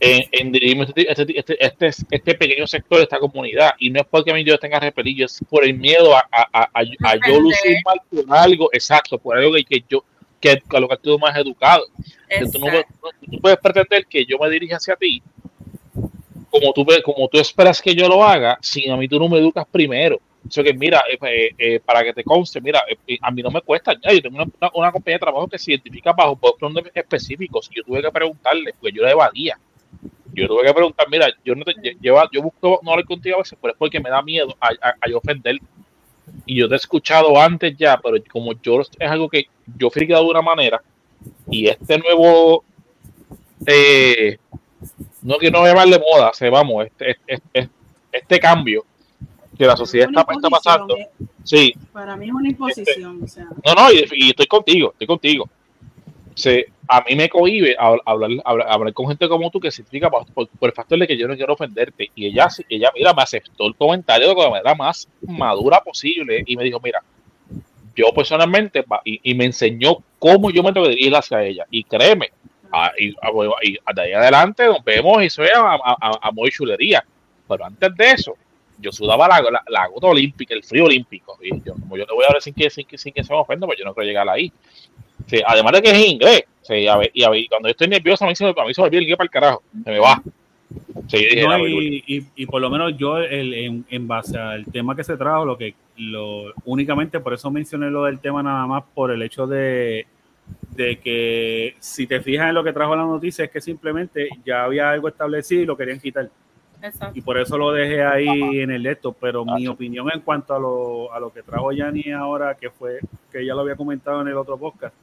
en, 0.00 0.24
en 0.32 0.52
dirigirme 0.52 0.84
este, 0.84 1.12
este, 1.12 1.38
este, 1.38 1.62
este, 1.62 2.06
este, 2.10 2.34
pequeño 2.34 2.66
sector 2.66 2.96
de 2.96 3.04
esta 3.04 3.18
comunidad. 3.18 3.72
Y 3.78 3.90
no 3.90 4.00
es 4.00 4.06
porque 4.06 4.30
a 4.30 4.34
mí 4.34 4.44
yo 4.44 4.58
tenga 4.58 4.80
repelillo, 4.80 5.26
es 5.26 5.44
por 5.50 5.62
el 5.62 5.74
miedo 5.74 6.16
a, 6.16 6.26
a, 6.32 6.70
a, 6.72 6.82
yo 7.28 7.38
lucir 7.38 7.76
mal 7.84 8.00
por 8.10 8.24
algo, 8.34 8.70
exacto, 8.72 9.18
por 9.18 9.36
algo 9.36 9.52
que, 9.68 9.84
yo, 9.86 10.04
que 10.40 10.62
a 10.70 10.80
lo 10.80 10.88
que 10.88 10.96
tú 10.96 11.18
más 11.18 11.36
educado. 11.36 11.84
Entonces, 12.30 12.86
tú, 13.30 13.40
puedes 13.42 13.58
pretender 13.58 14.06
que 14.06 14.24
yo 14.24 14.38
me 14.38 14.48
dirija 14.48 14.76
hacia 14.76 14.96
ti 14.96 15.22
como 16.50 16.72
tú, 16.72 16.86
como 17.04 17.28
tú 17.28 17.38
esperas 17.38 17.82
que 17.82 17.94
yo 17.94 18.08
lo 18.08 18.24
haga, 18.24 18.58
sin 18.62 18.90
a 18.90 18.96
mí 18.96 19.06
tú 19.06 19.18
no 19.18 19.28
me 19.28 19.38
educas 19.38 19.66
primero. 19.70 20.18
Que, 20.52 20.74
mira, 20.74 21.02
eh, 21.10 21.16
pues, 21.18 21.32
eh, 21.32 21.54
eh, 21.58 21.80
para 21.80 22.04
que 22.04 22.12
te 22.12 22.22
conste, 22.22 22.60
mira, 22.60 22.82
a 23.20 23.30
mí 23.30 23.42
no 23.42 23.50
me 23.50 23.62
cuesta. 23.62 23.94
yo 23.94 24.22
tengo 24.22 24.36
una, 24.36 24.70
una, 24.74 24.92
compañía 24.92 25.16
de 25.16 25.20
trabajo 25.20 25.48
que 25.48 25.58
se 25.58 25.72
identifica 25.72 26.12
bajo 26.12 26.38
nombres 26.60 26.90
específicos. 26.94 27.68
Yo 27.74 27.82
tuve 27.82 28.02
que 28.02 28.10
preguntarle, 28.10 28.74
porque 28.78 28.96
yo 28.96 29.02
la 29.02 29.10
evadía. 29.10 29.58
Yo 30.32 30.46
tuve 30.46 30.64
que 30.64 30.74
preguntar, 30.74 31.06
mira, 31.10 31.28
yo 31.44 31.54
no 31.54 31.64
te, 31.64 31.74
lleva, 32.00 32.28
yo 32.32 32.42
busco 32.42 32.80
no 32.82 32.90
hablar 32.90 33.06
contigo 33.06 33.36
a 33.36 33.38
veces, 33.38 33.58
pero 33.60 33.72
es 33.72 33.78
porque 33.78 34.00
me 34.00 34.10
da 34.10 34.22
miedo 34.22 34.54
a, 34.60 34.68
a, 34.68 35.16
ofender. 35.16 35.58
Y 36.44 36.56
yo 36.56 36.68
te 36.68 36.74
he 36.74 36.76
escuchado 36.76 37.40
antes 37.40 37.76
ya, 37.76 37.98
pero 37.98 38.16
como 38.30 38.52
yo 38.60 38.80
es 38.80 38.90
algo 39.00 39.28
que 39.28 39.46
yo 39.76 39.90
fui 39.90 40.06
de 40.06 40.20
una 40.20 40.42
manera, 40.42 40.82
y 41.50 41.68
este 41.68 41.98
nuevo, 41.98 42.64
no 45.22 45.38
quiero 45.38 45.66
llamarle 45.66 45.98
moda, 45.98 46.32
se 46.34 46.50
vamos, 46.50 46.86
este, 46.86 47.16
este, 47.26 47.68
este 48.12 48.40
cambio 48.40 48.84
que 49.56 49.66
la 49.66 49.76
sociedad 49.76 50.08
está, 50.08 50.50
pasando. 50.50 50.96
Eh. 50.96 51.08
Sí. 51.44 51.74
Para 51.92 52.16
mí 52.16 52.26
es 52.26 52.32
una 52.32 52.48
imposición. 52.48 53.20
No, 53.64 53.74
no, 53.74 53.92
y, 53.92 54.30
estoy 54.30 54.46
contigo, 54.46 54.92
estoy 54.92 55.06
contigo. 55.06 55.48
a 56.88 57.00
mí 57.02 57.16
me 57.16 57.28
cohibe 57.28 57.76
hablar, 57.78 58.30
hablar, 58.44 58.92
con 58.92 59.08
gente 59.08 59.28
como 59.28 59.50
tú 59.50 59.60
que 59.60 59.70
significa 59.70 60.10
por, 60.10 60.26
por, 60.26 60.48
el 60.62 60.72
factor 60.72 60.98
de 60.98 61.06
que 61.06 61.16
yo 61.16 61.26
no 61.26 61.36
quiero 61.36 61.54
ofenderte. 61.54 62.10
Y 62.14 62.26
ella, 62.26 62.48
ella, 62.68 62.90
mira, 62.94 63.14
me 63.14 63.22
aceptó 63.22 63.66
el 63.66 63.74
comentario 63.74 64.28
de 64.28 64.34
la 64.34 64.50
manera 64.50 64.74
más 64.74 65.08
madura 65.22 65.80
posible 65.80 66.42
y 66.46 66.56
me 66.56 66.64
dijo, 66.64 66.80
mira, 66.82 67.02
yo 67.96 68.12
personalmente, 68.14 68.84
y, 69.04 69.34
me 69.34 69.46
enseñó 69.46 69.96
cómo 70.18 70.50
yo 70.50 70.62
me 70.62 70.72
tengo 70.72 70.86
que 70.86 70.90
dirigir 70.90 71.16
hacia 71.16 71.42
ella. 71.42 71.64
Y 71.70 71.82
créeme, 71.84 72.30
y, 72.98 73.12
de 73.12 74.02
ahí 74.02 74.12
adelante 74.12 74.66
nos 74.66 74.84
vemos 74.84 75.22
y 75.22 75.30
soy 75.30 75.48
a, 75.48 75.60
a, 75.60 76.18
a, 76.20 76.30
muy 76.30 76.50
chulería. 76.50 77.04
Pero 77.48 77.64
antes 77.64 77.96
de 77.96 78.10
eso, 78.10 78.36
yo 78.78 78.92
sudaba 78.92 79.28
la, 79.28 79.62
la, 79.68 79.86
gota 79.88 80.08
olímpica, 80.08 80.54
el 80.54 80.62
frío 80.62 80.84
olímpico. 80.84 81.38
Y 81.42 81.50
yo, 81.62 81.74
como 81.74 81.96
yo 81.96 82.06
te 82.06 82.14
voy 82.14 82.24
a 82.24 82.28
hablar 82.28 82.42
sin 82.42 82.54
que, 82.54 82.70
sin 82.70 82.86
que, 82.86 82.98
sin 82.98 83.12
que 83.12 83.24
se 83.24 83.32
me 83.32 83.38
ofenda, 83.38 83.66
pues 83.66 83.78
yo 83.78 83.84
no 83.84 83.94
quiero 83.94 84.06
llegar 84.06 84.28
ahí. 84.28 84.52
Sí, 85.26 85.40
además 85.46 85.72
de 85.72 85.82
que 85.82 85.90
es 85.90 86.06
inglés. 86.06 86.44
Sí, 86.62 86.86
a 86.88 86.96
ver, 86.96 87.10
y, 87.14 87.22
a 87.22 87.30
ver, 87.30 87.44
cuando 87.48 87.68
yo 87.68 87.72
estoy 87.72 87.88
nervioso, 87.88 88.24
a 88.24 88.28
mí 88.28 88.36
se 88.36 88.44
me, 88.44 88.50
a 88.50 88.64
mí 88.64 88.74
se 88.74 88.80
me 88.80 88.86
olvida 88.86 88.98
el 88.98 89.04
inglés 89.04 89.18
para 89.18 89.26
el 89.26 89.30
carajo. 89.30 89.62
Se 89.84 89.90
me 89.90 89.98
va. 89.98 90.22
Sí, 91.08 91.18
y, 91.18 92.16
y, 92.16 92.26
y, 92.34 92.46
por 92.46 92.60
lo 92.60 92.68
menos 92.68 92.96
yo, 92.96 93.18
el, 93.18 93.54
en, 93.54 93.86
en, 93.88 94.08
base 94.08 94.36
al 94.36 94.64
tema 94.66 94.96
que 94.96 95.04
se 95.04 95.16
trajo, 95.16 95.44
lo 95.44 95.56
que 95.56 95.74
lo 95.96 96.52
únicamente 96.64 97.20
por 97.20 97.32
eso 97.34 97.50
mencioné 97.50 97.90
lo 97.90 98.04
del 98.04 98.18
tema 98.18 98.42
nada 98.42 98.66
más 98.66 98.82
por 98.92 99.12
el 99.12 99.22
hecho 99.22 99.46
de, 99.46 100.06
de 100.70 100.98
que 100.98 101.76
si 101.78 102.06
te 102.06 102.20
fijas 102.20 102.48
en 102.48 102.54
lo 102.54 102.64
que 102.64 102.72
trajo 102.72 102.96
la 102.96 103.04
noticia 103.04 103.44
es 103.44 103.50
que 103.50 103.60
simplemente 103.60 104.28
ya 104.44 104.64
había 104.64 104.90
algo 104.90 105.08
establecido 105.08 105.62
y 105.62 105.66
lo 105.66 105.76
querían 105.76 106.00
quitar. 106.00 106.28
Y 107.14 107.20
por 107.20 107.38
eso 107.38 107.56
lo 107.58 107.72
dejé 107.72 108.02
ahí 108.02 108.60
en 108.60 108.70
el 108.70 108.86
esto, 108.86 109.12
pero 109.12 109.44
mi 109.44 109.66
opinión 109.66 110.08
en 110.12 110.20
cuanto 110.20 110.54
a 110.54 110.58
lo, 110.58 111.12
a 111.12 111.20
lo 111.20 111.32
que 111.32 111.42
trajo 111.42 111.72
Yanni 111.72 112.10
ahora, 112.12 112.54
que 112.54 112.70
fue, 112.70 113.00
que 113.30 113.44
ya 113.44 113.54
lo 113.54 113.60
había 113.60 113.76
comentado 113.76 114.20
en 114.22 114.28
el 114.28 114.36
otro 114.36 114.56
podcast, 114.58 114.94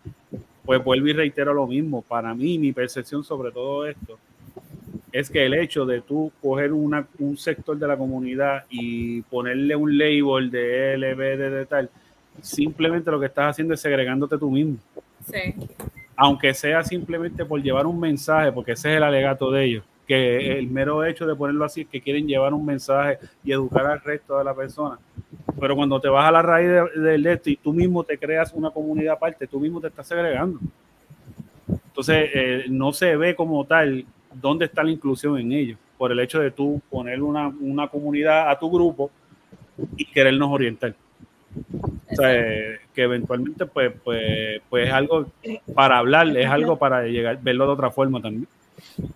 pues 0.65 0.83
vuelvo 0.83 1.07
y 1.07 1.13
reitero 1.13 1.53
lo 1.53 1.67
mismo. 1.67 2.01
Para 2.01 2.33
mí, 2.33 2.57
mi 2.57 2.71
percepción 2.71 3.23
sobre 3.23 3.51
todo 3.51 3.85
esto 3.85 4.17
es 5.11 5.29
que 5.29 5.45
el 5.45 5.53
hecho 5.53 5.85
de 5.85 6.01
tú 6.01 6.31
coger 6.41 6.73
una, 6.73 7.05
un 7.19 7.37
sector 7.37 7.77
de 7.77 7.87
la 7.87 7.97
comunidad 7.97 8.65
y 8.69 9.21
ponerle 9.23 9.75
un 9.75 9.97
label 9.97 10.49
de 10.49 10.97
LBD 10.97 11.51
de 11.51 11.65
tal, 11.65 11.89
simplemente 12.41 13.11
lo 13.11 13.19
que 13.19 13.27
estás 13.27 13.51
haciendo 13.51 13.73
es 13.73 13.81
segregándote 13.81 14.37
tú 14.37 14.49
mismo. 14.49 14.77
Sí. 15.31 15.53
Aunque 16.15 16.53
sea 16.53 16.83
simplemente 16.83 17.45
por 17.45 17.61
llevar 17.61 17.85
un 17.85 17.99
mensaje, 17.99 18.51
porque 18.51 18.73
ese 18.73 18.91
es 18.91 18.97
el 18.97 19.03
alegato 19.03 19.51
de 19.51 19.65
ellos 19.65 19.83
que 20.07 20.57
el 20.57 20.67
mero 20.67 21.03
hecho 21.05 21.25
de 21.25 21.35
ponerlo 21.35 21.65
así 21.65 21.81
es 21.81 21.87
que 21.87 22.01
quieren 22.01 22.27
llevar 22.27 22.53
un 22.53 22.65
mensaje 22.65 23.19
y 23.43 23.51
educar 23.51 23.85
al 23.85 24.01
resto 24.01 24.37
de 24.37 24.43
la 24.43 24.53
persona. 24.53 24.97
Pero 25.59 25.75
cuando 25.75 25.99
te 25.99 26.09
vas 26.09 26.25
a 26.25 26.31
la 26.31 26.41
raíz 26.41 26.69
del 26.95 27.23
de, 27.23 27.33
esto 27.33 27.49
y 27.49 27.55
tú 27.55 27.73
mismo 27.73 28.03
te 28.03 28.17
creas 28.17 28.51
una 28.53 28.71
comunidad 28.71 29.13
aparte, 29.13 29.47
tú 29.47 29.59
mismo 29.59 29.79
te 29.79 29.87
estás 29.87 30.07
segregando. 30.07 30.59
Entonces, 31.67 32.29
eh, 32.33 32.65
no 32.69 32.91
se 32.91 33.15
ve 33.15 33.35
como 33.35 33.63
tal 33.65 34.05
dónde 34.33 34.65
está 34.65 34.83
la 34.83 34.91
inclusión 34.91 35.37
en 35.37 35.51
ello, 35.51 35.77
por 35.97 36.11
el 36.11 36.19
hecho 36.19 36.39
de 36.39 36.51
tú 36.51 36.81
poner 36.89 37.21
una, 37.21 37.47
una 37.47 37.87
comunidad 37.87 38.49
a 38.49 38.59
tu 38.59 38.69
grupo 38.69 39.11
y 39.95 40.05
querernos 40.05 40.49
orientar. 40.51 40.95
O 42.11 42.15
sea, 42.15 42.79
que 42.93 43.03
eventualmente 43.03 43.65
pues, 43.65 43.93
pues, 44.03 44.61
pues 44.69 44.87
es 44.87 44.93
algo 44.93 45.27
para 45.73 45.97
hablar, 45.97 46.35
es 46.35 46.47
algo 46.47 46.77
para 46.77 47.03
llegar, 47.03 47.39
verlo 47.41 47.67
de 47.67 47.71
otra 47.73 47.91
forma 47.91 48.21
también. 48.21 48.47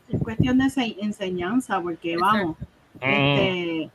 Es 0.10 0.22
cuestión 0.22 0.58
de 0.58 0.96
enseñanza, 1.00 1.82
porque 1.82 2.18
vamos, 2.18 2.58
mm. 2.96 3.04
este, 3.04 3.92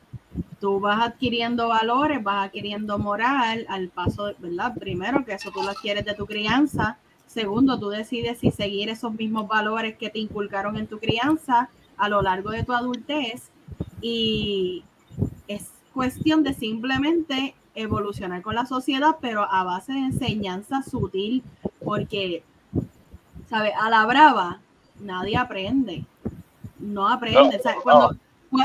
tú 0.61 0.79
vas 0.79 1.03
adquiriendo 1.03 1.69
valores, 1.69 2.23
vas 2.23 2.47
adquiriendo 2.47 2.99
moral 2.99 3.67
al 3.69 3.89
paso, 3.89 4.33
¿verdad? 4.39 4.75
Primero, 4.79 5.25
que 5.25 5.33
eso 5.33 5.51
tú 5.51 5.63
lo 5.63 5.71
adquieres 5.71 6.05
de 6.05 6.15
tu 6.15 6.27
crianza. 6.27 6.99
Segundo, 7.27 7.79
tú 7.79 7.89
decides 7.89 8.39
si 8.39 8.51
seguir 8.51 8.89
esos 8.89 9.13
mismos 9.13 9.49
valores 9.49 9.97
que 9.97 10.11
te 10.11 10.19
inculcaron 10.19 10.77
en 10.77 10.87
tu 10.87 10.99
crianza 10.99 11.69
a 11.97 12.09
lo 12.09 12.23
largo 12.23 12.51
de 12.51 12.63
tu 12.63 12.73
adultez. 12.73 13.51
Y 14.01 14.85
es 15.49 15.71
cuestión 15.93 16.43
de 16.43 16.55
simplemente 16.55 17.55
evolucionar 17.75 18.43
con 18.43 18.55
la 18.55 18.67
sociedad, 18.67 19.17
pero 19.21 19.51
a 19.51 19.65
base 19.65 19.93
de 19.93 20.01
enseñanza 20.01 20.83
sutil, 20.83 21.43
porque, 21.85 22.43
¿sabes? 23.49 23.73
A 23.81 23.91
la 23.91 24.05
brava, 24.07 24.61
nadie 25.03 25.37
aprende. 25.37 26.05
No 26.79 27.09
aprende. 27.09 27.61
cuando 27.83 28.17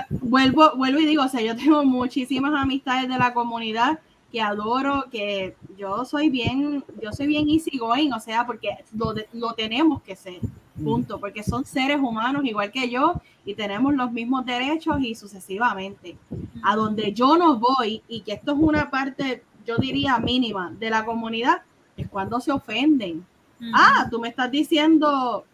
vuelvo, 0.09 0.71
vuelvo 0.75 0.99
y 0.99 1.05
digo, 1.05 1.23
o 1.23 1.29
sea, 1.29 1.41
yo 1.41 1.55
tengo 1.55 1.83
muchísimas 1.83 2.53
amistades 2.53 3.09
de 3.09 3.17
la 3.17 3.33
comunidad 3.33 3.99
que 4.31 4.41
adoro, 4.41 5.05
que 5.09 5.55
yo 5.77 6.03
soy 6.03 6.29
bien, 6.29 6.83
yo 7.01 7.13
soy 7.13 7.27
bien 7.27 7.47
easygoing, 7.47 8.11
o 8.11 8.19
sea, 8.19 8.45
porque 8.45 8.69
lo, 8.93 9.13
lo 9.33 9.53
tenemos 9.53 10.01
que 10.01 10.15
ser, 10.15 10.39
punto, 10.83 11.19
porque 11.19 11.43
son 11.43 11.63
seres 11.63 11.97
humanos 11.97 12.43
igual 12.43 12.71
que 12.71 12.89
yo 12.89 13.21
y 13.45 13.55
tenemos 13.55 13.93
los 13.93 14.11
mismos 14.11 14.45
derechos 14.45 14.97
y 14.99 15.15
sucesivamente. 15.15 16.17
A 16.61 16.75
donde 16.75 17.13
yo 17.13 17.37
no 17.37 17.57
voy 17.57 18.03
y 18.09 18.21
que 18.21 18.33
esto 18.33 18.51
es 18.51 18.57
una 18.59 18.89
parte, 18.89 19.43
yo 19.65 19.77
diría 19.77 20.19
mínima 20.19 20.73
de 20.77 20.89
la 20.89 21.05
comunidad, 21.05 21.61
es 21.95 22.09
cuando 22.09 22.41
se 22.41 22.51
ofenden. 22.51 23.25
Ah, 23.73 24.07
tú 24.11 24.19
me 24.19 24.27
estás 24.27 24.51
diciendo 24.51 25.45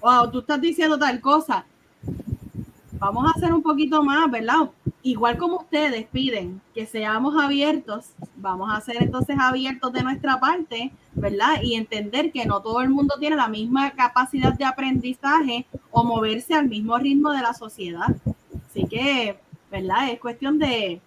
wow, 0.00 0.30
tú 0.30 0.40
estás 0.40 0.60
diciendo 0.60 0.98
tal 0.98 1.20
cosa. 1.20 1.64
Vamos 2.92 3.26
a 3.26 3.30
hacer 3.30 3.52
un 3.52 3.62
poquito 3.62 4.02
más, 4.02 4.30
¿verdad? 4.30 4.70
Igual 5.02 5.38
como 5.38 5.58
ustedes 5.58 6.06
piden 6.08 6.60
que 6.74 6.84
seamos 6.84 7.34
abiertos, 7.42 8.10
vamos 8.36 8.70
a 8.70 8.80
ser 8.82 9.02
entonces 9.02 9.36
abiertos 9.40 9.90
de 9.92 10.02
nuestra 10.02 10.38
parte, 10.38 10.92
¿verdad? 11.14 11.62
Y 11.62 11.76
entender 11.76 12.30
que 12.30 12.44
no 12.44 12.60
todo 12.60 12.82
el 12.82 12.90
mundo 12.90 13.14
tiene 13.18 13.36
la 13.36 13.48
misma 13.48 13.92
capacidad 13.92 14.52
de 14.52 14.66
aprendizaje 14.66 15.66
o 15.90 16.04
moverse 16.04 16.54
al 16.54 16.68
mismo 16.68 16.98
ritmo 16.98 17.30
de 17.30 17.40
la 17.40 17.54
sociedad. 17.54 18.14
Así 18.68 18.84
que, 18.84 19.38
¿verdad? 19.70 20.10
Es 20.10 20.20
cuestión 20.20 20.58
de, 20.58 21.00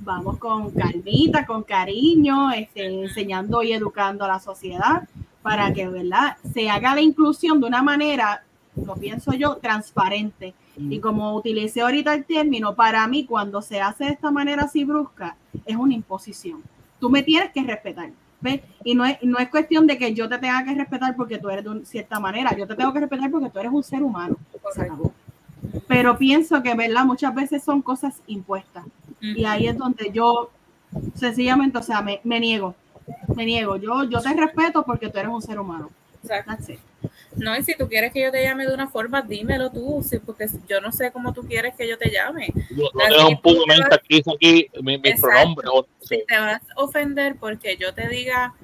vamos 0.00 0.38
con 0.38 0.72
calmita, 0.72 1.46
con 1.46 1.62
cariño, 1.62 2.50
este, 2.50 2.86
enseñando 2.86 3.62
y 3.62 3.72
educando 3.72 4.24
a 4.24 4.28
la 4.28 4.40
sociedad 4.40 5.08
para 5.42 5.72
que, 5.72 5.88
¿verdad? 5.88 6.36
Se 6.52 6.68
haga 6.68 6.94
la 6.94 7.00
inclusión 7.00 7.60
de 7.60 7.66
una 7.66 7.82
manera, 7.82 8.44
lo 8.76 8.94
pienso 8.94 9.32
yo, 9.32 9.56
transparente. 9.56 10.54
Y 10.76 10.98
como 11.00 11.34
utilicé 11.34 11.82
ahorita 11.82 12.14
el 12.14 12.24
término, 12.24 12.74
para 12.74 13.06
mí 13.06 13.26
cuando 13.26 13.60
se 13.60 13.80
hace 13.80 14.04
de 14.04 14.10
esta 14.12 14.30
manera 14.30 14.64
así 14.64 14.84
brusca, 14.84 15.36
es 15.66 15.76
una 15.76 15.94
imposición. 15.94 16.62
Tú 16.98 17.10
me 17.10 17.22
tienes 17.22 17.50
que 17.52 17.62
respetar. 17.62 18.10
¿ves? 18.40 18.62
Y 18.84 18.94
no 18.94 19.04
es, 19.04 19.18
no 19.22 19.38
es 19.38 19.48
cuestión 19.48 19.86
de 19.86 19.98
que 19.98 20.14
yo 20.14 20.28
te 20.28 20.38
tenga 20.38 20.64
que 20.64 20.74
respetar 20.74 21.14
porque 21.16 21.38
tú 21.38 21.50
eres 21.50 21.64
de 21.64 21.84
cierta 21.84 22.18
manera. 22.18 22.56
Yo 22.56 22.66
te 22.66 22.74
tengo 22.74 22.92
que 22.92 23.00
respetar 23.00 23.30
porque 23.30 23.50
tú 23.50 23.58
eres 23.58 23.72
un 23.72 23.82
ser 23.82 24.02
humano. 24.02 24.36
Pero 25.86 26.16
pienso 26.16 26.62
que, 26.62 26.74
¿verdad? 26.74 27.04
Muchas 27.04 27.34
veces 27.34 27.62
son 27.62 27.82
cosas 27.82 28.22
impuestas. 28.26 28.84
Y 29.20 29.44
ahí 29.44 29.66
es 29.66 29.76
donde 29.76 30.10
yo 30.12 30.50
sencillamente, 31.14 31.78
o 31.78 31.82
sea, 31.82 32.00
me, 32.00 32.20
me 32.24 32.40
niego 32.40 32.74
me 33.34 33.44
niego. 33.44 33.76
Yo, 33.76 34.04
yo 34.04 34.20
te 34.20 34.32
respeto 34.34 34.82
porque 34.84 35.08
tú 35.08 35.18
eres 35.18 35.30
un 35.30 35.42
ser 35.42 35.58
humano. 35.58 35.90
No, 37.36 37.56
y 37.56 37.62
si 37.62 37.74
tú 37.76 37.88
quieres 37.88 38.12
que 38.12 38.22
yo 38.22 38.30
te 38.30 38.42
llame 38.42 38.66
de 38.66 38.74
una 38.74 38.88
forma, 38.88 39.22
dímelo 39.22 39.70
tú, 39.70 40.04
sí, 40.06 40.18
porque 40.18 40.46
yo 40.68 40.80
no 40.80 40.92
sé 40.92 41.10
cómo 41.12 41.32
tú 41.32 41.42
quieres 41.42 41.74
que 41.74 41.88
yo 41.88 41.96
te 41.96 42.10
llame. 42.10 42.52
No, 42.70 43.08
no 43.08 43.28
un 43.28 43.40
punto 43.40 43.64
aquí, 43.90 44.18
aquí 44.18 44.66
mi, 44.82 44.98
mi 44.98 45.14
pronombre. 45.14 45.66
Si 46.00 46.24
te 46.26 46.38
vas 46.38 46.60
a 46.76 46.82
ofender 46.82 47.36
porque 47.36 47.76
yo 47.76 47.94
te 47.94 48.08
diga 48.08 48.54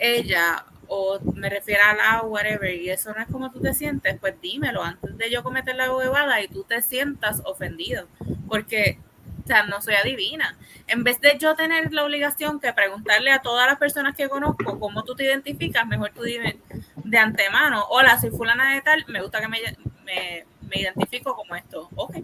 ella 0.00 0.64
o 0.88 1.20
me 1.34 1.50
refiero 1.50 1.82
a 1.84 1.94
la 1.94 2.22
whatever 2.22 2.74
y 2.74 2.88
eso 2.88 3.12
no 3.12 3.20
es 3.20 3.28
como 3.28 3.50
tú 3.52 3.60
te 3.60 3.74
sientes, 3.74 4.18
pues 4.18 4.40
dímelo 4.40 4.82
antes 4.82 5.16
de 5.16 5.30
yo 5.30 5.42
cometer 5.42 5.76
la 5.76 5.94
huevada 5.94 6.42
y 6.42 6.48
tú 6.48 6.64
te 6.64 6.80
sientas 6.80 7.42
ofendido, 7.44 8.08
porque 8.48 8.98
o 8.98 9.07
sea, 9.48 9.64
no 9.64 9.82
soy 9.82 9.94
adivina. 9.94 10.56
En 10.86 11.02
vez 11.02 11.20
de 11.20 11.36
yo 11.38 11.54
tener 11.56 11.92
la 11.92 12.04
obligación 12.04 12.60
que 12.60 12.72
preguntarle 12.72 13.32
a 13.32 13.40
todas 13.40 13.66
las 13.66 13.78
personas 13.78 14.16
que 14.16 14.28
conozco 14.28 14.78
cómo 14.78 15.02
tú 15.04 15.14
te 15.14 15.24
identificas, 15.24 15.86
mejor 15.86 16.12
tú 16.14 16.22
dime 16.22 16.58
de 16.96 17.18
antemano, 17.18 17.84
hola, 17.88 18.20
soy 18.20 18.30
fulana 18.30 18.74
de 18.74 18.82
tal, 18.82 19.04
me 19.08 19.22
gusta 19.22 19.40
que 19.40 19.48
me, 19.48 19.58
me, 20.04 20.44
identifico 20.80 21.34
como 21.34 21.54
esto. 21.54 21.88
Ok. 21.96 22.18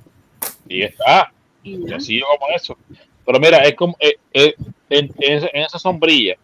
Y 0.68 0.82
está. 0.82 1.32
Y 1.62 1.78
como 1.80 2.48
eso. 2.54 2.76
Pero 3.24 3.40
mira, 3.40 3.58
es 3.58 3.74
como 3.74 3.96
eh, 3.98 4.16
eh, 4.32 4.54
en, 4.90 5.10
en, 5.18 5.48
esa 5.54 5.78
sombrilla, 5.78 6.36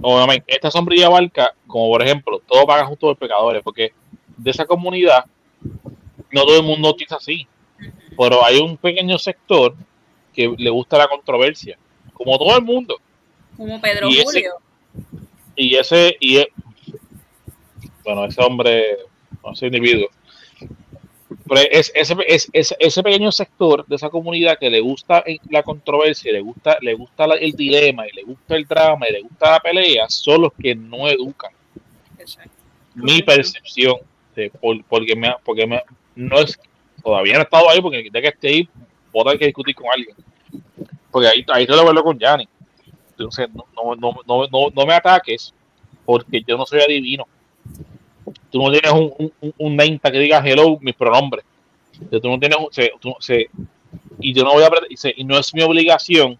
obviamente, 0.00 0.44
esta 0.54 0.70
sombrilla 0.70 1.06
abarca, 1.06 1.54
como 1.66 1.88
por 1.88 2.02
ejemplo, 2.02 2.40
todo 2.46 2.66
paga 2.66 2.86
justo 2.86 3.08
por 3.08 3.18
pecadores, 3.18 3.62
porque 3.62 3.92
de 4.36 4.50
esa 4.50 4.64
comunidad 4.64 5.26
no 6.30 6.44
todo 6.44 6.56
el 6.56 6.62
mundo 6.62 6.96
piensa 6.96 7.16
así, 7.16 7.46
pero 8.18 8.44
hay 8.44 8.58
un 8.58 8.76
pequeño 8.76 9.16
sector 9.16 9.76
que 10.34 10.52
le 10.58 10.70
gusta 10.70 10.98
la 10.98 11.06
controversia, 11.06 11.78
como 12.12 12.36
todo 12.36 12.56
el 12.56 12.64
mundo. 12.64 12.96
Como 13.56 13.80
Pedro 13.80 14.08
Julio. 14.08 14.54
y 15.54 15.76
ese, 15.76 16.16
y 16.18 16.44
bueno, 18.02 18.24
ese 18.24 18.42
hombre, 18.42 18.98
ese 19.52 19.66
individuo, 19.66 20.08
pero 21.48 21.60
es, 21.70 21.92
ese, 21.94 22.16
es, 22.26 22.74
ese 22.78 23.02
pequeño 23.04 23.30
sector 23.30 23.86
de 23.86 23.94
esa 23.94 24.10
comunidad 24.10 24.58
que 24.58 24.68
le 24.68 24.80
gusta 24.80 25.22
la 25.48 25.62
controversia, 25.62 26.32
le 26.32 26.40
gusta, 26.40 26.76
le 26.80 26.94
gusta 26.94 27.24
el 27.24 27.52
dilema, 27.52 28.06
y 28.08 28.16
le 28.16 28.24
gusta 28.24 28.56
el 28.56 28.66
drama, 28.66 29.08
y 29.08 29.12
le 29.12 29.20
gusta 29.22 29.52
la 29.52 29.60
pelea, 29.60 30.10
son 30.10 30.42
los 30.42 30.52
que 30.54 30.74
no 30.74 31.08
educan. 31.08 31.52
Mi 32.96 33.22
percepción, 33.22 33.98
de, 34.34 34.50
porque, 34.88 35.14
me, 35.14 35.34
porque 35.44 35.66
me, 35.68 35.82
no 36.16 36.40
es, 36.40 36.58
todavía 37.02 37.34
no 37.34 37.40
he 37.40 37.42
estado 37.42 37.70
ahí, 37.70 37.80
porque 37.80 38.08
de 38.10 38.22
que 38.22 38.28
esté 38.28 38.48
ahí, 38.48 38.68
voy 39.12 39.34
a 39.34 39.38
que 39.38 39.46
discutir 39.46 39.74
con 39.74 39.86
alguien. 39.92 40.16
Porque 41.10 41.28
ahí, 41.28 41.44
ahí 41.48 41.66
lo 41.66 41.84
verlo 41.84 42.02
con 42.02 42.18
Yanni. 42.18 42.48
Entonces, 43.10 43.48
no, 43.52 43.64
no, 43.96 44.14
no, 44.26 44.46
no, 44.46 44.70
no 44.74 44.86
me 44.86 44.94
ataques, 44.94 45.52
porque 46.04 46.42
yo 46.46 46.56
no 46.56 46.66
soy 46.66 46.80
adivino 46.80 47.26
tú 48.50 48.62
no 48.62 48.70
tienes 48.70 48.92
un, 48.92 49.32
un, 49.40 49.54
un 49.58 49.76
name 49.76 49.98
que 49.98 50.18
diga 50.18 50.42
hello, 50.44 50.78
mis 50.80 50.94
pronombres. 50.94 51.44
Tú 52.10 52.28
no 52.28 52.38
tienes, 52.38 52.58
y 54.20 54.32
yo 54.32 54.44
no 54.44 54.52
voy 54.52 54.62
a 54.62 54.70
y, 55.16 55.24
no 55.24 55.38
es 55.38 55.52
mi 55.54 55.62
obligación 55.62 56.38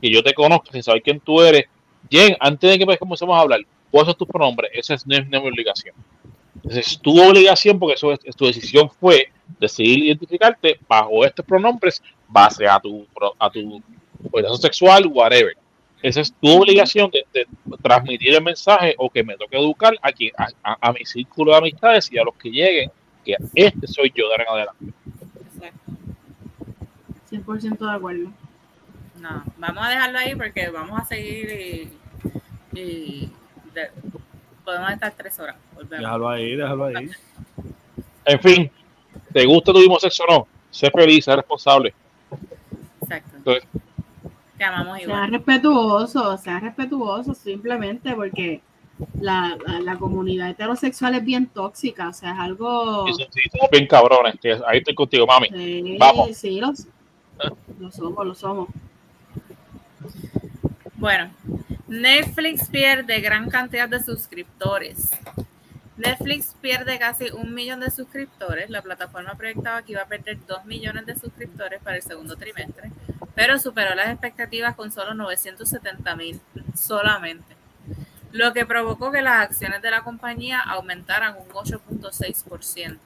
que 0.00 0.10
yo 0.10 0.22
te 0.22 0.34
conozca, 0.34 0.72
sin 0.72 0.82
saber 0.82 1.02
quién 1.02 1.20
tú 1.20 1.40
eres. 1.40 1.64
Jen, 2.10 2.36
antes 2.40 2.70
de 2.70 2.78
que 2.78 2.84
pues, 2.84 2.98
comencemos 2.98 3.36
a 3.36 3.40
hablar, 3.40 3.60
¿cuáles 3.90 4.08
son 4.08 4.18
tus 4.18 4.28
pronombres? 4.28 4.70
Esa 4.74 4.94
es, 4.94 5.06
no 5.06 5.16
es, 5.16 5.26
mi 5.26 5.36
obligación. 5.36 5.94
Esa 6.68 6.80
es 6.80 6.98
tu 6.98 7.18
obligación 7.20 7.78
porque 7.78 7.94
eso 7.94 8.12
es, 8.12 8.36
tu 8.36 8.46
decisión 8.46 8.90
fue 8.90 9.28
decidir 9.58 10.04
identificarte 10.04 10.78
bajo 10.88 11.24
estos 11.24 11.44
pronombres 11.44 12.02
base 12.28 12.66
a 12.66 12.80
tu, 12.80 13.06
a 13.38 13.50
tu 13.50 13.82
orientación 14.30 14.60
sexual, 14.60 15.06
whatever. 15.06 15.56
Esa 16.02 16.20
es 16.20 16.32
tu 16.34 16.48
obligación 16.48 17.10
de, 17.10 17.46
transmitir 17.82 18.34
el 18.34 18.42
mensaje 18.42 18.94
o 18.98 19.08
que 19.08 19.24
me 19.24 19.36
toque 19.36 19.56
educar 19.56 19.94
a, 20.02 20.12
quien, 20.12 20.32
a, 20.62 20.92
mi 20.92 21.04
círculo 21.06 21.52
de 21.52 21.58
amistades 21.58 22.12
y 22.12 22.18
a 22.18 22.24
los 22.24 22.34
que 22.34 22.50
lleguen, 22.50 22.90
que 23.24 23.36
este 23.54 23.86
soy 23.86 24.12
yo 24.14 24.28
de 24.28 24.34
ahora 24.34 24.44
en 24.44 24.50
adelante. 24.50 24.84
Exacto. 25.54 25.92
100% 27.30 27.78
de 27.78 27.96
acuerdo. 27.96 28.30
No, 29.18 29.44
vamos 29.56 29.82
a 29.82 29.88
dejarlo 29.88 30.18
ahí 30.18 30.36
porque 30.36 30.68
vamos 30.68 31.00
a 31.00 31.04
seguir 31.06 31.90
y, 32.74 33.30
podemos 34.62 34.90
estar 34.90 35.12
tres 35.16 35.38
horas. 35.40 35.56
Déjalo 35.88 36.28
ahí, 36.28 36.54
déjalo 36.54 36.84
ahí. 36.84 37.10
En 38.26 38.40
fin, 38.40 38.70
¿te 39.32 39.44
gusta 39.46 39.72
tu 39.72 39.98
sexo 39.98 40.24
o 40.24 40.32
no? 40.32 40.48
Sé 40.70 40.90
feliz, 40.90 41.24
sé 41.24 41.36
responsable. 41.36 41.94
Exacto. 43.00 43.36
Entonces, 43.36 43.64
amamos 44.64 44.98
Sea 45.00 45.26
respetuoso, 45.26 46.36
sea 46.38 46.60
respetuoso 46.60 47.34
simplemente 47.34 48.14
porque 48.14 48.60
la, 49.20 49.56
la, 49.82 49.96
comunidad 49.96 50.50
heterosexual 50.50 51.16
es 51.16 51.24
bien 51.24 51.46
tóxica, 51.46 52.08
o 52.08 52.12
sea, 52.12 52.32
es 52.32 52.38
algo... 52.38 53.06
Sí, 53.12 53.26
bien 53.70 53.86
cabrones, 53.88 54.36
ahí 54.66 54.78
estoy 54.78 54.94
contigo, 54.94 55.26
mami. 55.26 55.48
Sí, 55.48 55.96
Vamos. 55.98 56.36
sí, 56.36 56.60
los, 56.60 56.86
lo 57.80 57.90
somos, 57.90 58.24
lo 58.24 58.34
somos. 58.34 58.68
Bueno, 60.94 61.30
Netflix 61.88 62.68
pierde 62.68 63.20
gran 63.20 63.50
cantidad 63.50 63.88
de 63.88 64.00
suscriptores. 64.00 65.10
Netflix 65.96 66.56
pierde 66.60 66.98
casi 66.98 67.30
un 67.30 67.54
millón 67.54 67.80
de 67.80 67.90
suscriptores. 67.90 68.68
La 68.68 68.82
plataforma 68.82 69.34
proyectaba 69.36 69.82
que 69.82 69.92
iba 69.92 70.02
a 70.02 70.06
perder 70.06 70.44
dos 70.46 70.64
millones 70.64 71.06
de 71.06 71.16
suscriptores 71.16 71.80
para 71.82 71.96
el 71.96 72.02
segundo 72.02 72.36
trimestre, 72.36 72.90
pero 73.34 73.58
superó 73.58 73.94
las 73.94 74.08
expectativas 74.08 74.74
con 74.74 74.90
solo 74.90 75.14
970 75.14 76.16
mil 76.16 76.40
solamente, 76.74 77.56
lo 78.32 78.52
que 78.52 78.66
provocó 78.66 79.12
que 79.12 79.22
las 79.22 79.40
acciones 79.40 79.82
de 79.82 79.90
la 79.92 80.02
compañía 80.02 80.60
aumentaran 80.60 81.36
un 81.36 81.48
8.6%. 81.48 82.98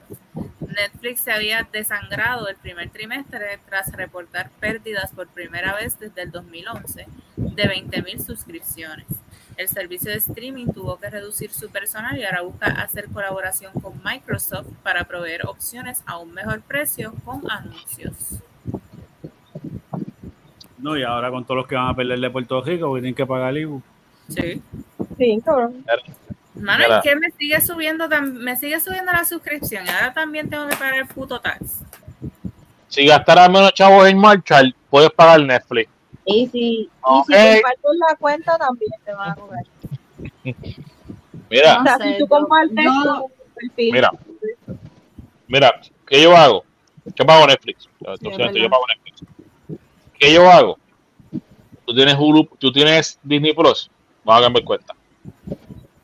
Netflix 0.67 1.21
se 1.21 1.31
había 1.31 1.67
desangrado 1.71 2.47
el 2.47 2.55
primer 2.55 2.89
trimestre 2.89 3.59
tras 3.67 3.91
reportar 3.91 4.49
pérdidas 4.59 5.11
por 5.11 5.27
primera 5.27 5.75
vez 5.75 5.99
desde 5.99 6.23
el 6.23 6.31
2011 6.31 7.07
de 7.35 7.67
20 7.67 8.01
mil 8.01 8.19
suscripciones. 8.21 9.07
El 9.59 9.67
servicio 9.67 10.09
de 10.09 10.19
streaming 10.19 10.67
tuvo 10.67 10.97
que 10.97 11.09
reducir 11.09 11.51
su 11.51 11.69
personal 11.69 12.17
y 12.17 12.23
ahora 12.23 12.43
busca 12.43 12.67
hacer 12.67 13.09
colaboración 13.09 13.73
con 13.73 14.01
Microsoft 14.05 14.67
para 14.83 15.03
proveer 15.03 15.45
opciones 15.45 16.01
a 16.05 16.17
un 16.17 16.33
mejor 16.33 16.61
precio 16.61 17.13
con 17.25 17.41
anuncios. 17.51 18.39
No, 20.77 20.95
y 20.95 21.03
ahora 21.03 21.29
con 21.29 21.43
todos 21.43 21.57
los 21.57 21.67
que 21.67 21.75
van 21.75 21.89
a 21.89 21.93
perder 21.93 22.21
de 22.21 22.29
Puerto 22.29 22.61
Rico, 22.61 22.93
tienen 22.93 23.13
que 23.13 23.25
pagar 23.25 23.49
el 23.49 23.57
IBU. 23.57 23.81
Sí. 24.29 24.61
Sí, 25.17 25.41
cabrón. 25.43 25.83
Mano, 26.55 26.95
es 26.95 27.03
que 27.03 27.17
me 27.17 27.29
sigue 27.31 27.59
subiendo, 27.59 28.07
me 28.07 28.55
sigue 28.55 28.79
subiendo 28.79 29.11
la 29.11 29.25
suscripción 29.25 29.85
y 29.85 29.89
ahora 29.89 30.13
también 30.13 30.49
tengo 30.49 30.69
que 30.69 30.77
pagar 30.77 30.99
el 30.99 31.07
puto 31.07 31.37
tax. 31.41 31.81
Si 32.87 33.05
gastaras 33.05 33.49
menos 33.49 33.73
chavos 33.73 34.07
en 34.07 34.17
Marshall, 34.19 34.73
puedes 34.89 35.11
pagar 35.11 35.41
Netflix. 35.41 35.89
Y 36.31 36.47
si, 36.47 36.89
okay. 37.01 37.35
y 37.35 37.55
si 37.55 37.61
compartes 37.61 37.91
la 38.09 38.15
cuenta, 38.17 38.57
también 38.57 38.91
te 39.03 39.13
van 39.13 39.31
a 39.31 39.35
cobrar. 39.35 39.63
Mira, 41.49 41.81
o 41.81 41.83
sea, 41.83 41.97
si 41.97 42.17
tú 42.19 42.27
compartes 42.27 42.85
no. 42.85 43.25
perfil, 43.55 43.93
mira, 43.93 44.11
mira, 45.47 45.81
¿qué 46.05 46.21
yo 46.21 46.35
hago? 46.37 46.63
Yo 47.15 47.25
pago 47.25 47.47
Netflix. 47.47 47.89
Sí, 47.99 48.59
yo 48.61 48.69
pago 48.69 48.83
Netflix. 48.87 49.23
¿Qué 50.19 50.33
yo 50.33 50.49
hago? 50.49 50.77
Tú 51.85 51.95
tienes 51.95 52.15
Hulu, 52.15 52.47
tú 52.59 52.71
tienes 52.71 53.19
Disney 53.23 53.53
Plus, 53.53 53.89
vamos 54.23 54.41
a 54.41 54.45
cambiar 54.45 54.63
cuenta. 54.63 54.95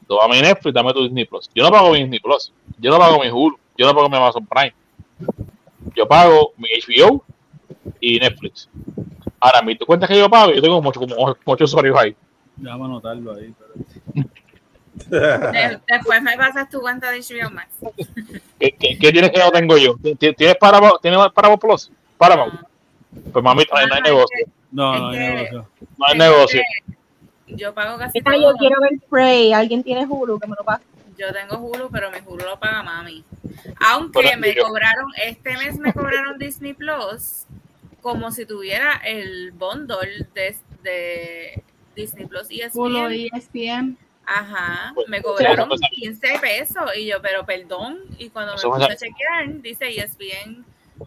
Tú 0.07 0.15
vas 0.15 0.25
a 0.25 0.27
mi 0.27 0.41
Netflix, 0.41 0.73
dame 0.73 0.93
tu 0.93 1.03
Disney 1.03 1.25
Plus. 1.25 1.49
Yo 1.53 1.63
no 1.63 1.69
pago 1.69 1.91
mi 1.91 1.99
Disney 1.99 2.19
Plus, 2.19 2.51
yo 2.79 2.89
no 2.89 2.97
pago 2.97 3.19
mi 3.19 3.29
Hulu, 3.29 3.59
yo 3.77 3.85
no 3.85 3.93
pago 3.93 4.09
mi 4.09 4.17
Amazon 4.17 4.47
Prime. 4.47 4.73
Yo 5.95 6.07
pago 6.07 6.53
mi 6.57 6.69
HBO 6.69 7.23
y 8.01 8.17
Netflix. 8.17 8.67
Ahora, 9.39 9.61
mi 9.61 9.77
tu 9.77 9.85
cuenta 9.85 10.07
que 10.07 10.17
yo 10.17 10.29
pago, 10.29 10.51
yo 10.51 10.61
tengo 10.61 10.81
mucho, 10.81 10.99
como 10.99 11.35
muchos 11.45 11.71
usuarios 11.71 11.97
ahí. 11.97 12.15
Vamos 12.57 12.81
a 12.81 12.85
anotarlo 12.85 13.33
ahí. 13.33 13.53
Después 15.87 16.21
me 16.21 16.37
pasas 16.37 16.69
tu 16.69 16.79
cuenta 16.79 17.11
de 17.11 17.19
HBO 17.19 17.49
Max. 17.51 17.69
¿Qué, 18.59 18.71
qué, 18.71 19.11
tienes 19.11 19.31
que 19.31 19.39
no 19.39 19.51
tengo 19.51 19.77
yo? 19.77 19.95
¿Tienes 20.17 20.55
Paramount, 20.57 21.01
¿tienes 21.01 21.19
Paramount 21.33 21.61
Plus? 21.61 21.91
Paramount. 22.17 22.61
Pues 23.31 23.43
mamita, 23.43 23.73
no, 23.85 23.95
hay 23.95 24.01
negocio. 24.01 24.47
No, 24.71 24.97
no 24.97 25.09
hay 25.09 25.19
negocio. 25.19 25.69
No 25.97 26.05
hay 26.07 26.17
negocio. 26.17 26.61
Yo 27.47 27.73
pago 27.73 27.97
casi 27.97 28.21
todo. 28.21 28.33
Yo 28.35 28.53
quiero 28.57 28.81
ver 28.81 28.99
Prey. 29.09 29.53
¿Alguien 29.53 29.83
tiene 29.83 30.05
Hulu 30.05 30.39
que 30.39 30.47
me 30.47 30.55
lo 30.57 30.63
pague? 30.63 30.83
Yo 31.17 31.31
tengo 31.31 31.57
Hulu, 31.57 31.89
pero 31.89 32.11
mi 32.11 32.17
Hulu 32.25 32.43
lo 32.43 32.59
paga 32.59 32.83
mami. 32.83 33.23
Aunque 33.91 34.35
me 34.37 34.55
cobraron, 34.57 35.11
este 35.23 35.57
mes 35.57 35.77
me 35.77 35.93
cobraron 35.93 36.37
Disney 36.37 36.73
Plus 36.73 37.44
como 38.05 38.31
si 38.31 38.45
tuviera 38.45 39.01
el 39.03 39.51
bundle 39.53 40.27
de, 40.35 40.55
de 40.83 41.63
Disney 41.95 42.27
Plus 42.27 42.51
y 42.51 42.61
ESPN. 42.61 42.79
Hulu 42.79 43.09
y 43.09 43.29
ESPN. 43.33 43.97
Ajá, 44.27 44.91
pues, 44.93 45.07
me 45.09 45.23
cobraron 45.23 45.67
15 45.69 46.39
pesos 46.39 46.83
y 46.95 47.07
yo, 47.07 47.19
pero 47.23 47.43
perdón, 47.47 47.97
y 48.19 48.29
cuando 48.29 48.53
me 48.53 48.61
puse 48.61 48.83
a 48.83 48.95
chequear, 48.95 49.59
dice 49.59 49.87
ESPN 49.87 50.63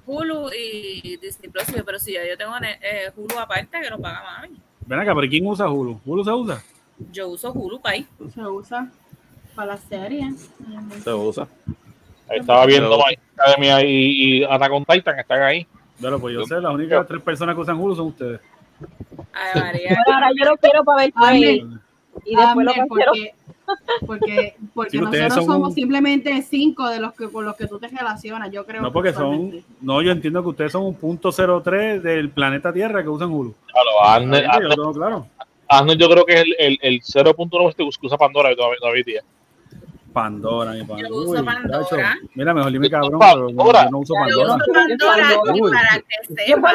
Hulu 0.07 0.51
y 0.53 1.16
Disney 1.19 1.49
Plus. 1.49 1.66
Pero 1.87 2.01
si 2.01 2.15
yo, 2.15 2.20
yo 2.29 2.37
tengo 2.37 2.53
eh, 2.65 3.12
Hulu 3.15 3.39
aparte 3.39 3.81
que 3.81 3.91
lo 3.91 4.01
paga 4.01 4.25
mami. 4.25 4.61
Ven 4.85 4.99
acá, 4.99 5.15
pero 5.15 5.29
¿quién 5.29 5.47
usa 5.47 5.70
Hulu? 5.70 6.01
¿Hulu 6.05 6.25
se 6.25 6.33
usa? 6.33 6.65
Yo 7.12 7.29
uso 7.29 7.53
Hulu 7.53 7.81
Pay. 7.81 8.09
Se 8.35 8.41
usa 8.43 8.91
para 9.55 9.75
las 9.75 9.81
series. 9.83 10.51
Se 11.05 11.12
usa. 11.12 11.47
estaba 12.29 12.66
viendo 12.66 12.99
My 12.99 13.16
Academia 13.37 13.85
y, 13.85 14.41
y 14.41 14.45
Attack 14.45 14.73
on 14.73 14.85
Titan, 14.85 15.16
están 15.20 15.43
ahí. 15.43 15.65
Bueno, 16.01 16.19
pues 16.20 16.35
yo 16.35 16.45
sé, 16.45 16.61
las 16.61 16.73
únicas 16.73 17.07
tres 17.07 17.23
personas 17.23 17.55
que 17.55 17.61
usan 17.62 17.77
Hulu 17.79 17.97
son 17.97 18.07
ustedes. 18.09 18.41
Ay, 19.33 19.61
María. 19.61 19.97
ahora 20.07 20.29
yo 20.39 20.51
lo 20.51 20.57
quiero 20.57 20.85
para 20.85 21.03
ver 21.03 21.12
Amén. 21.16 21.81
y 22.25 22.37
después 22.37 22.66
lo 22.66 22.73
porque, 22.89 23.35
porque, 24.07 24.55
porque 24.75 24.91
Sí, 24.93 24.99
nosotros 24.99 25.35
son 25.35 25.45
somos 25.45 25.69
un- 25.70 25.75
simplemente 25.75 26.41
cinco 26.43 26.89
de 26.89 27.01
los 27.01 27.12
que 27.15 27.29
con 27.29 27.45
los 27.45 27.57
que 27.57 27.66
tú 27.66 27.79
te 27.79 27.89
relacionas, 27.89 28.51
yo 28.51 28.65
creo. 28.65 28.81
No, 28.83 28.93
porque 28.93 29.12
son. 29.12 29.62
No, 29.81 30.01
yo 30.03 30.11
entiendo 30.12 30.43
que 30.43 30.49
ustedes 30.51 30.73
son 30.73 30.85
un 30.85 30.95
punto 30.95 31.31
03 31.33 32.03
del 32.03 32.31
planeta 32.31 32.73
Tierra 32.73 33.03
que 33.03 33.09
usan 33.09 33.31
Hulu. 33.31 33.55
Claro, 33.66 34.05
Arnold, 34.05 34.43
Yo 34.43 34.47
lo 34.47 34.53
Arnold- 34.53 34.75
tengo 34.75 34.93
claro. 34.93 35.27
Arnold 35.69 36.01
yo 36.01 36.09
creo 36.09 36.25
que 36.25 36.33
es 36.35 36.41
el, 36.43 36.55
el, 36.59 36.79
el 36.81 37.01
0.9 37.03 37.75
que 37.75 38.07
usa 38.07 38.16
Pandora 38.16 38.55
todavía, 38.57 38.79
todavía 38.81 39.03
día. 39.05 39.20
Pandora, 40.12 40.72
mi 40.72 40.85
padre. 40.85 41.02
Yo 41.09 41.14
uso 41.14 41.44
Pandora. 41.44 41.80
tacho, 41.85 41.97
Mira, 42.35 42.55
mejor 42.55 42.72
dime 42.72 42.90
cabrón, 42.90 43.18
Pandora. 43.18 43.48
pero 43.48 43.51
no, 43.51 43.72
yo 43.72 43.90
no 43.90 43.98
uso 43.98 44.14
Yo 44.14 44.20
Pandora. 44.20 44.55
uso 44.55 44.72
Pandora 44.72 45.56
y 45.56 45.60
Uy. 45.60 45.70
para 45.72 45.98
que 45.98 46.48
Yo, 46.48 46.56
sepas, 46.56 46.74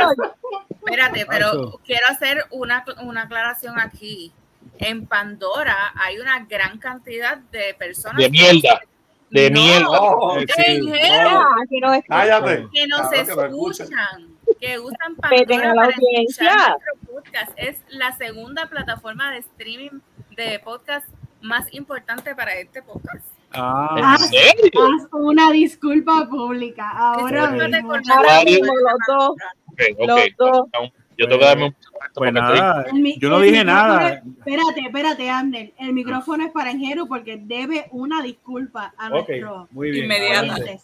espérate, 0.70 1.26
pero 1.30 1.80
quiero 1.86 2.06
hacer 2.10 2.46
una, 2.52 2.84
una 3.02 3.22
aclaración 3.24 3.80
aquí. 3.80 4.32
En 4.80 5.06
Pandora 5.08 5.94
hay 5.96 6.18
una 6.20 6.46
gran 6.46 6.78
cantidad 6.80 7.38
de 7.38 7.74
personas 7.78 8.18
De 8.18 8.30
mierda. 8.30 8.82
De 9.30 9.50
No, 9.50 9.60
mierda. 9.62 9.88
Oh, 9.90 10.36
de 10.36 10.46
sí. 10.48 10.92
ah, 11.12 11.48
que 11.70 11.80
no 11.80 11.94
es 11.94 12.04
cállate. 12.08 12.68
que 12.72 12.88
nos 12.88 13.02
Claro 13.10 13.12
que 13.12 13.20
escuchan. 13.46 13.88
escuchan, 13.88 14.28
que 14.60 14.80
usan 14.80 15.16
Pandora 15.16 15.74
para 15.76 15.90
escuchar 15.90 16.70
nuestro 16.70 17.14
podcast. 17.14 17.52
Es 17.58 17.78
la 17.90 18.12
segunda 18.14 18.68
plataforma 18.68 19.32
de 19.32 19.40
streaming 19.40 20.00
de 20.36 20.60
podcast 20.64 21.08
más 21.44 21.72
importante 21.74 22.34
para 22.36 22.54
este 22.54 22.82
podcast. 22.82 23.26
Ah, 23.52 24.18
¿En 24.20 24.28
serio? 24.30 24.72
Haz 24.82 25.08
una 25.12 25.52
disculpa 25.52 26.28
pública 26.28 26.90
ahora 26.90 27.52
mismo. 27.52 27.94
Ahora 27.94 28.44
mismo 28.44 28.66
los 28.74 29.00
dos. 29.08 29.30
Ok, 29.68 29.82
ok. 30.00 30.08
Los 30.10 30.18
dos. 30.38 30.68
Yo 31.16 31.28
tengo 31.28 31.40
que 31.40 31.46
darme 31.46 31.66
un. 31.66 31.76
pues 32.16 32.34
nada, 32.34 32.86
mi- 32.94 33.20
yo 33.20 33.30
no 33.30 33.40
dije 33.40 33.64
nada. 33.64 34.10
es- 34.10 34.24
espérate, 34.40 34.80
espérate, 34.82 35.30
Amner. 35.30 35.72
El 35.78 35.94
micrófono 35.94 36.44
es 36.44 36.52
para 36.52 36.72
Enjero 36.72 37.06
porque 37.06 37.38
debe 37.38 37.88
una 37.92 38.24
disculpa 38.24 38.94
a 38.98 39.08
Ok, 39.10 39.30
nuestros 39.30 39.72
muy 39.72 39.92
bien. 39.92 40.06
Inmediata. 40.06 40.40
adelante. 40.40 40.64
oyentes. 40.64 40.82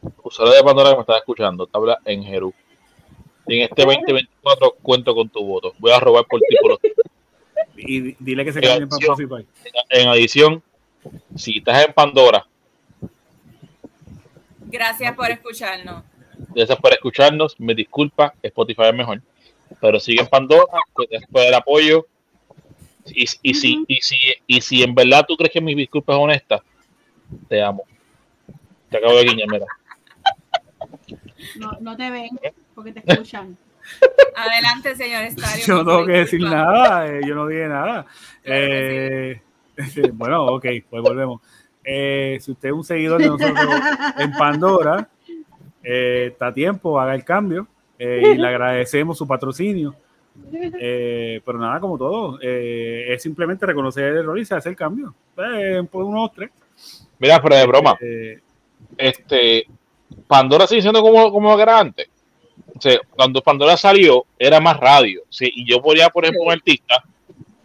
estoy- 0.00 0.12
Usuario 0.22 0.54
de 0.54 0.62
Pandora 0.64 0.90
que 0.90 0.94
me 0.96 1.00
está 1.02 1.18
escuchando, 1.18 1.66
te 1.66 1.76
habla 1.76 1.98
en 2.06 2.22
Jerú. 2.24 2.54
En 3.46 3.60
este 3.62 3.82
2024 3.84 4.74
cuento 4.80 5.14
con 5.14 5.28
tu 5.28 5.44
voto. 5.44 5.74
Voy 5.78 5.92
a 5.92 6.00
robar 6.00 6.24
por 6.24 6.40
ti. 6.40 6.56
por 6.62 6.70
los- 6.70 6.80
Y 7.76 8.00
di- 8.00 8.16
dile 8.18 8.44
que 8.44 8.52
se 8.52 8.60
cambien 8.60 8.88
para. 8.88 9.04
Spotify. 9.04 9.46
En 9.90 10.08
adición, 10.08 10.62
si 11.36 11.58
estás 11.58 11.84
en 11.86 11.92
Pandora, 11.92 12.46
Gracias 14.66 15.14
por 15.14 15.30
escucharnos. 15.30 16.02
gracias 16.54 16.78
por 16.78 16.92
escucharnos. 16.92 17.58
Me 17.60 17.74
disculpa, 17.74 18.34
Spotify 18.42 18.82
es 18.86 18.94
mejor. 18.94 19.22
Pero 19.80 20.00
sigue 20.00 20.20
en 20.20 20.26
Pandora, 20.28 20.64
pues, 20.92 21.08
gracias 21.10 21.30
por 21.30 21.42
el 21.42 21.54
apoyo. 21.54 22.06
Y, 23.06 23.24
y, 23.42 23.54
si, 23.54 23.84
y, 23.86 23.96
si, 24.00 24.16
y 24.46 24.60
si 24.60 24.82
en 24.82 24.94
verdad 24.94 25.24
tú 25.28 25.36
crees 25.36 25.52
que 25.52 25.60
mi 25.60 25.74
disculpa 25.74 26.14
es 26.14 26.18
honesta, 26.18 26.62
te 27.48 27.62
amo. 27.62 27.84
Te 28.90 28.96
acabo 28.98 29.14
de 29.16 29.24
guiñar, 29.24 29.48
mira. 29.48 29.66
No, 31.56 31.72
no 31.80 31.96
te 31.96 32.10
ven 32.10 32.30
porque 32.74 32.92
te 32.92 33.02
escuchan. 33.12 33.56
Adelante, 34.36 34.96
señor 34.96 35.22
Estadio. 35.22 35.64
Yo 35.64 35.74
no 35.76 35.84
tengo 35.84 36.06
que 36.06 36.12
decir 36.12 36.40
nada, 36.40 37.08
eh, 37.08 37.20
yo 37.26 37.34
no 37.34 37.46
dije 37.46 37.68
nada. 37.68 38.06
Eh, 38.42 39.40
bueno, 40.12 40.46
ok, 40.46 40.66
pues 40.88 41.02
volvemos. 41.02 41.40
Eh, 41.84 42.38
si 42.40 42.52
usted 42.52 42.70
es 42.70 42.74
un 42.74 42.84
seguidor 42.84 43.20
de 43.20 43.28
nosotros 43.28 43.80
en 44.18 44.32
Pandora, 44.32 45.08
eh, 45.82 46.28
está 46.32 46.48
a 46.48 46.54
tiempo, 46.54 46.98
haga 46.98 47.14
el 47.14 47.24
cambio 47.24 47.66
eh, 47.98 48.32
y 48.34 48.38
le 48.38 48.48
agradecemos 48.48 49.18
su 49.18 49.26
patrocinio. 49.26 49.94
Eh, 50.52 51.40
pero 51.44 51.58
nada, 51.58 51.78
como 51.78 51.96
todo, 51.96 52.38
eh, 52.42 53.06
es 53.08 53.22
simplemente 53.22 53.66
reconocer 53.66 54.04
el 54.04 54.18
error 54.18 54.38
y 54.38 54.44
se 54.44 54.54
hace 54.54 54.70
el 54.70 54.76
cambio. 54.76 55.14
Eh, 55.36 55.82
pues 55.90 56.06
uno, 56.06 56.22
dos, 56.22 56.32
tres. 56.34 56.50
Mira, 57.18 57.40
pero 57.40 57.56
de 57.56 57.66
broma. 57.66 57.96
Eh, 58.00 58.40
este 58.96 59.66
Pandora 60.26 60.66
sigue 60.66 60.82
siendo 60.82 61.02
como, 61.02 61.30
como 61.30 61.58
era 61.58 61.78
antes. 61.78 62.08
O 62.76 62.80
sea, 62.80 62.98
cuando 63.10 63.40
Pandora 63.40 63.76
salió, 63.76 64.26
era 64.38 64.60
más 64.60 64.78
radio. 64.78 65.22
Sí, 65.28 65.50
y 65.54 65.68
yo 65.68 65.80
ponía, 65.80 66.08
por 66.10 66.24
ejemplo, 66.24 66.42
un 66.44 66.52
artista 66.52 67.02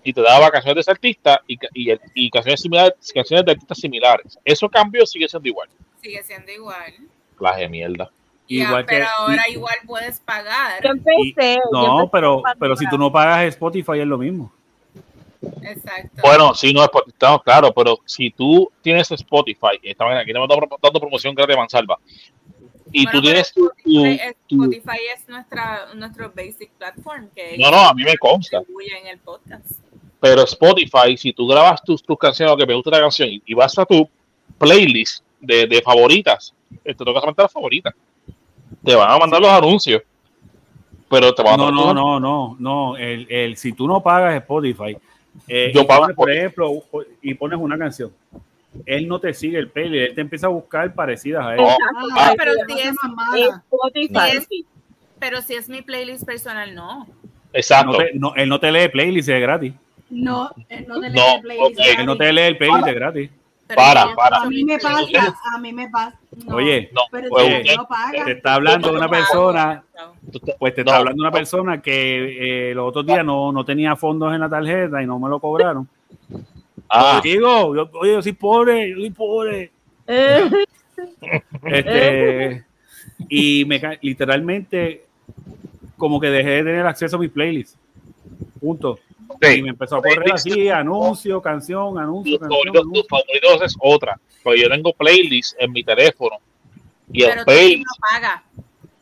y 0.04 0.14
te 0.14 0.22
daba 0.22 0.50
canciones 0.50 0.76
de 0.76 0.82
ese 0.82 0.92
artista 0.92 1.42
y, 1.48 1.58
y, 1.74 1.94
y 2.16 2.30
canciones 2.30 2.62
similares, 2.62 2.94
canciones 3.14 3.46
de 3.46 3.52
artistas 3.52 3.78
similares. 3.78 4.40
Eso 4.46 4.70
cambió, 4.70 5.06
sigue 5.06 5.28
siendo 5.28 5.48
igual. 5.48 5.70
Sigue 6.02 6.24
siendo 6.24 6.52
igual. 6.52 6.94
Clase 7.38 7.62
de 7.62 7.70
mierda. 7.70 8.10
Ya, 8.48 8.64
igual 8.64 8.86
que, 8.86 8.96
pero 8.96 9.08
ahora 9.18 9.44
y- 9.48 9.52
igual 9.54 9.76
puedes 9.86 10.20
pagar. 10.22 10.84
Yo 10.84 10.92
empecé. 10.92 11.56
yo 11.56 11.62
no, 11.72 12.00
empecé 12.02 12.10
pero, 12.12 12.42
pero 12.60 12.76
si 12.76 12.90
tú 12.90 12.98
no 12.98 13.12
pagas 13.12 13.46
Spotify 13.46 14.00
es 14.00 14.08
lo 14.08 14.18
mismo. 14.18 14.52
Exacto. 15.62 16.22
Bueno, 16.22 16.54
sí, 16.54 16.74
no, 16.74 16.84
estamos 16.84 17.44
claro, 17.44 17.74
pero 17.74 18.00
si 18.06 18.32
tú 18.32 18.70
tienes 18.82 19.10
Spotify, 19.12 19.80
estamos 19.84 20.16
aquí 20.16 20.32
estamos 20.32 20.50
dando, 20.50 20.78
dando 20.82 21.00
promoción 21.00 21.34
gratis 21.36 21.54
de 21.56 21.58
Mansalva, 21.60 21.98
y 22.92 23.04
Bueno, 23.06 23.20
tú 23.20 23.22
tienes 23.26 23.54
tu, 23.54 23.66
Spotify, 23.68 24.20
es- 24.24 24.36
tu- 24.48 24.64
Spotify 24.64 25.00
es 25.16 25.30
nuestra, 25.30 25.94
nuestro 25.96 26.32
basic 26.36 26.72
platform 26.78 27.30
que 27.36 27.58
No, 27.58 27.70
no, 27.72 27.78
a 27.78 27.94
mí 27.94 28.04
me 28.04 28.18
consta. 28.18 28.60
distribuye 28.60 29.00
en 29.00 29.08
el 29.08 29.20
podcast. 29.20 29.72
pero 30.22 30.42
Spotify, 30.44 31.16
si 31.18 31.32
tú 31.32 31.48
grabas 31.48 31.82
tus, 31.84 32.04
tus 32.04 32.18
canciones, 32.18 32.52
lo 32.54 32.58
que 32.58 32.66
me 32.66 32.74
gusta 32.74 32.92
la 32.92 33.00
canción, 33.02 33.30
y, 33.30 33.42
y 33.46 33.54
vas 33.54 33.78
a 33.80 33.86
tu 33.86 34.08
playlist 34.58 35.24
de, 35.40 35.66
de 35.68 35.82
favoritas, 35.82 36.54
eh, 36.84 36.94
te 36.94 37.06
toca 37.06 37.20
solamente 37.22 37.42
las 37.44 37.52
favoritas. 37.54 37.94
Te 38.84 38.96
van 38.96 39.10
a 39.12 39.18
mandar 39.18 39.40
los 39.42 39.50
anuncios, 39.50 40.02
pero 41.10 41.34
te 41.34 41.42
van 41.42 41.54
a 41.54 41.58
No, 41.58 41.64
mandar 41.72 41.96
no, 41.96 42.20
no, 42.20 42.20
no, 42.20 42.56
no. 42.60 42.98
El, 42.98 43.26
el, 43.32 43.56
si 43.58 43.72
tú 43.74 43.88
no 43.88 44.02
pagas 44.04 44.36
Spotify, 44.42 44.98
eh, 45.48 45.72
Yo 45.74 45.88
pago 45.88 46.02
pones, 46.02 46.16
por 46.18 46.32
ejemplo, 46.32 46.72
y 47.22 47.34
pones 47.34 47.58
una 47.60 47.78
canción, 47.78 48.12
él 48.86 49.08
no 49.08 49.20
te 49.20 49.34
sigue 49.34 49.58
el 49.58 49.70
playlist, 49.70 50.10
él 50.10 50.16
te 50.16 50.22
empieza 50.22 50.48
a 50.48 50.50
buscar 50.50 50.94
parecidas 50.94 51.46
a 51.46 51.52
él. 51.56 51.58
No. 51.62 51.68
Exacto, 51.70 52.08
Ah, 52.18 52.34
pero 52.38 52.54
si 52.68 52.80
es- 52.80 54.48
es-. 54.50 54.66
Pero 55.20 55.42
si 55.42 55.54
es 55.56 55.68
mi 55.70 55.82
playlist 55.82 56.26
personal, 56.26 56.74
no. 56.74 57.08
Exacto. 57.52 57.92
No 57.94 57.98
te- 57.98 58.12
no, 58.14 58.36
él 58.36 58.48
no 58.50 58.60
te 58.60 58.72
lee 58.72 58.88
playlist, 58.90 59.30
es 59.30 59.42
gratis. 59.42 59.74
No, 60.10 60.50
eh, 60.70 60.86
no 60.88 61.00
te 61.00 61.10
No, 61.10 61.16
lees 61.16 61.36
el 61.36 61.42
playlist. 61.42 61.80
Él 62.00 62.06
no 62.06 62.18
te 62.18 62.34
lee 62.34 62.42
el 62.42 62.58
playlist, 62.58 62.88
es 62.88 62.96
gratis. 62.96 63.30
Pero 63.68 63.76
Para, 63.82 64.16
para. 64.16 64.38
A 64.38 64.46
mí 64.50 64.56
mi 64.56 64.64
me 64.64 64.80
pasa, 64.80 65.36
a 65.54 65.60
mí 65.60 65.72
me 65.74 65.90
pasa. 65.90 66.18
No, 66.44 66.56
Oye, 66.56 66.90
No, 66.92 67.02
pero 67.12 67.30
pues, 67.30 67.78
no 67.78 67.88
pagas. 67.88 68.26
Te 68.26 68.32
está 68.32 68.56
hablando 68.56 68.92
una 68.92 69.08
persona, 69.08 69.84
pues 70.58 70.74
te 70.74 70.84
no, 70.84 70.90
está 70.90 70.98
hablando 70.98 71.22
una 71.22 71.32
persona 71.32 71.80
que 71.80 72.70
eh, 72.72 72.74
los 72.74 72.88
otros 72.90 73.06
días 73.06 73.24
no, 73.24 73.52
no 73.52 73.64
tenía 73.64 73.96
fondos 73.96 74.34
en 74.34 74.40
la 74.40 74.50
tarjeta 74.50 75.04
y 75.04 75.06
no 75.06 75.20
me 75.20 75.30
lo 75.30 75.40
cobraron. 75.40 75.88
Ah, 76.90 77.22
Digo, 77.24 77.76
yo, 77.76 77.90
oye, 77.94 78.14
yo 78.14 78.22
soy 78.22 78.34
pobre, 78.34 78.90
yo 78.90 78.98
soy 78.98 79.10
pobre. 79.12 79.72
Eh, 80.08 80.50
Este, 81.64 82.66
y 83.30 83.64
me 83.66 83.82
literalmente 84.02 85.06
como 85.98 86.20
que 86.20 86.28
dejé 86.28 86.50
de 86.50 86.64
tener 86.64 86.86
acceso 86.86 87.16
a 87.16 87.20
mis 87.20 87.30
playlists. 87.30 87.78
Punto. 88.60 89.00
Y 89.42 89.62
me 89.62 89.70
empezó 89.70 89.98
a 89.98 90.02
correr 90.02 90.34
así, 90.34 90.70
anuncio, 90.70 91.42
canción, 91.42 91.98
anuncio, 91.98 92.38
tus 92.40 92.48
canción. 92.48 92.92
tus 92.92 93.08
favoritos 93.08 93.62
es 93.62 93.76
otra. 93.80 94.20
Porque 94.44 94.62
yo 94.62 94.70
tengo 94.70 94.92
playlist 94.94 95.56
en 95.60 95.72
mi 95.72 95.84
teléfono. 95.84 96.38
Y 97.12 97.24
el 97.24 97.30
Pero 97.30 97.46
playlist, 97.46 97.86
no 98.22 98.50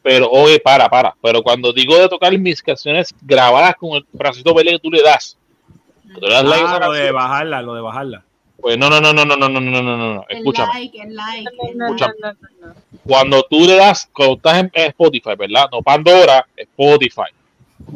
pero 0.07 0.30
oye, 0.30 0.59
para, 0.59 0.89
para. 0.89 1.15
Pero 1.22 1.43
cuando 1.43 1.73
digo 1.73 1.97
de 1.97 2.07
tocar 2.07 2.38
mis 2.38 2.61
canciones 2.61 3.14
grabadas 3.22 3.76
con 3.76 3.97
el 3.97 4.05
bracito 4.14 4.53
verde 4.53 4.72
que 4.72 4.80
tú 4.80 4.89
le 4.89 5.01
das, 5.01 5.38
das 6.29 6.43
like 6.43 6.63
Ah, 6.67 6.79
lo 6.79 6.91
de 6.93 7.11
bajarla, 7.11 7.61
lo 7.61 7.73
de 7.75 7.81
bajarla. 7.81 8.23
pues 8.59 8.77
no, 8.77 8.89
no, 8.89 8.99
no, 8.99 9.13
no, 9.13 9.25
no, 9.25 9.35
no, 9.38 9.49
no, 9.49 9.59
no, 9.59 9.81
no, 9.81 9.97
no, 9.97 10.13
no. 10.15 10.25
El 10.29 10.38
Escúchame. 10.39 10.73
like, 10.73 11.01
el 11.01 11.15
like. 11.15 11.49
el 11.49 11.77
no, 11.77 11.88
no, 11.88 11.95
Escucha. 11.95 12.13
no, 12.21 12.34
no, 12.34 12.67
no. 12.67 12.73
Cuando 13.03 13.43
tú 13.43 13.59
le 13.65 13.75
das, 13.75 14.09
cuando 14.13 14.35
estás 14.35 14.57
en 14.59 14.71
Spotify, 14.73 15.35
¿verdad? 15.38 15.65
No 15.71 15.81
Pandora, 15.81 16.45
Spotify. 16.55 17.29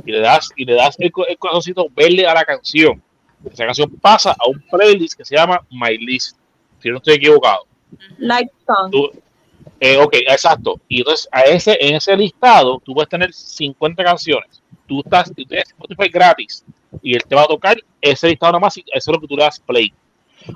Y 0.05 0.11
le 0.11 0.19
das, 0.19 0.49
y 0.55 0.65
le 0.65 0.73
das 0.75 0.95
el, 0.99 1.11
el 1.27 1.38
corazoncito 1.38 1.88
verde 1.95 2.25
a 2.27 2.33
la 2.33 2.45
canción. 2.45 3.01
Esa 3.51 3.65
canción 3.65 3.89
pasa 3.99 4.31
a 4.38 4.47
un 4.47 4.61
playlist 4.69 5.17
que 5.17 5.25
se 5.25 5.35
llama 5.35 5.59
My 5.71 5.97
List. 5.97 6.38
Si 6.79 6.89
no 6.89 6.97
estoy 6.97 7.15
equivocado. 7.15 7.65
Like 8.19 8.51
song. 8.65 8.91
Tú- 8.91 9.11
eh, 9.79 9.97
ok, 9.97 10.13
exacto. 10.27 10.79
Y 10.88 10.99
entonces 10.99 11.27
a 11.31 11.41
ese, 11.41 11.75
en 11.81 11.95
ese 11.95 12.15
listado 12.15 12.79
tú 12.85 12.93
puedes 12.93 13.09
tener 13.09 13.33
50 13.33 14.03
canciones. 14.03 14.61
Tú 14.88 14.99
estás, 15.03 15.29
tú 15.35 15.43
tienes 15.43 15.69
Spotify 15.69 16.07
gratis 16.09 16.63
y 17.01 17.15
él 17.15 17.23
te 17.27 17.35
va 17.35 17.43
a 17.43 17.47
tocar 17.47 17.77
ese 18.01 18.27
listado 18.30 18.51
nada 18.53 18.59
más 18.61 18.77
y 18.77 18.81
eso 18.91 19.11
es 19.11 19.15
lo 19.15 19.22
que 19.22 19.27
tú 19.27 19.35
le 19.38 19.43
das 19.43 19.59
play. 19.59 19.93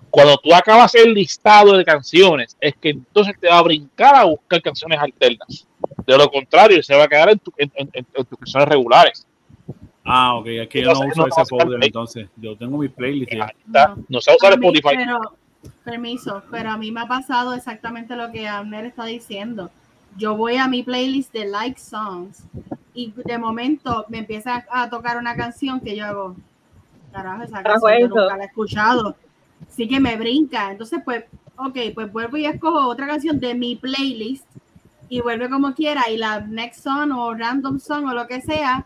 Cuando 0.09 0.37
tú 0.37 0.53
acabas 0.53 0.95
el 0.95 1.13
listado 1.13 1.77
de 1.77 1.85
canciones, 1.85 2.57
es 2.59 2.73
que 2.75 2.89
entonces 2.89 3.35
te 3.39 3.47
va 3.47 3.59
a 3.59 3.61
brincar 3.61 4.15
a 4.15 4.23
buscar 4.23 4.61
canciones 4.61 4.99
alternas. 4.99 5.67
De 6.07 6.17
lo 6.17 6.29
contrario, 6.29 6.81
se 6.81 6.95
va 6.95 7.03
a 7.03 7.07
quedar 7.07 7.29
en, 7.29 7.39
tu- 7.39 7.53
en- 7.57 7.71
en- 7.75 7.89
en- 7.93 8.07
en 8.13 8.25
tus 8.25 8.39
canciones 8.39 8.67
regulares. 8.69 9.27
Ah, 10.03 10.35
ok, 10.35 10.47
es 10.47 10.67
que 10.69 10.81
yo 10.83 10.93
no 10.93 10.99
uso 11.01 11.27
ese 11.27 11.45
folder 11.45 11.83
entonces. 11.83 12.27
Yo 12.35 12.55
tengo 12.55 12.77
mi 12.77 12.89
playlist. 12.89 13.31
No, 13.65 14.03
no 14.09 14.21
sé 14.21 14.31
usar 14.35 14.53
Spotify. 14.53 14.95
Pero, 14.97 15.19
permiso, 15.83 16.43
pero 16.51 16.69
a 16.71 16.77
mí 16.77 16.91
me 16.91 17.01
ha 17.01 17.07
pasado 17.07 17.53
exactamente 17.53 18.15
lo 18.15 18.31
que 18.31 18.47
Amner 18.47 18.85
está 18.85 19.05
diciendo. 19.05 19.71
Yo 20.17 20.35
voy 20.35 20.57
a 20.57 20.67
mi 20.67 20.83
playlist 20.83 21.33
de 21.33 21.45
like 21.45 21.79
songs 21.79 22.43
y 22.93 23.11
de 23.11 23.37
momento 23.37 24.05
me 24.07 24.19
empieza 24.19 24.65
a 24.69 24.89
tocar 24.89 25.17
una 25.17 25.35
canción 25.35 25.79
que 25.81 25.95
yo 25.95 26.05
hago, 26.05 26.35
carajo, 27.11 27.43
esa 27.43 27.61
canción 27.61 27.99
yo 27.99 28.07
nunca 28.07 28.37
la 28.37 28.43
he 28.43 28.47
escuchado. 28.47 29.15
Así 29.67 29.87
que 29.87 29.99
me 29.99 30.15
brinca. 30.15 30.71
Entonces, 30.71 31.01
pues, 31.03 31.25
ok, 31.57 31.77
pues 31.93 32.11
vuelvo 32.11 32.37
y 32.37 32.45
escojo 32.45 32.87
otra 32.87 33.07
canción 33.07 33.39
de 33.39 33.53
mi 33.55 33.75
playlist 33.75 34.45
y 35.09 35.21
vuelve 35.21 35.49
como 35.49 35.73
quiera 35.73 36.09
y 36.09 36.17
la 36.17 36.39
next 36.39 36.83
song 36.83 37.11
o 37.11 37.33
random 37.33 37.79
song 37.79 38.05
o 38.05 38.13
lo 38.13 38.27
que 38.27 38.41
sea, 38.41 38.85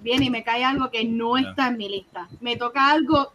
viene 0.00 0.26
y 0.26 0.30
me 0.30 0.42
cae 0.42 0.64
algo 0.64 0.90
que 0.90 1.04
no 1.04 1.36
está 1.36 1.68
en 1.68 1.76
mi 1.76 1.88
lista. 1.88 2.28
Me 2.40 2.56
toca 2.56 2.90
algo 2.90 3.30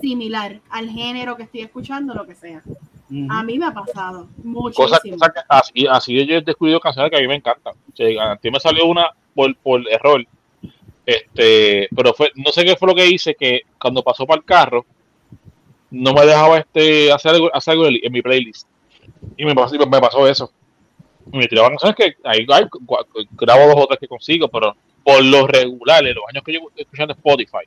similar 0.00 0.60
al 0.70 0.88
género 0.88 1.36
que 1.36 1.44
estoy 1.44 1.60
escuchando, 1.60 2.14
lo 2.14 2.26
que 2.26 2.34
sea. 2.34 2.62
A 3.28 3.42
mí 3.42 3.58
me 3.58 3.66
ha 3.66 3.74
pasado 3.74 4.28
muchísimo. 4.42 5.16
así, 5.48 5.86
así 5.86 6.26
yo 6.26 6.36
he 6.36 6.42
descubierto 6.42 6.80
canciones 6.80 7.10
que 7.10 7.16
a 7.16 7.20
mí 7.20 7.26
me 7.26 7.36
encantan. 7.36 7.74
a 8.20 8.36
ti 8.36 8.50
me 8.50 8.60
salió 8.60 8.86
una 8.86 9.10
por, 9.34 9.56
por 9.56 9.82
error, 9.88 10.24
este, 11.04 11.88
pero 11.94 12.14
fue, 12.14 12.30
no 12.36 12.52
sé 12.52 12.64
qué 12.64 12.76
fue 12.76 12.88
lo 12.88 12.94
que 12.94 13.06
hice, 13.06 13.34
que 13.34 13.62
cuando 13.80 14.02
pasó 14.02 14.26
para 14.26 14.38
el 14.38 14.44
carro, 14.44 14.86
no 15.90 16.12
me 16.12 16.24
dejaba 16.24 16.58
este, 16.58 17.10
hacer 17.10 17.34
algo, 17.34 17.50
hacer 17.52 17.72
algo 17.72 17.86
en 17.86 18.12
mi 18.12 18.22
playlist. 18.22 18.68
Y 19.36 19.44
me 19.44 19.54
pasó, 19.54 19.76
me 19.76 20.00
pasó 20.00 20.28
eso. 20.28 20.52
Y 21.32 21.36
me 21.36 21.48
tiraban 21.48 21.72
canciones 21.72 21.96
que 21.96 22.28
ahí, 22.28 22.46
grabo 23.32 23.66
dos 23.66 23.76
o 23.76 23.86
tres 23.88 23.98
que 23.98 24.08
consigo, 24.08 24.48
pero 24.48 24.76
por 25.02 25.24
lo 25.24 25.48
regular, 25.48 26.06
en 26.06 26.14
los 26.14 26.24
años 26.28 26.44
que 26.44 26.52
llevo 26.52 26.70
escuchando 26.76 27.14
Spotify, 27.14 27.66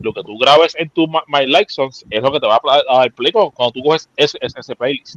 lo 0.00 0.12
que 0.12 0.22
tú 0.22 0.38
grabes 0.38 0.74
en 0.76 0.90
tu 0.90 1.06
My 1.06 1.46
Like 1.46 1.72
Songs 1.72 2.04
es 2.10 2.22
lo 2.22 2.32
que 2.32 2.40
te 2.40 2.46
va 2.46 2.60
a 2.62 2.98
dar 2.98 3.12
play 3.12 3.32
cuando 3.32 3.72
tú 3.72 3.82
coges 3.82 4.08
ese, 4.16 4.38
ese, 4.40 4.76
playlist. 4.76 5.16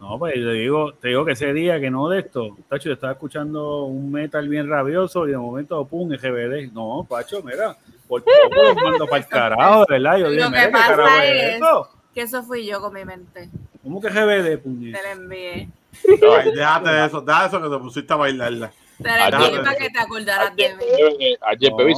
No, 0.00 0.18
pues 0.18 0.34
te 0.34 0.52
digo, 0.52 0.92
te 0.94 1.08
digo 1.08 1.24
que 1.24 1.32
ese 1.32 1.52
día 1.52 1.80
que 1.80 1.90
no 1.90 2.08
de 2.08 2.20
esto, 2.20 2.56
Tacho, 2.68 2.88
yo 2.88 2.94
estaba 2.94 3.12
escuchando 3.12 3.84
un 3.84 4.10
metal 4.10 4.48
bien 4.48 4.68
rabioso 4.68 5.26
y 5.26 5.30
de 5.30 5.38
momento, 5.38 5.84
pum, 5.86 6.08
GBD. 6.08 6.72
No, 6.72 7.06
Pacho, 7.08 7.42
mira, 7.42 7.76
por 8.06 8.22
poco 8.24 8.62
lo 8.62 8.74
mando 8.74 9.06
para 9.06 9.22
el 9.22 9.28
carajo, 9.28 9.84
¿verdad? 9.88 10.18
Yo 10.18 10.28
lo 10.28 10.50
que 10.50 10.68
pasa 10.68 11.24
es 11.24 11.60
que 12.14 12.22
eso 12.22 12.42
fui 12.42 12.66
yo 12.66 12.80
con 12.80 12.94
mi 12.94 13.04
mente. 13.04 13.50
¿Cómo 13.82 14.00
que 14.00 14.08
GBD, 14.08 14.58
puñet? 14.58 14.96
Te 14.96 15.02
lo 15.02 15.22
envié. 15.22 15.68
déjate 16.54 17.04
eso, 17.04 17.20
déjate 17.20 17.46
eso 17.46 17.62
que 17.62 17.68
te 17.68 17.78
pusiste 17.82 18.12
a 18.12 18.16
bailarla. 18.16 18.72
Envié 18.98 19.60
para 19.60 19.76
que 19.76 19.90
te 19.90 19.98
acordaras 19.98 20.56
de 20.56 20.74
mí. 20.74 21.36
Ayer 21.42 21.72
bebí, 21.76 21.94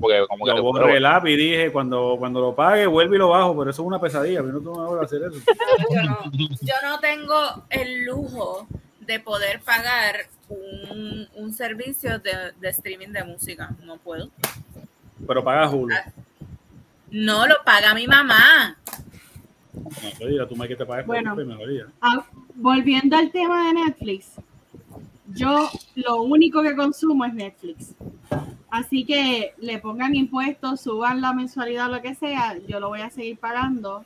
porque 0.00 0.24
como 0.28 0.44
que 0.44 0.56
yo 0.56 0.62
borré 0.62 0.96
el 0.96 1.06
app 1.06 1.26
y 1.26 1.36
dije, 1.36 1.72
cuando, 1.72 2.16
cuando 2.18 2.40
lo 2.40 2.54
pague, 2.54 2.86
vuelve 2.86 3.16
y 3.16 3.18
lo 3.18 3.28
bajo, 3.28 3.56
pero 3.56 3.70
eso 3.70 3.82
es 3.82 3.86
una 3.86 4.00
pesadilla, 4.00 4.40
yo 4.40 4.46
no 4.46 4.58
tengo 4.58 5.00
hacer 5.00 5.22
eso. 5.22 5.40
Yo 5.90 6.02
no, 6.02 6.30
yo 6.60 6.74
no 6.82 7.00
tengo 7.00 7.36
el 7.70 8.04
lujo 8.04 8.66
de 9.00 9.20
poder 9.20 9.60
pagar 9.60 10.16
un, 10.48 11.28
un 11.34 11.52
servicio 11.52 12.18
de, 12.18 12.52
de, 12.58 12.68
streaming 12.70 13.08
de 13.08 13.24
música, 13.24 13.70
no 13.82 13.98
puedo. 13.98 14.30
Pero 15.26 15.44
paga 15.44 15.68
Hulu. 15.68 15.94
No, 17.10 17.46
lo 17.46 17.56
paga 17.64 17.94
mi 17.94 18.06
mamá. 18.06 18.76
No, 19.74 20.46
tú 20.46 20.56
me 20.56 20.68
que 20.68 20.76
te 20.76 20.86
pagues 20.86 21.06
bueno, 21.06 21.36
ah, 22.00 22.24
volviendo 22.54 23.16
al 23.16 23.30
tema 23.30 23.66
de 23.66 23.74
Netflix, 23.74 24.32
yo 25.26 25.68
lo 25.94 26.22
único 26.22 26.62
que 26.62 26.76
consumo 26.76 27.24
es 27.24 27.34
Netflix. 27.34 27.94
Así 28.70 29.04
que 29.04 29.54
le 29.58 29.78
pongan 29.78 30.14
impuestos, 30.14 30.80
suban 30.80 31.20
la 31.20 31.32
mensualidad, 31.32 31.90
lo 31.90 32.02
que 32.02 32.14
sea, 32.14 32.56
yo 32.66 32.80
lo 32.80 32.88
voy 32.88 33.00
a 33.00 33.10
seguir 33.10 33.38
pagando 33.38 34.04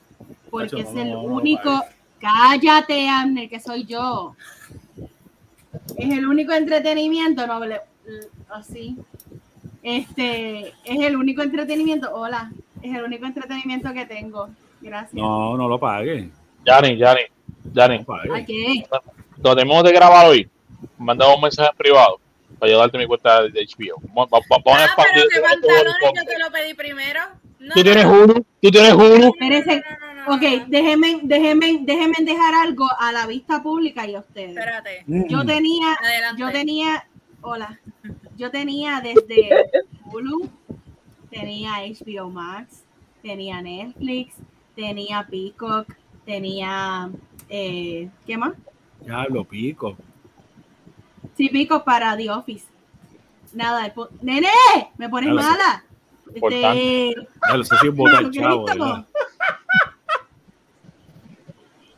porque 0.51 0.81
es 0.81 0.95
el 0.95 1.15
único. 1.15 1.83
cállate, 2.19 3.09
Amner, 3.09 3.49
que 3.49 3.61
soy 3.61 3.85
yo. 3.85 4.35
Es 5.97 6.11
el 6.11 6.27
único 6.27 6.53
entretenimiento, 6.53 7.47
no 7.47 7.61
así. 8.51 8.97
Este 9.83 10.69
es 10.85 11.01
el 11.01 11.17
único 11.17 11.43
entretenimiento. 11.43 12.15
Hola, 12.15 12.51
es 12.83 12.95
el 12.95 13.05
único 13.05 13.27
entretenimiento 13.27 13.93
que 13.93 14.07
tengo. 14.07 14.49
Gracias. 14.81 15.15
No, 15.15 15.57
no 15.57 15.69
lo 15.69 15.79
pague. 15.79 16.31
Yanni, 16.65 16.97
Yanni, 16.97 17.23
Yanni. 17.73 18.05
¿A 18.35 18.45
qué? 18.45 18.85
Lo 19.43 19.55
tenemos 19.55 19.85
de 19.85 19.93
grabar 19.93 20.27
hoy. 20.27 20.49
Mandamos 20.99 21.37
un 21.37 21.43
mensaje 21.43 21.71
privado 21.77 22.21
para 22.59 22.71
ayudarte 22.71 22.99
mi 22.99 23.07
cuenta 23.07 23.43
de 23.43 23.67
HBO. 23.67 24.01
Vamos 24.15 24.29
ah, 24.33 25.07
pero 25.13 25.29
que 25.29 25.41
pantalones 25.41 25.95
yo 26.15 26.25
te 26.25 26.39
lo 26.39 26.51
pedí 26.51 26.75
primero. 26.75 27.21
tú 27.75 27.83
tienes 27.83 28.05
uno, 28.05 28.35
tú 28.35 28.71
tienes 28.71 28.93
uno. 28.93 29.29
ok, 30.29 30.67
déjenme, 30.67 31.21
déjenme, 31.23 31.81
déjenme 31.83 32.17
dejar 32.21 32.55
algo 32.55 32.87
a 32.99 33.13
la 33.13 33.27
vista 33.27 33.63
pública 33.63 34.07
y 34.07 34.15
a 34.15 34.21
ustedes. 34.21 34.57
Espérate. 34.57 35.05
Yo 35.07 35.45
tenía, 35.45 35.97
yo 36.37 36.51
tenía, 36.51 37.07
hola, 37.41 37.79
yo 38.37 38.51
tenía 38.51 39.01
desde 39.01 39.51
Hulu, 40.13 40.51
tenía 41.31 41.73
HBO 41.81 42.31
Max, 42.31 42.85
tenía 43.23 43.61
Netflix, 43.63 44.35
tenía 44.75 45.27
Peacock, 45.29 45.93
tenía, 46.25 47.11
eh, 47.49 48.09
¿qué 48.27 48.37
más? 48.37 48.55
Ya 49.07 49.25
lo 49.29 49.45
Peacock. 49.45 49.99
Sí, 51.39 51.49
pico 51.51 51.85
para 51.85 52.17
The 52.17 52.31
Office. 52.31 52.67
Nada, 53.55 53.95
¡Nene! 54.23 54.49
¡Me 54.97 55.09
pones 55.09 55.33
mala! 55.33 55.85
Este... 56.35 57.15
Ya 57.49 57.57
lo 57.57 57.63
sé 57.63 57.77
si 57.81 57.89
bota 57.91 58.19
el 58.19 58.31
chavo, 58.33 58.67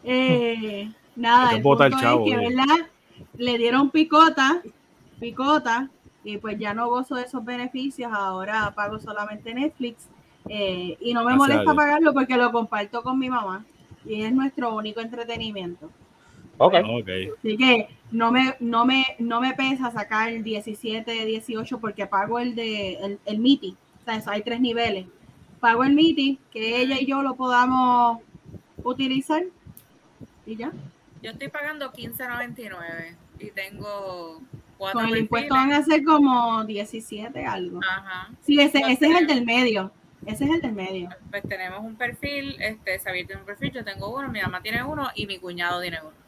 eh, 0.05 0.93
nada, 1.17 1.53
el 1.53 1.63
punto 1.63 1.89
chavo, 1.89 2.27
es 2.27 2.31
que, 2.31 2.37
¿verdad? 2.37 2.87
Le 3.39 3.57
dieron 3.57 3.91
picota, 3.91 4.61
picota, 5.19 5.89
y 6.23 6.37
pues 6.37 6.59
ya 6.59 6.75
no 6.75 6.91
gozo 6.91 7.15
de 7.15 7.23
esos 7.23 7.43
beneficios, 7.43 8.13
ahora 8.13 8.75
pago 8.77 8.99
solamente 8.99 9.55
Netflix, 9.55 10.07
eh, 10.51 10.99
y 11.01 11.15
no 11.15 11.25
me 11.25 11.35
molesta 11.35 11.75
pagarlo 11.75 12.13
porque 12.13 12.37
lo 12.37 12.53
comparto 12.53 13.03
con 13.03 13.19
mi 13.19 13.31
mamá, 13.31 13.65
y 14.05 14.23
es 14.23 14.35
nuestro 14.35 14.75
único 14.75 15.01
entretenimiento. 15.01 15.91
Okay. 16.63 17.31
Así 17.39 17.57
que 17.57 17.89
no 18.11 18.31
me, 18.31 18.55
no 18.61 18.85
me, 18.85 19.17
no 19.19 19.41
me 19.41 19.55
pesa 19.55 19.91
sacar 19.91 20.29
el 20.29 20.45
17, 20.45 21.25
18 21.25 21.81
porque 21.81 22.07
pago 22.07 22.39
el 22.39 22.55
de 22.55 22.95
el, 22.97 23.19
el 23.25 23.39
MITI. 23.39 23.75
O 24.03 24.05
sea, 24.05 24.23
hay 24.27 24.43
tres 24.43 24.61
niveles. 24.61 25.07
Pago 25.59 25.85
el 25.85 25.95
MITI, 25.95 26.39
que 26.51 26.83
ella 26.83 27.01
y 27.01 27.07
yo 27.07 27.23
lo 27.23 27.35
podamos 27.35 28.19
utilizar 28.85 29.43
y 30.45 30.57
ya. 30.57 30.71
Yo 31.23 31.31
estoy 31.31 31.49
pagando 31.49 31.93
15.99 31.93 33.17
y 33.39 33.51
tengo 33.53 34.43
cuatro 34.77 35.01
Con 35.01 35.09
el 35.09 35.17
impuesto 35.17 35.55
van 35.55 35.73
a 35.73 35.83
ser 35.83 36.05
como 36.05 36.63
17 36.65 37.43
algo. 37.47 37.81
Ajá. 37.89 38.29
Sí, 38.43 38.61
ese, 38.61 38.81
ese 38.81 39.07
es 39.07 39.19
el 39.19 39.27
del 39.27 39.47
medio. 39.47 39.93
Ese 40.27 40.45
es 40.45 40.51
el 40.51 40.61
del 40.61 40.73
medio. 40.73 41.09
Pues 41.31 41.43
tenemos 41.49 41.81
un 41.81 41.97
perfil, 41.97 42.61
este, 42.61 42.99
Xavier 42.99 43.27
tiene 43.27 43.41
un 43.41 43.47
perfil, 43.47 43.73
yo 43.73 43.83
tengo 43.83 44.15
uno, 44.15 44.29
mi 44.29 44.43
mamá 44.43 44.61
tiene 44.61 44.83
uno 44.83 45.09
y 45.15 45.27
mi 45.27 45.39
cuñado 45.39 45.81
tiene 45.81 46.01
uno. 46.03 46.21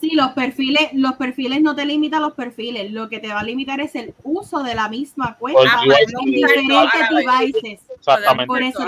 Sí, 0.00 0.10
los 0.14 0.32
perfiles, 0.32 0.90
los 0.92 1.14
perfiles 1.14 1.62
no 1.62 1.74
te 1.74 1.84
limitan 1.84 2.22
los 2.22 2.34
perfiles, 2.34 2.92
lo 2.92 3.08
que 3.08 3.18
te 3.18 3.28
va 3.28 3.40
a 3.40 3.44
limitar 3.44 3.80
es 3.80 3.94
el 3.94 4.14
uso 4.22 4.62
de 4.62 4.74
la 4.74 4.88
misma 4.88 5.36
cuenta 5.38 5.60
en 5.82 6.24
diferentes 6.24 7.08
devices. 7.10 7.80
Por 8.46 8.62
eso 8.62 8.84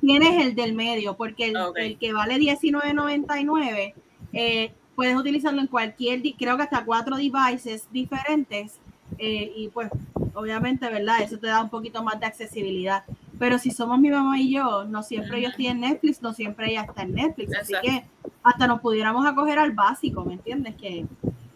tienes, 0.00 0.44
el 0.44 0.54
del 0.54 0.72
medio, 0.72 1.16
porque 1.16 1.52
el, 1.76 1.98
que 1.98 2.12
vale 2.12 2.36
$19.99 2.36 3.92
eh, 4.32 4.72
puedes 4.94 5.16
utilizarlo 5.16 5.60
en 5.60 5.66
cualquier, 5.66 6.22
creo 6.38 6.56
que 6.56 6.62
hasta 6.62 6.84
cuatro 6.84 7.16
devices 7.16 7.86
diferentes 7.90 8.78
eh, 9.18 9.52
y 9.56 9.68
pues 9.68 9.90
obviamente, 10.34 10.88
¿verdad? 10.88 11.22
Eso 11.22 11.38
te 11.38 11.48
da 11.48 11.62
un 11.62 11.70
poquito 11.70 12.02
más 12.02 12.18
de 12.20 12.26
accesibilidad. 12.26 13.04
Pero 13.40 13.58
si 13.58 13.70
somos 13.70 13.98
mi 13.98 14.10
mamá 14.10 14.38
y 14.38 14.52
yo, 14.52 14.84
no 14.84 15.02
siempre 15.02 15.40
yo 15.40 15.48
estoy 15.48 15.68
en 15.68 15.80
Netflix, 15.80 16.20
no 16.20 16.34
siempre 16.34 16.72
ella 16.72 16.82
está 16.82 17.04
en 17.04 17.14
Netflix. 17.14 17.56
Así 17.56 17.72
que 17.82 18.04
hasta 18.42 18.66
nos 18.66 18.82
pudiéramos 18.82 19.24
acoger 19.24 19.58
al 19.58 19.72
básico, 19.72 20.26
¿me 20.26 20.34
entiendes? 20.34 20.74
Que 20.74 21.06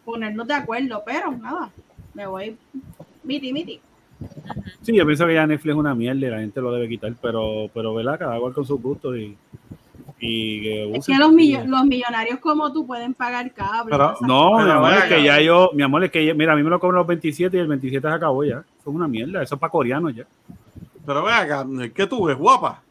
ponernos 0.02 0.48
de 0.48 0.54
acuerdo, 0.54 1.02
pero 1.04 1.30
nada, 1.32 1.70
me 2.14 2.26
voy 2.26 2.56
miti, 3.22 3.52
miti. 3.52 3.80
Sí, 4.80 4.96
yo 4.96 5.04
pienso 5.04 5.26
que 5.26 5.34
ya 5.34 5.46
Netflix 5.46 5.74
es 5.74 5.78
una 5.78 5.94
mierda 5.94 6.26
y 6.26 6.30
la 6.30 6.38
gente 6.38 6.62
lo 6.62 6.72
debe 6.72 6.88
quitar, 6.88 7.12
pero, 7.20 7.68
pero 7.74 7.92
¿verdad? 7.92 8.18
Cada 8.18 8.40
cual 8.40 8.54
con 8.54 8.64
sus 8.64 8.80
gustos 8.80 9.18
y, 9.18 9.36
y 10.20 10.62
que 10.62 10.96
es 10.96 11.06
que 11.06 11.18
los, 11.18 11.32
los, 11.66 11.84
millonarios 11.84 12.38
como 12.40 12.72
tú 12.72 12.86
pueden 12.86 13.12
pagar 13.12 13.52
cable. 13.52 13.94
no, 14.22 14.58
mi 14.58 14.70
amor, 14.70 14.94
es 14.94 15.04
que 15.04 15.22
ya 15.22 15.38
yo, 15.38 15.70
mi 15.74 15.82
amor, 15.82 16.02
es 16.04 16.10
que 16.10 16.32
mira, 16.32 16.54
a 16.54 16.56
mí 16.56 16.62
me 16.62 16.70
lo 16.70 16.80
cobran 16.80 17.00
los 17.00 17.06
27 17.06 17.54
y 17.54 17.60
el 17.60 17.66
27 17.66 18.08
se 18.08 18.14
acabó 18.14 18.42
ya. 18.42 18.60
Eso 18.80 18.88
es 18.88 18.96
una 18.96 19.06
mierda, 19.06 19.42
eso 19.42 19.56
es 19.56 19.60
para 19.60 19.70
coreanos 19.70 20.14
ya. 20.14 20.24
Pero 21.06 21.22
ve 21.22 21.32
acá, 21.32 21.66
¿qué 21.94 22.06
tú 22.06 22.24
ves, 22.24 22.36
guapa? 22.36 22.82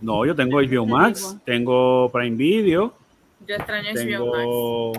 No, 0.00 0.24
yo 0.24 0.34
tengo 0.34 0.60
HBO 0.60 0.86
Max, 0.86 1.36
tengo 1.44 2.08
Prime 2.10 2.36
Video. 2.36 2.94
Yo 3.46 3.56
extraño 3.56 3.90
HBO 3.92 4.92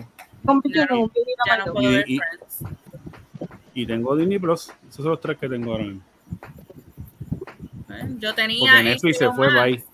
Max. 0.44 0.68
y, 2.06 2.20
y, 3.74 3.86
tengo 3.86 4.16
Disney 4.16 4.38
Plus. 4.38 4.70
Esos 4.88 4.96
son 4.96 5.08
los 5.08 5.20
tres 5.20 5.38
que 5.38 5.48
tengo 5.48 5.72
ahora 5.72 5.84
mismo. 5.84 6.02
Yo 8.18 8.34
tenía. 8.34 8.72
Porque 8.72 8.84
Netflix 8.84 9.18
se 9.18 9.30
fue, 9.32 9.48
bye. 9.54 9.84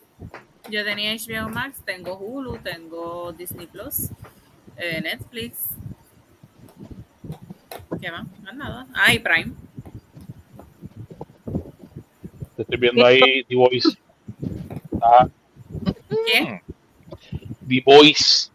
Yo 0.71 0.85
tenía 0.85 1.15
HBO 1.15 1.49
Max, 1.49 1.81
tengo 1.85 2.19
Hulu, 2.19 2.59
tengo 2.59 3.33
Disney 3.33 3.67
Plus, 3.67 4.11
eh, 4.77 5.01
Netflix. 5.01 5.71
¿Qué 8.01 8.11
más? 8.11 8.27
No 8.43 8.53
nada. 8.53 8.87
Ah, 8.95 9.15
y 9.15 9.19
Prime. 9.19 9.53
Estoy 12.59 12.79
viendo 12.79 13.07
ahí 13.07 13.45
The 13.45 13.55
Voice. 13.55 13.89
Ah. 15.01 15.29
¿Qué? 16.27 16.61
The 17.69 17.83
Voice. 17.87 18.51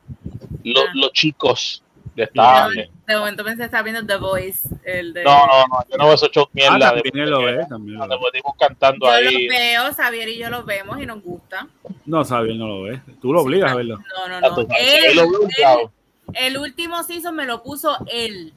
Los, 0.64 0.84
ah. 0.84 0.92
los 0.94 1.12
chicos. 1.14 1.80
De, 2.16 2.26
esta, 2.26 2.70
de, 2.70 2.92
de 3.08 3.18
momento 3.18 3.44
pensé 3.44 3.58
que 3.60 3.66
estaba 3.66 3.82
viendo 3.82 4.06
The 4.06 4.18
Voice. 4.18 4.70
El 4.84 5.14
de... 5.14 5.24
No, 5.24 5.48
no, 5.48 5.68
no. 5.68 5.80
Yo 5.90 5.98
no 5.98 6.06
veo 6.06 6.14
esos 6.14 6.30
shows 6.32 6.50
mierda. 6.54 6.90
Ah, 6.90 7.02
también 7.02 7.30
lo 7.30 7.42
ve. 7.42 7.66
También 7.68 7.98
lo 7.98 8.08
ve. 8.08 8.42
cantando 8.60 9.08
yo 9.08 9.12
ahí. 9.12 9.48
lo 9.48 9.54
veo, 9.54 9.94
Xavier 9.94 10.30
y 10.30 10.38
yo 10.38 10.50
lo 10.50 10.64
vemos 10.64 11.02
y 11.02 11.06
nos 11.06 11.24
gusta. 11.24 11.68
No, 12.06 12.24
Xavier 12.24 12.56
no 12.58 12.68
lo 12.68 12.82
ve. 12.84 13.02
Tú 13.22 13.34
lo 13.34 13.42
obligas 13.42 13.72
a 13.72 13.76
verlo. 13.76 13.98
No, 13.98 14.28
no, 14.28 14.42
no. 14.42 14.62
Él, 14.78 15.20
él, 15.20 15.90
el 16.36 16.58
último 16.58 17.04
season 17.04 17.36
me 17.36 17.46
lo 17.46 17.64
puso 17.64 17.98
él. 18.12 18.54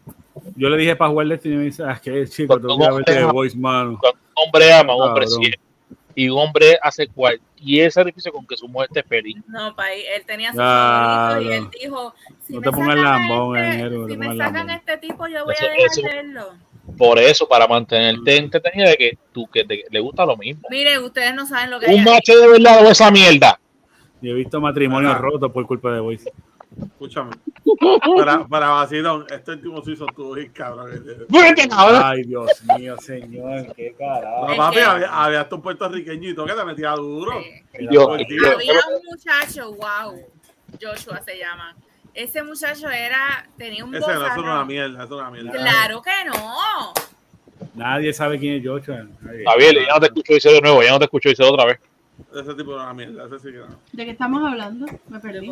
Yo 0.54 0.68
le 0.68 0.76
dije 0.76 0.96
para 0.96 1.10
jugar 1.10 1.26
Destiny 1.28 1.54
y 1.54 1.58
me 1.58 1.64
dice, 1.64 1.82
ah, 1.84 2.00
que 2.02 2.26
chico, 2.28 2.60
tú 2.60 2.84
a 2.84 2.94
ver 2.94 3.04
The 3.04 3.24
Voice, 3.24 3.56
mano. 3.56 3.90
un 3.92 3.98
hombre 4.34 4.72
ama, 4.72 4.94
un 4.94 5.02
hombre 5.02 5.26
siente 5.26 5.58
y 6.16 6.30
un 6.30 6.38
hombre 6.38 6.78
hace 6.82 7.06
cualquier 7.08 7.92
sacrificio 7.92 8.32
con 8.32 8.46
que 8.46 8.56
su 8.56 8.66
mujer 8.66 8.88
esté 8.90 9.02
feliz. 9.02 9.36
No, 9.46 9.76
pa, 9.76 9.92
él 9.92 10.24
tenía 10.26 10.50
su 10.50 10.56
claro. 10.56 11.42
y 11.42 11.52
él 11.52 11.68
dijo, 11.78 12.14
si 12.42 12.54
no 12.54 12.60
me 12.60 12.64
te 12.64 12.72
pongas 12.72 12.96
lambón, 12.96 13.58
este, 13.58 14.06
si 14.08 14.16
me 14.16 14.36
sacan 14.36 14.70
este 14.70 14.96
tipo, 14.96 15.28
yo 15.28 15.44
voy 15.44 15.54
eso, 15.54 15.66
a 15.66 15.68
dejar 15.68 15.86
eso, 15.86 16.02
verlo. 16.02 16.54
Por 16.96 17.18
eso, 17.18 17.46
para 17.46 17.68
mantenerte 17.68 18.36
entretenido 18.38 18.88
de 18.88 18.96
que 18.96 19.18
tú 19.30 19.46
que 19.46 19.64
te, 19.64 19.84
le 19.90 20.00
gusta 20.00 20.24
lo 20.24 20.38
mismo. 20.38 20.66
Mire, 20.70 20.98
ustedes 20.98 21.34
no 21.34 21.46
saben 21.46 21.70
lo 21.70 21.78
que 21.78 21.94
Un 21.94 22.02
macho 22.02 22.34
de 22.34 22.48
verdad 22.48 22.86
o 22.86 22.90
esa 22.90 23.10
mierda. 23.10 23.60
Yo 24.22 24.30
he 24.30 24.34
visto 24.34 24.58
matrimonios 24.58 25.12
ah. 25.14 25.18
rotos 25.18 25.52
por 25.52 25.66
culpa 25.66 25.92
de 25.92 26.00
Voice. 26.00 26.32
Escúchame. 26.82 27.30
Para, 28.16 28.46
para 28.46 28.68
vacilón, 28.68 29.26
este 29.30 29.52
último 29.52 29.82
sí 29.82 29.92
estuvo 29.92 30.32
bien 30.32 30.50
cabrón. 30.52 30.90
Ay, 31.70 32.22
Dios 32.22 32.50
mío, 32.78 32.96
señor, 32.98 33.74
qué 33.74 33.94
carajo. 33.98 34.48
No, 34.48 34.56
papi, 34.56 34.78
había, 34.78 35.24
había 35.24 35.40
hasta 35.40 35.54
un 35.56 35.62
puertorriqueñito 35.62 36.44
que 36.44 36.52
te 36.52 36.64
metía 36.64 36.90
duro. 36.92 37.32
Sí. 37.40 37.88
Yo, 37.90 38.12
había 38.12 38.80
un 38.94 39.02
muchacho, 39.10 39.74
wow, 39.74 40.20
Joshua 40.80 41.20
se 41.22 41.38
llama. 41.38 41.76
Ese 42.14 42.42
muchacho 42.42 42.88
era, 42.88 43.46
tenía 43.58 43.84
un 43.84 43.94
Ese 43.94 44.06
no, 44.06 44.26
es 44.26 44.36
una 44.36 44.64
mierda, 44.64 45.04
es 45.04 45.10
una 45.10 45.30
mierda. 45.30 45.52
Claro 45.52 46.02
que 46.02 46.24
no. 46.26 46.92
Nadie 47.74 48.12
sabe 48.12 48.38
quién 48.38 48.54
es 48.54 48.66
Joshua. 48.66 49.06
Javier, 49.46 49.86
ya 49.86 49.94
no 49.94 50.00
te 50.00 50.06
escucho 50.06 50.34
dice 50.34 50.50
de 50.50 50.60
nuevo, 50.60 50.82
ya 50.82 50.92
no 50.92 50.98
te 50.98 51.04
escucho 51.04 51.28
dice 51.28 51.42
otra 51.42 51.66
vez. 51.66 51.78
Ese 52.34 52.54
tipo 52.54 52.70
de 52.70 52.76
una 52.76 52.94
mierda, 52.94 53.26
ese 53.26 53.38
sí 53.38 53.52
que 53.52 53.58
no. 53.58 53.78
¿De 53.92 54.04
qué 54.04 54.10
estamos 54.12 54.42
hablando? 54.42 54.86
Me 55.08 55.20
perdí. 55.20 55.50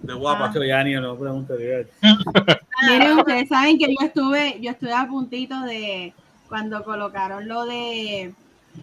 De 0.00 0.14
guapa. 0.14 0.52
Ah. 0.54 0.64
Ya 0.66 0.84
ni 0.84 0.94
no 0.94 1.16
preguntaría. 1.16 1.86
Miren, 2.88 3.18
ustedes 3.18 3.48
saben 3.48 3.78
que 3.78 3.86
yo 3.88 4.06
estuve, 4.06 4.58
yo 4.60 4.70
estuve 4.70 4.92
a 4.92 5.06
puntito 5.06 5.60
de 5.62 6.12
cuando 6.48 6.82
colocaron 6.84 7.48
lo 7.48 7.66
de 7.66 8.32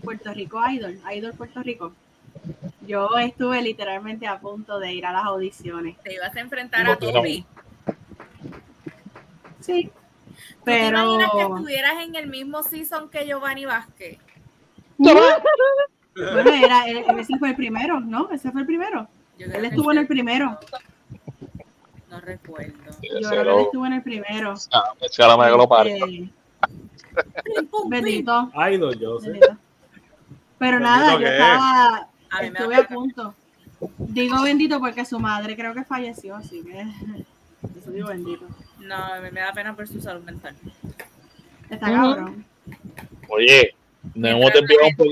Puerto 0.03 0.33
Rico 0.33 0.61
Idol, 0.69 0.99
Idol 1.13 1.33
Puerto 1.33 1.63
Rico. 1.63 1.93
Yo 2.85 3.09
estuve 3.17 3.61
literalmente 3.61 4.27
a 4.27 4.39
punto 4.39 4.79
de 4.79 4.93
ir 4.93 5.05
a 5.05 5.13
las 5.13 5.23
audiciones. 5.25 5.97
¿Te 6.03 6.13
ibas 6.13 6.35
a 6.35 6.39
enfrentar 6.39 6.87
a 6.87 6.95
Toby? 6.97 7.45
Sí. 9.61 9.89
Pero... 10.63 10.97
¿Te 10.97 11.03
imaginas 11.03 11.31
que 11.31 11.41
estuvieras 11.41 12.03
en 12.03 12.15
el 12.15 12.27
mismo 12.27 12.61
season 12.61 13.09
que 13.09 13.25
Giovanni 13.25 13.65
Vázquez? 13.65 14.19
bueno, 14.97 16.53
era, 16.53 16.87
ese 16.87 17.37
fue 17.39 17.49
el 17.49 17.55
primero, 17.55 17.99
¿no? 17.99 18.29
Ese 18.31 18.51
fue 18.51 18.61
el 18.61 18.67
primero. 18.67 19.07
Él 19.39 19.65
estuvo 19.65 19.91
en 19.91 19.99
el 19.99 20.07
primero. 20.07 20.59
No 22.15 22.21
recuerdo. 22.21 22.73
Yo 23.01 23.29
creo 23.29 23.43
que 23.43 23.51
él 23.51 23.59
estuvo 23.65 23.85
en 23.85 23.93
el 23.93 24.01
primero. 24.01 24.53
Ah, 24.71 24.93
ahora 25.19 25.51
me 25.51 25.57
lo 25.57 25.67
paro. 25.67 25.89
Bendito. 27.89 28.51
Idol, 28.71 28.97
yo 28.97 29.19
sé. 29.19 29.39
Pero 30.57 30.79
nada, 30.79 31.19
yo 31.19 31.27
estaba, 31.27 32.07
estuve 32.41 32.75
a 32.75 32.87
punto. 32.87 33.35
Digo 33.97 34.41
bendito 34.43 34.79
porque 34.79 35.03
su 35.03 35.19
madre 35.19 35.57
creo 35.57 35.73
que 35.73 35.83
falleció, 35.83 36.35
así 36.35 36.63
que 36.63 36.79
eso 37.79 37.91
digo 37.91 38.07
bendito. 38.07 38.45
No, 38.79 38.97
me, 39.21 39.31
da 39.31 39.51
pena 39.51 39.75
por 39.75 39.85
su 39.87 39.99
salud 39.99 40.23
mental. 40.23 40.55
Está 41.69 41.91
cabrón. 41.91 42.45
Oye, 43.27 43.75
nos 44.13 44.31
hemos 44.31 44.53
desviado 44.53 44.87
un 44.87 44.95
poco. 44.95 45.09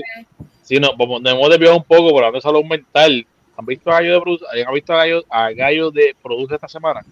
Sí, 0.62 0.80
no, 0.80 0.92
nos 0.96 1.32
hemos 1.32 1.50
desviado 1.50 1.76
un 1.76 1.84
poco 1.84 2.10
por 2.12 2.22
la 2.22 2.30
de 2.30 2.40
salud 2.40 2.64
mental. 2.64 3.26
¿Han 3.56 3.66
visto 3.66 3.90
a 3.90 4.00
Gallo 4.00 4.20
de 4.20 4.64
¿Han 4.64 4.74
visto 4.74 4.92
a 4.92 4.96
Gallo, 4.96 5.24
a 5.30 5.50
Gallo 5.52 5.90
de 5.90 6.16
Produce 6.22 6.54
esta 6.54 6.68
semana? 6.68 7.02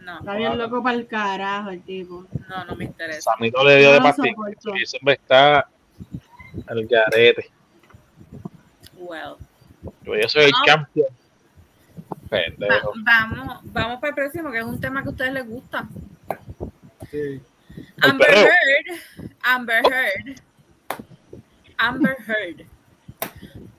No. 0.00 0.18
Está 0.18 0.34
bien 0.34 0.56
loco 0.56 0.82
para 0.82 0.96
el 0.96 1.06
carajo 1.06 1.70
el 1.70 1.82
tipo. 1.82 2.24
No, 2.48 2.64
no 2.64 2.76
me 2.76 2.84
interesa. 2.84 3.32
Samito 3.32 3.62
le 3.64 3.76
dio 3.78 3.88
no 3.88 3.94
de 3.94 4.00
pastillas. 4.00 4.36
Ese 4.82 4.96
hombre 4.98 5.14
está 5.14 5.68
al 6.66 6.86
garete. 6.86 7.50
Well. 8.96 9.36
Yo 10.04 10.28
soy 10.28 10.44
el 10.44 10.52
campeón. 10.66 11.08
Va, 12.30 13.28
vamos, 13.30 13.58
vamos 13.64 14.00
para 14.00 14.08
el 14.10 14.14
próximo, 14.14 14.50
que 14.50 14.58
es 14.58 14.64
un 14.64 14.80
tema 14.80 15.02
que 15.02 15.08
a 15.08 15.12
ustedes 15.12 15.32
les 15.32 15.46
gusta. 15.46 15.88
Sí. 17.10 17.40
Amber 18.02 18.28
Heard. 18.30 19.30
Amber 19.42 19.82
Heard. 19.84 20.40
Amber 21.78 22.16
Heard 22.26 22.66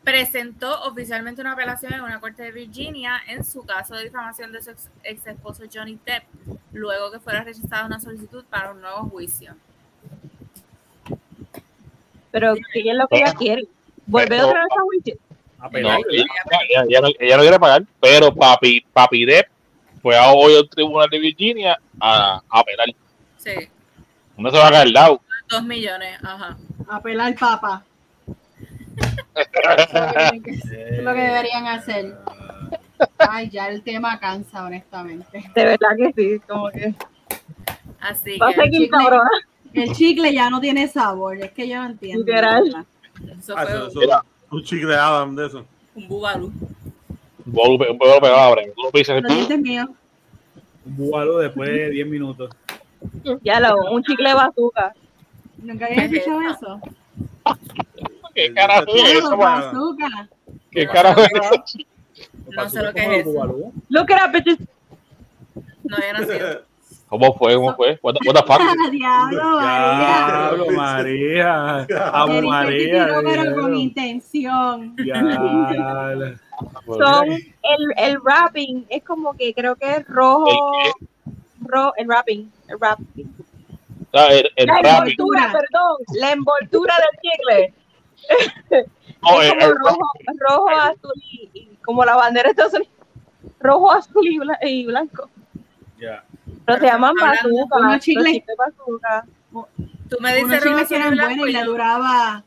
presentó 0.03 0.83
oficialmente 0.83 1.41
una 1.41 1.53
apelación 1.53 1.93
en 1.93 2.01
una 2.01 2.19
corte 2.19 2.43
de 2.43 2.51
Virginia 2.51 3.21
en 3.27 3.43
su 3.43 3.65
caso 3.65 3.95
de 3.95 4.05
difamación 4.05 4.51
de 4.51 4.61
su 4.61 4.71
ex, 5.03 5.27
esposo 5.27 5.63
Johnny 5.71 5.99
Depp, 6.05 6.23
luego 6.71 7.11
que 7.11 7.19
fuera 7.19 7.43
rechazada 7.43 7.85
una 7.85 7.99
solicitud 7.99 8.43
para 8.45 8.71
un 8.71 8.81
nuevo 8.81 9.09
juicio. 9.09 9.55
Pero 12.31 12.55
¿qué 12.73 12.89
es 12.89 12.95
lo 12.95 13.07
que 13.07 13.17
ella 13.17 13.33
quiere? 13.33 13.67
¿Volver 14.05 14.41
otra 14.41 14.63
vez 14.63 14.71
a 14.77 14.81
juicio? 14.81 15.15
No, 15.59 15.97
ella, 16.09 16.25
ella, 16.87 17.37
no, 17.37 17.41
quiere 17.41 17.59
pagar, 17.59 17.83
pero 17.99 18.33
papi, 18.33 18.81
papi 18.93 19.25
Depp 19.25 19.47
fue 20.01 20.17
a 20.17 20.31
hoy 20.31 20.55
al 20.55 20.69
tribunal 20.69 21.09
de 21.09 21.19
Virginia 21.19 21.77
a, 21.99 22.41
apelar. 22.49 22.87
Sí. 23.37 23.69
¿Dónde 24.35 24.51
se 24.51 24.57
va 24.57 24.67
a 24.67 24.71
caer 24.71 24.87
el 24.87 24.93
lado? 24.93 25.21
Dos 25.49 25.63
millones, 25.63 26.17
ajá. 26.23 26.57
Apelar 26.87 27.35
papa 27.35 27.83
es 30.45 31.03
lo 31.03 31.13
que 31.13 31.21
deberían 31.21 31.67
hacer. 31.67 32.17
Ay, 33.17 33.49
ya 33.49 33.69
el 33.69 33.81
tema 33.81 34.19
cansa, 34.19 34.65
honestamente. 34.65 35.43
De 35.55 35.65
verdad 35.65 35.89
que 35.97 36.13
sí, 36.15 36.39
como 36.47 36.69
que. 36.69 36.93
Así 37.99 38.37
Va 38.37 38.53
que. 38.53 38.89
El, 39.73 39.93
chicle 39.93 40.33
ya 40.33 40.49
no 40.49 40.59
tiene 40.59 40.87
sabor, 40.87 41.37
es 41.37 41.51
que 41.51 41.67
yo 41.67 41.77
no 41.77 41.85
entiendo. 41.85 42.25
Literal. 42.25 42.85
Eso 43.37 43.53
ah, 43.55 43.63
eso, 43.63 44.23
un 44.49 44.63
chicle 44.63 44.87
de 44.87 44.95
Adam 44.95 45.35
de 45.35 45.45
eso. 45.45 45.65
Un 45.93 46.07
bubalú. 46.07 46.45
Un 47.45 47.53
bubalú, 47.53 47.77
pegado, 47.77 48.35
abre. 48.35 48.71
Tú 48.75 48.81
lo 48.83 48.91
pisas. 48.91 49.21
Los 49.21 49.59
mío. 49.59 49.89
Un 50.85 50.97
bubalú 50.97 51.37
después 51.37 51.69
de 51.69 51.89
10 51.91 52.07
minutos. 52.07 52.49
Ya 53.43 53.59
lo, 53.59 53.75
un 53.91 54.03
chicle 54.03 54.33
bazooka. 54.33 54.93
¿Nunca 55.57 55.85
habías 55.85 56.11
escuchado 56.11 56.41
eso? 56.41 56.81
¿Qué 58.39 58.53
carajo 58.53 58.85
es 58.95 59.11
eso? 59.11 59.97
¿Qué 60.71 60.87
carajo 60.87 61.21
es 61.21 61.31
eso? 61.33 61.63
No 62.55 62.69
sé 62.69 62.83
lo 62.83 62.93
que 62.93 63.01
es 63.01 63.27
eso. 63.27 63.71
Look 63.89 64.09
it 64.09 64.17
up, 64.25 64.31
bitches. 64.31 64.59
No, 65.83 65.97
ya 65.97 66.13
no 66.13 66.25
sé. 66.25 66.61
¿Cómo 67.09 67.33
fue? 67.33 67.55
¿Cómo 67.55 67.75
fue? 67.75 67.99
What, 68.03 68.15
what 68.25 68.35
the 68.35 68.43
fuck? 68.45 68.61
Diablo, 68.91 70.67
María. 70.71 71.87
Amo 72.13 72.41
María. 72.43 73.19
pero 73.23 73.55
con 73.55 73.75
intención. 73.75 74.95
Son 76.85 77.29
el, 77.31 77.93
el 77.97 78.19
wrapping, 78.19 78.85
es 78.89 79.03
como 79.03 79.33
que 79.33 79.55
creo 79.55 79.75
que 79.75 79.95
es 79.95 80.07
rojo. 80.07 80.71
Ro, 81.61 81.93
el 81.97 82.07
wrapping, 82.07 82.51
el 82.67 82.77
wrapping. 82.77 83.35
el, 84.13 84.51
el 84.55 84.67
la 84.67 84.79
envoltura, 84.79 85.51
perdón, 85.51 85.97
la 86.13 86.31
envoltura 86.31 86.93
del 86.95 87.31
chicle. 87.31 87.73
Oh, 89.21 89.41
es 89.41 89.53
como 89.53 89.73
rojo, 89.73 90.11
rojo, 90.37 90.69
azul 90.69 91.11
y, 91.53 91.69
como 91.83 92.05
la 92.05 92.15
bandera 92.15 92.45
de 92.45 92.51
Estados 92.51 92.73
Unidos. 92.73 92.93
Rojo, 93.59 93.91
azul 93.91 94.25
y, 94.61 94.85
blanco. 94.85 95.29
Ya. 95.99 96.23
Pero 96.65 96.79
se 96.79 96.85
llaman 96.85 97.13
bazooka. 97.19 97.77
Unos 97.77 97.99
chicles. 97.99 98.43
Tú 100.09 100.17
me 100.21 100.35
dices 100.35 100.63
rojo, 100.63 100.87
que 100.87 100.95
eran 100.95 101.17
buenos 101.17 101.49
y 101.49 101.51
la 101.51 101.65
duraba. 101.65 102.43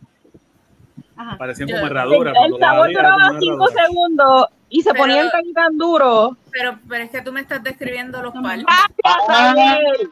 Ajá. 1.14 1.36
Parecían 1.36 1.68
como 1.68 1.86
herraduras. 1.86 2.34
El, 2.42 2.54
el 2.54 2.60
sabor 2.60 2.92
duraba 2.92 3.38
5 3.38 3.66
segundos 3.68 4.46
y 4.70 4.80
se 4.80 4.90
pero, 4.92 5.02
ponían 5.02 5.30
tan, 5.30 5.52
tan 5.52 5.76
duros. 5.76 6.36
Pero, 6.50 6.78
pero 6.88 7.04
es 7.04 7.10
que 7.10 7.20
tú 7.20 7.30
me 7.30 7.42
estás 7.42 7.62
describiendo 7.62 8.22
los 8.22 8.32
palos. 8.32 8.64
Gracias, 8.96 9.28
Daniel. 9.28 10.10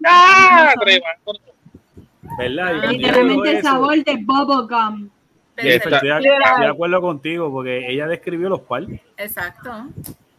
Gracias. 0.00 0.72
¿Verdad? 2.38 2.90
literalmente 2.90 3.56
el 3.56 3.62
sabor 3.62 4.02
de 4.04 4.16
bubblegum. 4.16 5.10
Estoy, 5.56 5.92
estoy, 5.92 6.28
de 6.60 6.66
acuerdo 6.66 7.00
contigo, 7.00 7.50
porque 7.52 7.90
ella 7.90 8.06
describió 8.06 8.48
los 8.48 8.60
par. 8.60 8.84
Exacto. 9.16 9.70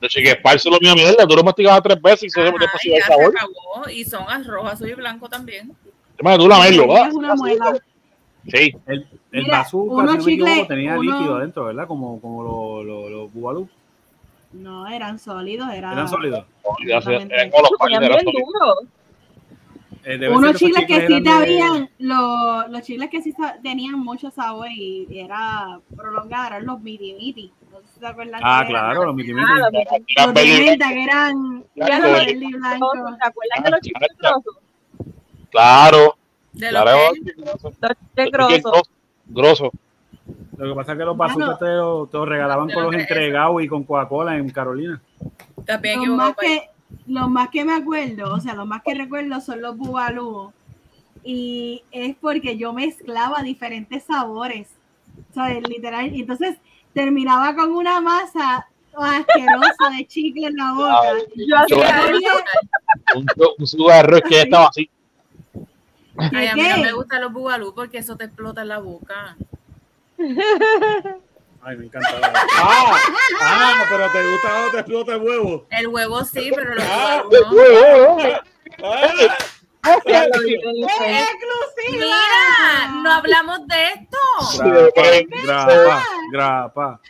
No 0.01 0.09
sé 0.09 0.21
que 0.21 0.35
par 0.35 0.59
solo 0.59 0.77
mi 0.81 0.93
mierda, 0.93 1.25
tú 1.25 1.35
lo 1.35 1.43
masticabas 1.43 1.81
tres 1.81 2.01
veces 2.01 2.23
y 2.23 2.29
se 2.29 2.41
Ajá, 2.41 2.51
y 2.83 2.93
el 2.93 3.03
sabor. 3.03 3.33
Acabó, 3.35 3.89
y 3.89 4.03
son 4.03 4.43
rojo, 4.43 4.67
azul 4.67 4.89
y 4.89 4.93
blanco 4.95 5.29
también. 5.29 5.71
Tú 6.17 6.47
la. 6.47 7.79
Sí. 8.47 8.75
El, 8.87 9.07
el 9.31 9.45
bazooka 9.45 10.17
chicle, 10.19 10.65
tenía 10.67 10.99
uno, 10.99 11.03
líquido 11.03 11.35
adentro, 11.37 11.63
¿verdad? 11.65 11.87
Como, 11.87 12.19
como 12.19 12.43
los 12.43 12.85
lo, 12.85 13.09
lo 13.09 13.27
bubalú. 13.29 13.69
No, 14.51 14.87
eran 14.87 15.17
sólidos. 15.17 15.69
Eran, 15.73 15.93
¿Eran 15.93 16.09
sólidos. 16.09 16.45
Eran 16.85 17.49
bien 17.89 18.45
duros. 18.45 18.79
Eh, 20.05 20.29
Unos 20.29 20.55
chiles 20.57 20.85
que 20.85 21.07
sí 21.07 21.23
te 21.23 21.29
habían, 21.29 21.89
los, 21.97 22.69
los 22.69 22.81
chiles 22.81 23.09
que 23.09 23.21
sí 23.21 23.33
tenían 23.61 23.97
mucho 23.99 24.29
sabor 24.31 24.67
y, 24.69 25.07
era 25.09 25.79
prolongado, 25.95 26.47
eran 26.47 26.65
los 26.65 26.81
miti 26.81 27.13
miti. 27.13 27.53
No 27.71 27.79
sé 27.79 27.87
si 27.93 27.99
te 28.01 28.07
acuerdas. 28.07 28.41
Ah, 28.43 28.65
claro, 28.67 29.05
los 29.05 29.15
miti 29.15 29.33
miti. 29.33 29.45
Ah, 29.47 29.69
los, 30.25 30.33
de 30.33 30.43
menta 30.43 30.89
que 30.89 31.03
eran 31.03 31.63
y 31.73 31.81
blanco. 31.81 32.91
¿Te 32.93 33.27
acuerdas 33.27 33.63
de 33.63 33.71
los 33.71 33.79
chiles 33.79 34.09
grosos? 34.19 34.57
Claro. 35.49 36.17
De 36.51 36.71
los 36.71 36.81
claro. 36.81 37.13
chiles 37.13 38.31
grosos. 38.31 38.89
Grosso. 39.27 39.71
Lo 40.57 40.69
que 40.69 40.75
pasa 40.75 40.91
es 40.91 40.97
que 40.97 41.05
los 41.05 41.17
bazookas 41.17 41.59
te, 41.59 41.65
lo, 41.65 42.07
te 42.07 42.17
lo 42.17 42.25
regalaban 42.25 42.69
con 42.69 42.83
los 42.83 42.93
entregados 42.93 43.63
y 43.63 43.67
con 43.67 43.83
Coca-Cola 43.83 44.35
en 44.35 44.49
Carolina. 44.49 45.01
También 45.65 46.05
los 46.05 46.35
los 47.07 47.29
más 47.29 47.49
que 47.49 47.65
me 47.65 47.73
acuerdo, 47.73 48.33
o 48.33 48.39
sea, 48.39 48.55
los 48.55 48.67
más 48.67 48.81
que 48.83 48.93
recuerdo 48.93 49.41
son 49.41 49.61
los 49.61 49.77
bubalú. 49.77 50.51
Y 51.23 51.83
es 51.91 52.15
porque 52.19 52.57
yo 52.57 52.73
mezclaba 52.73 53.41
diferentes 53.43 54.03
sabores. 54.03 54.69
¿Sabes? 55.33 55.67
Literal. 55.67 56.13
Y 56.13 56.21
entonces 56.21 56.57
terminaba 56.93 57.55
con 57.55 57.71
una 57.71 58.01
masa 58.01 58.67
asquerosa 58.95 59.89
de 59.97 60.05
chicle 60.05 60.47
en 60.47 60.55
la 60.55 60.73
boca. 60.73 61.01
Yo 61.35 61.57
un, 63.15 63.25
un 63.57 64.21
que 64.29 64.41
estaba 64.41 64.67
así. 64.67 64.89
Ay, 66.17 66.47
a 66.47 66.55
mí 66.55 66.63
no 66.69 66.77
me 66.77 66.91
gustan 66.93 67.21
los 67.21 67.33
bubalú 67.33 67.73
porque 67.73 67.97
eso 67.99 68.15
te 68.15 68.25
explota 68.25 68.61
en 68.61 68.67
la 68.67 68.79
boca. 68.79 69.35
Ay, 71.65 71.77
me 71.77 71.85
encanta. 71.85 72.09
Ah, 72.57 72.97
ah, 73.41 73.85
pero 73.89 74.11
te 74.11 74.29
gusta 74.29 74.49
cuando 74.49 74.71
te 74.71 74.79
explota 74.79 75.15
el 75.15 75.21
huevo. 75.21 75.67
El 75.69 75.87
huevo 75.87 76.23
sí, 76.25 76.51
pero 76.53 76.75
los 76.75 76.83
ah, 76.85 77.23
huevos 77.29 78.23
no. 78.23 78.29
Ah, 78.83 79.97
Mira, 81.89 83.01
no 83.01 83.11
hablamos 83.11 83.67
de 83.67 83.87
esto. 83.87 84.17
Grapa, 85.43 86.03
grapa. 86.31 87.01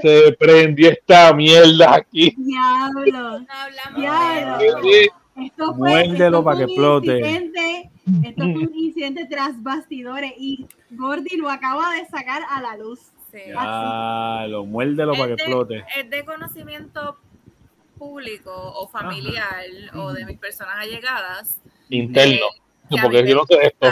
Se 0.00 0.32
prendió 0.38 0.90
esta 0.90 1.32
mierda 1.32 1.94
aquí. 1.96 2.34
Diablo. 2.36 3.40
No 3.40 3.46
hablamos 3.50 3.96
Diablo. 3.96 4.58
de 4.58 5.00
esto. 5.02 5.16
Esto 5.34 5.74
fue, 5.74 6.04
esto 6.04 6.44
para 6.44 6.58
que 6.58 6.64
explote. 6.64 7.18
Incidente, 7.18 7.90
esto 8.24 8.42
fue 8.42 8.66
un 8.66 8.74
incidente 8.74 9.26
tras 9.26 9.62
bastidores 9.62 10.32
y 10.36 10.66
Gordy 10.90 11.36
lo 11.36 11.48
acaba 11.48 11.94
de 11.94 12.06
sacar 12.06 12.42
a 12.50 12.60
la 12.60 12.76
luz. 12.76 13.00
Sí. 13.32 13.40
Ah, 13.56 14.46
lo 14.48 14.66
muérdelo 14.66 15.12
para 15.12 15.28
que 15.28 15.36
de, 15.36 15.42
explote. 15.42 15.84
Es 15.96 16.10
de 16.10 16.24
conocimiento 16.24 17.16
público 17.98 18.52
o 18.54 18.86
familiar 18.88 19.64
Ajá. 19.88 20.00
o 20.00 20.12
de 20.12 20.26
mis 20.26 20.38
personas 20.38 20.76
allegadas. 20.76 21.58
Interno. 21.88 22.46
Porque 23.00 23.26
yo 23.26 23.36
no 23.36 23.46
sé 23.46 23.54
esto. 23.62 23.88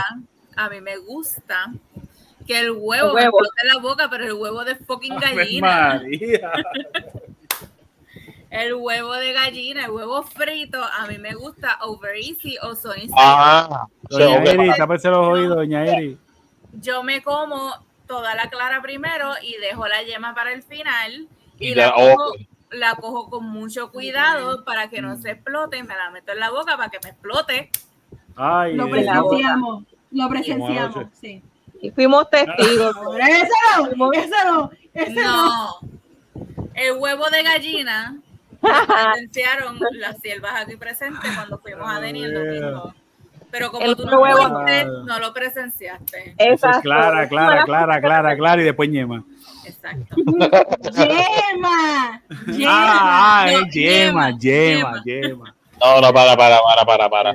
A 0.57 0.69
mí 0.69 0.83
me 0.83 0.99
gusta 0.99 1.73
que 2.47 2.59
el 2.59 2.73
huevo, 2.73 2.83
el 2.93 3.03
huevo. 3.03 3.15
me 3.15 3.23
explote 3.23 3.67
la 3.67 3.79
boca, 3.81 4.09
pero 4.11 4.25
el 4.25 4.35
huevo 4.35 4.65
de 4.65 4.77
fucking 4.77 5.17
gallina. 5.17 6.03
el 8.51 8.75
huevo 8.75 9.15
de 9.15 9.33
gallina, 9.33 9.87
el 9.87 9.91
huevo 9.93 10.23
frito, 10.23 10.83
a 10.85 11.07
mí 11.07 11.17
me 11.17 11.35
gusta 11.35 11.79
over 11.83 12.17
easy 12.17 12.59
o 12.63 12.75
Sony. 12.75 13.09
Ah, 13.17 13.87
doña 14.03 14.43
Eri, 14.43 14.71
tápese 14.77 15.09
los 15.09 15.27
oídos, 15.27 15.57
doña 15.57 15.87
Eri. 15.87 16.19
Yo 16.73 17.03
me 17.03 17.23
como 17.23 17.73
toda 18.11 18.35
la 18.35 18.51
clara 18.51 18.83
primero 18.83 19.35
y 19.41 19.57
dejo 19.59 19.87
la 19.87 20.03
yema 20.03 20.35
para 20.35 20.53
el 20.53 20.65
final 20.65 21.29
y, 21.61 21.69
Y 21.69 21.75
la, 21.77 21.87
la- 21.87 21.93
cojo, 21.95 22.33
la 22.73 22.95
cojo 22.97 23.31
con 23.31 23.45
mucho 23.45 23.93
cuidado 23.93 24.65
para 24.65 24.91
que 24.91 25.01
no 25.01 25.17
se 25.17 25.31
explote 25.31 25.79
y 25.79 25.85
me 25.85 25.95
la 25.95 26.11
meto 26.11 26.33
en 26.33 26.41
la 26.41 26.51
boca 26.51 26.77
para 26.77 26.89
que 26.91 26.99
me 27.05 27.11
explote. 27.11 27.71
Ay, 28.35 28.75
Lo 28.75 28.91
presenciamos, 28.91 29.85
lo 30.11 30.29
presenciamos, 30.29 31.07
sí. 31.21 31.41
Y 31.81 31.91
fuimos 31.93 32.29
testigos. 32.31 32.97
No, 33.97 34.13
ese 34.93 35.15
no, 35.23 35.79
el 36.75 36.93
huevo 36.99 37.31
de 37.31 37.43
gallina 37.45 38.17
lo 38.63 38.69
presenciaron 38.87 39.79
las 39.93 40.19
siervas 40.21 40.53
aquí 40.63 40.77
presentes 40.77 41.31
cuando 41.33 41.59
fuimos 41.61 41.89
a 41.89 42.01
Denny 42.01 42.25
el 42.25 42.35
domingo. 42.35 42.95
Pero 43.51 43.71
como 43.71 43.85
El 43.87 43.97
tú 43.97 44.05
no 44.07 44.21
huevo. 44.21 44.39
fuiste, 44.61 44.85
no 44.85 45.19
lo 45.19 45.33
presenciaste. 45.33 46.19
eso 46.31 46.35
es 46.39 46.47
Exacto. 46.55 46.81
clara, 46.83 47.29
clara, 47.29 47.65
clara, 47.65 48.01
clara, 48.01 48.37
clara 48.37 48.63
y 48.63 48.65
después 48.65 48.89
ñema. 48.89 49.25
Exacto. 49.65 50.17
Yema, 50.93 52.23
yema. 52.47 52.69
Ah, 52.69 53.47
No, 53.51 53.59
es 53.59 53.75
yema, 53.75 54.31
yema, 54.39 54.39
yema, 54.39 55.03
yema. 55.05 55.55
No, 55.81 56.01
no, 56.01 56.13
para, 56.13 56.37
para, 56.37 56.61
para, 56.63 56.85
para, 56.85 57.09
para. 57.11 57.35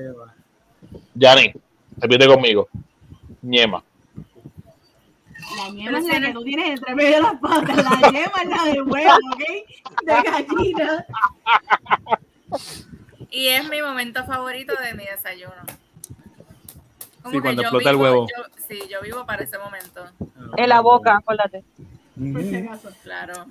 Yanni, 1.15 1.53
repite 1.97 2.27
conmigo. 2.27 2.67
Ñema. 3.41 3.83
La 5.57 5.69
yema 5.69 5.99
es 5.99 6.05
la 6.05 6.19
que 6.19 6.33
tú 6.33 6.43
tienes 6.43 6.69
entre 6.79 6.95
medio 6.95 7.15
de 7.15 7.21
las 7.21 7.35
patas, 7.39 7.77
la 7.77 8.09
yema 8.11 8.41
es 8.43 8.49
la 8.49 8.63
del 8.65 8.81
huevo, 8.83 9.17
¿ok? 9.33 9.43
De 10.03 10.13
gallina. 10.31 11.05
Y 13.29 13.47
es 13.47 13.67
mi 13.69 13.81
momento 13.81 14.23
favorito 14.25 14.73
de 14.81 14.93
mi 14.93 15.05
desayuno. 15.05 15.53
Como 17.25 17.37
Sí, 17.37 17.41
cuando 17.41 17.61
yo 17.63 17.67
explota 17.69 17.89
el 17.89 17.95
huevo. 17.95 18.27
yo- 18.27 18.43
sí, 18.67 18.79
yo 18.87 19.01
vivo 19.01 19.25
para 19.25 19.43
ese 19.43 19.57
momento. 19.57 20.05
En 20.57 20.69
la 20.69 20.79
boca, 20.81 21.17
acuérdate. 21.17 21.63
Ujú. 22.15 22.37
acaso. 22.67 22.89
Claro. 23.03 23.45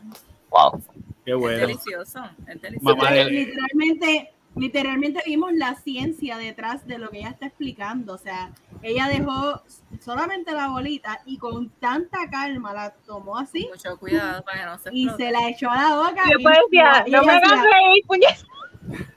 Wow. 0.48 0.80
Qué 1.24 1.32
Es 1.32 1.36
bueno. 1.36 1.58
delicioso. 1.58 2.20
Es 2.46 2.62
delicioso. 2.62 2.96
Mamá, 2.96 3.10
literalmente, 3.10 4.32
literalmente 4.54 5.22
vimos 5.26 5.52
la 5.54 5.74
ciencia 5.74 6.36
detrás 6.38 6.86
de 6.86 6.98
lo 6.98 7.10
que 7.10 7.18
ella 7.18 7.30
está 7.30 7.46
explicando. 7.46 8.14
O 8.14 8.18
sea, 8.18 8.52
ella 8.82 9.08
dejó 9.08 9.60
solamente 10.00 10.52
la 10.52 10.68
bolita 10.68 11.20
y 11.26 11.38
con 11.38 11.70
tanta 11.80 12.30
calma 12.30 12.72
la 12.72 12.90
tomó 13.04 13.36
así 13.38 13.68
Mucho 13.72 13.98
cuidado 13.98 14.44
para 14.44 14.60
que 14.60 14.66
no 14.66 14.78
se 14.78 14.90
y 14.92 15.08
se 15.16 15.32
la 15.32 15.48
echó 15.48 15.68
a 15.68 15.82
la 15.90 15.96
boca. 15.96 16.22
Y 16.26 16.34
después 16.34 16.56
y- 16.56 16.76
decía, 16.76 17.04
y 17.06 17.10
no 17.10 17.24
me 17.24 17.32
hagas 17.32 17.50
reír, 17.60 18.06
puñet. 18.06 18.44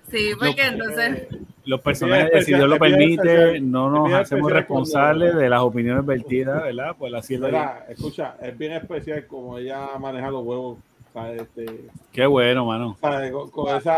Sí, 0.10 0.32
porque 0.40 0.66
entonces 0.66 1.28
Los 1.66 1.82
personajes, 1.82 2.46
si 2.46 2.54
Dios 2.54 2.70
lo 2.70 2.78
permite, 2.78 3.60
no 3.60 3.90
nos 3.90 4.14
hacemos 4.14 4.52
responsables 4.52 5.36
de 5.36 5.50
las 5.50 5.62
opiniones 5.62 6.06
vertidas, 6.06 6.64
¿verdad? 6.64 6.96
Pues 6.98 7.12
la. 7.12 7.22
Mira, 7.48 7.86
escucha, 7.90 8.36
es 8.42 8.58
bien 8.58 8.74
especial 8.74 9.28
como 9.28 9.58
ella 9.58 9.98
maneja 10.00 10.32
los 10.32 10.44
huevos. 10.44 10.78
¿sabes? 11.18 11.42
Este, 11.42 11.66
Qué 12.12 12.26
bueno, 12.26 12.66
mano. 12.66 12.96
¿sabes? 13.02 13.32
Con, 13.32 13.50
con 13.50 13.76
esa, 13.76 13.98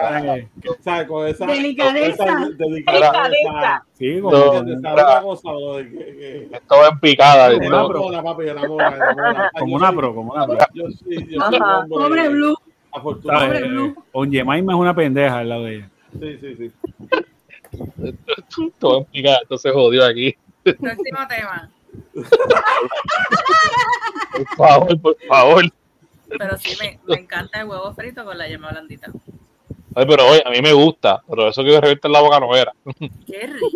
¿sabes? 0.79 1.07
Con 1.07 1.27
esa 1.27 1.45
Delicadeza. 1.45 2.25
con 2.25 2.73
esa. 2.73 3.85
Sí, 3.93 4.21
como 4.21 4.37
No. 4.37 4.53
¿Entiendes? 4.53 4.81
¿Sabes 4.81 5.03
una 5.03 5.21
cosa, 5.21 5.49
Estaba 6.51 6.87
en 6.87 6.99
picada. 6.99 7.53
Como 7.53 7.67
una 7.67 7.87
pro, 7.87 7.99
como 7.99 9.75
una 9.75 9.91
pro, 9.91 10.15
como 10.15 10.33
una 10.33 10.47
pro. 10.47 10.57
Pobre 11.89 12.29
Blue. 12.29 12.55
Blue. 13.67 13.95
Onyemaima 14.11 14.73
es 14.73 14.79
una 14.79 14.95
pendeja 14.95 15.39
al 15.39 15.49
lado 15.49 15.63
de 15.65 15.75
ella. 15.75 15.89
Sí, 16.19 16.37
sí, 16.39 16.55
sí. 16.55 16.71
En 18.81 19.05
picada. 19.05 19.39
Entonces 19.43 19.71
jodió 19.73 20.05
aquí. 20.05 20.35
próximo 20.63 21.19
tema. 21.29 21.69
Por 24.31 24.47
favor, 24.57 25.01
por 25.01 25.17
favor. 25.27 25.63
Pero 26.37 26.57
sí, 26.57 26.77
me, 26.79 26.99
me 27.07 27.21
encanta 27.21 27.61
el 27.61 27.67
huevo 27.67 27.93
frito 27.93 28.23
con 28.23 28.37
la 28.37 28.47
yema 28.47 28.69
blandita. 28.69 29.11
Ay, 29.95 30.05
pero 30.07 30.27
oye, 30.27 30.43
a 30.45 30.49
mí 30.51 30.61
me 30.61 30.71
gusta. 30.73 31.21
Pero 31.27 31.49
eso 31.49 31.63
que 31.63 31.81
revienta 31.81 32.07
en 32.07 32.11
la 32.13 32.21
boca 32.21 32.39
no 32.39 32.55
era. 32.55 32.71
Qué 33.25 33.47
rico. 33.47 33.67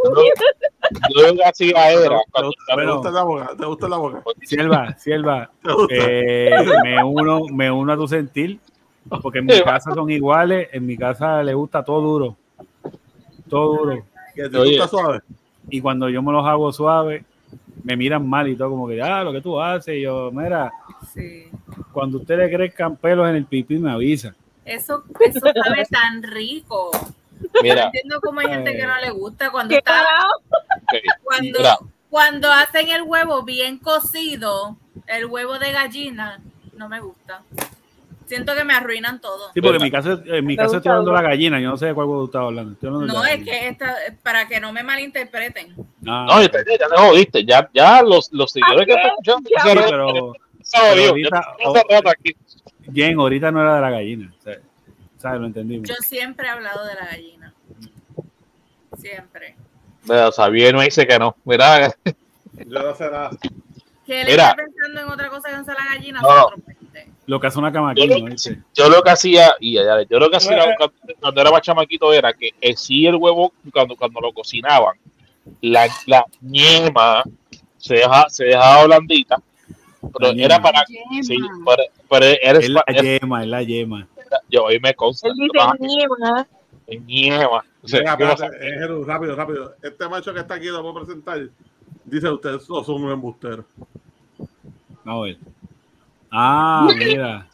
Yo 1.15 1.35
que 1.35 1.43
así 1.43 1.69
era. 1.69 2.19
Cuando, 2.31 2.51
¿Te 2.51 2.73
Bueno. 2.75 2.93
gusta 2.97 3.11
la 3.11 3.23
boca? 3.23 3.49
¿Te 3.57 3.65
gusta 3.65 3.89
la 3.89 3.97
boca? 3.97 4.23
Sierva, 4.43 4.93
sierva, 4.97 5.49
¿Te 5.63 5.73
gusta? 5.73 5.95
eh, 5.97 6.51
me 6.83 7.03
uno, 7.03 7.41
me 7.51 7.71
uno 7.71 7.93
a 7.93 7.95
tu 7.95 8.07
sentir, 8.07 8.59
porque 9.21 9.39
en 9.39 9.45
mi 9.45 9.61
casa 9.61 9.93
son 9.93 10.09
iguales, 10.09 10.69
en 10.71 10.85
mi 10.85 10.97
casa 10.97 11.43
le 11.43 11.53
gusta 11.53 11.83
todo 11.83 12.01
duro, 12.01 12.37
todo 13.49 13.77
duro. 13.77 14.05
¿Que 14.35 14.49
te 14.49 14.57
Oye. 14.57 14.77
gusta 14.77 14.87
suave? 14.87 15.19
Y 15.69 15.81
cuando 15.81 16.09
yo 16.09 16.21
me 16.21 16.31
los 16.31 16.45
hago 16.45 16.71
suave, 16.73 17.23
me 17.83 17.95
miran 17.95 18.27
mal 18.27 18.47
y 18.47 18.55
todo, 18.55 18.69
como 18.71 18.87
que, 18.87 19.01
ah, 19.01 19.23
lo 19.23 19.31
que 19.31 19.41
tú 19.41 19.59
haces, 19.59 19.95
y 19.95 20.01
yo, 20.01 20.31
mira, 20.31 20.71
Sí. 21.13 21.47
cuando 21.91 22.17
usted 22.17 22.37
le 22.37 22.49
crezcan 22.49 22.95
pelos 22.95 23.29
en 23.29 23.35
el 23.35 23.45
pipí, 23.45 23.77
me 23.77 23.91
avisa. 23.91 24.33
Eso, 24.65 25.03
eso 25.19 25.39
sabe 25.39 25.85
tan 25.85 26.23
rico. 26.23 26.91
No 26.93 27.61
mira, 27.61 27.85
entiendo 27.85 28.21
cómo 28.21 28.39
hay 28.39 28.47
gente 28.47 28.75
que 28.75 28.87
no 28.87 28.97
le 28.99 29.09
gusta 29.11 29.51
cuando 29.51 29.75
cuando 32.09 32.51
hacen 32.51 32.89
el 32.89 33.01
huevo 33.03 33.43
bien 33.43 33.79
cocido, 33.79 34.77
el 35.07 35.25
huevo 35.25 35.57
de 35.59 35.71
gallina, 35.71 36.39
no 36.77 36.87
me 36.87 36.99
gusta. 36.99 37.41
Siento 38.25 38.55
que 38.55 38.63
me 38.63 38.73
arruinan 38.73 39.19
todo. 39.19 39.51
Sí, 39.53 39.61
porque 39.61 39.77
en 39.77 39.83
mi 39.83 39.91
caso, 39.91 40.21
en 40.25 40.45
mi 40.45 40.55
caso 40.55 40.77
estoy 40.77 40.89
hablando 40.89 41.11
de 41.11 41.17
la 41.17 41.29
gallina, 41.29 41.59
yo 41.59 41.69
no 41.69 41.77
sé 41.77 41.87
de 41.87 41.93
cuál 41.93 42.07
huevo 42.07 42.25
estaba 42.25 42.45
hablando. 42.45 42.77
no, 42.81 43.25
es 43.25 43.43
que 43.43 43.67
esta, 43.67 43.95
para 44.21 44.47
que 44.47 44.59
no 44.59 44.71
me 44.71 44.83
malinterpreten. 44.83 45.75
Ah, 46.07 46.25
no, 46.29 46.41
ya, 46.41 46.49
te 46.49 46.63
jodiste, 46.95 47.45
ya, 47.45 47.69
ya 47.73 48.01
los, 48.01 48.31
los 48.31 48.51
seguidores 48.51 48.85
que 48.85 48.93
están 48.93 49.11
escuchando. 49.11 49.49
pero, 49.63 50.33
pero 50.71 51.07
ahorita, 51.07 51.55
Jen, 52.93 53.19
ahorita 53.19 53.51
no 53.51 53.61
era 53.61 53.75
de 53.75 53.81
la 53.81 53.89
gallina. 53.89 54.33
¿Sabes? 55.17 55.39
Lo 55.39 55.47
entendimos. 55.47 55.87
Yo 55.87 55.95
siempre 55.95 56.47
he 56.47 56.49
hablado 56.49 56.85
de 56.85 56.95
la 56.95 57.05
gallina. 57.05 57.53
Siempre. 58.97 59.55
Pero 60.05 60.31
Xavier 60.31 60.75
me 60.75 60.83
dice 60.83 61.07
que 61.07 61.17
no. 61.17 61.35
Mira. 61.45 61.93
Yo 62.65 62.83
no 62.83 62.95
sé 62.95 63.09
nada. 63.09 63.31
Que 64.05 64.21
él 64.21 64.27
está 64.27 64.53
pensando 64.55 65.01
en 65.01 65.07
otra 65.07 65.29
cosa 65.29 65.49
que 65.49 65.55
no 65.55 65.63
sea 65.63 65.75
la 65.75 65.95
gallina. 65.95 66.21
No. 66.21 66.49
Lo 67.25 67.39
que 67.39 67.47
hace 67.47 67.59
una 67.59 67.71
camaquina. 67.71 68.15
Yo, 68.35 68.51
yo, 68.73 68.89
lo 68.89 69.01
que 69.01 69.09
hacía, 69.09 69.53
y 69.59 69.75
yo 69.75 70.19
lo 70.19 70.29
que 70.29 70.37
hacía 70.37 70.75
cuando, 71.19 71.41
era 71.41 71.51
más 71.51 71.61
chamaquito 71.61 72.11
era 72.11 72.33
que 72.33 72.51
eh, 72.59 72.75
sí 72.75 73.05
el 73.05 73.15
huevo, 73.15 73.53
cuando, 73.71 73.95
cuando 73.95 74.19
lo 74.19 74.33
cocinaban, 74.33 74.95
la, 75.61 75.87
la 76.07 76.25
ñema 76.41 77.23
se, 77.77 77.95
deja, 77.95 78.29
se 78.29 78.45
dejaba 78.45 78.85
blandita, 78.85 79.41
pero 80.17 80.31
era 80.31 80.61
para. 80.61 80.85
Sí, 80.85 81.37
pero, 81.65 81.83
pero 82.09 82.25
era, 82.41 82.59
es 82.59 82.69
la 82.69 82.83
yema, 82.87 83.43
es 83.43 83.47
la 83.47 83.63
yema. 83.63 84.07
Yo 84.49 84.63
hoy 84.65 84.79
me 84.79 84.93
consta. 84.93 85.27
Él 85.27 85.33
dice 85.35 85.97
ñema. 85.97 86.47
Ñema. 86.87 87.65
O 87.81 87.87
sea, 87.87 88.15
rápido, 89.05 89.35
rápido. 89.35 89.75
Este 89.81 90.07
macho 90.07 90.33
que 90.33 90.39
está 90.39 90.55
aquí 90.55 90.67
lo 90.67 90.81
puedo 90.81 91.05
presentar. 91.05 91.39
Dice 92.05 92.29
usted, 92.29 92.59
son 92.59 93.03
un 93.03 93.11
embustero. 93.11 93.65
A 95.05 95.19
ver. 95.19 95.37
Ah, 96.35 96.87
mira. 96.97 97.47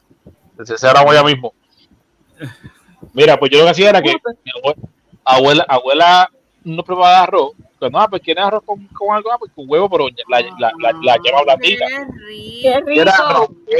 Ese 0.58 0.74
era 0.88 1.14
ya 1.14 1.24
mismo. 1.24 1.54
Mira, 3.14 3.38
pues 3.38 3.52
yo 3.52 3.60
lo 3.60 3.66
que 3.66 3.72
hacía 3.72 3.90
era 3.90 4.02
que 4.02 4.14
mi 4.44 4.52
abuela, 5.26 5.66
abuela 5.68 6.32
no 6.64 6.84
preparaba 6.84 7.24
arroz. 7.24 7.52
Pues 7.78 7.92
no, 7.92 8.10
pues 8.10 8.22
quiere 8.22 8.42
arroz 8.42 8.64
con, 8.66 8.86
con 8.88 9.16
algo, 9.16 9.32
ah, 9.32 9.38
pues 9.38 9.52
con 9.54 9.66
huevo, 9.68 9.90
pero 9.90 10.08
la, 10.28 10.42
la, 10.60 10.72
la, 10.80 10.92
la 11.02 11.18
yema 11.24 11.44
blandita. 11.44 11.86
Qué 11.88 12.82
rico. 12.86 13.02
Era 13.02 13.14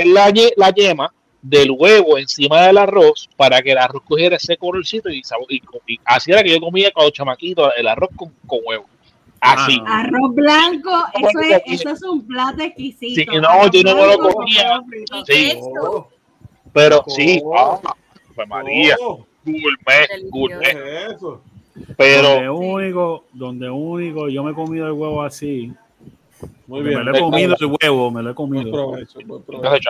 la, 0.06 0.34
la 0.56 0.70
yema 0.72 1.14
del 1.42 1.72
huevo 1.72 2.18
encima 2.18 2.62
del 2.64 2.78
arroz 2.78 3.30
para 3.38 3.62
que 3.62 3.72
el 3.72 3.78
arroz 3.78 4.04
cogiera 4.06 4.36
ese 4.36 4.58
colorcito 4.58 5.10
y, 5.10 5.22
y, 5.50 5.62
y 5.88 6.00
así 6.04 6.32
era 6.32 6.44
que 6.44 6.52
yo 6.52 6.60
comía 6.60 6.92
cuando 6.94 7.12
chamaquito 7.12 7.74
el 7.74 7.88
arroz 7.88 8.10
con, 8.16 8.34
con 8.46 8.60
huevo. 8.66 8.86
Así. 9.42 9.82
Ah. 9.86 10.02
Arroz 10.02 10.36
blanco, 10.36 10.92
eso 11.14 11.40
es, 11.40 11.62
eso 11.66 11.90
es 11.90 12.04
un 12.04 12.26
plato 12.26 12.62
exquisito. 12.62 13.32
Sí, 13.32 13.40
no, 13.40 13.70
yo 13.72 13.84
no 13.84 13.96
me 13.96 14.08
lo 14.08 14.34
comía. 14.34 14.82
Sí. 15.26 15.60
Pero 16.74 17.04
sí, 17.08 17.42
oh. 17.44 17.82
pues 18.36 18.48
María, 18.48 18.96
oh. 19.02 19.26
gourmet, 19.44 20.30
gourmet. 20.30 21.14
Eso. 21.16 21.42
Pero 21.98 22.30
donde 22.30 22.50
único, 22.50 23.26
donde 23.34 23.70
único 23.70 24.30
yo 24.30 24.44
me 24.44 24.52
he 24.52 24.54
comido 24.54 24.88
el 24.88 24.94
huevo 24.94 25.24
así. 25.24 25.74
Muy 26.68 26.82
bien. 26.84 27.00
Me 27.00 27.06
lo 27.06 27.16
he 27.16 27.20
comido 27.20 27.56
el 27.60 27.78
huevo, 27.82 28.12
me 28.12 28.22
lo 28.22 28.30
he 28.32 28.36
comido. 28.36 28.72
Provecho, 28.72 29.20
provecho. 29.46 29.90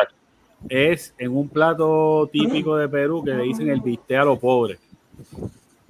Es 0.67 1.13
en 1.17 1.35
un 1.35 1.47
plato 1.47 2.30
típico 2.31 2.76
de 2.76 2.88
Perú 2.88 3.23
que 3.23 3.31
le 3.31 3.43
dicen 3.43 3.69
el 3.69 3.81
bistec 3.81 4.19
a 4.19 4.26
los 4.26 4.39
pobres. 4.39 4.80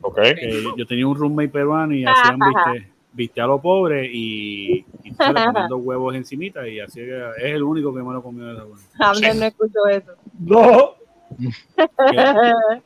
Okay. 0.02 0.34
yo 0.78 0.88
tenía 0.88 1.06
un 1.06 1.16
roommate 1.16 1.50
peruano 1.50 1.94
y 1.94 2.06
hacían 2.06 2.40
bistec 2.40 2.99
viste 3.12 3.42
a 3.42 3.48
lo 3.48 3.62
pobre 3.62 4.10
y, 4.12 4.86
y 5.04 5.12
poniendo 5.12 5.78
huevos 5.80 6.16
encimita 6.16 6.68
y 6.68 6.80
así 6.80 7.02
es 7.02 7.10
el 7.38 7.64
único 7.64 7.94
que 7.94 8.02
me 8.02 8.14
lo 8.14 8.22
comió 8.22 8.46
de 8.46 8.54
esa 8.54 8.64
buena. 8.64 8.84
Hamlet 9.00 9.36
no 9.36 9.46
escuchó 9.46 9.88
eso. 9.88 10.14
No. 10.40 10.96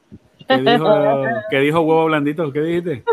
¿Qué, 0.47 0.57
dijo, 0.57 1.25
¿Qué 1.49 1.59
dijo 1.59 1.81
huevo 1.81 2.05
blandito? 2.05 2.51
¿Qué 2.51 2.61
dijiste? 2.61 3.03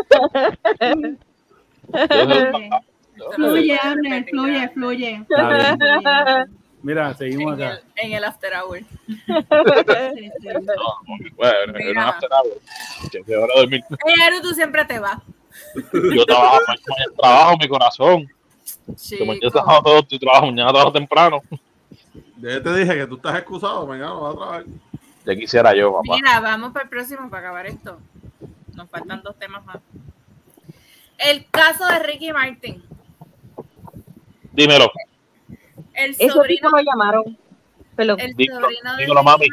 fluye, 3.35 3.79
Hamlet, 3.81 4.29
fluye, 4.29 4.69
fluye. 4.69 5.25
Mira, 6.83 7.13
seguimos 7.13 7.53
acá. 7.53 7.79
En 7.95 8.13
el, 8.13 8.23
after 8.23 8.51
hour. 8.55 8.79
bueno, 11.35 11.77
en 11.77 11.87
el 11.87 11.97
after 11.97 12.29
hour. 12.31 12.59
Que 13.11 13.35
hora 13.35 13.53
dormir. 13.55 13.83
Pero 13.89 14.41
tú 14.41 14.49
siempre 14.53 14.83
te 14.85 14.97
vas. 14.99 15.19
Yo 16.15 16.25
trabajo, 16.25 16.59
trabajo 17.17 17.57
mi 17.57 17.67
corazón. 17.67 18.27
Como 19.17 19.33
yo 19.35 19.49
trabajo 19.51 19.83
todo, 19.83 20.03
tu 20.03 20.19
trabajo 20.19 20.47
mañana 20.47 20.69
trabajo 20.69 20.91
temprano. 20.91 21.41
Ya 22.37 22.61
te 22.61 22.73
dije 22.73 22.95
que 22.95 23.07
tú 23.07 23.15
estás 23.15 23.37
excusado, 23.37 23.85
mañana 23.85 24.13
vas 24.13 24.33
a 24.33 24.37
trabajar. 24.37 24.65
Ya 25.25 25.35
quisiera 25.35 25.75
yo, 25.75 25.93
papá. 25.93 26.15
Mira, 26.15 26.39
vamos 26.39 26.71
para 26.71 26.83
el 26.83 26.89
próximo 26.89 27.29
para 27.29 27.47
acabar 27.47 27.67
esto. 27.67 27.99
Nos 28.73 28.89
faltan 28.89 29.21
dos 29.21 29.37
temas 29.37 29.63
más. 29.65 29.77
El 31.17 31.45
caso 31.51 31.85
de 31.87 31.99
Ricky 31.99 32.33
Martin. 32.33 32.83
Dímelo. 34.51 34.91
El 35.93 36.15
sobrino, 36.15 36.67
Eso 36.67 36.77
lo 36.77 36.81
llamaron. 36.81 37.37
El 37.97 38.07
sobrino 38.07 38.95
de 38.97 39.03
dímelo, 39.03 39.23
mami 39.23 39.47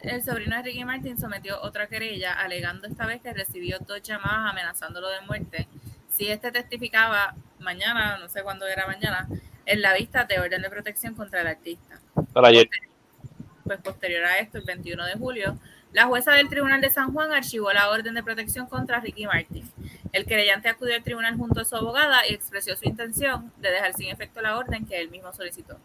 el 0.00 0.22
sobrino 0.22 0.56
de 0.56 0.62
Ricky 0.62 0.84
Martin 0.84 1.18
sometió 1.18 1.60
otra 1.62 1.86
querella 1.88 2.32
alegando 2.34 2.86
esta 2.86 3.06
vez 3.06 3.20
que 3.20 3.32
recibió 3.32 3.78
dos 3.80 4.02
llamadas 4.02 4.50
amenazándolo 4.50 5.08
de 5.08 5.20
muerte. 5.22 5.68
Si 6.08 6.28
este 6.28 6.50
testificaba 6.52 7.34
mañana, 7.58 8.18
no 8.18 8.28
sé 8.28 8.42
cuándo 8.42 8.66
era 8.66 8.86
mañana, 8.86 9.28
en 9.66 9.82
la 9.82 9.94
vista 9.94 10.24
de 10.24 10.38
orden 10.38 10.62
de 10.62 10.70
protección 10.70 11.14
contra 11.14 11.40
el 11.40 11.48
artista. 11.48 12.00
Para 12.32 12.48
ayer. 12.48 12.68
Pues 13.64 13.80
posterior 13.80 14.24
a 14.24 14.38
esto, 14.38 14.58
el 14.58 14.64
21 14.64 15.04
de 15.04 15.14
julio, 15.14 15.58
la 15.92 16.06
jueza 16.06 16.32
del 16.32 16.48
Tribunal 16.48 16.80
de 16.80 16.90
San 16.90 17.12
Juan 17.12 17.32
archivó 17.32 17.72
la 17.72 17.90
orden 17.90 18.14
de 18.14 18.22
protección 18.22 18.66
contra 18.66 19.00
Ricky 19.00 19.26
Martin. 19.26 19.68
El 20.12 20.26
querellante 20.26 20.68
acudió 20.68 20.94
al 20.94 21.02
tribunal 21.02 21.36
junto 21.36 21.60
a 21.60 21.64
su 21.64 21.76
abogada 21.76 22.26
y 22.26 22.34
expresó 22.34 22.74
su 22.76 22.88
intención 22.88 23.52
de 23.58 23.70
dejar 23.70 23.92
sin 23.94 24.08
efecto 24.08 24.40
la 24.40 24.56
orden 24.56 24.86
que 24.86 24.98
él 25.00 25.10
mismo 25.10 25.32
solicitó. 25.32 25.78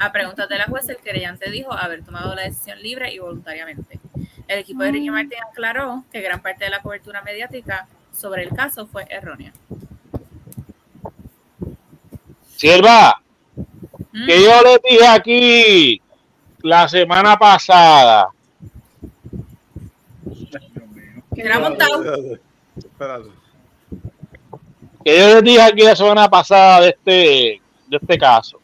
A 0.00 0.12
preguntas 0.12 0.48
de 0.48 0.58
la 0.58 0.66
jueza, 0.66 0.92
el 0.92 0.98
querellante 0.98 1.50
dijo 1.50 1.72
haber 1.72 2.04
tomado 2.04 2.34
la 2.34 2.42
decisión 2.42 2.80
libre 2.82 3.12
y 3.12 3.18
voluntariamente. 3.18 3.98
El 4.46 4.60
equipo 4.60 4.82
de 4.82 4.92
Ricky 4.92 5.10
Martin 5.10 5.38
aclaró 5.50 6.04
que 6.12 6.20
gran 6.20 6.40
parte 6.40 6.64
de 6.64 6.70
la 6.70 6.80
cobertura 6.80 7.22
mediática 7.22 7.86
sobre 8.12 8.44
el 8.44 8.50
caso 8.50 8.86
fue 8.86 9.06
errónea. 9.10 9.52
Sierva, 12.56 13.20
¿Mm? 14.12 14.26
que 14.26 14.42
yo 14.42 14.62
le 14.62 14.80
dije 14.90 15.06
aquí 15.06 16.02
la 16.62 16.88
semana 16.88 17.36
pasada 17.36 18.30
que 25.04 25.18
yo 25.18 25.34
les 25.34 25.44
dije 25.44 25.60
aquí 25.60 25.82
la 25.82 25.96
semana 25.96 26.28
pasada 26.28 26.80
de 26.80 26.88
este, 26.88 27.62
de 27.86 27.96
este 27.96 28.18
caso. 28.18 28.60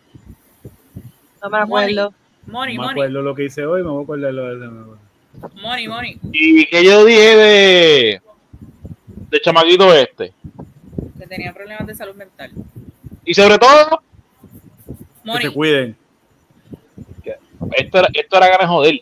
No 1.45 1.51
me 1.51 1.59
acuerdo. 1.59 2.15
Money, 2.47 2.77
no 2.77 2.87
me 2.87 2.91
acuerdo 2.93 3.23
lo 3.23 3.35
que 3.35 3.45
hice 3.45 3.65
hoy, 3.67 3.83
me 3.83 3.91
voy 3.91 4.01
a 4.01 4.05
acordar 4.05 4.33
lo 4.33 4.59
de 4.59 4.69
Money, 5.55 5.89
money. 5.89 6.21
Y 6.33 6.67
que 6.67 6.85
yo 6.85 7.05
dije 7.05 7.37
de, 7.37 8.23
de 9.31 9.41
chamaquito 9.41 9.93
este. 9.93 10.33
Que 11.19 11.27
tenía 11.27 11.53
problemas 11.53 11.87
de 11.87 11.95
salud 11.95 12.15
mental. 12.15 12.51
Y 13.25 13.35
sobre 13.35 13.59
todo, 13.59 14.03
que 15.25 15.43
se 15.43 15.51
cuiden. 15.51 15.97
Esto 17.77 17.99
era, 17.99 18.09
esto 18.13 18.37
era 18.37 18.47
ganas 18.49 18.61
de 18.61 18.67
joder 18.67 19.01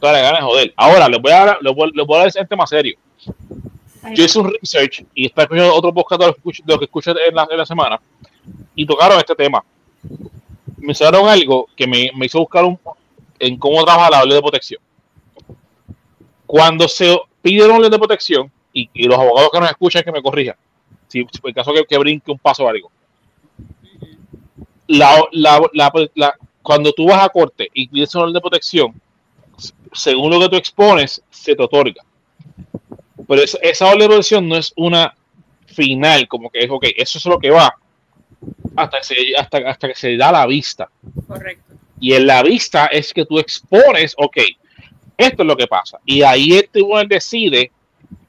toda 0.00 0.12
la 0.12 0.20
gana 0.20 0.38
de 0.38 0.44
joder. 0.44 0.74
Ahora, 0.76 1.08
les 1.08 1.20
voy 1.20 1.32
a 1.32 1.44
dar, 1.46 1.58
les 1.62 1.74
voy, 1.74 1.90
les 1.94 2.06
voy 2.06 2.16
a 2.16 2.18
dar 2.18 2.28
ese 2.28 2.44
tema 2.44 2.66
serio. 2.66 2.98
Yo 4.14 4.24
hice 4.24 4.38
un 4.38 4.52
research 4.60 5.06
y 5.14 5.26
está 5.26 5.42
escuchando 5.42 5.74
otro 5.74 5.94
podcast 5.94 6.20
de 6.20 6.52
lo 6.66 6.78
que 6.78 6.84
escuché, 6.84 7.12
en, 7.26 7.34
la, 7.34 7.48
en 7.50 7.56
la 7.56 7.64
semana 7.64 7.98
y 8.74 8.84
tocaron 8.84 9.18
este 9.18 9.34
tema. 9.34 9.64
Me 10.84 10.92
hicieron 10.92 11.26
algo 11.26 11.66
que 11.74 11.86
me, 11.86 12.10
me 12.14 12.26
hizo 12.26 12.40
buscar 12.40 12.62
un, 12.62 12.78
en 13.38 13.56
cómo 13.56 13.82
trabaja 13.86 14.10
la 14.10 14.18
orden 14.18 14.34
de 14.34 14.42
protección. 14.42 14.82
Cuando 16.44 16.86
se 16.88 17.18
pide 17.40 17.66
la 17.66 17.74
orden 17.74 17.90
de 17.90 17.98
protección, 17.98 18.52
y, 18.70 18.90
y, 18.92 19.04
los 19.04 19.18
abogados 19.18 19.48
que 19.50 19.60
nos 19.60 19.70
escuchan 19.70 20.02
que 20.02 20.12
me 20.12 20.20
corrijan, 20.20 20.56
si, 21.08 21.20
en 21.20 21.54
caso 21.54 21.72
que, 21.72 21.86
que, 21.86 21.96
brinque 21.96 22.30
un 22.30 22.38
paso 22.38 22.64
o 22.64 22.68
algo, 22.68 22.90
la, 24.86 25.24
la, 25.32 25.62
la, 25.72 26.34
cuando 26.60 26.92
tú 26.92 27.06
vas 27.06 27.24
a 27.24 27.30
corte 27.30 27.70
y 27.72 27.88
pides 27.88 28.14
una 28.14 28.24
orden 28.24 28.34
de 28.34 28.40
protección, 28.42 29.00
según 29.94 30.30
lo 30.30 30.38
que 30.40 30.48
tú 30.50 30.56
expones, 30.56 31.22
se 31.30 31.56
te 31.56 31.62
otorga. 31.62 32.04
Pero 33.26 33.42
esa 33.42 33.86
orden 33.86 34.00
de 34.00 34.06
protección 34.06 34.46
no 34.46 34.56
es 34.56 34.70
una 34.76 35.16
final, 35.64 36.28
como 36.28 36.50
que 36.50 36.58
es, 36.58 36.70
ok, 36.70 36.84
eso 36.94 37.16
es 37.16 37.24
lo 37.24 37.38
que 37.38 37.50
va 37.50 37.74
hasta 38.76 38.98
que 38.98 39.04
se, 39.04 39.16
hasta, 39.36 39.58
hasta 39.58 39.88
que 39.88 39.94
se 39.94 40.16
da 40.16 40.32
la 40.32 40.46
vista. 40.46 40.88
Correcto. 41.26 41.74
Y 42.00 42.12
en 42.12 42.26
la 42.26 42.42
vista 42.42 42.86
es 42.86 43.12
que 43.12 43.24
tú 43.24 43.38
expones, 43.38 44.14
ok, 44.18 44.38
esto 45.16 45.42
es 45.42 45.46
lo 45.46 45.56
que 45.56 45.66
pasa. 45.66 45.98
Y 46.04 46.22
ahí 46.22 46.52
el 46.52 46.68
tribunal 46.68 47.08
decide 47.08 47.70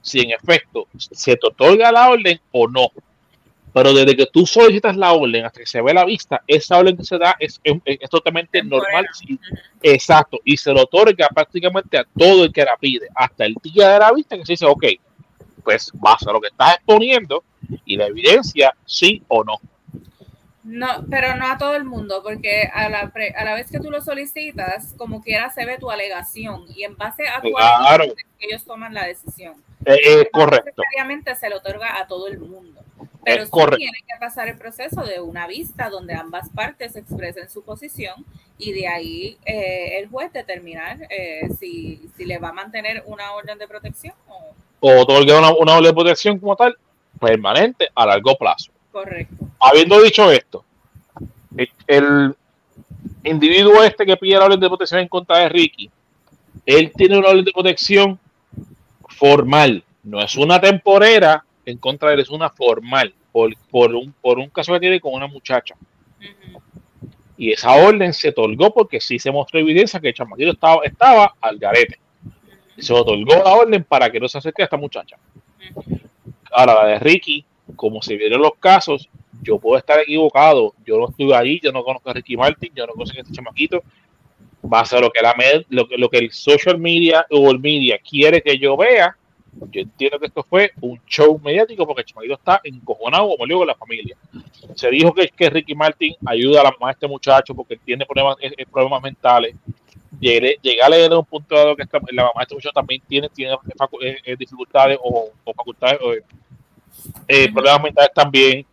si 0.02 0.20
en 0.20 0.32
efecto 0.32 0.88
se 0.98 1.36
te 1.36 1.48
otorga 1.48 1.92
la 1.92 2.10
orden 2.10 2.40
o 2.52 2.68
no. 2.68 2.90
Pero 3.74 3.94
desde 3.94 4.16
que 4.16 4.28
tú 4.28 4.46
solicitas 4.46 4.96
la 4.96 5.12
orden 5.12 5.44
hasta 5.44 5.60
que 5.60 5.66
se 5.66 5.82
ve 5.82 5.94
la 5.94 6.06
vista, 6.06 6.42
esa 6.48 6.78
orden 6.78 6.96
que 6.96 7.04
se 7.04 7.18
da 7.18 7.36
es, 7.40 7.60
es, 7.64 8.10
totalmente 8.10 8.64
normal. 8.64 9.06
exacto. 9.82 10.40
Y 10.46 10.56
se 10.56 10.72
lo 10.72 10.84
otorga 10.84 11.28
prácticamente 11.28 11.98
a 11.98 12.06
todo 12.18 12.46
el 12.46 12.54
que 12.54 12.64
la 12.64 12.78
pide, 12.78 13.08
hasta 13.14 13.46
el 13.46 13.56
día 13.62 13.90
de 13.90 14.00
la 14.00 14.14
vista 14.14 14.38
que 14.38 14.46
se 14.46 14.54
dice, 14.54 14.66
ok, 14.66 14.86
pues 15.64 15.92
basta 15.96 16.32
lo 16.32 16.40
que 16.40 16.48
estás 16.48 16.76
exponiendo 16.76 17.44
y 17.84 17.98
la 17.98 18.06
evidencia, 18.06 18.74
sí 18.86 19.22
o 19.28 19.44
no. 19.44 19.60
No, 20.66 21.06
pero 21.12 21.36
no 21.36 21.46
a 21.46 21.60
todo 21.60 21.76
el 21.76 21.84
mundo, 21.84 22.22
porque 22.24 22.68
a 22.74 22.90
la, 22.90 23.12
a 23.38 23.44
la 23.44 23.54
vez 23.54 23.70
que 23.70 23.80
tú 23.80 23.92
lo 23.92 24.02
solicitas, 24.02 24.96
como 24.98 25.22
quiera 25.22 25.52
se 25.52 25.64
ve 25.64 25.78
tu 25.78 25.92
alegación 25.92 26.66
y 26.76 26.84
en 26.84 26.98
base 26.98 27.28
a 27.28 27.40
tu 27.40 27.52
claro. 27.52 28.06
ellos 28.40 28.66
toman 28.66 28.92
la 28.92 29.06
decisión. 29.06 29.54
Eh, 29.86 30.22
es 30.22 30.28
correcto. 30.32 30.72
Necesariamente 30.76 31.36
se 31.36 31.50
le 31.50 31.56
otorga 31.58 32.00
a 32.00 32.08
todo 32.08 32.28
el 32.28 32.40
mundo. 32.40 32.82
Pero 33.24 33.44
es 33.44 33.50
sí 33.50 33.76
tiene 33.78 34.00
que 34.08 34.20
pasar 34.20 34.48
el 34.48 34.58
proceso 34.58 35.04
de 35.04 35.20
una 35.20 35.46
vista 35.46 35.90
donde 35.90 36.16
ambas 36.16 36.50
partes 36.50 36.96
expresen 36.96 37.48
su 37.48 37.64
posición 37.64 38.26
y 38.58 38.72
de 38.72 38.88
ahí 38.88 39.38
eh, 39.46 40.00
el 40.00 40.10
juez 40.10 40.34
determinar 40.34 40.98
eh, 41.12 41.48
si, 41.60 42.10
si, 42.18 42.26
le 42.26 42.40
va 42.40 42.50
a 42.50 42.54
mantener 42.54 43.04
una 43.06 43.34
orden 43.34 43.60
de 43.60 43.68
protección 43.68 44.16
o, 44.28 44.56
o 44.80 45.02
otorgar 45.02 45.40
una, 45.40 45.54
una 45.54 45.74
orden 45.74 45.92
de 45.92 45.94
protección 45.94 46.40
como 46.40 46.56
tal 46.56 46.76
permanente 47.20 47.88
a 47.94 48.06
largo 48.08 48.36
plazo. 48.36 48.72
Correcto. 48.96 49.50
Habiendo 49.60 50.02
dicho 50.02 50.32
esto, 50.32 50.64
el 51.86 52.34
individuo 53.26 53.84
este 53.84 54.06
que 54.06 54.16
pide 54.16 54.40
la 54.40 54.46
orden 54.46 54.62
de 54.62 54.70
protección 54.70 55.02
en 55.02 55.10
contra 55.10 55.40
de 55.40 55.50
Ricky, 55.50 55.92
él 56.66 56.94
tiene 56.96 57.18
una 57.18 57.28
orden 57.28 57.44
de 57.44 57.52
protección 57.52 58.18
formal, 59.10 59.84
no 60.02 60.22
es 60.22 60.38
una 60.38 60.62
temporera 60.62 61.44
en 61.66 61.78
contra 61.78 62.08
de 62.08 62.16
él, 62.16 62.22
es 62.22 62.30
una 62.30 62.50
formal, 62.50 63.14
por, 63.34 63.54
por, 63.70 63.94
un, 63.94 64.14
por 64.14 64.40
un 64.40 64.48
caso 64.48 64.72
que 64.72 64.80
tiene 64.80 65.02
con 65.02 65.14
una 65.14 65.28
muchacha. 65.28 65.76
Y 67.36 67.52
esa 67.52 67.72
orden 67.74 68.14
se 68.14 68.30
otorgó 68.30 68.74
porque 68.74 69.02
sí 69.02 69.20
se 69.20 69.30
mostró 69.30 69.60
evidencia 69.60 70.00
que 70.00 70.08
el 70.08 70.14
chamaquito 70.14 70.52
estaba, 70.52 70.86
estaba 70.86 71.36
al 71.42 71.58
garete. 71.58 72.00
Se 72.78 72.94
otorgó 72.94 73.44
la 73.44 73.56
orden 73.56 73.84
para 73.84 74.10
que 74.10 74.22
no 74.22 74.30
se 74.30 74.38
acerque 74.38 74.62
a 74.62 74.66
esta 74.66 74.78
muchacha. 74.78 75.18
Ahora, 76.50 76.76
la 76.76 76.86
de 76.92 77.00
Ricky, 77.00 77.46
como 77.76 78.02
se 78.02 78.16
vieron 78.16 78.42
los 78.42 78.56
casos, 78.60 79.10
yo 79.42 79.60
puedo 79.60 79.78
estar 79.78 80.00
equivocado, 80.00 80.74
yo 80.86 80.98
no 80.98 81.10
estuve 81.10 81.36
ahí, 81.36 81.60
yo 81.62 81.72
no 81.72 81.84
conozco 81.84 82.10
a 82.10 82.14
Ricky 82.14 82.38
Martin, 82.38 82.72
yo 82.76 82.86
no 82.86 82.94
conozco 82.94 83.18
a 83.18 83.22
este 83.22 83.34
chamaquito, 83.34 83.84
va 84.72 84.82
a 84.82 84.86
ser 84.86 85.02
lo 85.02 85.12
que 85.12 85.22
la 85.22 85.36
lo, 85.70 85.88
lo 85.98 86.10
que 86.10 86.18
el 86.18 86.32
social 86.32 86.78
media 86.78 87.26
o 87.30 87.52
el 87.52 87.60
media 87.60 87.98
quiere 87.98 88.42
que 88.42 88.58
yo 88.58 88.76
vea. 88.78 89.16
Yo 89.72 89.82
entiendo 89.82 90.20
que 90.20 90.26
esto 90.26 90.44
fue 90.44 90.72
un 90.82 91.00
show 91.08 91.40
mediático 91.42 91.88
porque 91.88 92.02
el 92.02 92.08
chamaquito 92.08 92.34
está 92.34 92.60
encojonado 92.64 93.30
como 93.30 93.46
digo 93.46 93.60
con 93.60 93.68
la 93.68 93.76
familia. 93.76 94.18
Se 94.76 94.90
dijo 94.90 95.14
que, 95.14 95.30
que 95.30 95.50
Ricky 95.50 95.76
Martin 95.76 96.14
ayuda 96.26 96.62
a 96.62 96.64
la 96.66 96.72
mamá 96.72 96.92
este 96.92 97.08
muchacho 97.08 97.56
porque 97.56 97.78
tiene 97.78 98.06
problemas, 98.06 98.36
eh, 98.42 98.52
eh, 98.58 98.66
problemas 98.66 99.02
mentales. 99.02 99.56
Llegué, 100.20 100.58
a 100.82 100.90
leer 100.90 101.14
un 101.14 101.26
punto 101.26 101.56
dado 101.56 101.76
que 101.76 101.84
la 102.12 102.24
mamá 102.24 102.40
de 102.40 102.44
este 102.44 102.56
muchacho 102.56 102.74
también 102.74 103.02
tiene, 103.08 103.30
tiene 103.30 103.56
eh, 104.02 104.36
dificultades 104.38 104.98
o, 105.02 105.30
o 105.44 105.54
facultades 105.54 106.00
eh, 107.28 107.52
problemas 107.52 107.84
mentales 107.84 108.12
también. 108.14 108.66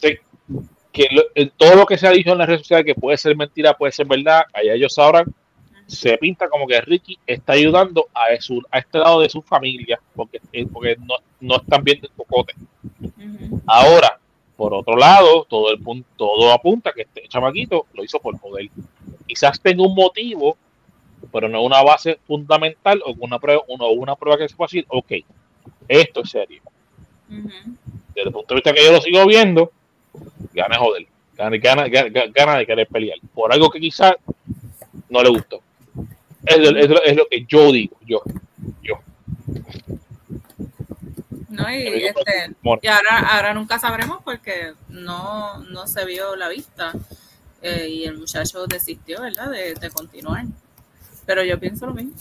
que 0.00 1.08
todo 1.56 1.76
lo 1.76 1.86
que 1.86 1.96
se 1.96 2.08
ha 2.08 2.10
dicho 2.10 2.32
en 2.32 2.38
las 2.38 2.46
redes 2.48 2.62
sociales 2.62 2.86
que 2.86 2.94
puede 2.94 3.16
ser 3.16 3.36
mentira, 3.36 3.76
puede 3.76 3.92
ser 3.92 4.06
verdad, 4.06 4.42
allá 4.52 4.74
ellos 4.74 4.94
sabrán, 4.94 5.32
se 5.86 6.18
pinta 6.18 6.48
como 6.48 6.66
que 6.66 6.80
Ricky 6.80 7.18
está 7.26 7.54
ayudando 7.54 8.08
a, 8.12 8.24
a 8.70 8.78
este 8.78 8.98
lado 8.98 9.20
de 9.20 9.30
su 9.30 9.40
familia, 9.42 10.00
porque, 10.14 10.40
eh, 10.52 10.66
porque 10.66 10.96
no, 10.96 11.14
no 11.40 11.56
están 11.56 11.82
bien 11.82 12.00
de 12.00 12.08
cocote. 12.14 12.54
Ahora, 13.66 14.18
por 14.56 14.74
otro 14.74 14.96
lado, 14.96 15.46
todo 15.48 15.70
el 15.70 15.80
punto, 15.80 16.08
todo 16.16 16.52
apunta 16.52 16.92
que 16.92 17.02
este 17.02 17.28
chamaquito 17.28 17.86
lo 17.94 18.04
hizo 18.04 18.18
por 18.18 18.38
poder. 18.38 18.68
Quizás 19.26 19.60
tenga 19.60 19.82
un 19.82 19.94
motivo, 19.94 20.58
pero 21.32 21.48
no 21.48 21.62
una 21.62 21.82
base 21.82 22.18
fundamental 22.26 23.00
o 23.06 23.14
una 23.18 23.38
prueba, 23.38 23.62
una 23.68 24.16
prueba 24.16 24.36
que 24.36 24.48
se 24.48 24.56
pueda 24.56 24.66
decir, 24.66 24.84
ok, 24.88 25.12
esto 25.86 26.22
es 26.22 26.30
serio. 26.30 26.62
Desde 27.28 28.28
el 28.28 28.32
punto 28.32 28.54
de 28.54 28.54
vista 28.56 28.72
que 28.72 28.84
yo 28.84 28.92
lo 28.92 29.00
sigo 29.00 29.26
viendo, 29.26 29.72
gana 30.52 30.78
joder, 30.78 31.06
gana, 31.36 31.56
gana, 31.88 32.58
de 32.58 32.66
querer 32.66 32.88
pelear. 32.88 33.18
Por 33.34 33.52
algo 33.52 33.70
que 33.70 33.80
quizás 33.80 34.14
no 35.08 35.22
le 35.22 35.30
gustó. 35.30 35.60
Es, 36.44 36.56
es, 36.56 37.16
lo 37.16 37.28
que 37.28 37.44
yo 37.46 37.70
digo, 37.72 37.96
yo, 38.06 38.22
yo. 38.82 39.00
No, 41.48 41.70
y, 41.70 42.04
este, 42.04 42.54
y 42.82 42.86
ahora, 42.86 43.18
ahora 43.30 43.54
nunca 43.54 43.78
sabremos 43.78 44.22
porque 44.22 44.74
no, 44.88 45.58
no 45.64 45.86
se 45.86 46.04
vio 46.04 46.36
la 46.36 46.48
vista 46.48 46.92
eh, 47.62 47.88
y 47.88 48.04
el 48.04 48.18
muchacho 48.18 48.66
desistió, 48.66 49.20
¿verdad?, 49.20 49.50
de, 49.50 49.74
de 49.74 49.90
continuar. 49.90 50.44
Pero 51.26 51.44
yo 51.44 51.58
pienso 51.58 51.86
lo 51.86 51.94
mismo. 51.94 52.14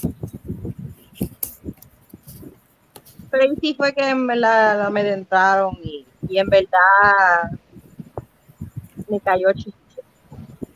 Sí 3.62 3.74
fue 3.76 3.94
que 3.94 4.10
en 4.10 4.28
verdad 4.28 4.78
la 4.78 4.88
amedrentaron 4.88 5.78
y, 5.84 6.06
y 6.30 6.40
en 6.40 6.48
verdad 6.48 7.52
me 9.08 9.20
cayó 9.20 9.52
chiste. 9.54 9.74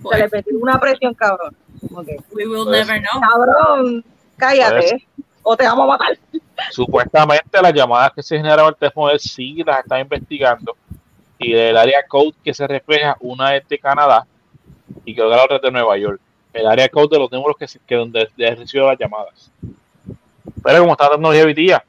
Se 0.10 0.18
le 0.18 0.30
metió 0.30 0.58
una 0.60 0.80
presión, 0.80 1.14
cabrón. 1.14 1.56
Okay. 1.94 2.18
We 2.32 2.48
will 2.48 2.66
pues, 2.66 2.88
never 2.88 3.02
know. 3.02 3.22
Cabrón, 3.22 4.06
cállate 4.38 5.02
pues, 5.16 5.26
o 5.44 5.58
te 5.58 5.66
vamos 5.66 5.86
a 5.86 5.88
matar. 5.88 6.18
Supuestamente 6.72 7.62
las 7.62 7.74
llamadas 7.74 8.12
que 8.14 8.24
se 8.24 8.38
generaron 8.38 8.68
al 8.68 8.76
teléfono 8.76 9.12
de 9.12 9.20
sí 9.20 9.64
las 9.66 9.80
están 9.80 10.02
investigando 10.02 10.76
y 11.40 11.54
del 11.54 11.76
área 11.76 12.06
code 12.08 12.36
que 12.44 12.54
se 12.54 12.68
refleja, 12.68 13.18
una 13.20 13.56
es 13.56 13.68
de 13.68 13.80
Canadá 13.80 14.28
y 15.06 15.16
creo 15.16 15.30
que 15.30 15.36
la 15.36 15.44
otra 15.44 15.56
es 15.56 15.62
de 15.62 15.72
Nueva 15.72 15.98
York. 15.98 16.22
El 16.54 16.68
área 16.68 16.88
code 16.90 17.08
de 17.12 17.20
los 17.20 17.32
números 17.32 17.56
que, 17.58 17.66
que 17.86 17.96
donde 17.96 18.30
recibido 18.38 18.88
las 18.88 19.00
llamadas. 19.00 19.52
Pero 20.64 20.80
como 20.82 20.92
está 20.92 21.06
la 21.06 21.12
tecnología 21.12 21.46
hoy 21.46 21.54
día, 21.54 21.84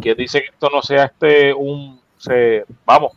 que 0.00 0.14
dice 0.14 0.40
que 0.40 0.48
esto 0.48 0.68
no 0.70 0.82
sea 0.82 1.04
este 1.04 1.52
un 1.54 2.00
se, 2.18 2.64
vamos 2.84 3.12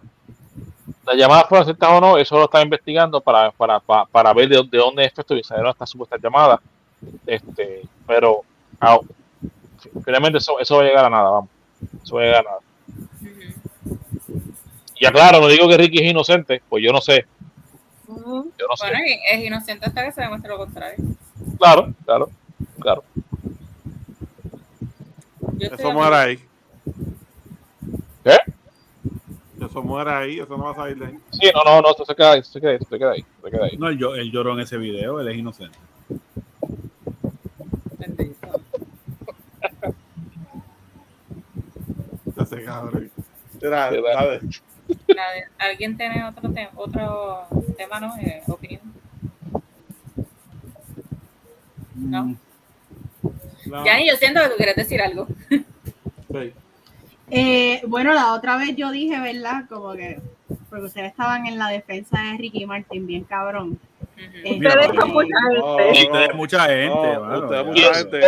la 1.06 1.16
llamada 1.16 1.46
fue 1.48 1.60
aceptada 1.60 1.98
o 1.98 2.02
no 2.02 2.18
eso 2.18 2.38
lo 2.38 2.46
está 2.46 2.62
investigando 2.62 3.22
para, 3.22 3.52
para, 3.52 3.80
para, 3.80 4.34
ver 4.34 4.50
de, 4.50 4.78
dónde 4.78 5.06
esto 5.06 5.22
estuviese 5.22 5.50
salieron 5.50 5.72
estas 5.72 5.90
supuestas 5.90 6.22
llamadas 6.22 6.60
este 7.26 7.82
pero 8.08 8.42
finalmente 10.06 10.38
eso, 10.38 10.60
eso 10.60 10.78
va 10.78 10.84
a 10.84 10.86
llegar 10.86 11.06
a 11.06 11.10
nada 11.10 11.30
vamos 11.30 11.50
eso 12.04 12.16
va 12.16 12.22
a 12.22 12.26
llegar 12.26 12.46
a 12.46 12.50
nada. 12.50 12.60
Y 15.00 15.06
aclaro 15.06 15.42
no 15.42 15.48
digo 15.48 15.68
que 15.68 15.78
Ricky 15.78 15.98
es 15.98 16.12
inocente 16.12 16.62
pues 16.70 16.84
yo 16.84 16.92
no 16.92 17.02
sé. 17.02 17.26
Yo 18.08 18.16
no 18.16 18.76
bueno, 18.78 19.00
es 19.32 19.44
inocente 19.44 19.86
hasta 19.88 20.04
que 20.04 20.12
se 20.12 20.22
demuestre 20.22 20.50
lo 20.50 20.58
contrario. 20.58 20.98
Claro 21.58 21.94
claro 22.06 22.30
claro 22.80 23.04
eso 25.60 25.92
muere 25.94 26.16
ahí 26.16 26.40
¿Qué? 28.24 28.38
Eso 29.64 29.84
muere 29.84 30.12
ahí, 30.12 30.40
eso 30.40 30.58
no 30.58 30.66
va 30.66 30.72
a 30.72 30.76
salir 30.76 30.98
de 30.98 31.06
ahí. 31.06 31.18
Sí, 31.32 31.52
no, 31.54 31.64
no, 31.64 31.82
no, 31.82 31.92
eso 31.92 32.06
se 32.06 32.16
queda 32.16 32.34
ahí, 32.34 32.44
se 32.44 32.60
queda 32.60 32.72
ahí, 32.72 32.80
se 32.80 32.98
queda 32.98 33.12
ahí. 33.12 33.26
Se 33.44 33.52
queda 33.52 33.66
ahí. 33.66 33.78
No, 33.78 33.88
él, 33.90 34.00
él 34.18 34.32
lloró 34.32 34.54
en 34.54 34.60
ese 34.62 34.78
video, 34.78 35.20
él 35.20 35.28
es 35.28 35.38
inocente. 35.38 35.78
Ya 42.36 42.46
se 42.46 42.64
cabrón. 42.64 43.12
¿Alguien 45.60 45.98
tiene 45.98 46.26
otro, 46.26 46.52
te 46.52 46.70
otro 46.76 47.46
tema, 47.78 48.00
no? 48.00 48.16
Eh, 48.18 48.42
opinión. 48.48 48.82
¿No? 51.96 52.36
No. 53.72 53.86
Ya, 53.86 54.00
yo 54.06 54.18
siento 54.18 54.42
que 54.42 54.50
tú 54.50 54.56
quieres 54.58 54.76
decir 54.76 55.02
algo. 55.02 55.28
Sí. 55.50 56.54
Eh, 57.30 57.82
bueno, 57.88 58.14
la 58.14 58.34
otra 58.34 58.58
vez 58.58 58.76
yo 58.76 58.92
dije, 58.92 59.18
¿verdad? 59.18 59.64
Como 59.70 59.94
que, 59.94 60.20
porque 60.70 60.86
ustedes 60.86 61.12
estaban 61.12 61.48
en 61.48 61.58
la 61.58 61.70
defensa 61.70 62.20
de 62.22 62.38
Ricky 62.38 62.66
Martin, 62.66 63.08
bien 63.08 63.24
cabrón. 63.24 63.80
Ustedes 64.18 64.88
son 65.00 65.14
mucha 65.14 65.38
gente. 65.42 65.62
Ustedes 65.62 66.36
mucha 66.36 66.68
gente, 66.68 67.18
Ustedes 67.38 67.66
mucha 67.66 67.94
gente. 67.94 68.26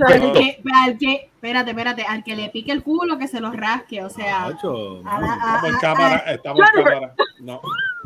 Al 0.00 0.32
que, 0.32 0.62
al 0.72 0.98
que, 0.98 1.14
espérate, 1.34 1.70
espérate, 1.70 2.02
al 2.04 2.24
que 2.24 2.36
le 2.36 2.48
pique 2.48 2.72
el 2.72 2.82
culo 2.82 3.18
que 3.18 3.28
se 3.28 3.40
lo 3.40 3.52
rasque, 3.52 4.02
o 4.02 4.08
sea. 4.08 4.48
estamos 4.48 5.64
en 5.64 5.78
cámara, 5.80 6.16
estamos 6.28 6.60
en 6.60 6.84
cámara. 6.84 7.14
No. 7.40 7.60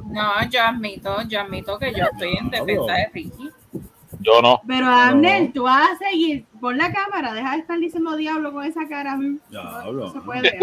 No, 0.06 0.48
yo 0.50 0.62
admito, 0.62 1.22
yo 1.28 1.40
admito 1.40 1.78
que 1.78 1.92
yo 1.92 2.04
estoy 2.10 2.36
en 2.36 2.50
defensa 2.50 2.92
de 2.94 3.10
Ricky. 3.12 3.50
Yo 4.22 4.42
no. 4.42 4.60
Pero 4.66 4.86
Abner, 4.86 5.52
tú 5.52 5.64
vas 5.64 5.90
a 5.90 5.98
seguir 5.98 6.44
por 6.60 6.76
la 6.76 6.92
cámara, 6.92 7.34
deja 7.34 7.52
de 7.52 7.58
estar 7.58 7.78
diciendo 7.78 8.16
diablo 8.16 8.52
con 8.52 8.64
esa 8.64 8.88
cara. 8.88 9.18
Diablo. 9.50 10.06
No, 10.06 10.12
se 10.12 10.20
puede. 10.20 10.58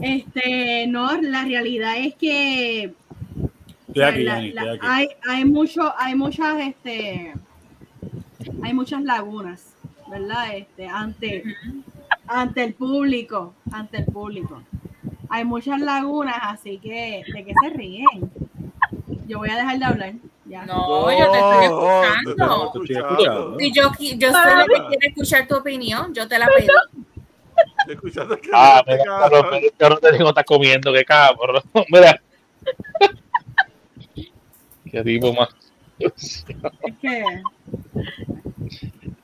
este, 0.00 0.86
no, 0.86 1.20
la 1.20 1.44
realidad 1.44 1.98
es 1.98 2.14
que 2.14 2.94
hay, 4.80 5.08
hay 5.28 5.44
mucho, 5.44 5.92
hay 5.96 6.14
muchas, 6.14 6.58
este, 6.60 7.34
hay 8.62 8.74
muchas 8.74 9.02
lagunas, 9.02 9.74
¿verdad? 10.10 10.56
Este, 10.56 10.86
ante, 10.86 11.44
ante 12.26 12.64
el 12.64 12.74
público, 12.74 13.54
ante 13.72 13.98
el 13.98 14.06
público. 14.06 14.62
hay 15.28 15.44
muchas 15.44 15.80
lagunas, 15.80 16.36
así 16.40 16.78
que 16.78 17.24
¿de 17.32 17.44
qué 17.44 17.54
se 17.62 17.70
ríen? 17.70 18.30
Yo 19.26 19.38
voy 19.38 19.50
a 19.50 19.56
dejar 19.56 19.78
de 19.78 19.84
hablar. 19.84 20.12
Ya. 20.54 20.64
No, 20.66 21.10
yo 21.10 21.32
te 21.32 21.38
estoy 21.38 21.64
escuchando. 22.94 23.56
Y 23.58 23.72
yo, 23.72 23.90
yo 24.16 24.32
sé 24.32 24.56
lo 24.56 24.66
que 24.66 24.86
quiere 24.88 25.06
escuchar 25.08 25.48
tu 25.48 25.56
opinión, 25.56 26.14
yo 26.14 26.28
te 26.28 26.38
la 26.38 26.46
pedí. 26.46 26.68
Escuchando 27.88 28.40
que 28.40 28.50
ah, 28.52 28.80
mira, 28.86 29.28
pero, 29.28 29.50
pero 29.76 29.98
te 29.98 30.12
digo, 30.12 30.28
está 30.28 30.44
comiendo, 30.44 30.92
qué 30.92 31.04
cabrón. 31.04 31.60
Mira. 31.88 32.22
qué 34.92 35.02
tipo 35.02 35.32
más. 35.32 35.48
Es 35.98 36.44
que. 37.00 37.24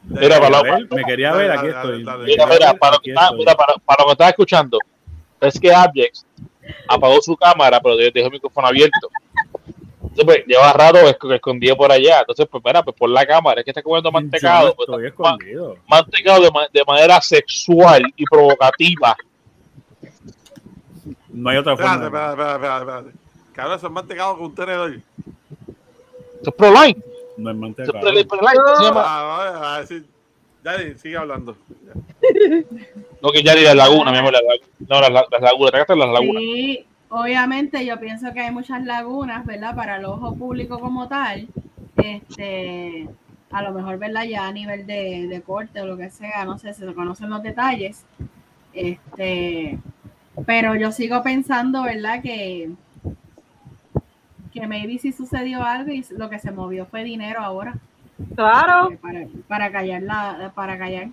Mira, 0.03 0.41
para, 0.41 0.63
ver, 0.63 0.89
me 0.91 1.05
quería 1.05 1.33
ver, 1.33 1.53
aquí 1.53 1.69
estoy. 1.69 1.99
Mira, 1.99 2.47
mira, 2.47 2.75
para, 2.75 2.99
mira, 3.05 3.55
para, 3.55 3.75
para 3.85 4.03
lo 4.03 4.07
que 4.07 4.13
estás 4.13 4.31
escuchando, 4.31 4.79
es 5.41 5.61
que 5.61 5.73
Abjex 5.73 6.27
apagó 6.89 7.23
su 7.23 7.37
cámara, 7.37 7.81
pero 7.81 7.97
dejó 7.97 8.27
el 8.27 8.33
micrófono 8.33 8.67
abierto. 8.67 9.09
Entonces, 10.11 10.25
pues, 10.25 10.47
lleva 10.47 10.73
rato 10.73 10.99
escondido 11.33 11.77
por 11.77 11.93
allá. 11.93 12.21
Entonces, 12.21 12.47
pues, 12.51 12.63
mira, 12.65 12.83
pues 12.83 12.97
por 12.97 13.09
la 13.09 13.25
cámara, 13.25 13.61
es 13.61 13.65
que 13.65 13.71
está 13.71 13.83
comiendo 13.83 14.11
mantecado. 14.11 14.75
Pues, 14.75 14.89
estoy 14.89 15.07
escondido. 15.07 15.77
Mantecado 15.87 16.43
de, 16.43 16.51
de, 16.73 16.85
manera 16.85 17.21
sexual 17.21 18.03
y 18.17 18.25
provocativa. 18.25 19.17
No 21.29 21.51
hay 21.51 21.59
otra 21.59 21.77
forma. 21.77 22.07
Espérate, 22.07 22.31
espérate, 22.31 22.55
espérate, 22.55 22.81
espérate. 22.81 23.11
Cabrón, 23.53 23.77
eso 23.79 23.87
es 23.87 23.93
mantecado 23.93 24.35
con 24.35 24.45
un 24.47 24.55
tenedor. 24.55 24.91
Eso 24.91 26.51
es 26.51 26.55
Proline. 26.55 27.03
No 27.37 27.51
es 27.51 27.57
mantecado. 27.57 27.99
Eso 27.99 28.19
es 28.19 28.27
Proline. 28.27 28.61
Se 28.77 28.83
llama... 28.83 29.03
Ah, 29.05 29.77
a 29.77 29.81
decir. 29.81 30.07
Yari, 30.65 30.99
sigue 30.99 31.17
hablando. 31.17 31.57
No, 33.23 33.31
que 33.31 33.43
Yari, 33.43 33.63
la 33.63 33.75
laguna, 33.75 34.11
mi 34.11 34.19
amor, 34.19 34.33
la, 34.33 34.41
no, 34.41 35.01
las, 35.01 35.25
las 35.31 35.41
lagunas, 35.41 35.71
tragaste 35.71 35.97
las 35.97 36.09
lagunas. 36.09 36.43
Sí, 36.43 36.87
obviamente 37.11 37.85
yo 37.85 38.01
pienso 38.01 38.33
que 38.33 38.41
hay 38.41 38.53
muchas 38.53 38.85
lagunas, 38.85 39.45
¿verdad? 39.45 39.75
Para 39.75 39.97
el 39.97 40.05
ojo 40.07 40.35
público 40.35 40.79
como 40.79 41.09
tal, 41.09 41.49
este, 41.97 43.09
a 43.51 43.63
lo 43.63 43.73
mejor, 43.73 43.99
¿verdad? 43.99 44.25
Ya 44.25 44.47
a 44.47 44.53
nivel 44.53 44.87
de, 44.87 45.27
de 45.29 45.43
corte 45.43 45.83
o 45.83 45.87
lo 45.87 45.97
que 45.97 46.11
sea, 46.11 46.45
no 46.45 46.59
sé, 46.59 46.73
se 46.73 46.95
conocen 46.95 47.31
los 47.31 47.43
detalles, 47.43 48.07
este, 48.73 49.79
pero 50.47 50.75
yo 50.77 50.93
sigo 50.93 51.23
pensando, 51.23 51.83
¿verdad? 51.83 52.23
Que, 52.23 52.71
que 54.53 54.67
maybe 54.67 54.99
si 54.99 55.13
sucedió 55.13 55.63
algo 55.63 55.93
y 55.93 56.05
lo 56.17 56.31
que 56.31 56.39
se 56.39 56.51
movió 56.51 56.87
fue 56.87 57.05
dinero 57.05 57.41
ahora. 57.41 57.75
Claro. 58.35 58.91
Para, 59.01 59.27
para 59.49 59.73
callar 59.73 60.03
la, 60.03 60.53
para 60.55 60.79
callar. 60.79 61.09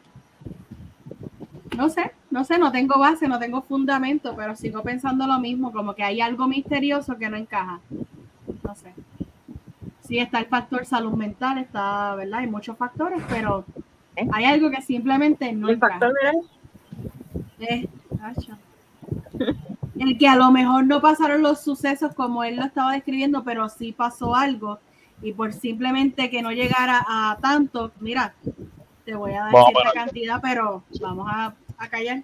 No 1.75 1.89
sé, 1.89 2.11
no 2.29 2.43
sé, 2.43 2.57
no 2.57 2.71
tengo 2.71 2.99
base, 2.99 3.27
no 3.27 3.39
tengo 3.39 3.61
fundamento, 3.61 4.35
pero 4.35 4.55
sigo 4.55 4.83
pensando 4.83 5.27
lo 5.27 5.39
mismo, 5.39 5.71
como 5.71 5.95
que 5.95 6.03
hay 6.03 6.21
algo 6.21 6.47
misterioso 6.47 7.17
que 7.17 7.29
no 7.29 7.37
encaja. 7.37 7.79
No 8.63 8.75
sé. 8.75 8.93
Sí, 10.01 10.19
está 10.19 10.39
el 10.39 10.45
factor 10.45 10.85
salud 10.85 11.13
mental, 11.13 11.57
está, 11.57 12.15
¿verdad? 12.15 12.39
Hay 12.39 12.47
muchos 12.47 12.77
factores, 12.77 13.21
pero 13.29 13.65
hay 14.31 14.45
algo 14.45 14.69
que 14.71 14.81
simplemente 14.81 15.51
no 15.53 15.69
el 15.69 15.77
Factor 15.77 16.13
es, 17.59 17.87
el 19.99 20.17
que 20.17 20.27
a 20.27 20.35
lo 20.35 20.51
mejor 20.51 20.85
no 20.85 21.01
pasaron 21.01 21.41
los 21.41 21.61
sucesos 21.61 22.13
como 22.13 22.43
él 22.43 22.55
lo 22.55 22.63
estaba 22.63 22.93
describiendo, 22.93 23.43
pero 23.43 23.69
sí 23.69 23.91
pasó 23.91 24.35
algo 24.35 24.79
y 25.21 25.33
por 25.33 25.53
simplemente 25.53 26.29
que 26.29 26.41
no 26.41 26.51
llegara 26.51 27.03
a 27.07 27.37
tanto, 27.41 27.91
mira, 27.99 28.33
te 29.05 29.15
voy 29.15 29.33
a 29.33 29.45
dar 29.45 29.51
cierta 29.51 29.91
cantidad, 29.93 30.39
pero 30.41 30.83
vamos 31.01 31.27
a, 31.29 31.53
callar. 31.89 32.23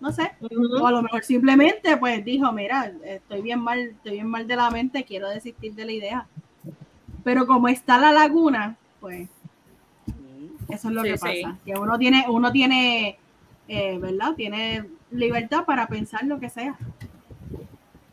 No 0.00 0.12
sé, 0.12 0.32
o 0.40 0.86
a 0.86 0.90
lo 0.90 1.02
mejor 1.02 1.24
simplemente 1.24 1.96
pues 1.96 2.22
dijo, 2.24 2.50
mira, 2.52 2.92
estoy 3.04 3.40
bien 3.42 3.60
mal, 3.60 3.80
estoy 3.80 4.12
bien 4.12 4.28
mal 4.28 4.46
de 4.46 4.56
la 4.56 4.68
mente, 4.70 5.04
quiero 5.04 5.30
desistir 5.30 5.74
de 5.74 5.84
la 5.84 5.92
idea. 5.92 6.26
Pero 7.22 7.46
como 7.46 7.68
está 7.68 7.96
la 7.98 8.12
laguna, 8.12 8.76
pues 9.00 9.28
eso 10.68 10.88
es 10.88 10.94
lo 10.94 11.02
que 11.02 11.16
pasa, 11.16 11.58
que 11.64 11.74
uno 11.74 11.96
tiene, 11.98 12.24
uno 12.28 12.52
tiene, 12.52 13.18
eh, 13.68 13.98
¿verdad? 13.98 14.34
Tiene 14.34 14.84
libertad 15.10 15.64
para 15.64 15.86
pensar 15.86 16.24
lo 16.24 16.38
que 16.38 16.50
sea. 16.50 16.76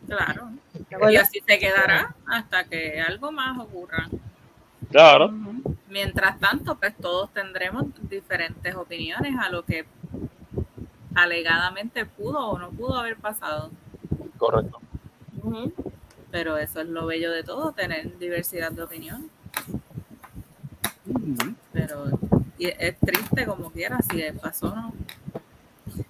Claro. 0.07 0.51
Y 1.09 1.15
así 1.15 1.41
se 1.45 1.59
quedará 1.59 2.15
hasta 2.27 2.65
que 2.65 3.01
algo 3.01 3.31
más 3.31 3.57
ocurra. 3.59 4.07
Claro. 4.89 5.33
Mientras 5.89 6.39
tanto, 6.39 6.77
pues 6.77 6.95
todos 6.97 7.31
tendremos 7.31 7.85
diferentes 8.09 8.75
opiniones 8.75 9.35
a 9.39 9.49
lo 9.49 9.63
que 9.63 9.85
alegadamente 11.15 12.05
pudo 12.05 12.39
o 12.39 12.59
no 12.59 12.69
pudo 12.71 12.95
haber 12.95 13.17
pasado. 13.17 13.71
Correcto. 14.37 14.79
Pero 16.31 16.57
eso 16.57 16.81
es 16.81 16.87
lo 16.87 17.05
bello 17.05 17.31
de 17.31 17.43
todo, 17.43 17.73
tener 17.73 18.17
diversidad 18.17 18.71
de 18.71 18.83
opinión. 18.83 19.29
Pero 21.73 22.05
es 22.57 22.99
triste 22.99 23.45
como 23.45 23.71
quiera, 23.71 23.99
si 24.09 24.21
pasó 24.39 24.73
no. 24.75 24.93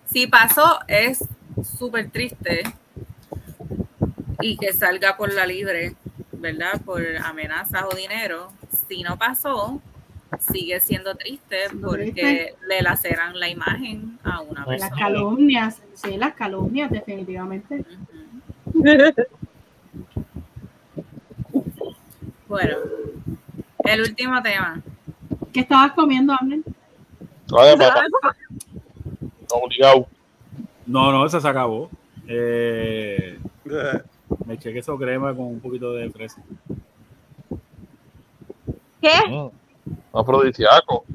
Si 0.06 0.28
pasó, 0.28 0.80
es 0.88 1.24
súper 1.64 2.12
triste 2.12 2.64
y 4.42 4.58
que 4.58 4.74
salga 4.74 5.16
por 5.16 5.34
la 5.34 5.46
libre, 5.46 5.96
¿verdad? 6.34 6.82
Por 6.84 7.04
amenazas 7.24 7.84
o 7.90 7.96
dinero. 7.96 8.52
Si 8.88 9.04
no 9.04 9.18
pasó, 9.18 9.82
sigue 10.52 10.80
siendo 10.80 11.16
triste 11.16 11.58
porque 11.82 12.56
le 12.68 12.82
laceran 12.82 13.40
la 13.40 13.50
imagen 13.50 14.20
a 14.24 14.42
una 14.42 14.66
persona. 14.66 14.90
Las 14.90 15.00
calumnias, 15.00 15.82
sí, 15.94 16.18
las 16.18 16.34
calumnias, 16.34 16.92
definitivamente. 16.92 17.86
bueno, 22.48 22.78
el 23.84 24.02
último 24.02 24.42
tema. 24.42 24.82
¿Qué 25.52 25.62
estabas 25.62 25.92
comiendo, 25.94 26.34
Amner? 26.34 26.60
No, 30.86 31.12
no, 31.12 31.26
eso 31.26 31.40
se 31.40 31.48
acabó. 31.48 31.90
Eh, 32.28 33.38
me 34.46 34.54
eché 34.54 34.72
queso 34.74 34.98
crema 34.98 35.36
con 35.36 35.46
un 35.46 35.60
poquito 35.60 35.94
de 35.94 36.10
fresa. 36.10 36.42
¿Qué? 39.02 39.10
Mm, 39.86 39.94
afrodisíaco. 40.18 41.06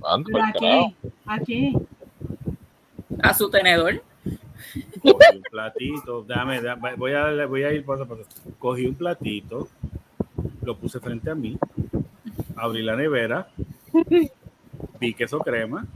Aquí, 0.45 0.97
aquí. 1.27 1.77
A 3.23 3.35
su 3.35 3.51
tenedor. 3.51 4.03
Cogí 5.03 5.37
un 5.37 5.43
platito, 5.51 6.23
dame, 6.23 6.61
voy, 6.97 7.13
a, 7.13 7.47
voy 7.47 7.63
a 7.63 7.73
ir 7.73 7.85
paso 7.85 8.03
a 8.03 8.07
paso. 8.07 8.23
Cogí 8.59 8.87
un 8.87 8.95
platito, 8.95 9.69
lo 10.63 10.77
puse 10.77 11.01
frente 11.01 11.31
a 11.31 11.35
mí, 11.35 11.59
abrí 12.57 12.83
la 12.83 12.97
nevera, 12.97 13.49
vi 15.01 15.15
queso 15.15 15.39
crema, 15.39 15.87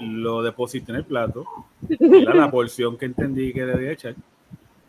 lo 0.00 0.42
deposité 0.42 0.92
en 0.92 0.96
el 0.98 1.04
plato, 1.04 1.44
era 1.88 2.34
la 2.34 2.50
porción 2.50 2.96
que 2.96 3.06
entendí 3.06 3.52
que 3.52 3.64
debía 3.64 3.92
echar 3.92 4.14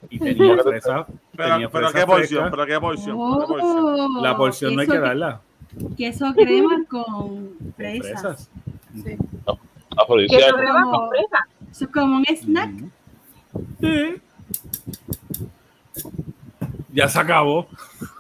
y 0.09 0.19
tenía 0.19 0.57
fresa. 0.57 1.07
Pero, 1.35 1.53
tenía 1.53 1.69
pero, 1.69 1.91
¿qué 1.91 2.05
porción, 2.05 2.51
pero 2.51 2.65
qué 2.65 2.79
porción, 2.79 3.15
oh, 3.19 4.21
La 4.21 4.37
porción 4.37 4.75
no 4.75 4.81
hay 4.81 4.87
que 4.87 4.99
darla. 4.99 5.41
Queso 5.97 6.33
crema 6.33 6.83
con 6.87 7.49
fresas. 7.75 8.49
Sí. 8.93 9.17
queso 10.29 10.55
crema 10.55 10.91
con 10.91 11.09
fresas. 11.09 11.41
Eso 11.71 11.85
es 11.85 11.91
como 11.91 12.17
un 12.17 12.25
snack. 12.25 12.71
Sí. 13.79 14.21
Ya 16.93 17.07
se 17.07 17.19
acabó. 17.19 17.67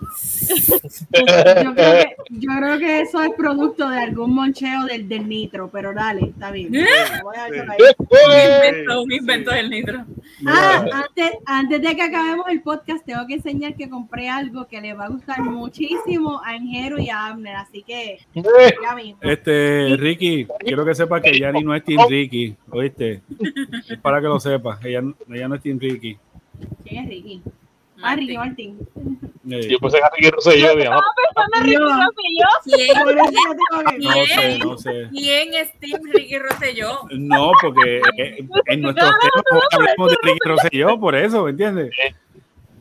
yo, 1.11 1.73
creo 1.73 1.75
que, 1.75 2.15
yo, 2.29 2.49
creo 2.57 2.79
que, 2.79 3.01
eso 3.01 3.21
es 3.21 3.31
producto 3.37 3.89
de 3.89 3.99
algún 3.99 4.33
moncheo 4.33 4.85
del, 4.85 5.07
del 5.07 5.27
nitro, 5.27 5.69
pero 5.69 5.93
dale, 5.93 6.27
está 6.27 6.51
bien. 6.51 6.73
¿Eh? 6.75 6.85
Voy 7.23 7.35
a 7.37 7.47
un 8.99 9.11
invento, 9.11 9.51
del 9.51 9.69
nitro. 9.69 10.05
Ah, 10.45 10.85
antes, 10.91 11.31
antes 11.45 11.81
de 11.81 11.95
que 11.95 12.01
acabemos 12.01 12.47
el 12.49 12.61
podcast, 12.61 13.05
tengo 13.05 13.25
que 13.27 13.35
enseñar 13.35 13.75
que 13.75 13.89
compré 13.89 14.29
algo 14.29 14.67
que 14.67 14.81
le 14.81 14.93
va 14.93 15.05
a 15.05 15.09
gustar 15.09 15.41
muchísimo 15.41 16.41
a 16.43 16.51
Angero 16.51 16.99
y 16.99 17.09
a 17.09 17.27
Abner, 17.27 17.55
así 17.55 17.83
que 17.83 18.19
ya 18.33 18.95
mismo. 18.95 19.19
Este, 19.21 19.95
Ricky, 19.97 20.47
quiero 20.59 20.85
que 20.85 20.95
sepa 20.95 21.21
que 21.21 21.37
Yanni 21.37 21.63
no 21.63 21.75
es 21.75 21.83
Team 21.83 22.01
Ricky, 22.09 22.55
¿oíste? 22.69 23.21
Es 23.87 23.97
para 23.99 24.21
que 24.21 24.27
lo 24.27 24.39
sepas, 24.39 24.83
ella, 24.83 25.03
ella 25.29 25.47
no 25.47 25.55
es 25.55 25.61
Team 25.61 25.79
Ricky. 25.79 26.17
¿Quién 26.83 27.03
es 27.03 27.09
Ricky? 27.09 27.41
Ah, 28.01 28.15
Ricky 28.15 28.37
Martin. 28.37 28.77
Yo 29.43 29.79
pensé 29.79 29.97
que 29.97 30.03
Ricky 30.15 30.29
Rosselló, 30.31 30.75
digamos. 30.75 31.01
Ricky 31.61 31.77
¿Quién? 32.63 32.97
No 33.99 34.25
sé, 34.25 34.59
no 34.59 34.77
sé. 34.77 35.09
¿Quién 35.11 35.53
es 35.53 35.73
Team 35.79 36.01
Ricky 36.13 36.37
Rosselló? 36.37 36.99
No, 37.11 37.51
porque 37.61 38.01
eh, 38.17 38.47
en 38.67 38.81
nuestros 38.81 39.11
temas 39.19 39.63
hablamos 39.71 40.11
de 40.11 40.17
Ricky 40.21 40.39
Rosselló, 40.45 40.99
por 40.99 41.15
eso, 41.15 41.43
¿me 41.43 41.51
entiendes? 41.51 41.91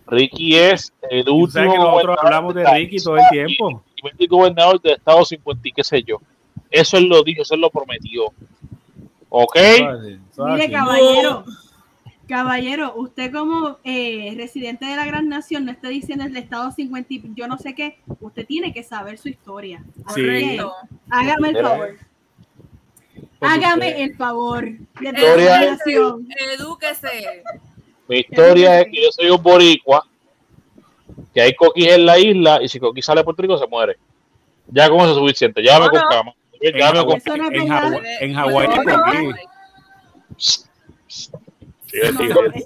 Ricky 0.06 0.56
es 0.56 0.92
el 1.10 1.28
último. 1.28 1.48
¿Sabes 1.50 1.72
que 1.72 1.78
nosotros 1.78 2.18
hablamos 2.22 2.54
de 2.54 2.70
Ricky 2.70 2.98
todo 2.98 3.16
el 3.16 3.28
tiempo? 3.30 3.82
Y 3.96 4.24
el 4.24 4.28
gobernador 4.28 4.80
del 4.80 4.94
Estado 4.94 5.24
50 5.24 5.68
y 5.68 5.72
qué 5.72 5.84
sé 5.84 6.02
yo. 6.02 6.20
Eso 6.70 6.96
él 6.96 7.04
lo 7.04 7.22
dijo, 7.22 7.42
eso 7.42 7.54
él 7.54 7.60
lo 7.60 7.70
prometió. 7.70 8.32
¿Ok? 9.28 9.56
Mire, 10.36 10.70
caballero. 10.70 11.44
Caballero, 12.28 12.92
usted 12.94 13.32
como 13.32 13.78
eh, 13.84 14.34
residente 14.36 14.84
de 14.84 14.96
la 14.96 15.06
gran 15.06 15.30
nación, 15.30 15.64
no 15.64 15.72
esté 15.72 15.88
diciendo 15.88 16.24
el 16.26 16.36
estado 16.36 16.70
50 16.70 17.14
y 17.14 17.22
yo 17.34 17.48
no 17.48 17.56
sé 17.56 17.74
qué, 17.74 18.00
usted 18.20 18.46
tiene 18.46 18.74
que 18.74 18.82
saber 18.82 19.16
su 19.16 19.30
historia. 19.30 19.82
Sí. 20.14 20.58
Hágame 21.08 21.48
el 21.48 21.56
favor. 21.56 21.96
Hágame 23.40 24.02
el 24.02 24.14
favor. 24.14 24.64
De 24.64 25.08
historia, 25.08 25.78
Edúquese. 26.54 27.42
Mi 28.08 28.18
historia 28.18 28.80
es 28.80 28.86
que 28.92 29.02
yo 29.04 29.10
soy 29.10 29.30
un 29.30 29.42
boricua, 29.42 30.06
que 31.32 31.40
hay 31.40 31.54
coquis 31.54 31.88
en 31.88 32.04
la 32.04 32.18
isla 32.18 32.58
y 32.62 32.68
si 32.68 32.78
coquis 32.78 33.06
sale 33.06 33.22
a 33.22 33.24
Puerto 33.24 33.40
Rico 33.40 33.56
se 33.56 33.66
muere. 33.66 33.96
Ya 34.66 34.90
con 34.90 35.00
eso 35.00 35.12
es 35.12 35.16
suficiente, 35.16 35.62
ya 35.62 35.80
me 35.80 35.88
cama. 35.88 36.34
Ya 36.60 36.92
me 36.92 37.06
con... 37.06 37.22
En 38.20 38.34
Hawái 38.34 38.68
hay 41.92 42.64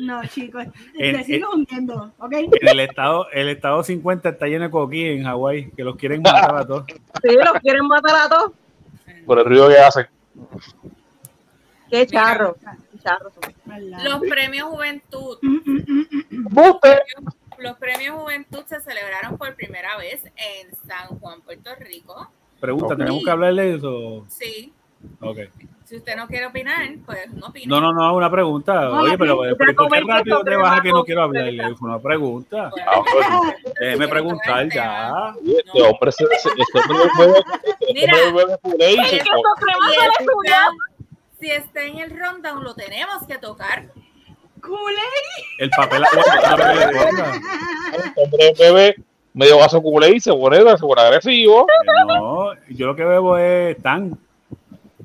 no, 0.00 0.24
chicos, 0.24 0.64
te 0.96 1.24
sigo 1.24 1.50
hundiendo, 1.52 2.10
¿ok? 2.18 2.32
En 2.32 2.68
el 2.68 2.80
estado, 2.80 3.30
el 3.32 3.50
estado 3.50 3.82
50 3.82 4.30
está 4.30 4.46
lleno 4.46 4.64
de 4.64 4.70
coquí 4.70 5.04
en 5.04 5.24
Hawái, 5.24 5.72
que 5.72 5.84
los 5.84 5.96
quieren 5.96 6.22
matar 6.22 6.56
a 6.56 6.66
todos. 6.66 6.84
Sí, 7.22 7.36
los 7.36 7.60
quieren 7.60 7.86
matar 7.86 8.16
a 8.16 8.28
todos. 8.28 8.52
Por 9.26 9.38
el 9.38 9.44
río 9.44 9.68
que 9.68 9.76
hacen. 9.76 10.06
Qué 11.90 12.06
charro. 12.06 12.56
Los 14.02 14.20
premios 14.20 14.68
Juventud. 14.68 15.38
Los 17.58 17.76
premios 17.76 18.14
Juventud 18.14 18.64
se 18.66 18.80
celebraron 18.80 19.36
por 19.36 19.54
primera 19.54 19.98
vez 19.98 20.24
en 20.24 20.74
San 20.86 21.18
Juan, 21.18 21.42
Puerto 21.42 21.70
Rico. 21.78 22.30
Pregunta, 22.58 22.96
¿tenemos 22.96 23.22
que 23.22 23.30
hablarle 23.30 23.62
de 23.64 23.74
eso? 23.76 24.24
Sí. 24.28 24.72
Ok. 25.20 25.38
Si 25.90 25.96
usted 25.96 26.14
no 26.14 26.28
quiere 26.28 26.46
opinar, 26.46 26.88
pues 27.04 27.32
no 27.32 27.48
opine. 27.48 27.66
No, 27.66 27.80
no, 27.80 27.92
no, 27.92 28.14
una 28.14 28.30
pregunta. 28.30 28.90
Oye, 28.90 29.18
pero, 29.18 29.38
¿por 29.74 29.90
qué 29.90 30.00
rápido 30.06 30.44
te 30.44 30.54
baja 30.54 30.82
que 30.82 30.90
no 30.90 31.02
quiero 31.02 31.22
hablarle? 31.22 31.64
Es 31.64 31.80
una 31.80 31.98
pregunta. 31.98 32.70
Déjeme 33.80 34.06
preguntar 34.06 34.68
ya. 34.72 35.34
Este 35.44 35.82
hombre 35.82 36.12
se 36.12 36.26
Mira, 37.92 38.14
si 41.40 41.50
está 41.50 41.82
en 41.82 41.98
el 41.98 42.10
rundown, 42.10 42.62
lo 42.62 42.72
tenemos 42.72 43.26
que 43.26 43.38
tocar. 43.38 43.86
El 45.58 45.70
papel 45.70 46.04
agua. 46.04 47.32
hombre 48.14 48.52
bebe 48.56 48.94
medio 49.34 49.58
vaso 49.58 49.82
culé 49.82 50.10
y 50.10 50.20
se 50.20 50.32
pone, 50.32 50.58
se 50.58 50.78
pone 50.78 51.02
agresivo. 51.02 51.66
No, 52.06 52.52
yo 52.68 52.86
lo 52.86 52.94
que 52.94 53.04
bebo 53.04 53.36
es 53.36 53.76
tan 53.82 54.16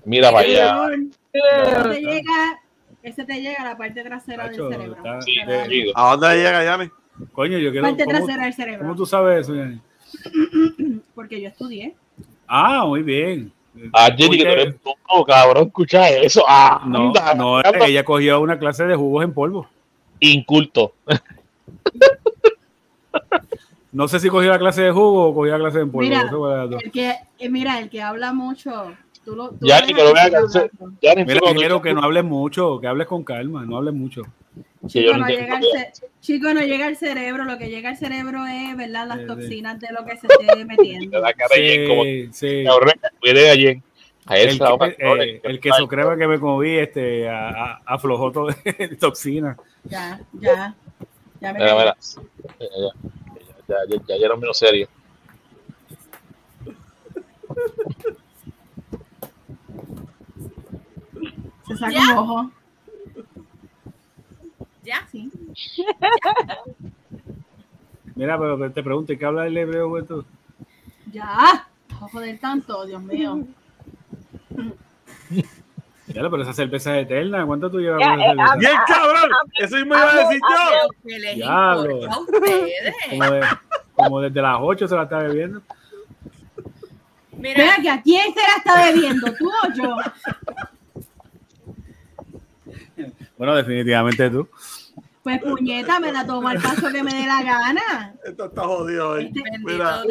Mira 0.05 0.31
para 0.31 0.47
allá. 0.47 0.89
Te 1.31 2.01
llega, 2.01 2.61
ese 3.03 3.25
te 3.25 3.41
llega 3.41 3.61
a 3.61 3.65
la 3.65 3.77
parte 3.77 4.03
trasera 4.03 4.47
del 4.47 4.55
cerebro. 4.55 4.97
¿A 5.95 6.11
dónde 6.11 6.37
llega, 6.37 6.63
Yanni? 6.63 6.89
Coño, 7.33 7.57
yo 7.57 7.71
quiero. 7.71 7.87
Parte 7.87 8.05
trasera 8.05 8.43
del 8.43 8.53
cerebro. 8.53 8.79
¿Cómo 8.83 8.95
tú 8.95 9.05
sabes 9.05 9.41
eso, 9.41 9.55
Yanni? 9.55 9.81
Porque 11.15 11.41
yo 11.41 11.49
estudié. 11.49 11.95
Ah, 12.47 12.85
muy 12.85 13.01
bien. 13.01 13.51
Ah, 13.91 14.09
Jenny, 14.15 14.37
que 14.37 14.43
tú 14.43 14.49
eres 14.49 14.75
tonto, 14.81 15.25
cabrón, 15.25 15.67
escucha 15.67 16.09
eso. 16.09 16.45
Ah, 16.47 16.83
no, 16.85 17.11
no, 17.35 17.61
ella 17.61 18.05
cogió 18.05 18.39
una 18.39 18.57
clase 18.57 18.85
de 18.85 18.95
jugos 18.95 19.23
en 19.23 19.33
polvo. 19.33 19.67
Inculto. 20.19 20.93
no 23.91 24.07
sé 24.07 24.19
si 24.19 24.29
cogió 24.29 24.49
la 24.51 24.59
clase 24.59 24.83
de 24.83 24.91
jugo 24.91 25.29
o 25.29 25.33
cogió 25.33 25.53
la 25.53 25.59
clase 25.59 25.79
de 25.79 25.85
polvo. 25.87 25.99
Mira, 26.01 26.29
el 26.81 26.91
que, 26.91 27.15
eh, 27.39 27.49
mira, 27.49 27.79
el 27.79 27.89
que 27.89 28.01
habla 28.01 28.31
mucho 28.31 28.95
Tú 29.25 29.35
lo, 29.35 29.57
ya 29.59 29.81
ni 29.81 29.93
que 29.93 30.03
lo 30.03 30.13
vea 30.13 30.29
ya 31.01 31.15
ni 31.15 31.25
Mira, 31.25 31.81
que 31.81 31.93
no 31.93 32.03
hables 32.03 32.23
mucho, 32.23 32.79
que 32.79 32.85
hables 32.85 33.07
con 33.07 33.23
calma, 33.23 33.65
no 33.65 33.77
hables 33.77 33.95
mucho. 33.95 34.21
Chico, 34.85 35.17
no, 35.17 35.27
llega 35.27 35.57
al 35.57 35.63
chico, 36.21 36.53
no 36.53 36.61
llega 36.61 36.85
al 36.85 36.95
cerebro, 36.95 37.43
lo 37.43 37.57
que 37.57 37.69
llega 37.69 37.89
al 37.89 37.97
cerebro 37.97 38.45
es, 38.45 38.77
¿verdad? 38.77 39.07
Las 39.07 39.25
toxinas 39.25 39.79
de 39.79 39.87
lo 39.91 40.05
que 40.05 40.17
se 40.17 40.27
esté 40.27 40.63
metiendo. 40.63 41.23
Sí, 41.51 42.29
sí. 42.31 42.65
allí. 42.67 43.81
A 44.27 44.37
el, 44.39 44.57
que, 44.57 44.95
eh, 44.97 45.41
el 45.43 45.59
que 45.59 45.71
se 45.71 45.87
cree 45.87 46.17
que 46.17 46.27
me 46.27 46.39
comí 46.39 46.77
este, 46.77 47.29
a, 47.29 47.49
a, 47.49 47.81
aflojó 47.85 48.31
todo 48.31 48.47
de 48.47 48.97
toxina. 48.99 49.55
Ya, 49.83 50.19
ya. 50.33 50.75
Ya 51.39 51.53
me 51.53 51.59
mira, 51.59 51.75
mira. 51.75 51.97
Ya, 52.59 52.65
ya, 53.67 53.85
ya, 53.87 53.97
ya, 54.07 54.17
ya 54.17 54.25
era 54.25 54.35
menos 54.35 54.57
serio. 54.57 54.87
Se 61.67 61.75
saca 61.77 61.99
un 61.99 62.17
ojo. 62.17 62.51
¿Ya? 64.83 65.07
Sí. 65.11 65.31
Mira, 68.15 68.37
pero 68.39 68.71
te 68.71 68.83
pregunto, 68.83 69.13
¿qué 69.17 69.25
habla 69.25 69.47
el 69.47 69.57
hebreo, 69.57 70.03
tú? 70.05 70.25
Ya. 71.11 71.67
Ojo 72.01 72.19
del 72.19 72.39
tanto, 72.39 72.85
Dios 72.85 73.01
mío. 73.01 73.39
Ya, 76.07 76.21
pero 76.29 76.43
esa 76.43 76.53
cerveza 76.53 76.97
es 76.99 77.05
eterna. 77.07 77.45
¿Cuánto 77.47 77.69
tú 77.69 77.79
llevas 77.79 77.99
con 77.99 78.21
esa 78.21 78.29
cerveza? 78.29 78.55
¡Bien, 78.57 78.73
cabrón! 78.87 79.31
Eso 79.55 79.75
me 79.77 79.81
iba 79.81 80.11
a 80.11 80.15
decir 80.15 80.39
yo. 80.39 81.35
Diablo. 81.35 81.99
Como, 83.09 83.41
como 83.95 84.21
desde 84.21 84.39
las 84.39 84.57
8 84.61 84.87
se 84.87 84.95
la 84.95 85.03
está 85.03 85.17
bebiendo. 85.17 85.63
Mira, 87.37 87.77
que 87.81 87.89
a 87.89 88.01
quién 88.01 88.33
se 88.33 88.39
la 88.39 88.57
está 88.57 88.85
bebiendo, 88.85 89.33
tú 89.33 89.49
o 89.49 89.73
yo. 89.75 89.95
Bueno, 93.37 93.55
definitivamente 93.55 94.29
tú. 94.29 94.47
Pues 95.23 95.41
puñeta, 95.41 95.99
me 95.99 96.11
la 96.11 96.25
tomo 96.25 96.47
al 96.47 96.61
paso 96.61 96.91
que 96.91 97.01
me 97.01 97.11
dé 97.11 97.25
la 97.25 97.41
gana. 97.41 98.13
Esto 98.23 98.45
está 98.45 98.61
jodido 98.61 99.09
hoy. 99.09 99.25
Este, 99.25 99.41
Mira. 99.63 100.03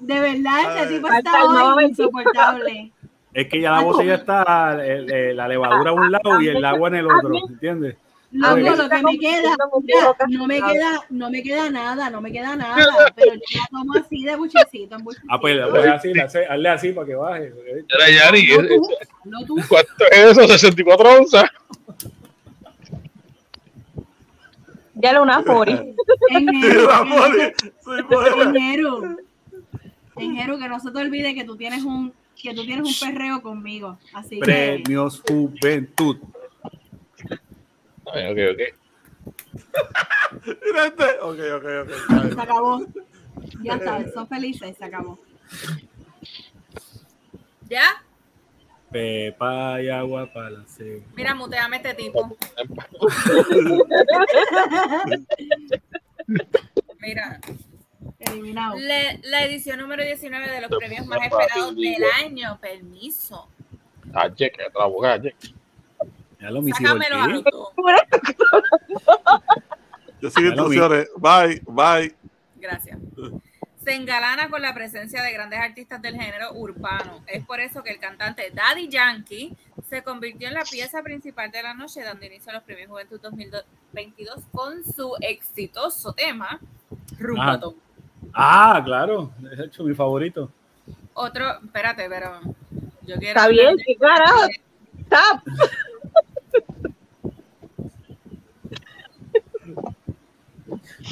de 0.00 0.20
verdad, 0.20 0.82
este 0.82 0.96
tipo 0.96 1.08
está 1.08 1.44
hoy 1.44 1.84
insoportable. 1.84 2.92
Es 3.32 3.48
que 3.48 3.60
ya 3.60 3.70
la 3.70 3.82
botella 3.82 4.16
está 4.16 4.74
la 4.74 5.48
levadura 5.48 5.90
a 5.90 5.94
un 5.94 6.10
lado 6.10 6.40
y 6.40 6.48
el 6.48 6.64
agua 6.64 6.88
en 6.88 6.94
el 6.96 7.06
otro, 7.06 7.34
¿entiendes? 7.48 7.96
No, 8.32 8.56
lo 8.56 8.88
que 8.88 9.02
me 9.02 9.18
queda, 9.18 9.56
no 10.28 10.46
me 10.46 10.56
queda, 10.56 11.04
no 11.10 11.30
me 11.30 11.42
queda 11.42 11.70
nada, 11.70 12.08
no 12.08 12.22
me 12.22 12.32
queda 12.32 12.56
nada, 12.56 12.76
pero 13.16 13.34
yo 13.34 13.40
la 13.60 13.66
tomo 13.70 13.92
así 13.94 14.24
de 14.24 14.36
buchecito 14.36 14.96
en 14.96 15.04
buchecito. 15.04 15.28
Ah, 15.30 15.38
pues, 15.38 15.60
pues 15.70 15.86
así, 15.86 16.12
hazle 16.18 16.68
así 16.68 16.92
para 16.92 17.06
que 17.06 17.14
baje. 17.14 17.52
Era 17.88 18.10
Yari, 18.10 18.48
¿cuánto 19.68 20.04
es 20.10 20.38
eso? 20.38 20.48
64 20.48 21.18
onzas. 21.18 21.44
Ya 25.02 25.12
lo 25.12 25.22
una 25.22 25.42
fori. 25.42 25.96
Enero, 26.30 26.92
enero, 30.16 30.58
que 30.58 30.68
no 30.68 30.78
se 30.78 30.92
te 30.92 30.98
olvide 31.00 31.34
que 31.34 31.42
tú 31.42 31.56
tienes 31.56 31.82
un 31.82 32.12
que 32.40 32.54
tú 32.54 32.64
tienes 32.64 32.86
un 32.86 33.08
perreo 33.08 33.42
conmigo. 33.42 33.98
Así 34.14 34.38
Premios 34.38 35.20
Juventud. 35.26 36.18
Ok, 38.04 38.16
ok, 38.40 38.60
Mira 40.64 40.86
este. 40.86 41.04
Ok, 41.20 41.38
ok, 41.56 41.64
ok. 41.82 42.34
Se 42.34 42.40
acabó. 42.40 42.86
Ya 43.62 43.74
está, 43.74 44.12
son 44.12 44.28
felices, 44.28 44.76
se 44.76 44.84
acabó. 44.84 45.18
¿Ya? 47.68 48.01
Pepa 48.92 49.80
y 49.82 49.88
agua 49.88 50.30
para 50.32 50.50
la 50.50 50.64
Mira, 51.16 51.34
muteame 51.34 51.78
este 51.78 51.94
tipo. 51.94 52.36
Mira. 57.00 57.40
Eliminado. 58.18 58.76
la 58.78 59.44
edición 59.44 59.78
número 59.80 60.04
19 60.04 60.50
de 60.50 60.60
los 60.60 60.70
premios 60.78 61.06
más 61.06 61.20
esperados 61.22 61.74
del 61.74 62.04
año. 62.22 62.58
Permiso. 62.60 63.48
Ah, 64.14 64.30
que 64.30 64.52
la 64.56 64.84
abogada, 64.84 65.30
Ya 66.40 66.50
lo 66.50 66.60
me 66.62 66.72
Sácamelo 66.72 67.42
Yo 70.20 70.30
sigo 70.30 70.48
instrucciones. 70.48 71.08
Bye, 71.16 71.62
bye. 71.66 72.14
Gracias 72.60 72.98
se 73.82 73.94
engalana 73.94 74.48
con 74.48 74.62
la 74.62 74.74
presencia 74.74 75.22
de 75.22 75.32
grandes 75.32 75.58
artistas 75.58 76.00
del 76.00 76.14
género 76.14 76.52
urbano. 76.54 77.22
Es 77.26 77.44
por 77.44 77.60
eso 77.60 77.82
que 77.82 77.90
el 77.90 77.98
cantante 77.98 78.50
Daddy 78.52 78.88
Yankee 78.88 79.56
se 79.88 80.02
convirtió 80.02 80.48
en 80.48 80.54
la 80.54 80.62
pieza 80.62 81.02
principal 81.02 81.50
de 81.50 81.62
la 81.62 81.74
noche, 81.74 82.02
dando 82.02 82.24
inicio 82.24 82.50
a 82.50 82.54
los 82.54 82.62
premios 82.62 82.88
Juventud 82.88 83.20
2022 83.20 84.44
con 84.52 84.84
su 84.84 85.14
exitoso 85.20 86.12
tema, 86.12 86.60
Rumbatón. 87.18 87.74
Ah, 88.32 88.76
ah, 88.76 88.84
claro, 88.84 89.32
es 89.52 89.58
hecho 89.58 89.84
mi 89.84 89.94
favorito. 89.94 90.50
Otro, 91.14 91.60
espérate, 91.62 92.08
pero 92.08 92.40
yo 93.02 93.16
quiero. 93.16 93.40
Está 93.40 93.48
bien, 93.48 93.76
qué 93.84 93.96
carajo. 93.96 94.46
Está. 94.98 95.42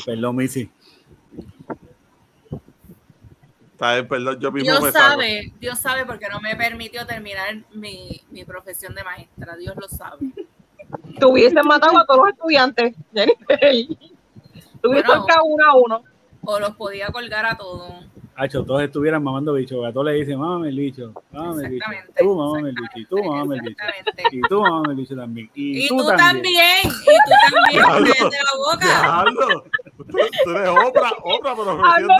Perdón, 0.06 0.36
Missy 0.36 0.70
perdón, 4.08 4.38
yo 4.40 4.52
mismo 4.52 4.70
Dios 4.70 4.82
me 4.82 4.92
sabe, 4.92 5.42
salgo. 5.42 5.56
Dios 5.58 5.78
sabe 5.78 6.06
porque 6.06 6.28
no 6.28 6.40
me 6.40 6.54
permitió 6.54 7.06
terminar 7.06 7.56
mi, 7.72 8.20
mi 8.30 8.44
profesión 8.44 8.94
de 8.94 9.02
maestra, 9.02 9.56
Dios 9.56 9.74
lo 9.76 9.88
sabe. 9.88 10.26
Tuviesen 11.18 11.66
matado 11.66 11.98
a 11.98 12.06
todos 12.06 12.20
los 12.20 12.28
estudiantes, 12.30 12.94
Jennifer. 13.14 13.58
Tuviesen 14.82 15.06
bueno, 15.06 15.44
uno 15.44 15.64
a 15.64 15.74
uno. 15.74 16.04
O 16.42 16.58
los 16.58 16.74
podía 16.76 17.08
colgar 17.08 17.46
a 17.46 17.56
todos. 17.56 17.92
Hacho, 18.34 18.64
todos 18.64 18.82
estuvieran 18.82 19.22
mamando 19.22 19.52
bicho. 19.52 19.84
A 19.84 19.92
todos 19.92 20.06
le 20.06 20.14
dicen, 20.14 20.38
mamame 20.38 20.70
el 20.70 20.76
bicho, 20.76 21.12
mamame 21.30 21.64
el 21.64 21.70
bicho. 21.72 21.84
Tú 22.18 22.34
mamame 22.34 22.70
el 22.70 22.74
bicho, 22.74 22.98
y 22.98 23.04
tú 23.04 23.22
mamame 23.22 23.54
el 23.56 23.60
bicho. 23.60 23.84
Y 24.32 24.40
tú 24.42 24.62
mamame 24.62 24.90
el 24.92 24.96
bicho 24.96 25.16
también. 25.16 25.50
Y, 25.54 25.88
tú, 25.88 26.06
también. 26.16 26.54
Y 26.84 26.88
tú 26.88 27.34
también. 27.52 28.04
Desde 28.04 28.38
la 28.42 28.54
boca. 28.56 29.24
Tú, 30.04 30.18
eres 30.18 30.68
obra, 30.68 31.12
obra, 31.22 31.54
pero 31.56 31.72
ofreciendo. 31.74 32.14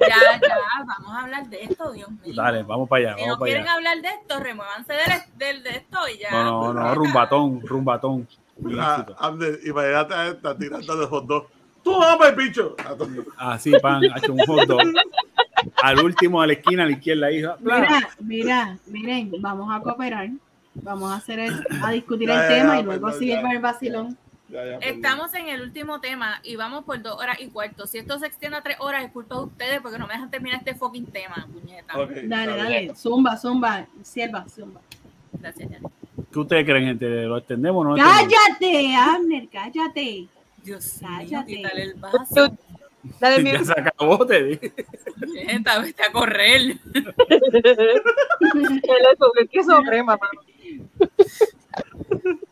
Ya, 0.00 0.40
ya, 0.40 0.58
vamos 0.86 1.12
a 1.12 1.20
hablar 1.22 1.48
de 1.48 1.62
esto, 1.62 1.92
Dios 1.92 2.10
mío. 2.10 2.34
Dale, 2.34 2.62
vamos 2.62 2.88
para 2.88 3.12
allá. 3.12 3.22
Si 3.22 3.26
no 3.26 3.38
quieren 3.38 3.68
hablar 3.68 4.00
de 4.00 4.08
esto, 4.08 4.40
remuévanse 4.40 4.92
del, 5.36 5.62
de 5.62 5.70
esto 5.70 5.98
y 6.12 6.18
ya. 6.18 6.30
No, 6.30 6.72
no, 6.72 6.80
no, 6.80 6.94
rumbatón, 6.94 7.60
rumbatón. 7.62 8.28
Ah, 8.78 9.06
imagínate 9.64 10.14
a 10.14 10.28
esta 10.28 10.58
tirando 10.58 10.96
de 10.96 11.06
hot 11.06 11.26
dog. 11.26 11.46
Tú 11.84 11.96
vamos, 11.96 12.36
bicho. 12.36 12.74
Así, 13.36 13.72
pan, 13.80 14.02
ha 14.12 14.18
hecho 14.18 14.32
un 14.32 14.40
hot 14.46 14.66
dog. 14.66 14.80
Al 15.82 16.00
último, 16.04 16.42
a 16.42 16.46
la 16.46 16.54
esquina, 16.54 16.82
a 16.82 16.86
la 16.86 16.92
izquierda, 16.92 17.30
hija. 17.30 17.56
Mira, 17.60 18.08
mira, 18.18 18.78
miren, 18.86 19.30
vamos 19.40 19.68
a 19.72 19.80
cooperar. 19.80 20.28
Vamos 20.82 21.12
a 21.12 21.16
hacer 21.16 21.40
a 21.82 21.90
discutir 21.90 22.30
el 22.30 22.48
tema 22.48 22.80
y 22.80 22.82
luego 22.82 23.12
sigue 23.12 23.40
con 23.40 23.50
el 23.50 23.60
vacilón. 23.60 24.16
Estamos 24.80 25.34
en 25.34 25.48
el 25.48 25.60
último 25.60 26.00
tema 26.00 26.40
y 26.42 26.56
vamos 26.56 26.84
por 26.84 27.02
dos 27.02 27.20
horas 27.20 27.38
y 27.38 27.48
cuarto. 27.48 27.86
Si 27.86 27.98
esto 27.98 28.18
se 28.18 28.26
extiende 28.26 28.56
a 28.56 28.62
tres 28.62 28.76
horas, 28.80 29.04
es 29.04 29.10
culpa 29.12 29.34
de 29.36 29.42
ustedes 29.42 29.80
porque 29.82 29.98
no 29.98 30.06
me 30.06 30.14
dejan 30.14 30.30
terminar 30.30 30.58
este 30.58 30.74
fucking 30.74 31.06
tema, 31.06 31.46
puñeta. 31.52 31.94
dale, 32.24 32.56
dale, 32.56 32.94
zumba, 32.94 33.36
zumba, 33.36 33.86
sierva, 34.02 34.46
zumba. 34.48 34.80
Gracias, 35.32 35.70
Yanni. 35.70 35.86
¿Qué 36.32 36.38
ustedes 36.38 36.64
creen, 36.64 36.86
gente? 36.86 37.06
¿Lo 37.24 37.36
extendemos 37.36 37.84
o 37.84 37.90
no? 37.90 37.96
Cállate, 37.96 38.96
Abner, 38.96 39.48
cállate. 39.52 40.26
Dios 40.62 40.98
cállate. 41.00 41.56
mío, 41.56 41.68
el 41.74 41.94
vaso. 41.94 42.56
Dale, 43.20 43.44
ya 43.52 43.64
se 43.64 43.72
acabó, 43.72 44.26
te 44.26 44.42
dije. 44.44 44.72
vete 45.82 46.02
a 46.02 46.12
correr. 46.12 46.78
¿Qué 49.50 49.62
mamá? 50.02 50.18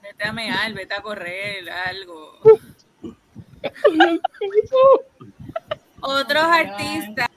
Vete 0.03 0.25
a 0.25 0.33
mear, 0.33 0.73
vete 0.75 0.95
a 0.95 1.03
correr, 1.03 1.69
algo. 1.71 2.39
Otros 6.01 6.45
artistas. 6.45 7.29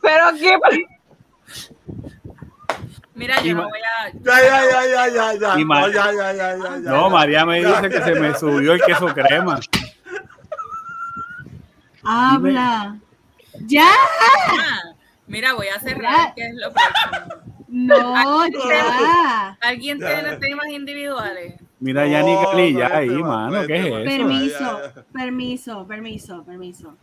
Pero 0.00 0.24
qué. 0.38 0.58
Mira, 3.14 3.40
yo 3.42 3.54
no 3.54 3.68
voy 3.68 3.78
a. 3.78 4.10
Ya, 4.10 4.42
ya, 4.42 4.64
ya, 4.70 4.86
ya, 4.86 5.08
ya, 5.08 5.34
ya. 5.34 5.56
No, 5.56 5.88
ya, 5.88 6.12
ya, 6.12 6.32
ya, 6.32 6.56
ya, 6.56 6.76
No, 6.78 7.10
María 7.10 7.44
me 7.44 7.64
dice 7.64 7.88
que 7.88 8.02
se 8.02 8.14
me 8.14 8.34
subió 8.34 8.72
el 8.72 8.82
queso 8.82 9.06
crema. 9.08 9.60
Habla. 12.02 12.98
¡Ya! 13.60 13.90
Mira, 15.26 15.52
voy 15.54 15.68
a 15.68 15.78
cerrar, 15.78 16.34
que 16.34 16.46
es 16.46 16.54
lo 16.54 16.72
próximo. 16.72 17.41
No, 17.72 18.46
ya. 18.68 19.56
¿Alguien 19.62 19.98
tiene 19.98 20.36
temas 20.36 20.66
individuales? 20.68 21.54
Mira, 21.80 22.06
ya 22.06 22.22
ni 22.22 22.36
Cali, 22.36 22.74
ya 22.74 22.98
ahí, 22.98 23.08
mano, 23.08 23.66
¿qué 23.66 23.76
es 23.76 23.86
eso? 23.86 24.04
Permiso, 24.04 24.80
permiso, 25.10 25.86
permiso, 25.86 26.44
permiso. 26.44 26.96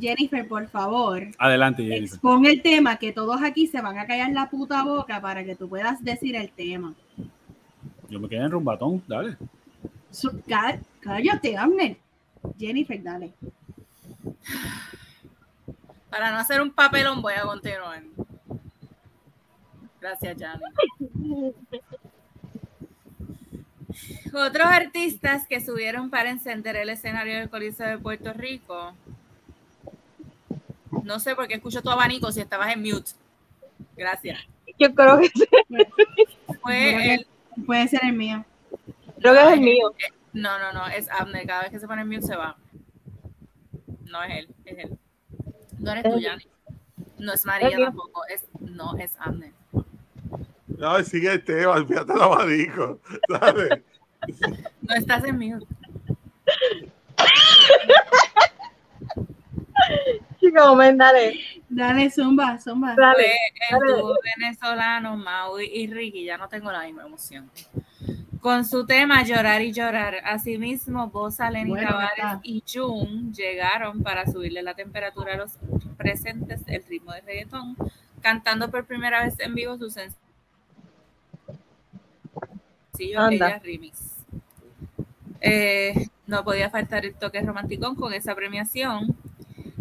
Jennifer, 0.00 0.48
por 0.48 0.66
favor. 0.68 1.28
Adelante, 1.38 1.82
Jennifer. 1.82 2.14
Expon 2.14 2.46
el 2.46 2.62
tema, 2.62 2.96
que 2.96 3.12
todos 3.12 3.42
aquí 3.42 3.66
se 3.66 3.82
van 3.82 3.98
a 3.98 4.06
callar 4.06 4.32
la 4.32 4.48
puta 4.48 4.82
boca 4.82 5.20
para 5.20 5.44
que 5.44 5.54
tú 5.54 5.68
puedas 5.68 6.02
decir 6.02 6.34
el 6.36 6.50
tema. 6.50 6.94
Yo 8.08 8.18
me 8.18 8.30
quedé 8.30 8.44
en 8.44 8.50
rumbatón, 8.50 9.02
dale. 9.06 9.36
cállate, 11.00 11.54
Amner. 11.54 11.98
Jennifer, 12.58 13.02
dale. 13.02 13.34
Para 16.08 16.30
no 16.30 16.38
hacer 16.38 16.62
un 16.62 16.70
papelón, 16.70 17.20
voy 17.20 17.34
a 17.34 17.42
continuar. 17.42 18.02
Gracias, 20.00 20.36
Jan. 20.38 20.60
Otros 24.34 24.66
artistas 24.66 25.46
que 25.46 25.60
subieron 25.60 26.10
para 26.10 26.30
encender 26.30 26.76
el 26.76 26.90
escenario 26.90 27.38
del 27.38 27.48
Coliseo 27.48 27.88
de 27.88 27.98
Puerto 27.98 28.32
Rico. 28.32 28.94
No 31.02 31.18
sé 31.20 31.34
por 31.34 31.48
qué 31.48 31.54
escucho 31.54 31.82
tu 31.82 31.90
abanico 31.90 32.30
si 32.32 32.40
estabas 32.40 32.72
en 32.72 32.82
mute. 32.82 33.12
Gracias. 33.96 34.38
Yo 34.78 34.94
creo 34.94 35.18
que 35.18 35.28
sí. 35.28 35.46
Puede 37.64 37.88
ser 37.88 38.04
el 38.04 38.12
mío. 38.12 38.44
Creo 39.20 39.32
que 39.32 39.40
es 39.40 39.52
el 39.52 39.60
mío. 39.60 39.94
Eh, 39.98 40.12
no, 40.32 40.58
no, 40.58 40.72
no, 40.72 40.86
es 40.88 41.08
Abner. 41.10 41.46
Cada 41.46 41.62
vez 41.62 41.70
que 41.70 41.78
se 41.78 41.86
pone 41.86 42.02
en 42.02 42.08
mute 42.08 42.26
se 42.26 42.36
va. 42.36 42.56
No 44.04 44.22
es 44.22 44.38
él, 44.38 44.48
es 44.64 44.78
él. 44.78 44.98
No 45.78 45.92
eres 45.92 46.04
tú, 46.04 46.18
Yanni. 46.18 46.46
No 47.18 47.32
es 47.32 47.44
María 47.46 47.78
tampoco. 47.78 48.22
Es, 48.28 48.44
no, 48.60 48.96
es 48.98 49.14
Abner. 49.18 49.52
No, 50.78 51.02
sigue 51.02 51.32
el 51.32 51.44
tema, 51.44 51.84
fíjate 51.84 52.12
el 52.12 52.22
abanico. 52.22 53.00
¿sabes? 53.28 53.82
No 54.82 54.94
estás 54.94 55.24
en 55.24 55.38
mute. 55.38 55.66
Chico, 60.40 60.76
dale. 60.94 61.40
Dale, 61.68 62.10
zumba, 62.10 62.58
zumba. 62.58 62.94
Dale, 62.94 63.32
el 63.70 63.78
dúo 63.86 64.14
venezolano, 64.36 65.16
Maui 65.16 65.70
y 65.72 65.86
Ricky, 65.88 66.24
ya 66.24 66.36
no 66.36 66.48
tengo 66.48 66.70
la 66.70 66.84
misma 66.84 67.04
emoción. 67.04 67.50
Con 68.40 68.64
su 68.64 68.86
tema 68.86 69.24
Llorar 69.24 69.62
y 69.62 69.72
Llorar. 69.72 70.16
Asimismo, 70.24 71.08
Bosa, 71.08 71.50
Lenny 71.50 71.74
Tavares 71.74 72.40
y 72.44 72.62
Jun 72.72 73.32
llegaron 73.32 74.02
para 74.02 74.26
subirle 74.26 74.62
la 74.62 74.74
temperatura 74.74 75.34
a 75.34 75.36
los 75.36 75.58
presentes 75.96 76.60
el 76.66 76.84
ritmo 76.84 77.12
de 77.12 77.22
reggaetón, 77.22 77.76
cantando 78.20 78.70
por 78.70 78.84
primera 78.84 79.24
vez 79.24 79.38
en 79.40 79.54
vivo 79.54 79.76
su 79.78 79.90
sencillo 79.90 80.25
Ella 82.98 83.60
Remix. 83.62 84.16
Eh, 85.40 86.08
no 86.26 86.44
podía 86.44 86.70
faltar 86.70 87.04
el 87.04 87.14
toque 87.14 87.40
romántico 87.40 87.94
con 87.94 88.12
esa 88.12 88.34
premiación. 88.34 89.16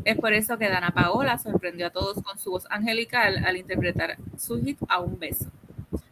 Es 0.03 0.17
por 0.17 0.33
eso 0.33 0.57
que 0.57 0.69
Dana 0.69 0.91
Paola 0.91 1.39
sorprendió 1.39 1.87
a 1.87 1.89
todos 1.89 2.21
con 2.21 2.37
su 2.37 2.51
voz 2.51 2.67
angelical 2.69 3.43
al 3.45 3.57
interpretar 3.57 4.17
su 4.37 4.61
hit 4.63 4.77
A 4.87 4.99
un 4.99 5.17
beso. 5.17 5.51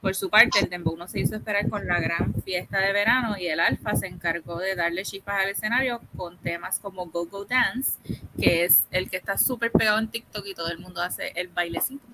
Por 0.02 0.16
su 0.16 0.30
parte, 0.30 0.60
el 0.60 0.70
Dembow 0.70 0.98
no 0.98 1.08
se 1.08 1.20
hizo 1.20 1.36
esperar 1.36 1.70
con 1.70 1.88
la 1.88 2.00
gran 2.00 2.34
fiesta 2.44 2.80
de 2.80 2.92
verano 2.92 3.38
y 3.38 3.48
el 3.48 3.60
Alfa 3.60 3.96
se 3.96 4.08
encargó 4.08 4.60
de 4.60 4.76
darle 4.76 5.04
chispas 5.04 5.44
al 5.44 5.50
escenario 5.50 6.02
con 6.18 6.38
temas 6.40 6.80
como 6.80 7.06
Go 7.06 7.26
Go 7.28 7.46
Dance, 7.46 7.94
que 8.40 8.66
es 8.66 8.82
el 8.92 9.10
que 9.10 9.18
está 9.18 9.38
súper 9.38 9.72
pegado 9.72 10.00
en 10.00 10.10
TikTok 10.10 10.46
y 10.46 10.56
todo 10.56 10.70
el 10.70 10.80
mundo 10.80 11.02
hace 11.02 11.32
el 11.36 11.48
bailecito. 11.48 12.06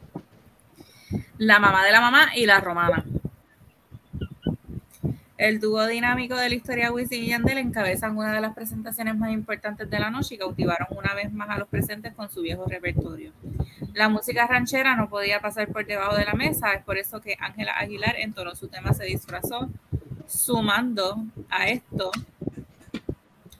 La 1.38 1.60
mamá 1.60 1.86
de 1.86 1.92
la 1.92 2.02
mamá 2.02 2.36
y 2.36 2.46
la 2.46 2.60
romana. 2.60 3.04
El 5.40 5.62
dúo 5.62 5.88
dinámico 5.88 6.36
de 6.36 6.50
la 6.50 6.56
historia 6.56 6.92
Wisin 6.92 7.24
y 7.24 7.28
Yandel 7.28 7.60
encabezan 7.60 8.18
una 8.18 8.34
de 8.34 8.42
las 8.42 8.54
presentaciones 8.54 9.16
más 9.16 9.32
importantes 9.32 9.90
de 9.90 9.98
la 9.98 10.10
noche 10.10 10.36
y 10.36 10.38
cautivaron 10.38 10.90
una 10.92 11.14
vez 11.14 11.32
más 11.32 11.50
a 11.50 11.58
los 11.58 11.70
presentes 11.70 12.14
con 12.14 12.30
su 12.30 12.42
viejo 12.42 12.66
repertorio. 12.66 13.32
La 13.94 14.10
música 14.10 14.46
ranchera 14.48 14.98
no 14.98 15.08
podía 15.08 15.40
pasar 15.40 15.70
por 15.70 15.86
debajo 15.86 16.18
de 16.18 16.26
la 16.26 16.34
mesa, 16.34 16.74
es 16.74 16.84
por 16.84 16.98
eso 16.98 17.22
que 17.22 17.38
Ángela 17.40 17.72
Aguilar 17.78 18.18
entonó 18.18 18.54
su 18.54 18.68
tema 18.68 18.92
se 18.92 19.06
disfrazó, 19.06 19.70
sumando 20.28 21.24
a 21.50 21.70
esto, 21.70 22.12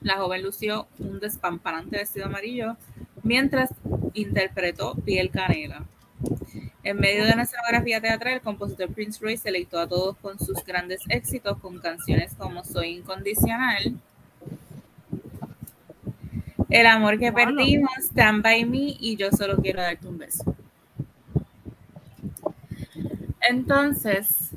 la 0.02 0.18
joven 0.18 0.42
lució 0.42 0.86
un 0.98 1.18
despampanante 1.18 1.96
vestido 1.96 2.26
amarillo 2.26 2.76
mientras 3.22 3.70
interpretó 4.12 4.96
Piel 4.96 5.30
Canela. 5.30 5.86
En 6.82 6.98
medio 6.98 7.24
de 7.24 7.32
una 7.32 7.42
escenografía 7.42 8.00
teatral, 8.00 8.34
el 8.34 8.40
compositor 8.40 8.92
Prince 8.92 9.18
Royce 9.22 9.42
deleitó 9.44 9.78
a 9.78 9.86
todos 9.86 10.16
con 10.18 10.38
sus 10.38 10.64
grandes 10.64 11.00
éxitos 11.08 11.58
con 11.58 11.78
canciones 11.78 12.34
como 12.38 12.64
Soy 12.64 12.96
Incondicional, 12.96 14.00
El 16.70 16.86
amor 16.86 17.18
que 17.18 17.32
perdimos, 17.32 17.90
Stand 17.98 18.44
By 18.44 18.64
Me 18.64 18.96
y 19.00 19.16
Yo 19.16 19.32
solo 19.32 19.56
quiero 19.56 19.82
darte 19.82 20.06
un 20.06 20.18
beso. 20.18 20.54
Entonces, 23.40 24.50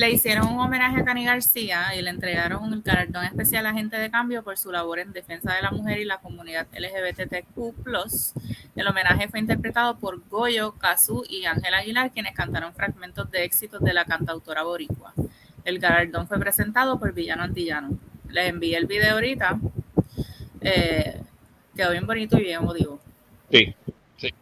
le 0.00 0.10
hicieron 0.10 0.48
un 0.48 0.58
homenaje 0.58 1.02
a 1.02 1.04
Cani 1.04 1.26
García 1.26 1.94
y 1.94 2.00
le 2.00 2.08
entregaron 2.08 2.62
un 2.64 2.82
galardón 2.82 3.22
especial 3.26 3.66
a 3.66 3.74
Gente 3.74 3.98
de 3.98 4.10
Cambio 4.10 4.42
por 4.42 4.56
su 4.56 4.72
labor 4.72 4.98
en 4.98 5.12
defensa 5.12 5.54
de 5.54 5.60
la 5.60 5.72
mujer 5.72 5.98
y 5.98 6.06
la 6.06 6.16
comunidad 6.16 6.66
LGBTQ+. 6.72 7.74
El 8.76 8.86
homenaje 8.86 9.28
fue 9.28 9.40
interpretado 9.40 9.98
por 9.98 10.26
Goyo, 10.30 10.72
Cazú 10.72 11.22
y 11.28 11.44
Ángel 11.44 11.74
Aguilar, 11.74 12.12
quienes 12.12 12.34
cantaron 12.34 12.72
fragmentos 12.72 13.30
de 13.30 13.44
éxitos 13.44 13.82
de 13.82 13.92
la 13.92 14.06
cantautora 14.06 14.62
boricua. 14.62 15.12
El 15.66 15.78
galardón 15.78 16.26
fue 16.26 16.38
presentado 16.38 16.98
por 16.98 17.12
Villano 17.12 17.42
Antillano. 17.42 17.90
Les 18.30 18.48
envié 18.48 18.78
el 18.78 18.86
video 18.86 19.12
ahorita. 19.16 19.60
Eh, 20.62 21.20
quedó 21.76 21.90
bien 21.90 22.06
bonito 22.06 22.38
y 22.38 22.44
bien 22.44 22.62
emotivo. 22.62 23.00
Sí, 23.50 23.74
sí. 24.16 24.32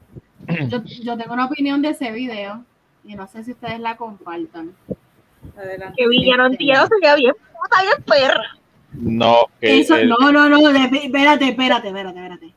Yo, 0.69 0.85
yo, 0.85 1.19
tengo 1.19 1.35
una 1.35 1.47
opinión 1.47 1.83
de 1.83 1.89
ese 1.89 2.13
video 2.13 2.65
y 3.03 3.17
no 3.17 3.27
sé 3.27 3.43
si 3.43 3.51
ustedes 3.51 3.81
la 3.81 3.97
compartan. 3.97 4.73
Adelante. 5.57 5.95
Que 5.97 6.09
villano 6.09 6.45
este, 6.47 6.55
entiendo, 6.55 6.87
se 6.87 7.01
queda 7.01 7.15
bien 7.17 7.35
puta, 7.35 7.83
bien 7.83 8.03
perra. 8.05 8.59
No, 8.93 9.47
Eso, 9.61 9.97
no, 10.05 10.33
no, 10.33 10.49
no, 10.49 10.71
espérate, 10.71 11.07
espérate, 11.07 11.89
espérate, 11.89 11.89
espérate. 11.89 12.53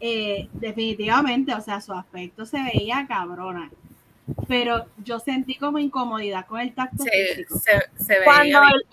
Eh, 0.00 0.48
definitivamente, 0.52 1.54
o 1.54 1.60
sea, 1.60 1.80
su 1.80 1.92
aspecto 1.92 2.44
se 2.44 2.62
veía 2.62 3.06
cabrona. 3.06 3.70
Pero 4.48 4.86
yo 5.04 5.18
sentí 5.18 5.54
como 5.54 5.78
incomodidad 5.78 6.46
con 6.46 6.60
el 6.60 6.74
tacto 6.74 7.04
físico. 7.04 7.58
Se, 7.58 8.02
se 8.02 8.18
veía 8.18 8.24
cuando, 8.24 8.62
el, 8.62 8.86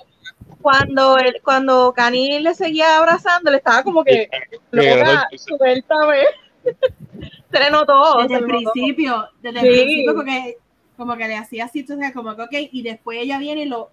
cuando, 0.62 1.18
el, 1.18 1.42
cuando 1.44 1.94
Cani 1.94 2.40
le 2.40 2.54
seguía 2.54 2.98
abrazando, 2.98 3.50
le 3.52 3.58
estaba 3.58 3.84
como 3.84 4.04
que 4.04 4.30
suéltame. 4.72 6.24
se 7.52 7.60
le 7.60 7.72
notó. 7.72 8.22
Desde 8.22 8.36
el 8.36 8.46
principio, 8.46 9.28
desde 9.42 9.60
el 9.60 9.68
principio, 9.68 10.16
porque 10.16 10.58
como 11.00 11.16
que 11.16 11.28
le 11.28 11.38
hacía 11.38 11.66
así, 11.66 11.80
entonces 11.80 12.11
como 12.14 12.36
que 12.36 12.42
ok, 12.42 12.69
y 12.72 12.84
después 12.84 13.18
ella 13.19 13.40
viene 13.40 13.61
y 13.61 13.66
lo 13.66 13.90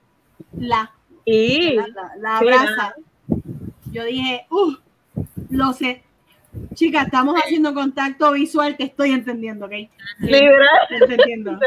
la, 0.58 0.92
la, 2.18 2.38
abraza. 2.38 2.94
Yo 3.92 4.04
dije, 4.04 4.44
uh, 4.50 4.74
lo 5.50 5.72
sé, 5.72 6.02
Chica, 6.74 7.02
estamos 7.02 7.36
haciendo 7.36 7.72
contacto 7.74 8.32
visual, 8.32 8.76
te 8.76 8.84
estoy 8.84 9.12
entendiendo, 9.12 9.66
¿ok? 9.66 9.72
entendiendo. 10.90 11.58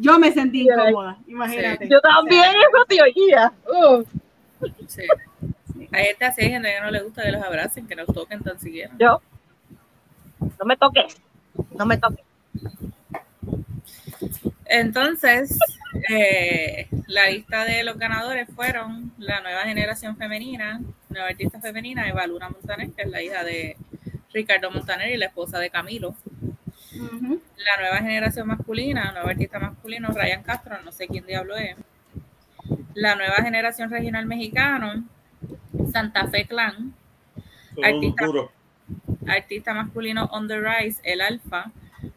Yo 0.00 0.18
me 0.18 0.32
sentí 0.32 0.62
incómoda, 0.62 1.18
imagínate. 1.28 1.88
Yo 1.88 2.00
también, 2.00 2.44
eso, 2.44 2.84
tío, 2.88 3.04
guía. 3.14 3.52
Uh. 3.68 4.04
Sí. 4.88 5.02
Hay 5.92 6.04
gente 6.06 6.24
así, 6.24 6.42
gente 6.42 6.72
que 6.74 6.80
no 6.80 6.90
le 6.90 7.02
gusta 7.02 7.22
que 7.22 7.32
los 7.32 7.42
abracen, 7.42 7.86
que 7.86 7.94
nos 7.94 8.06
toquen 8.06 8.42
tan 8.42 8.58
siquiera. 8.58 8.92
Yo. 8.98 9.20
No 10.40 10.64
me 10.64 10.76
toques. 10.76 11.16
No 11.78 11.86
me 11.86 11.96
toques. 11.96 12.24
Entonces, 14.66 15.58
eh, 16.08 16.88
la 17.06 17.28
lista 17.28 17.64
de 17.64 17.84
los 17.84 17.98
ganadores 17.98 18.48
fueron 18.54 19.12
la 19.18 19.40
nueva 19.40 19.62
generación 19.62 20.16
femenina, 20.16 20.80
nueva 21.10 21.28
artista 21.28 21.60
femenina, 21.60 22.08
Eva 22.08 22.26
Luna 22.26 22.48
Montaner, 22.48 22.90
que 22.92 23.02
es 23.02 23.10
la 23.10 23.22
hija 23.22 23.44
de 23.44 23.76
Ricardo 24.32 24.70
Montaner 24.70 25.10
y 25.10 25.18
la 25.18 25.26
esposa 25.26 25.58
de 25.58 25.70
Camilo. 25.70 26.14
La 26.92 27.80
nueva 27.80 27.98
generación 27.98 28.48
masculina, 28.48 29.12
nuevo 29.12 29.28
artista 29.28 29.58
masculino, 29.58 30.08
Ryan 30.08 30.42
Castro, 30.42 30.82
no 30.82 30.92
sé 30.92 31.06
quién 31.06 31.26
diablo 31.26 31.56
es. 31.56 31.76
La 32.94 33.14
nueva 33.14 33.36
generación 33.36 33.90
regional 33.90 34.26
mexicano, 34.26 35.04
Santa 35.92 36.28
Fe 36.28 36.46
Clan. 36.46 36.94
Artista, 37.82 38.26
artista 39.26 39.74
masculino 39.74 40.26
On 40.32 40.46
the 40.48 40.60
Rise, 40.60 41.00
El 41.04 41.20
Alfa 41.20 41.72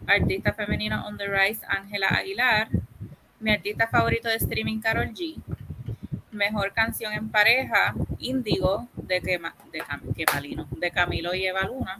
artista 0.08 0.53
femenino 0.53 1.06
on 1.08 1.17
the 1.17 1.27
rise, 1.27 1.61
Ángela 1.67 2.08
Aguilar, 2.08 2.67
mi 3.40 3.51
artista 3.51 3.88
favorito 3.88 4.27
de 4.27 4.35
streaming, 4.35 4.80
Carol 4.80 5.09
G, 5.14 5.35
mejor 6.32 6.74
canción 6.74 7.14
en 7.14 7.30
pareja, 7.30 7.93
Índigo, 8.19 8.88
de, 8.95 9.19
de, 9.19 9.40
de 10.77 10.92
Camilo 10.92 11.34
y 11.35 11.45
Eva 11.45 11.64
Luna, 11.64 11.98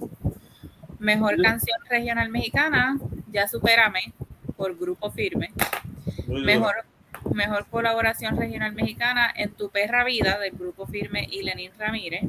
mejor 1.00 1.42
canción 1.42 1.80
regional 1.90 2.30
mexicana, 2.30 2.98
Ya 3.32 3.48
Supérame, 3.48 4.14
por 4.58 4.78
Grupo 4.78 5.12
Firme, 5.12 5.52
mejor, 6.28 6.76
mejor 7.34 7.66
colaboración 7.68 8.38
regional 8.38 8.74
mexicana, 8.74 9.34
En 9.36 9.52
Tu 9.52 9.70
Perra 9.70 10.04
Vida, 10.04 10.40
del 10.40 10.54
Grupo 10.54 10.88
Firme 10.88 11.28
y 11.30 11.44
Lenín 11.44 11.72
Ramírez. 11.78 12.24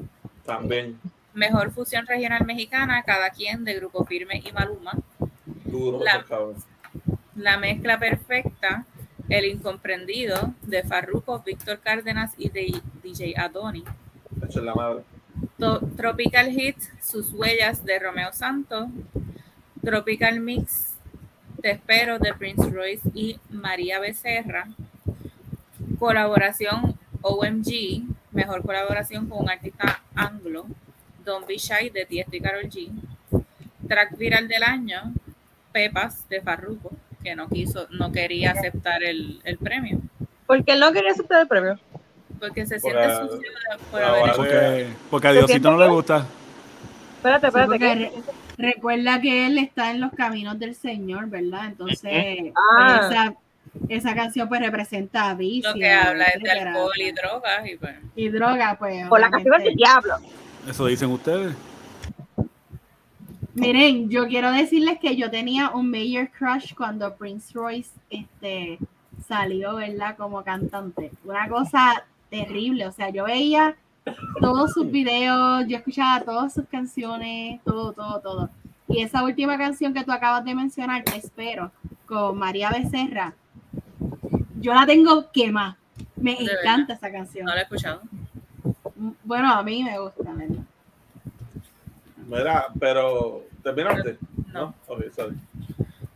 También. 0.45 0.99
Mejor 1.35 1.71
fusión 1.71 2.07
regional 2.07 2.45
mexicana, 2.47 3.03
cada 3.03 3.31
quien 3.31 3.65
de 3.65 3.75
Grupo 3.75 4.05
Firme 4.05 4.43
y 4.45 4.53
Maluma 4.53 4.93
la, 7.35 7.59
mezcla 7.59 7.99
perfecta, 7.99 8.85
El 9.29 9.47
Incomprendido, 9.47 10.55
de 10.63 10.83
Farruko, 10.83 11.43
Víctor 11.45 11.81
Cárdenas 11.81 12.33
y 12.37 12.49
de 12.49 12.81
DJ 13.03 13.35
Adoni. 13.37 13.85
Tropical 15.97 16.51
Hit, 16.51 16.77
Sus 17.03 17.33
Huellas, 17.33 17.85
de 17.85 17.99
Romeo 17.99 18.33
Santos. 18.33 18.89
Tropical 19.83 20.41
Mix, 20.41 20.95
Te 21.63 21.71
Espero, 21.73 22.19
de 22.19 22.35
Prince 22.35 22.71
Royce 22.71 23.09
y 23.15 23.39
María 23.51 24.01
Becerra. 24.01 24.67
Colaboración 25.99 26.99
OMG, 27.23 28.03
mejor 28.33 28.63
colaboración 28.63 29.29
con 29.29 29.45
un 29.45 29.51
artista 29.51 30.03
anglo. 30.15 30.67
Don't 31.25 31.47
Be 31.47 31.59
Shy, 31.59 31.91
de 31.91 32.07
Tiesto 32.07 32.37
y 32.37 32.41
Carol 32.41 32.71
G. 32.71 32.91
Track 33.89 34.17
viral 34.17 34.49
del 34.49 34.63
año, 34.63 35.13
Pepas 35.77 36.27
de 36.31 36.41
Farruko, 36.41 36.91
que 37.23 37.37
no 37.37 37.51
quiso, 37.51 37.87
no 37.91 38.11
quería 38.11 38.53
aceptar 38.53 39.05
el, 39.05 39.43
el 39.45 39.59
premio. 39.59 39.99
¿Por 40.47 40.65
qué 40.65 40.75
no 40.75 40.91
quería 40.91 41.11
aceptar 41.11 41.43
el 41.43 41.49
premio? 41.49 41.79
Porque 42.41 42.65
se 42.65 42.81
siente 42.81 43.15
sucio 43.15 43.51
por 43.91 44.03
haber 44.03 44.33
porque, 44.35 44.87
porque 45.11 45.29
a 45.29 45.33
Diosito 45.33 45.71
no 45.71 45.77
le 45.77 45.89
gusta. 45.89 46.27
Espérate, 47.17 47.49
espérate. 47.49 48.13
recuerda 48.57 49.21
que 49.21 49.45
él 49.45 49.59
está 49.59 49.91
en 49.91 50.01
los 50.01 50.15
caminos 50.15 50.59
del 50.59 50.75
Señor, 50.75 51.29
¿verdad? 51.29 51.67
Entonces, 51.67 52.55
ah. 52.57 53.01
esa, 53.03 53.35
esa, 53.91 54.15
canción 54.15 54.49
pues 54.49 54.63
representa 54.63 55.29
a 55.29 55.35
Lo 55.35 55.75
que 55.75 55.91
habla 55.91 56.25
es 56.25 56.43
de 56.43 56.51
alcohol 56.53 56.93
y 56.97 57.13
drogas. 57.13 57.69
Y, 57.71 57.77
pues. 57.77 57.97
y 58.15 58.29
droga, 58.31 58.77
pues. 58.79 59.09
Por 59.09 59.21
la 59.21 59.29
canción 59.29 59.63
del 59.63 59.77
diablo. 59.77 60.15
Eso 60.67 60.87
dicen 60.87 61.11
ustedes. 61.11 61.55
Miren, 63.57 64.11
yo 64.11 64.27
quiero 64.29 64.53
decirles 64.53 64.99
que 65.01 65.17
yo 65.17 65.31
tenía 65.31 65.71
un 65.71 65.91
major 65.91 66.31
crush 66.31 66.75
cuando 66.75 67.15
Prince 67.15 67.55
Royce 67.55 67.91
este, 68.11 68.79
salió, 69.27 69.77
¿verdad? 69.77 70.15
Como 70.19 70.45
cantante. 70.45 71.11
Una 71.25 71.49
cosa 71.49 72.05
terrible. 72.29 72.87
O 72.87 72.93
sea, 72.93 73.09
yo 73.09 73.25
veía 73.25 73.75
todos 74.43 74.73
sus 74.73 74.91
videos, 74.91 75.67
yo 75.67 75.79
escuchaba 75.79 76.23
todas 76.23 76.53
sus 76.53 76.67
canciones, 76.67 77.63
todo, 77.65 77.95
todo, 77.95 78.21
todo. 78.21 78.51
Y 78.89 79.01
esa 79.01 79.25
última 79.25 79.57
canción 79.57 79.95
que 79.95 80.05
tú 80.05 80.13
acabas 80.13 80.45
de 80.45 80.55
mencionar, 80.55 81.03
Te 81.03 81.17
Espero, 81.17 81.73
con 82.05 82.37
María 82.37 82.71
Becerra, 82.71 83.35
yo 84.61 84.75
la 84.75 84.85
tengo 84.85 85.31
quemada. 85.33 85.79
Me 86.15 86.37
encanta 86.39 86.93
esa 86.93 87.11
canción. 87.11 87.47
No 87.47 87.55
la 87.55 87.61
he 87.61 87.63
escuchado. 87.63 88.03
Bueno, 89.25 89.51
a 89.51 89.63
mí 89.63 89.83
me 89.83 89.99
gusta, 89.99 90.31
¿verdad? 90.35 90.66
Mira, 92.29 92.67
pero 92.79 93.45
¿terminaste? 93.63 94.19
No. 94.53 94.75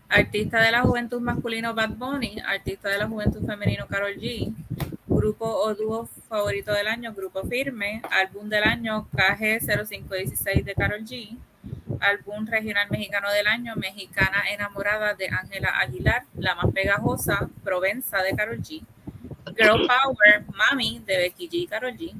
Artista 0.09 0.61
de 0.61 0.73
la 0.73 0.83
juventud 0.83 1.21
masculino 1.21 1.73
Bad 1.73 1.91
Bunny, 1.91 2.41
artista 2.45 2.89
de 2.89 2.99
la 2.99 3.07
juventud 3.07 3.47
femenino 3.47 3.87
Carol 3.87 4.15
G, 4.17 4.53
grupo 5.07 5.47
o 5.47 5.73
dúo 5.75 6.09
favorito 6.29 6.73
del 6.73 6.89
año, 6.89 7.13
Grupo 7.15 7.45
Firme, 7.45 8.03
álbum 8.11 8.49
del 8.49 8.65
año 8.65 9.07
KG0516 9.13 10.65
de 10.65 10.75
Carol 10.75 11.05
G, 11.05 11.37
álbum 12.01 12.47
regional 12.47 12.89
mexicano 12.91 13.31
del 13.31 13.47
año, 13.47 13.77
Mexicana 13.77 14.43
enamorada 14.51 15.15
de 15.15 15.29
Ángela 15.29 15.79
Aguilar, 15.79 16.25
la 16.37 16.57
más 16.57 16.73
pegajosa, 16.73 17.49
Provenza 17.63 18.19
de 18.23 18.35
Carol 18.35 18.59
G, 18.59 18.83
Girl 19.57 19.87
Power, 19.87 20.45
Mami 20.57 21.03
de 21.07 21.19
Becky 21.19 21.49
G 21.49 21.55
y 21.55 21.67
Carol 21.69 21.97
G, 21.97 22.15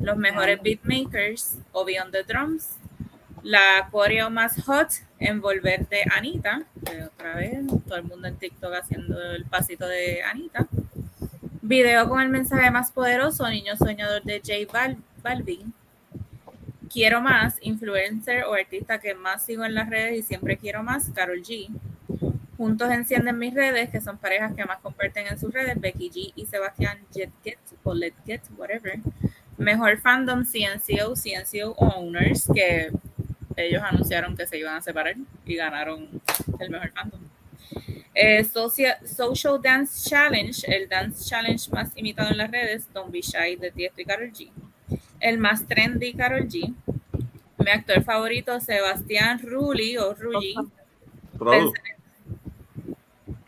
los 0.00 0.16
mejores 0.16 0.62
beatmakers, 0.62 1.58
o 1.72 1.84
Beyond 1.84 2.12
the 2.12 2.22
Drums, 2.22 2.76
la 3.46 3.88
coreo 3.92 4.28
más 4.28 4.60
hot, 4.64 4.88
envolver 5.20 5.86
de 5.88 6.02
Anita, 6.12 6.64
otra 7.06 7.36
vez, 7.36 7.60
todo 7.86 7.96
el 7.96 8.02
mundo 8.02 8.26
en 8.26 8.36
TikTok 8.36 8.74
haciendo 8.74 9.22
el 9.22 9.44
pasito 9.44 9.86
de 9.86 10.20
Anita. 10.24 10.66
Video 11.62 12.08
con 12.08 12.20
el 12.20 12.28
mensaje 12.28 12.68
más 12.72 12.90
poderoso, 12.90 13.48
Niño 13.48 13.76
Soñador 13.76 14.24
de 14.24 14.42
J 14.44 14.96
Balvin. 15.22 15.72
Quiero 16.92 17.20
más, 17.20 17.56
influencer 17.60 18.42
o 18.44 18.54
artista 18.54 18.98
que 18.98 19.14
más 19.14 19.44
sigo 19.44 19.64
en 19.64 19.74
las 19.74 19.88
redes 19.88 20.18
y 20.18 20.22
siempre 20.22 20.56
quiero 20.56 20.82
más, 20.82 21.10
Carol 21.14 21.40
G. 21.40 21.68
Juntos 22.56 22.90
encienden 22.90 23.38
mis 23.38 23.54
redes, 23.54 23.90
que 23.90 24.00
son 24.00 24.18
parejas 24.18 24.54
que 24.54 24.64
más 24.64 24.80
comparten 24.80 25.28
en 25.28 25.38
sus 25.38 25.52
redes, 25.52 25.80
Becky 25.80 26.10
G 26.10 26.32
y 26.34 26.46
Sebastián 26.46 26.98
Jet 27.14 27.30
o 27.84 27.94
Let 27.94 28.14
whatever. 28.56 28.98
Mejor 29.56 29.98
fandom, 29.98 30.44
CNCO, 30.44 31.14
CNCO 31.14 31.74
Owners, 31.76 32.48
que 32.52 32.90
ellos 33.56 33.82
anunciaron 33.82 34.36
que 34.36 34.46
se 34.46 34.58
iban 34.58 34.76
a 34.76 34.82
separar 34.82 35.16
y 35.44 35.56
ganaron 35.56 36.08
el 36.58 36.70
mejor 36.70 36.90
fandom. 36.92 37.20
Eh, 38.14 38.44
social, 38.44 38.96
Dance 39.62 40.08
Challenge, 40.08 40.62
el 40.74 40.88
dance 40.88 41.24
challenge 41.28 41.70
más 41.70 41.92
imitado 41.96 42.30
en 42.30 42.38
las 42.38 42.50
redes, 42.50 42.88
Don't 42.92 43.10
Be 43.10 43.20
Shy 43.20 43.56
de 43.56 43.70
Tiesto 43.70 44.00
y 44.00 44.04
Carol 44.04 44.32
G. 44.32 44.50
El 45.20 45.38
más 45.38 45.66
trendy, 45.66 46.14
Carol 46.14 46.48
G. 46.48 46.72
Mi 47.58 47.70
actor 47.70 48.02
favorito, 48.02 48.58
Sebastián 48.60 49.40
Rulli 49.42 49.98
o 49.98 50.14
Rulli. 50.14 50.54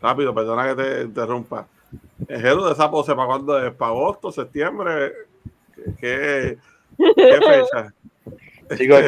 Rápido, 0.01 0.33
perdona 0.33 0.67
que 0.67 0.83
te 0.83 1.01
interrumpa. 1.01 1.67
El 2.27 2.41
gelo 2.41 2.67
de 2.67 2.73
esa 2.73 2.91
pose 2.91 3.15
para 3.15 3.27
cuando 3.27 3.65
es 3.65 3.73
para 3.73 3.91
agosto, 3.91 4.31
septiembre. 4.31 5.13
¿Qué, 5.99 6.57
qué 6.97 7.39
fecha? 7.41 7.93
Chicos, 8.77 8.99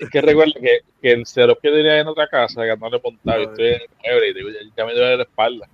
es 0.00 0.10
que 0.10 0.20
recuerdo 0.20 0.54
que, 0.60 0.80
que 1.00 1.12
el 1.12 1.26
cero 1.26 1.58
que 1.60 1.70
tenía 1.70 2.00
en 2.00 2.08
otra 2.08 2.28
casa, 2.28 2.62
que 2.62 2.76
no 2.76 2.90
le 2.90 3.00
montaba, 3.02 3.40
y 3.40 3.44
estoy 3.44 3.66
en 3.66 3.80
el 4.02 4.24
y 4.30 4.34
digo, 4.34 4.48
ya 4.76 4.84
me 4.84 4.94
duele 4.94 5.16
la 5.18 5.22
espalda. 5.22 5.68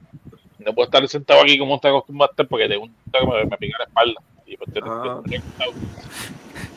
No 0.58 0.74
puedo 0.74 0.86
estar 0.86 1.06
sentado 1.08 1.42
aquí 1.42 1.58
como 1.58 1.76
está 1.76 1.88
acostumbrado 1.88 2.32
porque 2.48 2.68
tengo 2.68 2.84
un 2.84 2.94
que 3.12 3.26
me, 3.26 3.44
me 3.44 3.56
pica 3.56 3.78
la 3.78 3.84
espalda. 3.84 4.20
Y 4.46 4.56
pues, 4.56 4.70
ah. 4.82 5.22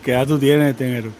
¿Qué 0.03 0.11
edad 0.11 0.27
tú 0.27 0.39
tienes, 0.39 0.75
Tenero? 0.75 1.11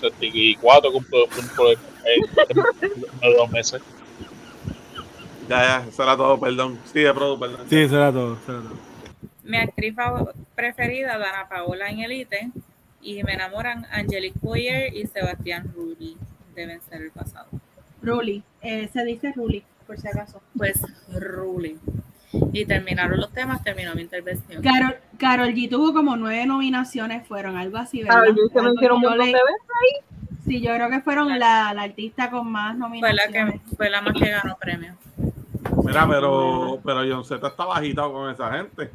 74 0.00 0.92
cumplo 0.92 1.26
por 1.56 1.68
de 1.68 3.36
dos 3.36 3.50
meses. 3.50 3.82
Ya, 5.48 5.62
ya, 5.62 5.86
eso 5.88 6.02
era 6.02 6.16
todo, 6.16 6.40
perdón. 6.40 6.78
Sí, 6.92 7.00
de 7.00 7.12
perdón. 7.14 7.66
Sí, 7.68 7.78
eso 7.78 7.96
era 7.96 8.12
todo, 8.12 8.38
eso 8.42 8.52
era 8.52 8.62
todo. 8.62 8.78
Mi 9.42 9.58
actriz 9.58 9.94
preferida, 10.54 11.18
Dana 11.18 11.48
Paola 11.48 11.90
en 11.90 12.00
Elite, 12.00 12.50
y 13.04 13.22
me 13.22 13.34
enamoran 13.34 13.86
Angelique 13.92 14.38
Boyer 14.40 14.94
y 14.94 15.06
Sebastián 15.06 15.70
Rulli. 15.74 16.16
Deben 16.54 16.80
ser 16.80 17.02
el 17.02 17.10
pasado. 17.10 17.46
Rulli, 18.02 18.42
eh, 18.62 18.88
se 18.92 19.04
dice 19.04 19.32
Rulli, 19.32 19.62
por 19.86 19.98
si 19.98 20.08
acaso. 20.08 20.40
Pues 20.56 20.80
Rulli. 21.12 21.78
Y 22.52 22.64
terminaron 22.64 23.20
los 23.20 23.30
temas, 23.32 23.62
terminó 23.62 23.94
mi 23.94 24.02
intervención. 24.02 24.62
Carol, 24.62 24.96
Carol 25.18 25.50
G 25.50 25.68
tuvo 25.68 25.92
como 25.92 26.16
nueve 26.16 26.46
nominaciones, 26.46 27.26
fueron 27.28 27.56
algo 27.56 27.76
así, 27.76 28.02
¿verdad? 28.02 28.20
Carol 28.20 28.34
G 28.34 28.52
se 28.52 28.62
metieron 28.62 28.96
un 28.96 29.02
montón 29.02 29.26
de 29.26 29.32
veces 29.32 29.42
ahí. 29.42 30.18
Sí, 30.44 30.60
yo 30.60 30.74
creo 30.74 30.90
que 30.90 31.00
fueron 31.00 31.38
la, 31.38 31.72
la 31.72 31.82
artista 31.82 32.30
con 32.30 32.50
más 32.50 32.76
nominaciones. 32.76 33.26
Fue 33.26 33.42
la, 33.42 33.50
que, 33.52 33.60
fue 33.76 33.90
la 33.90 34.00
más 34.02 34.14
que 34.14 34.30
ganó 34.30 34.56
premio. 34.58 34.94
Mira, 35.84 36.06
pero, 36.08 36.80
pero 36.84 37.00
John 37.08 37.24
Z 37.24 37.46
estaba 37.46 37.76
agitado 37.76 38.12
con 38.12 38.30
esa 38.30 38.52
gente. 38.52 38.90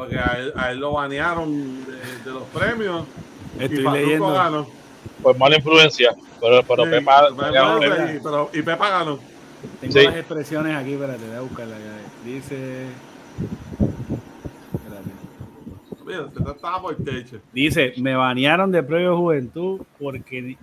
Porque 0.00 0.18
a 0.18 0.38
él, 0.38 0.52
a 0.56 0.70
él 0.70 0.78
lo 0.78 0.92
banearon 0.92 1.84
de, 1.84 1.92
de, 2.24 2.30
los 2.30 2.44
premios. 2.44 3.04
Estoy 3.58 3.86
y 3.86 3.90
leyendo. 3.90 4.32
Ganó. 4.32 4.66
Pues 5.22 5.36
mala 5.36 5.56
influencia. 5.56 6.14
Pero, 6.40 6.62
pero 6.62 6.84
sí, 6.84 6.90
Pepa, 6.90 7.28
y, 7.28 8.18
pero, 8.22 8.50
y 8.50 8.62
Pepa 8.62 8.88
ganó. 8.88 9.18
Tengo 9.78 9.92
sí. 9.92 10.04
las 10.06 10.16
expresiones 10.16 10.74
aquí, 10.74 10.94
espérate, 10.94 11.26
voy 11.26 11.36
a 11.36 11.40
buscarla. 11.42 11.76
Dice. 12.24 12.86
Dice, 17.52 17.92
me 17.98 18.14
banearon 18.14 18.72
de 18.72 18.82
premio 18.82 19.18
Juventud 19.18 19.82
porque 19.98 20.56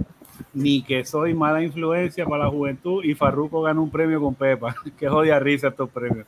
ni, 0.56 0.82
que 0.82 1.06
soy 1.06 1.36
mala 1.36 1.62
influencia 1.62 2.26
para 2.26 2.46
la 2.46 2.50
juventud 2.50 3.04
y 3.04 3.14
Farruco 3.14 3.62
ganó 3.62 3.84
un 3.84 3.92
premio 3.92 4.20
con 4.20 4.34
Pepa. 4.34 4.76
Qué 5.00 5.08
jodia 5.08 5.38
risa 5.38 5.68
estos 5.68 5.92
premios. 5.92 6.26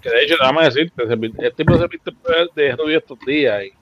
Que 0.00 0.10
de 0.10 0.24
hecho, 0.24 0.36
nada 0.38 0.52
más 0.52 0.74
decirte, 0.74 1.02
el 1.02 1.54
tipo 1.54 1.76
se 1.78 1.88
viste 1.88 2.12
de 2.54 2.76
rubio 2.76 2.98
estos 2.98 3.18
días. 3.20 3.64
Y... 3.64 3.72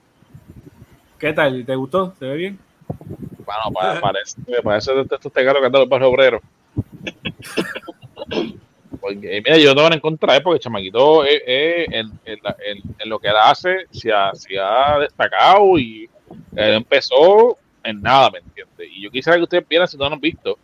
¿Qué 1.19 1.33
tal? 1.33 1.65
¿Te 1.65 1.75
gustó? 1.75 2.13
¿Se 2.17 2.25
ve 2.25 2.35
bien? 2.35 2.59
Bueno, 2.87 4.01
parece, 4.01 4.37
me 4.47 4.61
parece 4.61 4.93
de 4.93 5.01
estos 5.01 5.31
tegaros 5.31 5.59
que 5.59 5.67
andan 5.67 5.81
los 5.81 5.89
barrios 5.89 6.11
obreros. 6.11 6.41
Porque, 9.01 9.41
mira, 9.45 9.57
yo 9.57 9.75
no 9.75 9.83
van 9.83 9.93
a 9.93 9.97
encontrar 9.97 10.41
porque 10.41 10.55
el 10.55 10.63
chamaquito 10.63 11.23
eh, 11.25 11.43
eh, 11.45 11.85
en, 11.91 12.07
en, 12.25 12.39
en, 12.65 12.81
en, 12.97 13.09
lo 13.09 13.19
que 13.19 13.27
él 13.27 13.35
hace 13.39 13.85
se 13.91 14.11
ha, 14.11 14.33
se 14.33 14.57
ha 14.57 14.97
destacado 14.97 15.77
y 15.77 16.09
él 16.55 16.73
empezó 16.73 17.55
en 17.83 18.01
nada, 18.01 18.31
¿me 18.31 18.39
entiendes? 18.39 18.89
Y 18.91 19.03
yo 19.03 19.11
quisiera 19.11 19.37
que 19.37 19.43
ustedes 19.43 19.67
vieran, 19.67 19.87
si 19.87 19.95
no 19.95 20.09
lo 20.09 20.15
han 20.15 20.19
visto, 20.19 20.57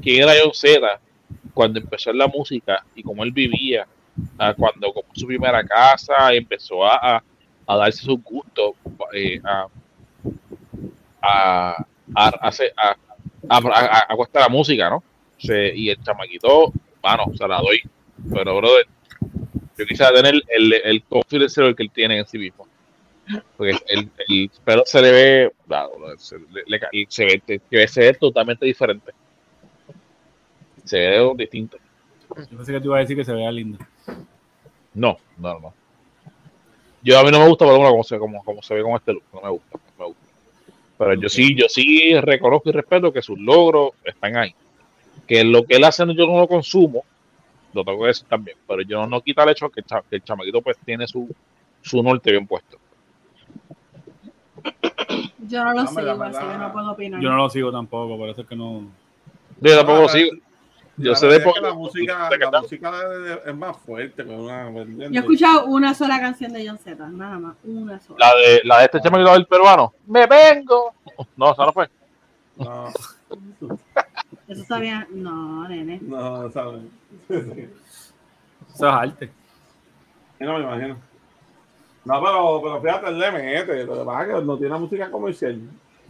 quién 0.00 0.22
era 0.22 0.32
John 0.42 0.54
Z 0.54 0.98
cuando 1.58 1.80
empezó 1.80 2.12
la 2.12 2.28
música 2.28 2.84
y 2.94 3.02
cómo 3.02 3.24
él 3.24 3.32
vivía, 3.32 3.84
cuando 4.56 4.92
compró 4.92 5.12
su 5.12 5.26
primera 5.26 5.64
casa 5.64 6.32
empezó 6.32 6.86
a, 6.86 7.20
a, 7.66 7.76
darse 7.76 8.04
sus 8.04 8.22
gustos, 8.22 8.74
eh, 9.12 9.40
a, 9.42 9.66
a, 11.20 11.84
a, 12.14 12.28
a, 12.38 12.96
a, 13.48 13.56
a, 13.58 14.40
la 14.40 14.48
música, 14.48 14.88
¿no? 14.88 15.02
y 15.40 15.90
el 15.90 16.00
chamaquito 16.00 16.72
mano, 17.02 17.24
se 17.36 17.48
la 17.48 17.56
doy. 17.56 17.82
Pero, 18.32 18.56
brother, 18.58 18.86
yo 19.76 19.84
quisiera 19.84 20.12
tener 20.12 20.40
el, 20.46 20.72
el 20.72 21.02
confidence 21.02 21.74
que 21.74 21.82
él 21.82 21.90
tiene 21.90 22.18
en 22.20 22.26
sí 22.28 22.38
mismo. 22.38 22.68
Porque 23.56 23.76
el, 23.88 24.08
el 24.28 24.48
pelo 24.64 24.84
se 24.86 25.02
le 25.02 25.10
ve, 25.10 25.52
se, 26.18 26.36
le, 26.38 27.06
se, 27.08 27.24
ve, 27.24 27.88
se 27.88 28.00
ve 28.00 28.14
totalmente 28.14 28.64
diferente. 28.64 29.10
Se 30.88 30.98
ve 30.98 31.32
distinto. 31.36 31.78
Yo 32.50 32.56
pensé 32.56 32.72
que 32.72 32.80
te 32.80 32.86
iba 32.86 32.96
a 32.96 33.00
decir 33.00 33.16
que 33.16 33.24
se 33.24 33.32
vea 33.32 33.50
lindo. 33.50 33.78
No, 34.94 35.16
no, 35.36 35.58
no. 35.60 35.74
Yo 37.02 37.18
a 37.18 37.24
mí 37.24 37.30
no 37.30 37.38
me 37.40 37.48
gusta 37.48 37.64
por 37.64 37.76
como 37.76 38.04
se, 38.04 38.18
como, 38.18 38.42
como 38.44 38.62
se 38.62 38.74
ve 38.74 38.82
con 38.82 38.92
este 38.92 39.12
look, 39.12 39.22
no 39.32 39.40
me 39.40 39.50
gusta, 39.50 39.78
no 39.78 40.04
me 40.04 40.04
gusta. 40.06 40.26
Pero 40.98 41.14
yo 41.14 41.28
sí, 41.28 41.54
yo 41.54 41.66
sí 41.68 42.18
reconozco 42.20 42.70
y 42.70 42.72
respeto 42.72 43.12
que 43.12 43.22
sus 43.22 43.38
logros 43.38 43.92
están 44.04 44.36
ahí 44.36 44.54
que 45.28 45.44
lo 45.44 45.64
que 45.64 45.76
él 45.76 45.84
hace 45.84 46.04
yo 46.14 46.26
no 46.26 46.38
lo 46.38 46.48
consumo, 46.48 47.04
lo 47.74 47.84
tengo 47.84 48.00
que 48.00 48.06
decir 48.08 48.26
también, 48.26 48.56
pero 48.66 48.80
yo 48.82 49.06
no 49.06 49.20
quita 49.20 49.44
el 49.44 49.50
hecho 49.50 49.68
que, 49.68 49.82
que 49.82 50.16
el 50.16 50.24
chamaquito 50.24 50.62
pues 50.62 50.78
tiene 50.84 51.06
su, 51.06 51.28
su 51.82 52.02
norte 52.02 52.30
bien 52.30 52.46
puesto. 52.46 52.78
Yo 55.46 55.64
no 55.64 55.74
lo 55.74 55.86
sigo, 55.86 56.22
así 56.22 56.40
que 56.40 56.58
no 56.58 56.72
puedo 56.72 56.92
opinar. 56.92 57.20
Yo 57.20 57.30
no 57.30 57.36
lo 57.36 57.50
sigo 57.50 57.70
tampoco, 57.70 58.16
por 58.16 58.30
eso 58.30 58.40
es 58.40 58.48
que 58.48 58.56
no. 58.56 58.88
Yo 59.60 59.76
tampoco 59.76 60.02
lo 60.02 60.08
sigo. 60.08 60.36
Yo 60.98 61.14
sé 61.14 61.26
de 61.28 61.40
porque 61.40 61.60
la 61.60 61.74
música, 61.74 62.28
la 62.36 62.60
música 62.60 62.92
es 63.46 63.56
más 63.56 63.76
fuerte. 63.78 64.22
Una, 64.22 64.70
yo 64.70 65.06
he 65.12 65.18
escuchado 65.18 65.66
una 65.66 65.94
sola 65.94 66.20
canción 66.20 66.52
de 66.52 66.66
John 66.66 66.78
Z, 66.78 67.08
nada 67.08 67.38
más, 67.38 67.56
una 67.64 68.00
sola. 68.00 68.18
La 68.18 68.34
de, 68.34 68.60
la 68.64 68.78
de 68.78 68.84
este 68.86 69.00
chamaquito 69.00 69.32
del 69.32 69.46
peruano. 69.46 69.94
¡Me 70.06 70.26
vengo! 70.26 70.94
No, 71.36 71.52
esa 71.52 71.66
no 71.66 71.72
fue. 71.72 71.88
No. 72.56 72.88
Eso 74.48 74.80
bien. 74.80 75.06
No, 75.10 75.68
nene. 75.68 76.00
No, 76.02 76.50
sabes. 76.50 76.82
Eso 77.28 77.66
es 78.74 78.82
arte. 78.82 79.30
No 80.40 80.58
me 80.58 80.64
imagino. 80.64 80.96
No, 82.04 82.22
pero, 82.22 82.60
pero 82.62 82.80
fíjate, 82.80 83.08
el 83.08 83.32
mete. 83.32 83.84
Lo 83.84 83.98
que 83.98 84.04
pasa 84.04 84.22
es 84.22 84.34
que 84.34 84.44
no 84.44 84.56
tiene 84.56 84.78
música 84.78 85.10
comercial. 85.10 85.60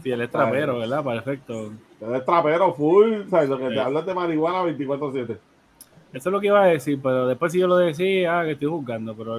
Sí, 0.02 0.10
él 0.10 0.20
es 0.20 0.31
trapero, 0.31 0.78
¿verdad? 0.78 1.05
Perfecto. 1.05 1.73
Él 2.01 2.15
es 2.15 2.25
trapero 2.25 2.75
full, 2.75 3.28
¿sabes? 3.28 3.49
Lo 3.49 3.59
que 3.59 3.68
te 3.68 3.81
hablas 3.81 4.07
de 4.07 4.15
marihuana 4.15 4.62
24-7. 4.62 5.39
Eso 6.12 6.28
es 6.31 6.33
lo 6.33 6.41
que 6.41 6.47
iba 6.47 6.62
a 6.62 6.67
decir, 6.67 6.99
pero 7.02 7.27
después 7.27 7.52
si 7.52 7.59
yo 7.59 7.67
lo 7.67 7.77
decía, 7.77 8.41
ah, 8.41 8.44
que 8.44 8.52
estoy 8.52 8.68
juzgando, 8.68 9.15
pero 9.15 9.39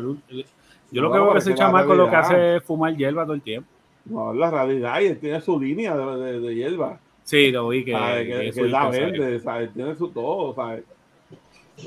yo 0.92 1.02
lo 1.02 1.12
que 1.12 1.20
veo 1.20 1.32
que 1.32 1.40
ese 1.40 1.56
chamaco 1.56 1.96
lo 1.96 2.10
que 2.10 2.16
hace 2.16 2.56
es 2.58 2.64
fumar 2.64 2.96
hierba 2.96 3.24
todo 3.24 3.34
el 3.34 3.42
tiempo. 3.42 3.70
No, 4.06 4.34
la 4.34 4.50
realidad, 4.50 5.02
y 5.02 5.08
él 5.08 5.20
tiene 5.20 5.42
su 5.42 5.60
línea 5.60 5.96
de, 5.96 6.18
de, 6.18 6.40
de 6.40 6.56
hierba. 6.56 7.00
Sí, 7.24 7.52
lo 7.52 7.68
vi 7.70 7.86
que, 7.86 7.92
que, 7.92 8.52
que, 8.52 8.64
la 8.64 8.90
vende, 8.90 9.40
¿sabes? 9.40 9.72
Tiene 9.74 9.96
su 9.96 10.10
todo, 10.10 10.56
¿sabes? 10.56 10.84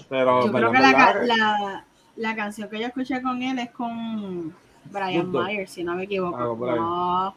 Pero, 0.08 0.46
yo 0.46 0.52
creo 0.52 0.70
que 0.70 0.78
la, 0.78 0.92
la, 1.24 1.84
la, 2.16 2.36
canción 2.36 2.68
que 2.68 2.78
yo 2.78 2.86
escuché 2.86 3.20
con 3.20 3.42
él 3.42 3.58
es 3.58 3.70
con 3.70 4.54
Brian 4.84 5.30
Myers, 5.30 5.70
si 5.70 5.84
no 5.84 5.96
me 5.96 6.04
equivoco. 6.04 6.36
Ah, 6.36 6.76
no, 6.76 7.34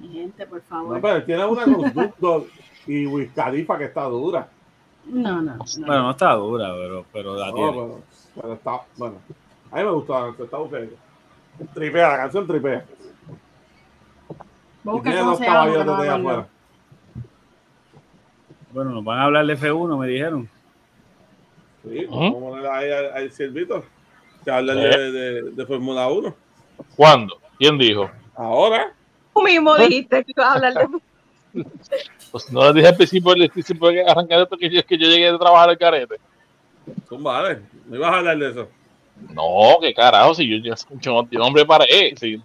gente, 0.00 0.46
por 0.46 0.60
favor. 0.62 0.96
No, 0.96 1.00
pero 1.02 1.24
tiene 1.24 1.44
una 1.44 1.64
con 1.64 2.44
y 2.86 3.06
Wiz 3.06 3.32
Khalifa 3.32 3.78
que 3.78 3.84
está 3.84 4.04
dura. 4.04 4.48
No, 5.06 5.42
no, 5.42 5.56
no. 5.56 5.64
Bueno, 5.78 6.02
no 6.02 6.10
está 6.10 6.32
dura, 6.34 6.72
pero, 6.74 7.04
pero 7.12 7.36
la 7.36 7.52
tiene. 7.52 7.70
Pero, 7.70 8.00
pero, 8.34 8.52
está, 8.54 8.80
bueno. 8.96 9.16
A 9.70 9.76
mí 9.76 9.84
me 9.84 9.90
gusta, 9.90 10.28
está 10.38 10.56
buscando. 10.58 10.92
Tripea, 11.74 12.08
la 12.08 12.16
canción 12.16 12.46
tripea. 12.46 12.84
Busca 14.82 15.10
tiene 15.10 15.24
dos 15.24 15.38
caballos 15.38 15.86
de 15.86 16.08
afuera. 16.08 16.48
Bueno, 18.72 18.90
nos 18.90 19.04
van 19.04 19.18
a 19.18 19.24
hablar 19.24 19.46
de 19.46 19.56
F1, 19.56 19.98
me 19.98 20.08
dijeron. 20.08 20.48
Sí, 21.84 22.06
vamos 22.06 22.34
a 22.34 22.40
poner 22.40 22.66
ahí 22.66 22.90
al, 22.90 23.12
al 23.12 23.30
Silvito 23.30 23.84
que 24.44 24.50
habla 24.50 24.74
de, 24.74 25.12
de, 25.12 25.42
de, 25.52 25.66
Fórmula 25.66 26.08
1. 26.08 26.34
¿Cuándo? 26.96 27.40
¿Quién 27.58 27.78
dijo? 27.78 28.10
Ahora. 28.34 28.92
Tú 29.34 29.42
mismo 29.42 29.76
dijiste 29.76 30.24
que 30.24 30.32
ibas 30.32 30.46
a 30.46 30.52
hablar 30.54 30.74
de 30.74 31.00
Pues 32.30 32.50
no 32.50 32.64
lo 32.64 32.72
dije 32.72 32.88
al 32.88 32.96
principio, 32.96 33.32
el 33.32 33.50
principio 33.50 33.88
de 33.88 34.10
arrancar 34.10 34.40
esto 34.40 34.56
que 34.56 34.68
yo, 34.68 34.84
que 34.84 34.98
yo 34.98 35.06
llegué 35.06 35.28
a 35.28 35.38
trabajar 35.38 35.70
al 35.70 35.78
carete. 35.78 36.16
Son 37.08 37.22
vale, 37.22 37.60
no 37.86 37.96
ibas 37.96 38.12
a 38.12 38.18
hablar 38.18 38.38
de 38.38 38.50
eso. 38.50 38.68
No, 39.32 39.78
qué 39.80 39.94
carajo, 39.94 40.34
si 40.34 40.48
yo 40.48 40.56
ya 40.56 40.74
escucho 40.74 41.20
un 41.20 41.28
nombre 41.30 41.64
para 41.64 41.84
él. 41.84 42.16
Si... 42.18 42.42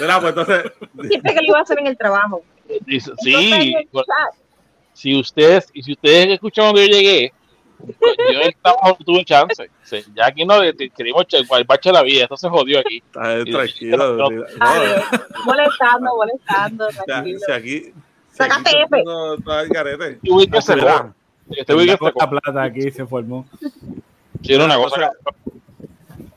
Mira, 0.00 0.20
pues 0.20 0.30
entonces. 0.30 0.72
Dijiste 0.94 1.34
que 1.34 1.40
lo 1.40 1.46
iba 1.48 1.58
a 1.58 1.62
hacer 1.62 1.78
en 1.78 1.86
el 1.88 1.96
trabajo. 1.96 2.42
Sí, 2.86 3.74
si 4.92 5.14
ustedes, 5.18 5.70
y 5.72 5.82
si 5.82 5.92
ustedes 5.92 6.28
escuchan 6.30 6.64
cuando 6.64 6.80
yo 6.82 6.88
llegué, 6.88 7.32
yo 7.78 8.40
trabajo 8.62 8.98
tuve 9.04 9.24
chance. 9.24 9.70
Sí, 9.82 10.04
ya 10.14 10.26
aquí 10.26 10.44
no 10.44 10.60
queríamos 10.96 11.26
el 11.30 11.64
bache 11.64 11.88
de 11.90 11.92
la 11.92 12.02
vida, 12.02 12.24
esto 12.24 12.36
se 12.36 12.48
jodió 12.48 12.80
aquí. 12.80 12.98
Está 12.98 13.44
tranquilo. 13.44 14.16
No, 14.16 14.30
no, 14.30 14.46
molestando, 15.44 16.16
molestando. 16.16 16.88
Tranquilo. 17.06 17.40
Si 17.46 17.52
aquí. 17.52 17.92
Sácate 18.32 18.82
F. 18.82 19.02
No, 19.04 19.34
está 19.34 19.62
el 19.62 19.68
carete. 19.68 20.18
Yo 20.22 20.34
voy 20.34 20.46
que 20.46 20.62
se. 20.62 20.74
Este 21.50 21.74
plata 21.74 22.62
aquí 22.62 22.90
se 22.90 23.06
formó. 23.06 23.46
Sí, 24.42 24.52
era 24.52 24.66
una 24.66 24.76
cosa. 24.76 25.12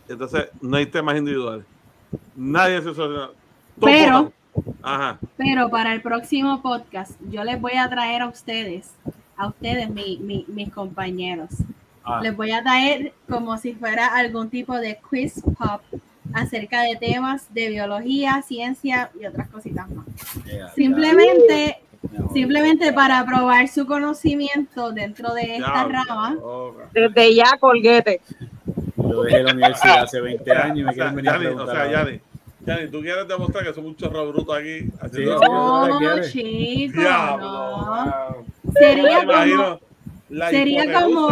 Entonces, 0.08 0.50
no 0.62 0.78
hay 0.78 0.86
temas 0.86 1.18
individuales. 1.18 1.66
Nadie 2.36 2.78
se 2.82 2.94
soluciona. 2.94 3.30
Pero, 3.80 4.32
pero 5.38 5.70
para 5.70 5.94
el 5.94 6.02
próximo 6.02 6.62
podcast, 6.62 7.14
yo 7.30 7.44
les 7.44 7.60
voy 7.60 7.74
a 7.74 7.90
traer 7.90 8.22
a 8.22 8.28
ustedes, 8.28 8.94
a 9.42 9.48
ustedes, 9.48 9.90
mis 9.90 10.70
compañeros, 10.74 11.50
ah. 12.04 12.20
les 12.22 12.36
voy 12.36 12.52
a 12.52 12.62
traer 12.62 13.14
como 13.28 13.58
si 13.58 13.74
fuera 13.74 14.08
algún 14.08 14.50
tipo 14.50 14.78
de 14.78 15.00
quiz 15.10 15.42
pop 15.42 15.82
acerca 16.34 16.82
de 16.84 16.96
temas 16.96 17.54
de 17.54 17.70
biología, 17.70 18.42
ciencia 18.42 19.10
y 19.20 19.26
otras 19.26 19.50
cositas 19.50 19.90
más. 19.90 20.06
Simplemente 20.76 21.80
Simplemente 22.34 22.92
para 22.94 23.24
probar 23.26 23.68
su 23.68 23.86
conocimiento 23.86 24.92
dentro 24.92 25.34
de 25.34 25.58
esta 25.58 25.84
rama. 25.84 26.36
Desde 26.94 27.36
ya, 27.36 27.58
colguete. 27.60 28.22
Yo 28.98 29.24
dejé 29.24 29.44
la 29.44 29.54
universidad 29.54 30.04
hace 30.04 30.20
20 30.20 30.52
años 30.52 30.78
y 30.78 30.84
me 30.84 30.94
quieren 30.94 31.16
venir 31.16 31.30
a 31.30 31.38
preguntar. 31.38 31.68
O 31.68 31.72
sea, 31.72 31.92
Yanni, 31.92 32.20
Yanni, 32.66 32.90
tú 32.92 33.02
quieres 33.02 33.28
demostrar 33.28 33.64
que 33.66 33.74
somos 33.74 33.92
un 33.92 33.96
chorro 33.96 34.32
bruto 34.32 34.54
aquí. 34.54 34.82
Sí, 35.12 35.26
no, 35.26 36.22
chicos, 36.24 37.04
no. 37.40 38.46
Sería 38.74 39.26
como... 39.26 39.80
Sería 40.50 41.02
como... 41.02 41.28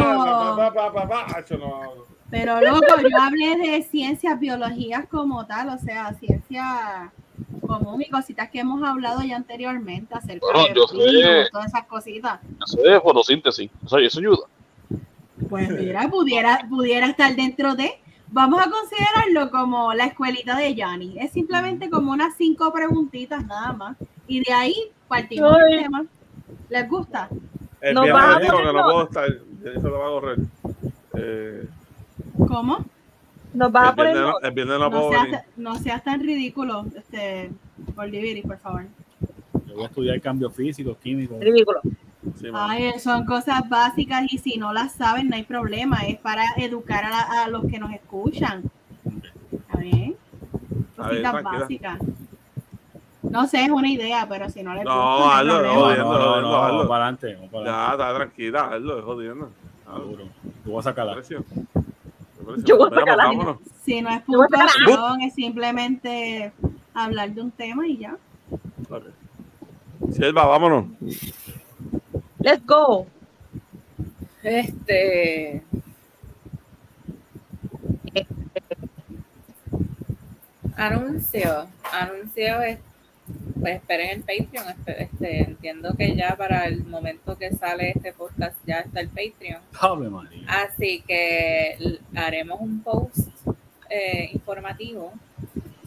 Pero 2.32 2.62
loco, 2.62 2.86
yo 3.02 3.22
hablé 3.22 3.58
de 3.58 3.82
ciencias 3.84 4.40
biologías 4.40 5.08
como 5.10 5.46
tal, 5.46 5.70
o 5.70 5.78
sea, 5.80 6.14
ciencia 6.14 7.12
común 7.66 8.02
y 8.02 8.10
cositas 8.10 8.50
que 8.50 8.60
hemos 8.60 8.84
hablado 8.84 9.22
ya 9.22 9.36
anteriormente 9.36 10.14
acerca 10.14 10.46
de 10.48 10.74
todas 11.52 11.68
esas 11.68 11.86
cositas. 11.88 12.40
Yo 12.60 12.66
sé 12.66 12.82
de 12.82 13.02
fotosíntesis, 13.02 13.70
o 13.84 13.90
sea, 13.90 14.00
eso 14.00 14.20
ayuda. 14.20 14.46
Pues 15.50 15.70
mira, 15.70 16.08
pudiera, 16.10 16.66
pudiera 16.70 17.08
estar 17.08 17.36
dentro 17.36 17.74
de. 17.76 18.00
Vamos 18.32 18.62
a 18.62 18.70
considerarlo 18.70 19.50
como 19.50 19.94
la 19.94 20.06
escuelita 20.06 20.56
de 20.58 20.76
Yanni. 20.76 21.18
Es 21.20 21.32
simplemente 21.32 21.90
como 21.90 22.12
unas 22.12 22.36
cinco 22.36 22.72
preguntitas 22.72 23.46
nada 23.48 23.74
más. 23.74 23.98
Y 24.28 24.42
de 24.44 24.54
ahí 24.54 24.76
partimos 25.08 25.58
del 25.58 25.82
tema. 25.82 26.06
¿Les 26.70 26.88
gusta? 26.88 27.30
El 27.82 27.96
no 27.96 28.02
va 28.08 28.36
a 28.36 28.40
que 28.40 28.48
no 28.48 28.84
puedo 28.84 29.04
estar. 29.04 29.28
Eso 29.30 29.90
lo 29.90 30.00
va 30.00 30.08
a 30.08 30.10
correr. 30.10 30.38
Eh, 31.16 31.68
¿Cómo? 32.48 32.86
Nos 33.54 33.74
va 33.74 33.90
a 33.90 33.96
poner. 33.96 34.16
El 34.44 34.52
viernes 34.52 34.80
no, 34.80 34.90
no, 34.90 35.10
seas, 35.10 35.46
no 35.58 35.76
seas 35.76 36.04
tan 36.04 36.22
ridículo, 36.22 36.86
este, 36.96 37.50
por 37.96 38.10
por 38.44 38.58
favor. 38.60 38.86
Yo 39.66 39.74
voy 39.74 39.84
a 39.84 39.88
estudiar 39.88 40.22
cambio 40.22 40.50
físico, 40.52 40.96
químico. 41.02 41.38
Ridículo. 41.40 41.82
Ay, 42.54 43.00
son 43.00 43.26
cosas 43.26 43.68
básicas 43.70 44.24
y 44.32 44.38
si 44.38 44.58
no 44.58 44.74
las 44.74 44.94
saben 44.94 45.30
no 45.30 45.36
hay 45.36 45.44
problema, 45.44 45.98
es 46.08 46.18
para 46.18 46.44
educar 46.58 47.06
a, 47.06 47.48
los 47.48 47.66
que 47.66 47.80
nos 47.80 47.92
escuchan. 47.92 48.64
¿Está 49.52 49.80
bien? 49.80 50.16
Cositas 50.98 51.44
básicas. 51.44 52.00
No 53.22 53.48
sé, 53.48 53.64
es 53.64 53.70
una 53.70 53.90
idea, 53.90 54.28
pero 54.28 54.50
si 54.50 54.64
no 54.64 54.74
le 54.74 54.84
No, 54.84 55.32
hazlo, 55.32 55.62
no, 55.62 55.96
no, 55.96 56.42
no, 56.42 56.52
vamos 56.52 56.88
para 56.88 57.08
adelante. 57.08 57.38
Ya, 57.66 57.92
está 57.92 58.16
tranquila, 58.16 58.70
hazlo, 58.74 59.00
es 59.00 59.06
jodiendo. 59.06 59.50
Seguro. 59.86 60.30
Tú 60.64 60.74
vas 60.74 60.88
a 60.88 60.90
sacar 60.90 61.06
la. 61.06 61.22
Yo 62.64 62.78
voy 62.78 62.90
a 62.92 62.96
sacar 62.96 63.18
la. 63.18 63.58
Si 63.84 64.02
no 64.02 64.10
es 64.10 64.22
puntuación, 64.22 65.22
es 65.22 65.34
simplemente 65.34 66.52
hablar 66.94 67.32
de 67.32 67.42
un 67.42 67.52
tema 67.52 67.88
y 67.88 67.98
ya. 67.98 68.18
Silva, 70.12 70.46
vámonos. 70.46 70.86
Let's 72.40 72.66
go. 72.66 73.06
Este. 74.44 75.62
Anuncio. 80.78 81.68
Anuncio. 81.92 82.56
Pues 83.60 83.76
esperen 83.76 84.10
el 84.10 84.20
Patreon. 84.22 84.76
Este, 84.86 85.44
entiendo 85.44 85.94
que 85.98 86.16
ya 86.16 86.38
para 86.38 86.66
el 86.66 86.86
momento 86.86 87.38
que 87.38 87.52
sale 87.52 87.92
este 87.92 88.14
podcast 88.14 88.58
ya 88.66 88.80
está 88.80 89.02
el 89.02 89.10
Patreon. 89.10 89.62
Así 90.48 91.04
que 91.06 92.00
haremos 92.16 92.62
un 92.62 92.82
post 92.82 93.28
eh, 93.90 94.30
informativo 94.32 95.12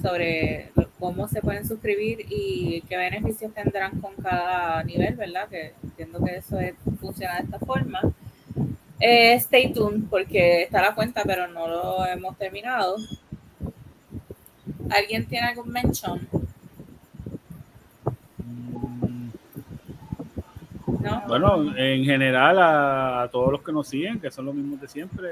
sobre 0.02 0.70
cómo 0.98 1.26
se 1.28 1.40
pueden 1.40 1.66
suscribir 1.66 2.26
y 2.28 2.82
qué 2.88 2.96
beneficios 2.96 3.54
tendrán 3.54 4.00
con 4.00 4.14
cada 4.16 4.82
nivel, 4.84 5.14
¿verdad? 5.14 5.48
Que 5.48 5.72
entiendo 6.02 6.24
que 6.24 6.36
eso 6.36 6.56
funciona 7.00 7.36
de 7.36 7.44
esta 7.44 7.58
forma. 7.58 8.00
Eh, 9.00 9.34
stay 9.34 9.72
tuned 9.72 10.04
porque 10.08 10.62
está 10.62 10.80
la 10.80 10.94
cuenta, 10.94 11.22
pero 11.24 11.48
no 11.48 11.66
lo 11.66 12.06
hemos 12.06 12.36
terminado. 12.36 12.96
¿Alguien 14.90 15.26
tiene 15.26 15.48
algún 15.48 15.68
mention? 15.70 16.28
¿No? 21.00 21.22
Bueno, 21.26 21.76
en 21.76 22.04
general 22.04 22.58
a, 22.60 23.28
todos 23.32 23.50
los 23.50 23.62
que 23.62 23.72
nos 23.72 23.88
siguen, 23.88 24.20
que 24.20 24.30
son 24.30 24.46
los 24.46 24.54
mismos 24.54 24.80
de 24.80 24.86
siempre, 24.86 25.28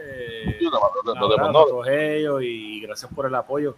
a 0.66 1.52
todos 1.52 1.86
ellos 1.86 2.42
y 2.42 2.80
gracias 2.80 3.12
por 3.14 3.26
el 3.26 3.34
apoyo 3.36 3.76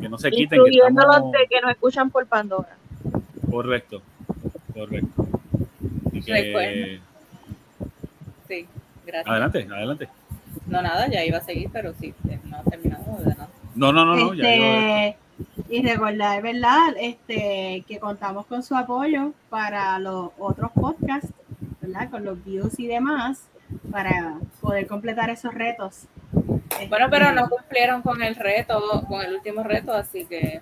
que 0.00 0.08
no 0.08 0.16
se 0.16 0.30
quiten. 0.30 0.58
Incluyendo 0.58 1.02
los 1.02 1.32
de 1.32 1.46
que 1.50 1.60
nos 1.60 1.72
escuchan 1.72 2.10
por 2.10 2.26
Pandora. 2.26 2.78
Correcto, 3.50 4.00
correcto. 4.72 5.27
Que... 6.22 7.00
Sí, 8.46 8.66
gracias. 9.06 9.30
Adelante, 9.30 9.68
adelante. 9.70 10.08
No, 10.66 10.82
nada, 10.82 11.08
ya 11.08 11.24
iba 11.24 11.38
a 11.38 11.42
seguir, 11.42 11.70
pero 11.72 11.94
sí, 12.00 12.14
no 12.44 12.58
ha 12.58 12.62
terminado. 12.62 13.04
No, 13.74 13.92
no, 13.92 14.04
no, 14.04 14.16
no, 14.16 14.34
ya 14.34 14.44
este, 14.54 15.18
Y 15.68 15.82
recordar, 15.82 16.42
¿verdad? 16.42 16.94
Este, 17.00 17.84
que 17.86 17.98
contamos 18.00 18.46
con 18.46 18.62
su 18.62 18.74
apoyo 18.74 19.32
para 19.50 19.98
los 19.98 20.30
otros 20.38 20.72
podcasts, 20.72 21.30
¿verdad? 21.80 22.10
Con 22.10 22.24
los 22.24 22.44
views 22.44 22.78
y 22.78 22.86
demás, 22.86 23.44
para 23.90 24.38
poder 24.60 24.86
completar 24.86 25.30
esos 25.30 25.54
retos 25.54 26.08
bueno, 26.88 27.06
pero 27.10 27.32
no 27.32 27.48
cumplieron 27.48 28.02
con 28.02 28.22
el 28.22 28.36
reto, 28.36 29.04
con 29.08 29.22
el 29.22 29.34
último 29.34 29.62
reto, 29.62 29.92
así 29.92 30.24
que. 30.26 30.60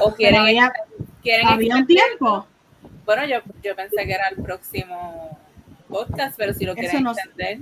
O 0.00 0.14
quieren. 0.14 0.40
Había, 0.40 0.72
quieren 1.22 1.46
¿había 1.46 1.76
un 1.76 1.86
tiempo? 1.86 2.46
Bueno, 3.10 3.26
yo, 3.26 3.38
yo 3.60 3.74
pensé 3.74 4.06
que 4.06 4.12
era 4.12 4.28
el 4.28 4.40
próximo 4.40 5.36
podcast, 5.88 6.36
pero 6.38 6.54
si 6.54 6.64
lo 6.64 6.76
quieren 6.76 7.04
entender. 7.04 7.58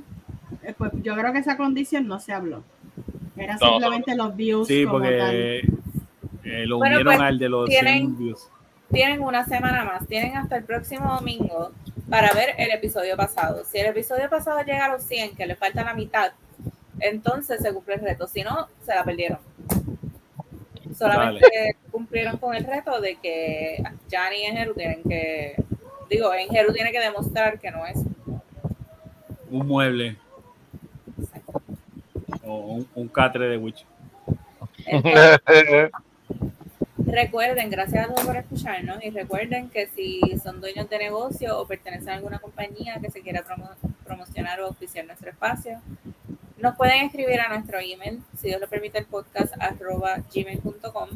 Eh, 0.62 0.74
pues 0.76 0.92
yo 1.02 1.14
creo 1.14 1.32
que 1.32 1.38
esa 1.38 1.56
condición 1.56 2.06
no 2.06 2.20
se 2.20 2.34
habló. 2.34 2.62
Era 3.34 3.56
simplemente 3.56 4.14
los 4.14 4.36
views. 4.36 4.68
Sí, 4.68 4.84
porque 4.84 5.62
eh, 6.44 6.66
lo 6.66 6.76
unieron 6.76 7.04
pues, 7.04 7.20
al 7.20 7.38
de 7.38 7.48
los 7.48 7.66
tienen, 7.66 8.18
views. 8.18 8.46
Tienen 8.92 9.22
una 9.22 9.46
semana 9.46 9.84
más, 9.84 10.06
tienen 10.06 10.36
hasta 10.36 10.58
el 10.58 10.64
próximo 10.64 11.14
domingo 11.14 11.72
para 12.10 12.30
ver 12.34 12.50
el 12.58 12.70
episodio 12.70 13.16
pasado. 13.16 13.64
Si 13.64 13.78
el 13.78 13.86
episodio 13.86 14.28
pasado 14.28 14.60
llega 14.60 14.84
a 14.84 14.92
los 14.92 15.02
100, 15.04 15.34
que 15.34 15.46
le 15.46 15.56
falta 15.56 15.82
la 15.82 15.94
mitad, 15.94 16.32
entonces 17.00 17.62
se 17.62 17.72
cumple 17.72 17.94
el 17.94 18.02
reto. 18.02 18.28
Si 18.28 18.42
no, 18.42 18.68
se 18.84 18.94
la 18.94 19.02
perdieron. 19.02 19.38
Solamente 20.98 21.76
cumplieron 21.90 22.36
con 22.38 22.54
el 22.54 22.64
reto 22.64 23.00
de 23.00 23.16
que 23.16 23.82
Jani 24.10 24.36
y 24.38 24.44
Engeru 24.44 24.74
tienen 24.74 25.02
que, 25.02 25.54
digo, 26.10 26.34
Engeru 26.34 26.72
tiene 26.72 26.90
que 26.90 27.00
demostrar 27.00 27.60
que 27.60 27.70
no 27.70 27.86
es 27.86 27.98
un 29.50 29.66
mueble. 29.66 30.16
O 32.44 32.84
un, 32.94 33.08
catre 33.08 33.48
de 33.48 33.58
Witch. 33.58 33.84
recuerden, 37.06 37.70
gracias 37.70 38.04
a 38.04 38.08
todos 38.08 38.26
por 38.26 38.36
escucharnos 38.36 39.02
y 39.04 39.10
recuerden 39.10 39.68
que 39.70 39.86
si 39.88 40.20
son 40.42 40.60
dueños 40.60 40.88
de 40.88 40.98
negocio 40.98 41.58
o 41.58 41.66
pertenecen 41.66 42.10
a 42.10 42.14
alguna 42.14 42.38
compañía 42.38 42.98
que 43.00 43.10
se 43.10 43.20
quiera 43.22 43.44
promocionar 44.04 44.60
o 44.60 44.66
auspiciar 44.66 45.06
nuestro 45.06 45.30
espacio, 45.30 45.80
nos 46.60 46.76
pueden 46.76 47.04
escribir 47.04 47.40
a 47.40 47.48
nuestro 47.48 47.78
email, 47.78 48.22
si 48.36 48.48
Dios 48.48 48.60
lo 48.60 48.68
permite, 48.68 48.98
el 48.98 49.06
podcast 49.06 49.54
arroba 49.60 50.18
gmail.com 50.34 51.08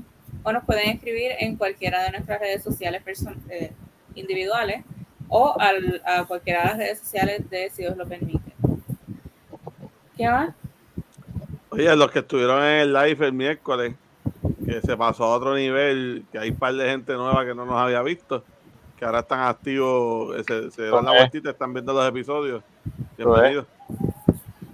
o 0.45 0.53
nos 0.53 0.65
pueden 0.65 0.91
escribir 0.91 1.33
en 1.39 1.57
cualquiera 1.57 2.05
de 2.05 2.13
nuestras 2.13 2.41
redes 2.41 2.63
sociales 2.63 3.03
eh, 3.49 3.73
individuales 4.15 4.85
o 5.29 5.55
a 6.05 6.25
cualquiera 6.25 6.63
de 6.63 6.67
las 6.67 6.77
redes 6.77 6.99
sociales 6.99 7.49
de 7.49 7.71
Si 7.71 7.83
Dios 7.83 7.97
lo 7.97 8.07
permite. 8.07 8.53
¿Qué 10.17 10.29
más? 10.29 10.55
Oye, 11.71 11.97
los 11.97 12.11
que 12.11 12.19
estuvieron 12.19 12.63
en 12.63 12.81
el 12.81 12.93
live 12.93 13.27
el 13.27 13.33
miércoles, 13.33 13.95
que 14.65 14.81
se 14.83 14.97
pasó 14.97 15.25
a 15.25 15.37
otro 15.37 15.55
nivel, 15.55 16.25
que 16.31 16.39
hay 16.39 16.51
un 16.51 16.57
par 16.57 16.75
de 16.75 16.87
gente 16.91 17.15
nueva 17.15 17.47
que 17.47 17.55
no 17.55 17.65
nos 17.65 17.77
había 17.77 18.03
visto, 18.03 18.45
que 18.99 19.07
ahora 19.07 19.21
están 19.21 19.41
activos, 19.41 20.37
se, 20.47 20.71
se 20.71 20.83
dan 20.83 21.07
la 21.07 21.13
vueltita, 21.13 21.51
están 21.51 21.73
viendo 21.73 21.95
los 21.95 22.07
episodios. 22.07 22.63
Bienvenidos. 23.17 23.67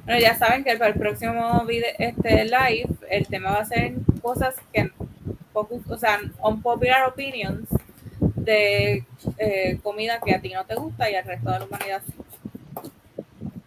Bueno, 0.09 0.23
ya 0.23 0.39
saben 0.39 0.65
que 0.65 0.75
para 0.79 0.93
el 0.93 0.99
próximo 0.99 1.67
video, 1.67 1.91
este 1.99 2.47
live, 2.47 2.89
el 3.11 3.27
tema 3.27 3.51
va 3.51 3.59
a 3.59 3.65
ser 3.67 3.93
cosas 4.23 4.55
que, 4.73 4.91
o 5.53 5.99
sea, 5.99 6.19
unpopular 6.43 7.07
opinions 7.07 7.69
de 8.19 9.05
eh, 9.37 9.79
comida 9.83 10.19
que 10.25 10.35
a 10.35 10.41
ti 10.41 10.49
no 10.49 10.65
te 10.65 10.77
gusta 10.77 11.11
y 11.11 11.15
al 11.15 11.27
resto 11.27 11.51
de 11.51 11.59
la 11.59 11.65
humanidad 11.67 12.03
sí. 12.07 12.15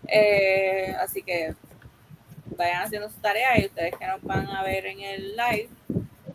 Eh, 0.08 0.96
así 1.00 1.22
que 1.22 1.54
vayan 2.58 2.86
haciendo 2.86 3.08
su 3.12 3.20
tarea 3.20 3.60
y 3.60 3.68
ustedes 3.68 3.94
que 4.00 4.08
nos 4.08 4.24
van 4.24 4.48
a 4.48 4.64
ver 4.64 4.88
en 4.88 5.00
el 5.00 5.36
live, 5.38 5.70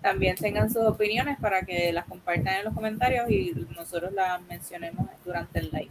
también 0.02 0.36
tengan 0.36 0.72
sus 0.72 0.84
opiniones 0.84 1.36
para 1.40 1.62
que 1.62 1.92
las 1.92 2.04
compartan 2.04 2.58
en 2.58 2.64
los 2.66 2.74
comentarios 2.74 3.28
y 3.28 3.54
nosotros 3.74 4.12
las 4.12 4.40
mencionemos 4.42 5.08
durante 5.24 5.58
el 5.58 5.70
live. 5.72 5.90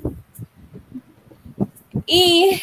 Y 2.06 2.62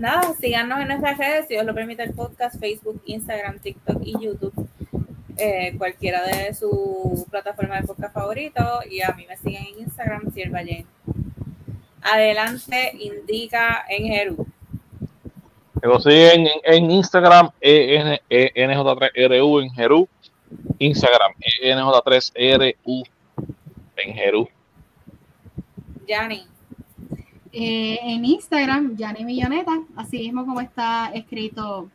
nada, 0.00 0.34
síganos 0.34 0.80
en 0.80 0.88
nuestras 0.88 1.18
redes, 1.18 1.48
si 1.48 1.56
os 1.56 1.64
lo 1.64 1.74
permite 1.74 2.02
el 2.02 2.14
podcast, 2.14 2.58
Facebook, 2.58 3.02
Instagram, 3.06 3.58
TikTok 3.58 4.00
y 4.04 4.12
YouTube. 4.12 4.68
Eh, 5.38 5.74
cualquiera 5.76 6.22
de 6.22 6.54
sus 6.54 7.24
plataformas 7.30 7.82
de 7.82 7.88
podcast 7.88 8.14
favorito 8.14 8.80
y 8.90 9.02
a 9.02 9.12
mí 9.12 9.26
me 9.28 9.36
siguen 9.36 9.66
en 9.66 9.80
Instagram, 9.80 10.32
Sierva 10.32 10.60
Jane. 10.60 10.86
Adelante, 12.00 12.92
indica 12.98 13.84
en 13.88 14.06
Jeru. 14.06 14.46
Me 15.82 16.00
siguen 16.00 16.48
en, 16.64 16.90
Instagram, 16.90 17.50
ENJ3RU 17.60 19.62
en 19.62 19.70
Jeru. 19.72 20.08
Instagram, 20.78 21.32
ENJ3RU 21.62 23.02
en 23.96 24.14
Jeru. 24.14 24.48
Yani. 26.06 26.46
Eh, 27.58 27.98
en 28.02 28.22
Instagram, 28.22 28.98
Yani 28.98 29.24
Milloneta, 29.24 29.80
así 29.96 30.18
mismo 30.18 30.44
como 30.44 30.60
está 30.60 31.10
escrito 31.14 31.88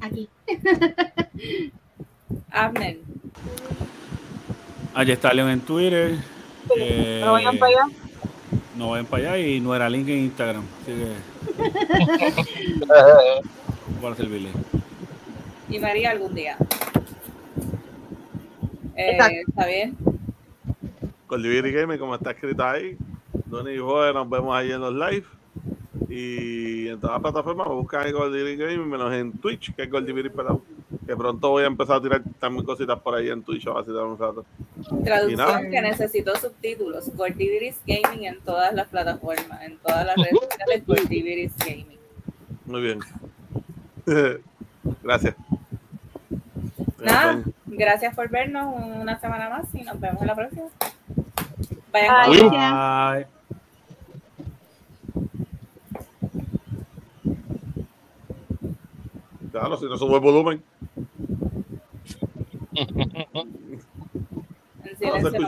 aquí. 0.00 0.28
Abner. 2.50 2.98
Allí 4.92 5.12
está 5.12 5.32
León 5.32 5.50
en 5.50 5.60
Twitter. 5.60 6.18
Eh, 6.76 7.22
no 7.24 7.34
vayan 7.34 7.58
para 7.58 7.72
allá. 7.72 7.86
No 8.76 8.90
vayan 8.90 9.06
para 9.06 9.34
allá 9.34 9.46
y 9.46 9.60
no 9.60 9.72
era 9.72 9.88
link 9.88 10.08
en 10.08 10.24
Instagram. 10.24 10.64
Así 10.82 10.92
que. 10.96 11.12
para 14.02 14.16
servirle. 14.16 14.48
Y 15.68 15.78
María 15.78 16.10
algún 16.10 16.34
día. 16.34 16.56
Eh, 18.96 19.16
¿Está 19.46 19.66
bien? 19.68 19.96
Con 21.28 21.40
Game, 21.40 21.98
como 22.00 22.16
está 22.16 22.32
escrito 22.32 22.64
ahí. 22.64 22.98
Donny 23.46 23.72
y 23.72 23.78
Joder, 23.78 24.14
nos 24.14 24.28
vemos 24.28 24.54
ahí 24.54 24.72
en 24.72 24.80
los 24.80 24.94
live. 24.94 25.24
Y 26.08 26.88
en 26.88 27.00
todas 27.00 27.14
las 27.14 27.22
plataformas 27.22 27.66
me 27.66 27.74
buscan 27.74 28.04
ahí 28.04 28.12
Goldiviri 28.12 28.56
Game, 28.56 28.78
menos 28.78 29.12
en 29.12 29.32
Twitch, 29.38 29.74
que 29.74 29.84
es 29.84 29.90
Goldiviri 29.90 30.30
Pelado. 30.30 30.62
Que 31.06 31.16
pronto 31.16 31.50
voy 31.50 31.64
a 31.64 31.66
empezar 31.66 31.96
a 31.96 32.02
tirar 32.02 32.22
también 32.38 32.64
cositas 32.64 32.98
por 33.00 33.14
ahí 33.14 33.28
en 33.28 33.42
Twitch, 33.42 33.66
así 33.66 33.90
de 33.90 34.02
un 34.02 34.18
rato. 34.18 34.44
Traducción 35.04 35.70
que 35.70 35.80
necesito 35.80 36.36
subtítulos. 36.36 37.14
Goldiviris 37.16 37.80
Gaming 37.86 38.26
en 38.26 38.40
todas 38.40 38.72
las 38.74 38.88
plataformas, 38.88 39.62
en 39.62 39.78
todas 39.78 40.06
las 40.06 40.16
redes 40.16 40.38
sociales, 40.40 40.86
Goldiviris 40.86 41.52
Gaming. 41.58 41.98
Muy 42.66 42.82
bien. 42.82 43.00
Gracias. 45.02 45.34
Nada, 46.98 47.42
gracias 47.66 48.14
por 48.14 48.28
vernos 48.28 48.74
una 48.76 49.18
semana 49.20 49.48
más 49.48 49.66
y 49.74 49.82
nos 49.82 50.00
vemos 50.00 50.20
en 50.22 50.26
la 50.26 50.34
próxima. 50.34 50.66
Vayan 51.92 52.50
Bye. 52.50 53.35
Claro, 59.58 59.78
si 59.78 59.86
no 59.86 59.96
sube 59.96 60.16
el 60.16 60.20
volumen. 60.20 60.62
En 64.84 64.98
silencio. 64.98 65.40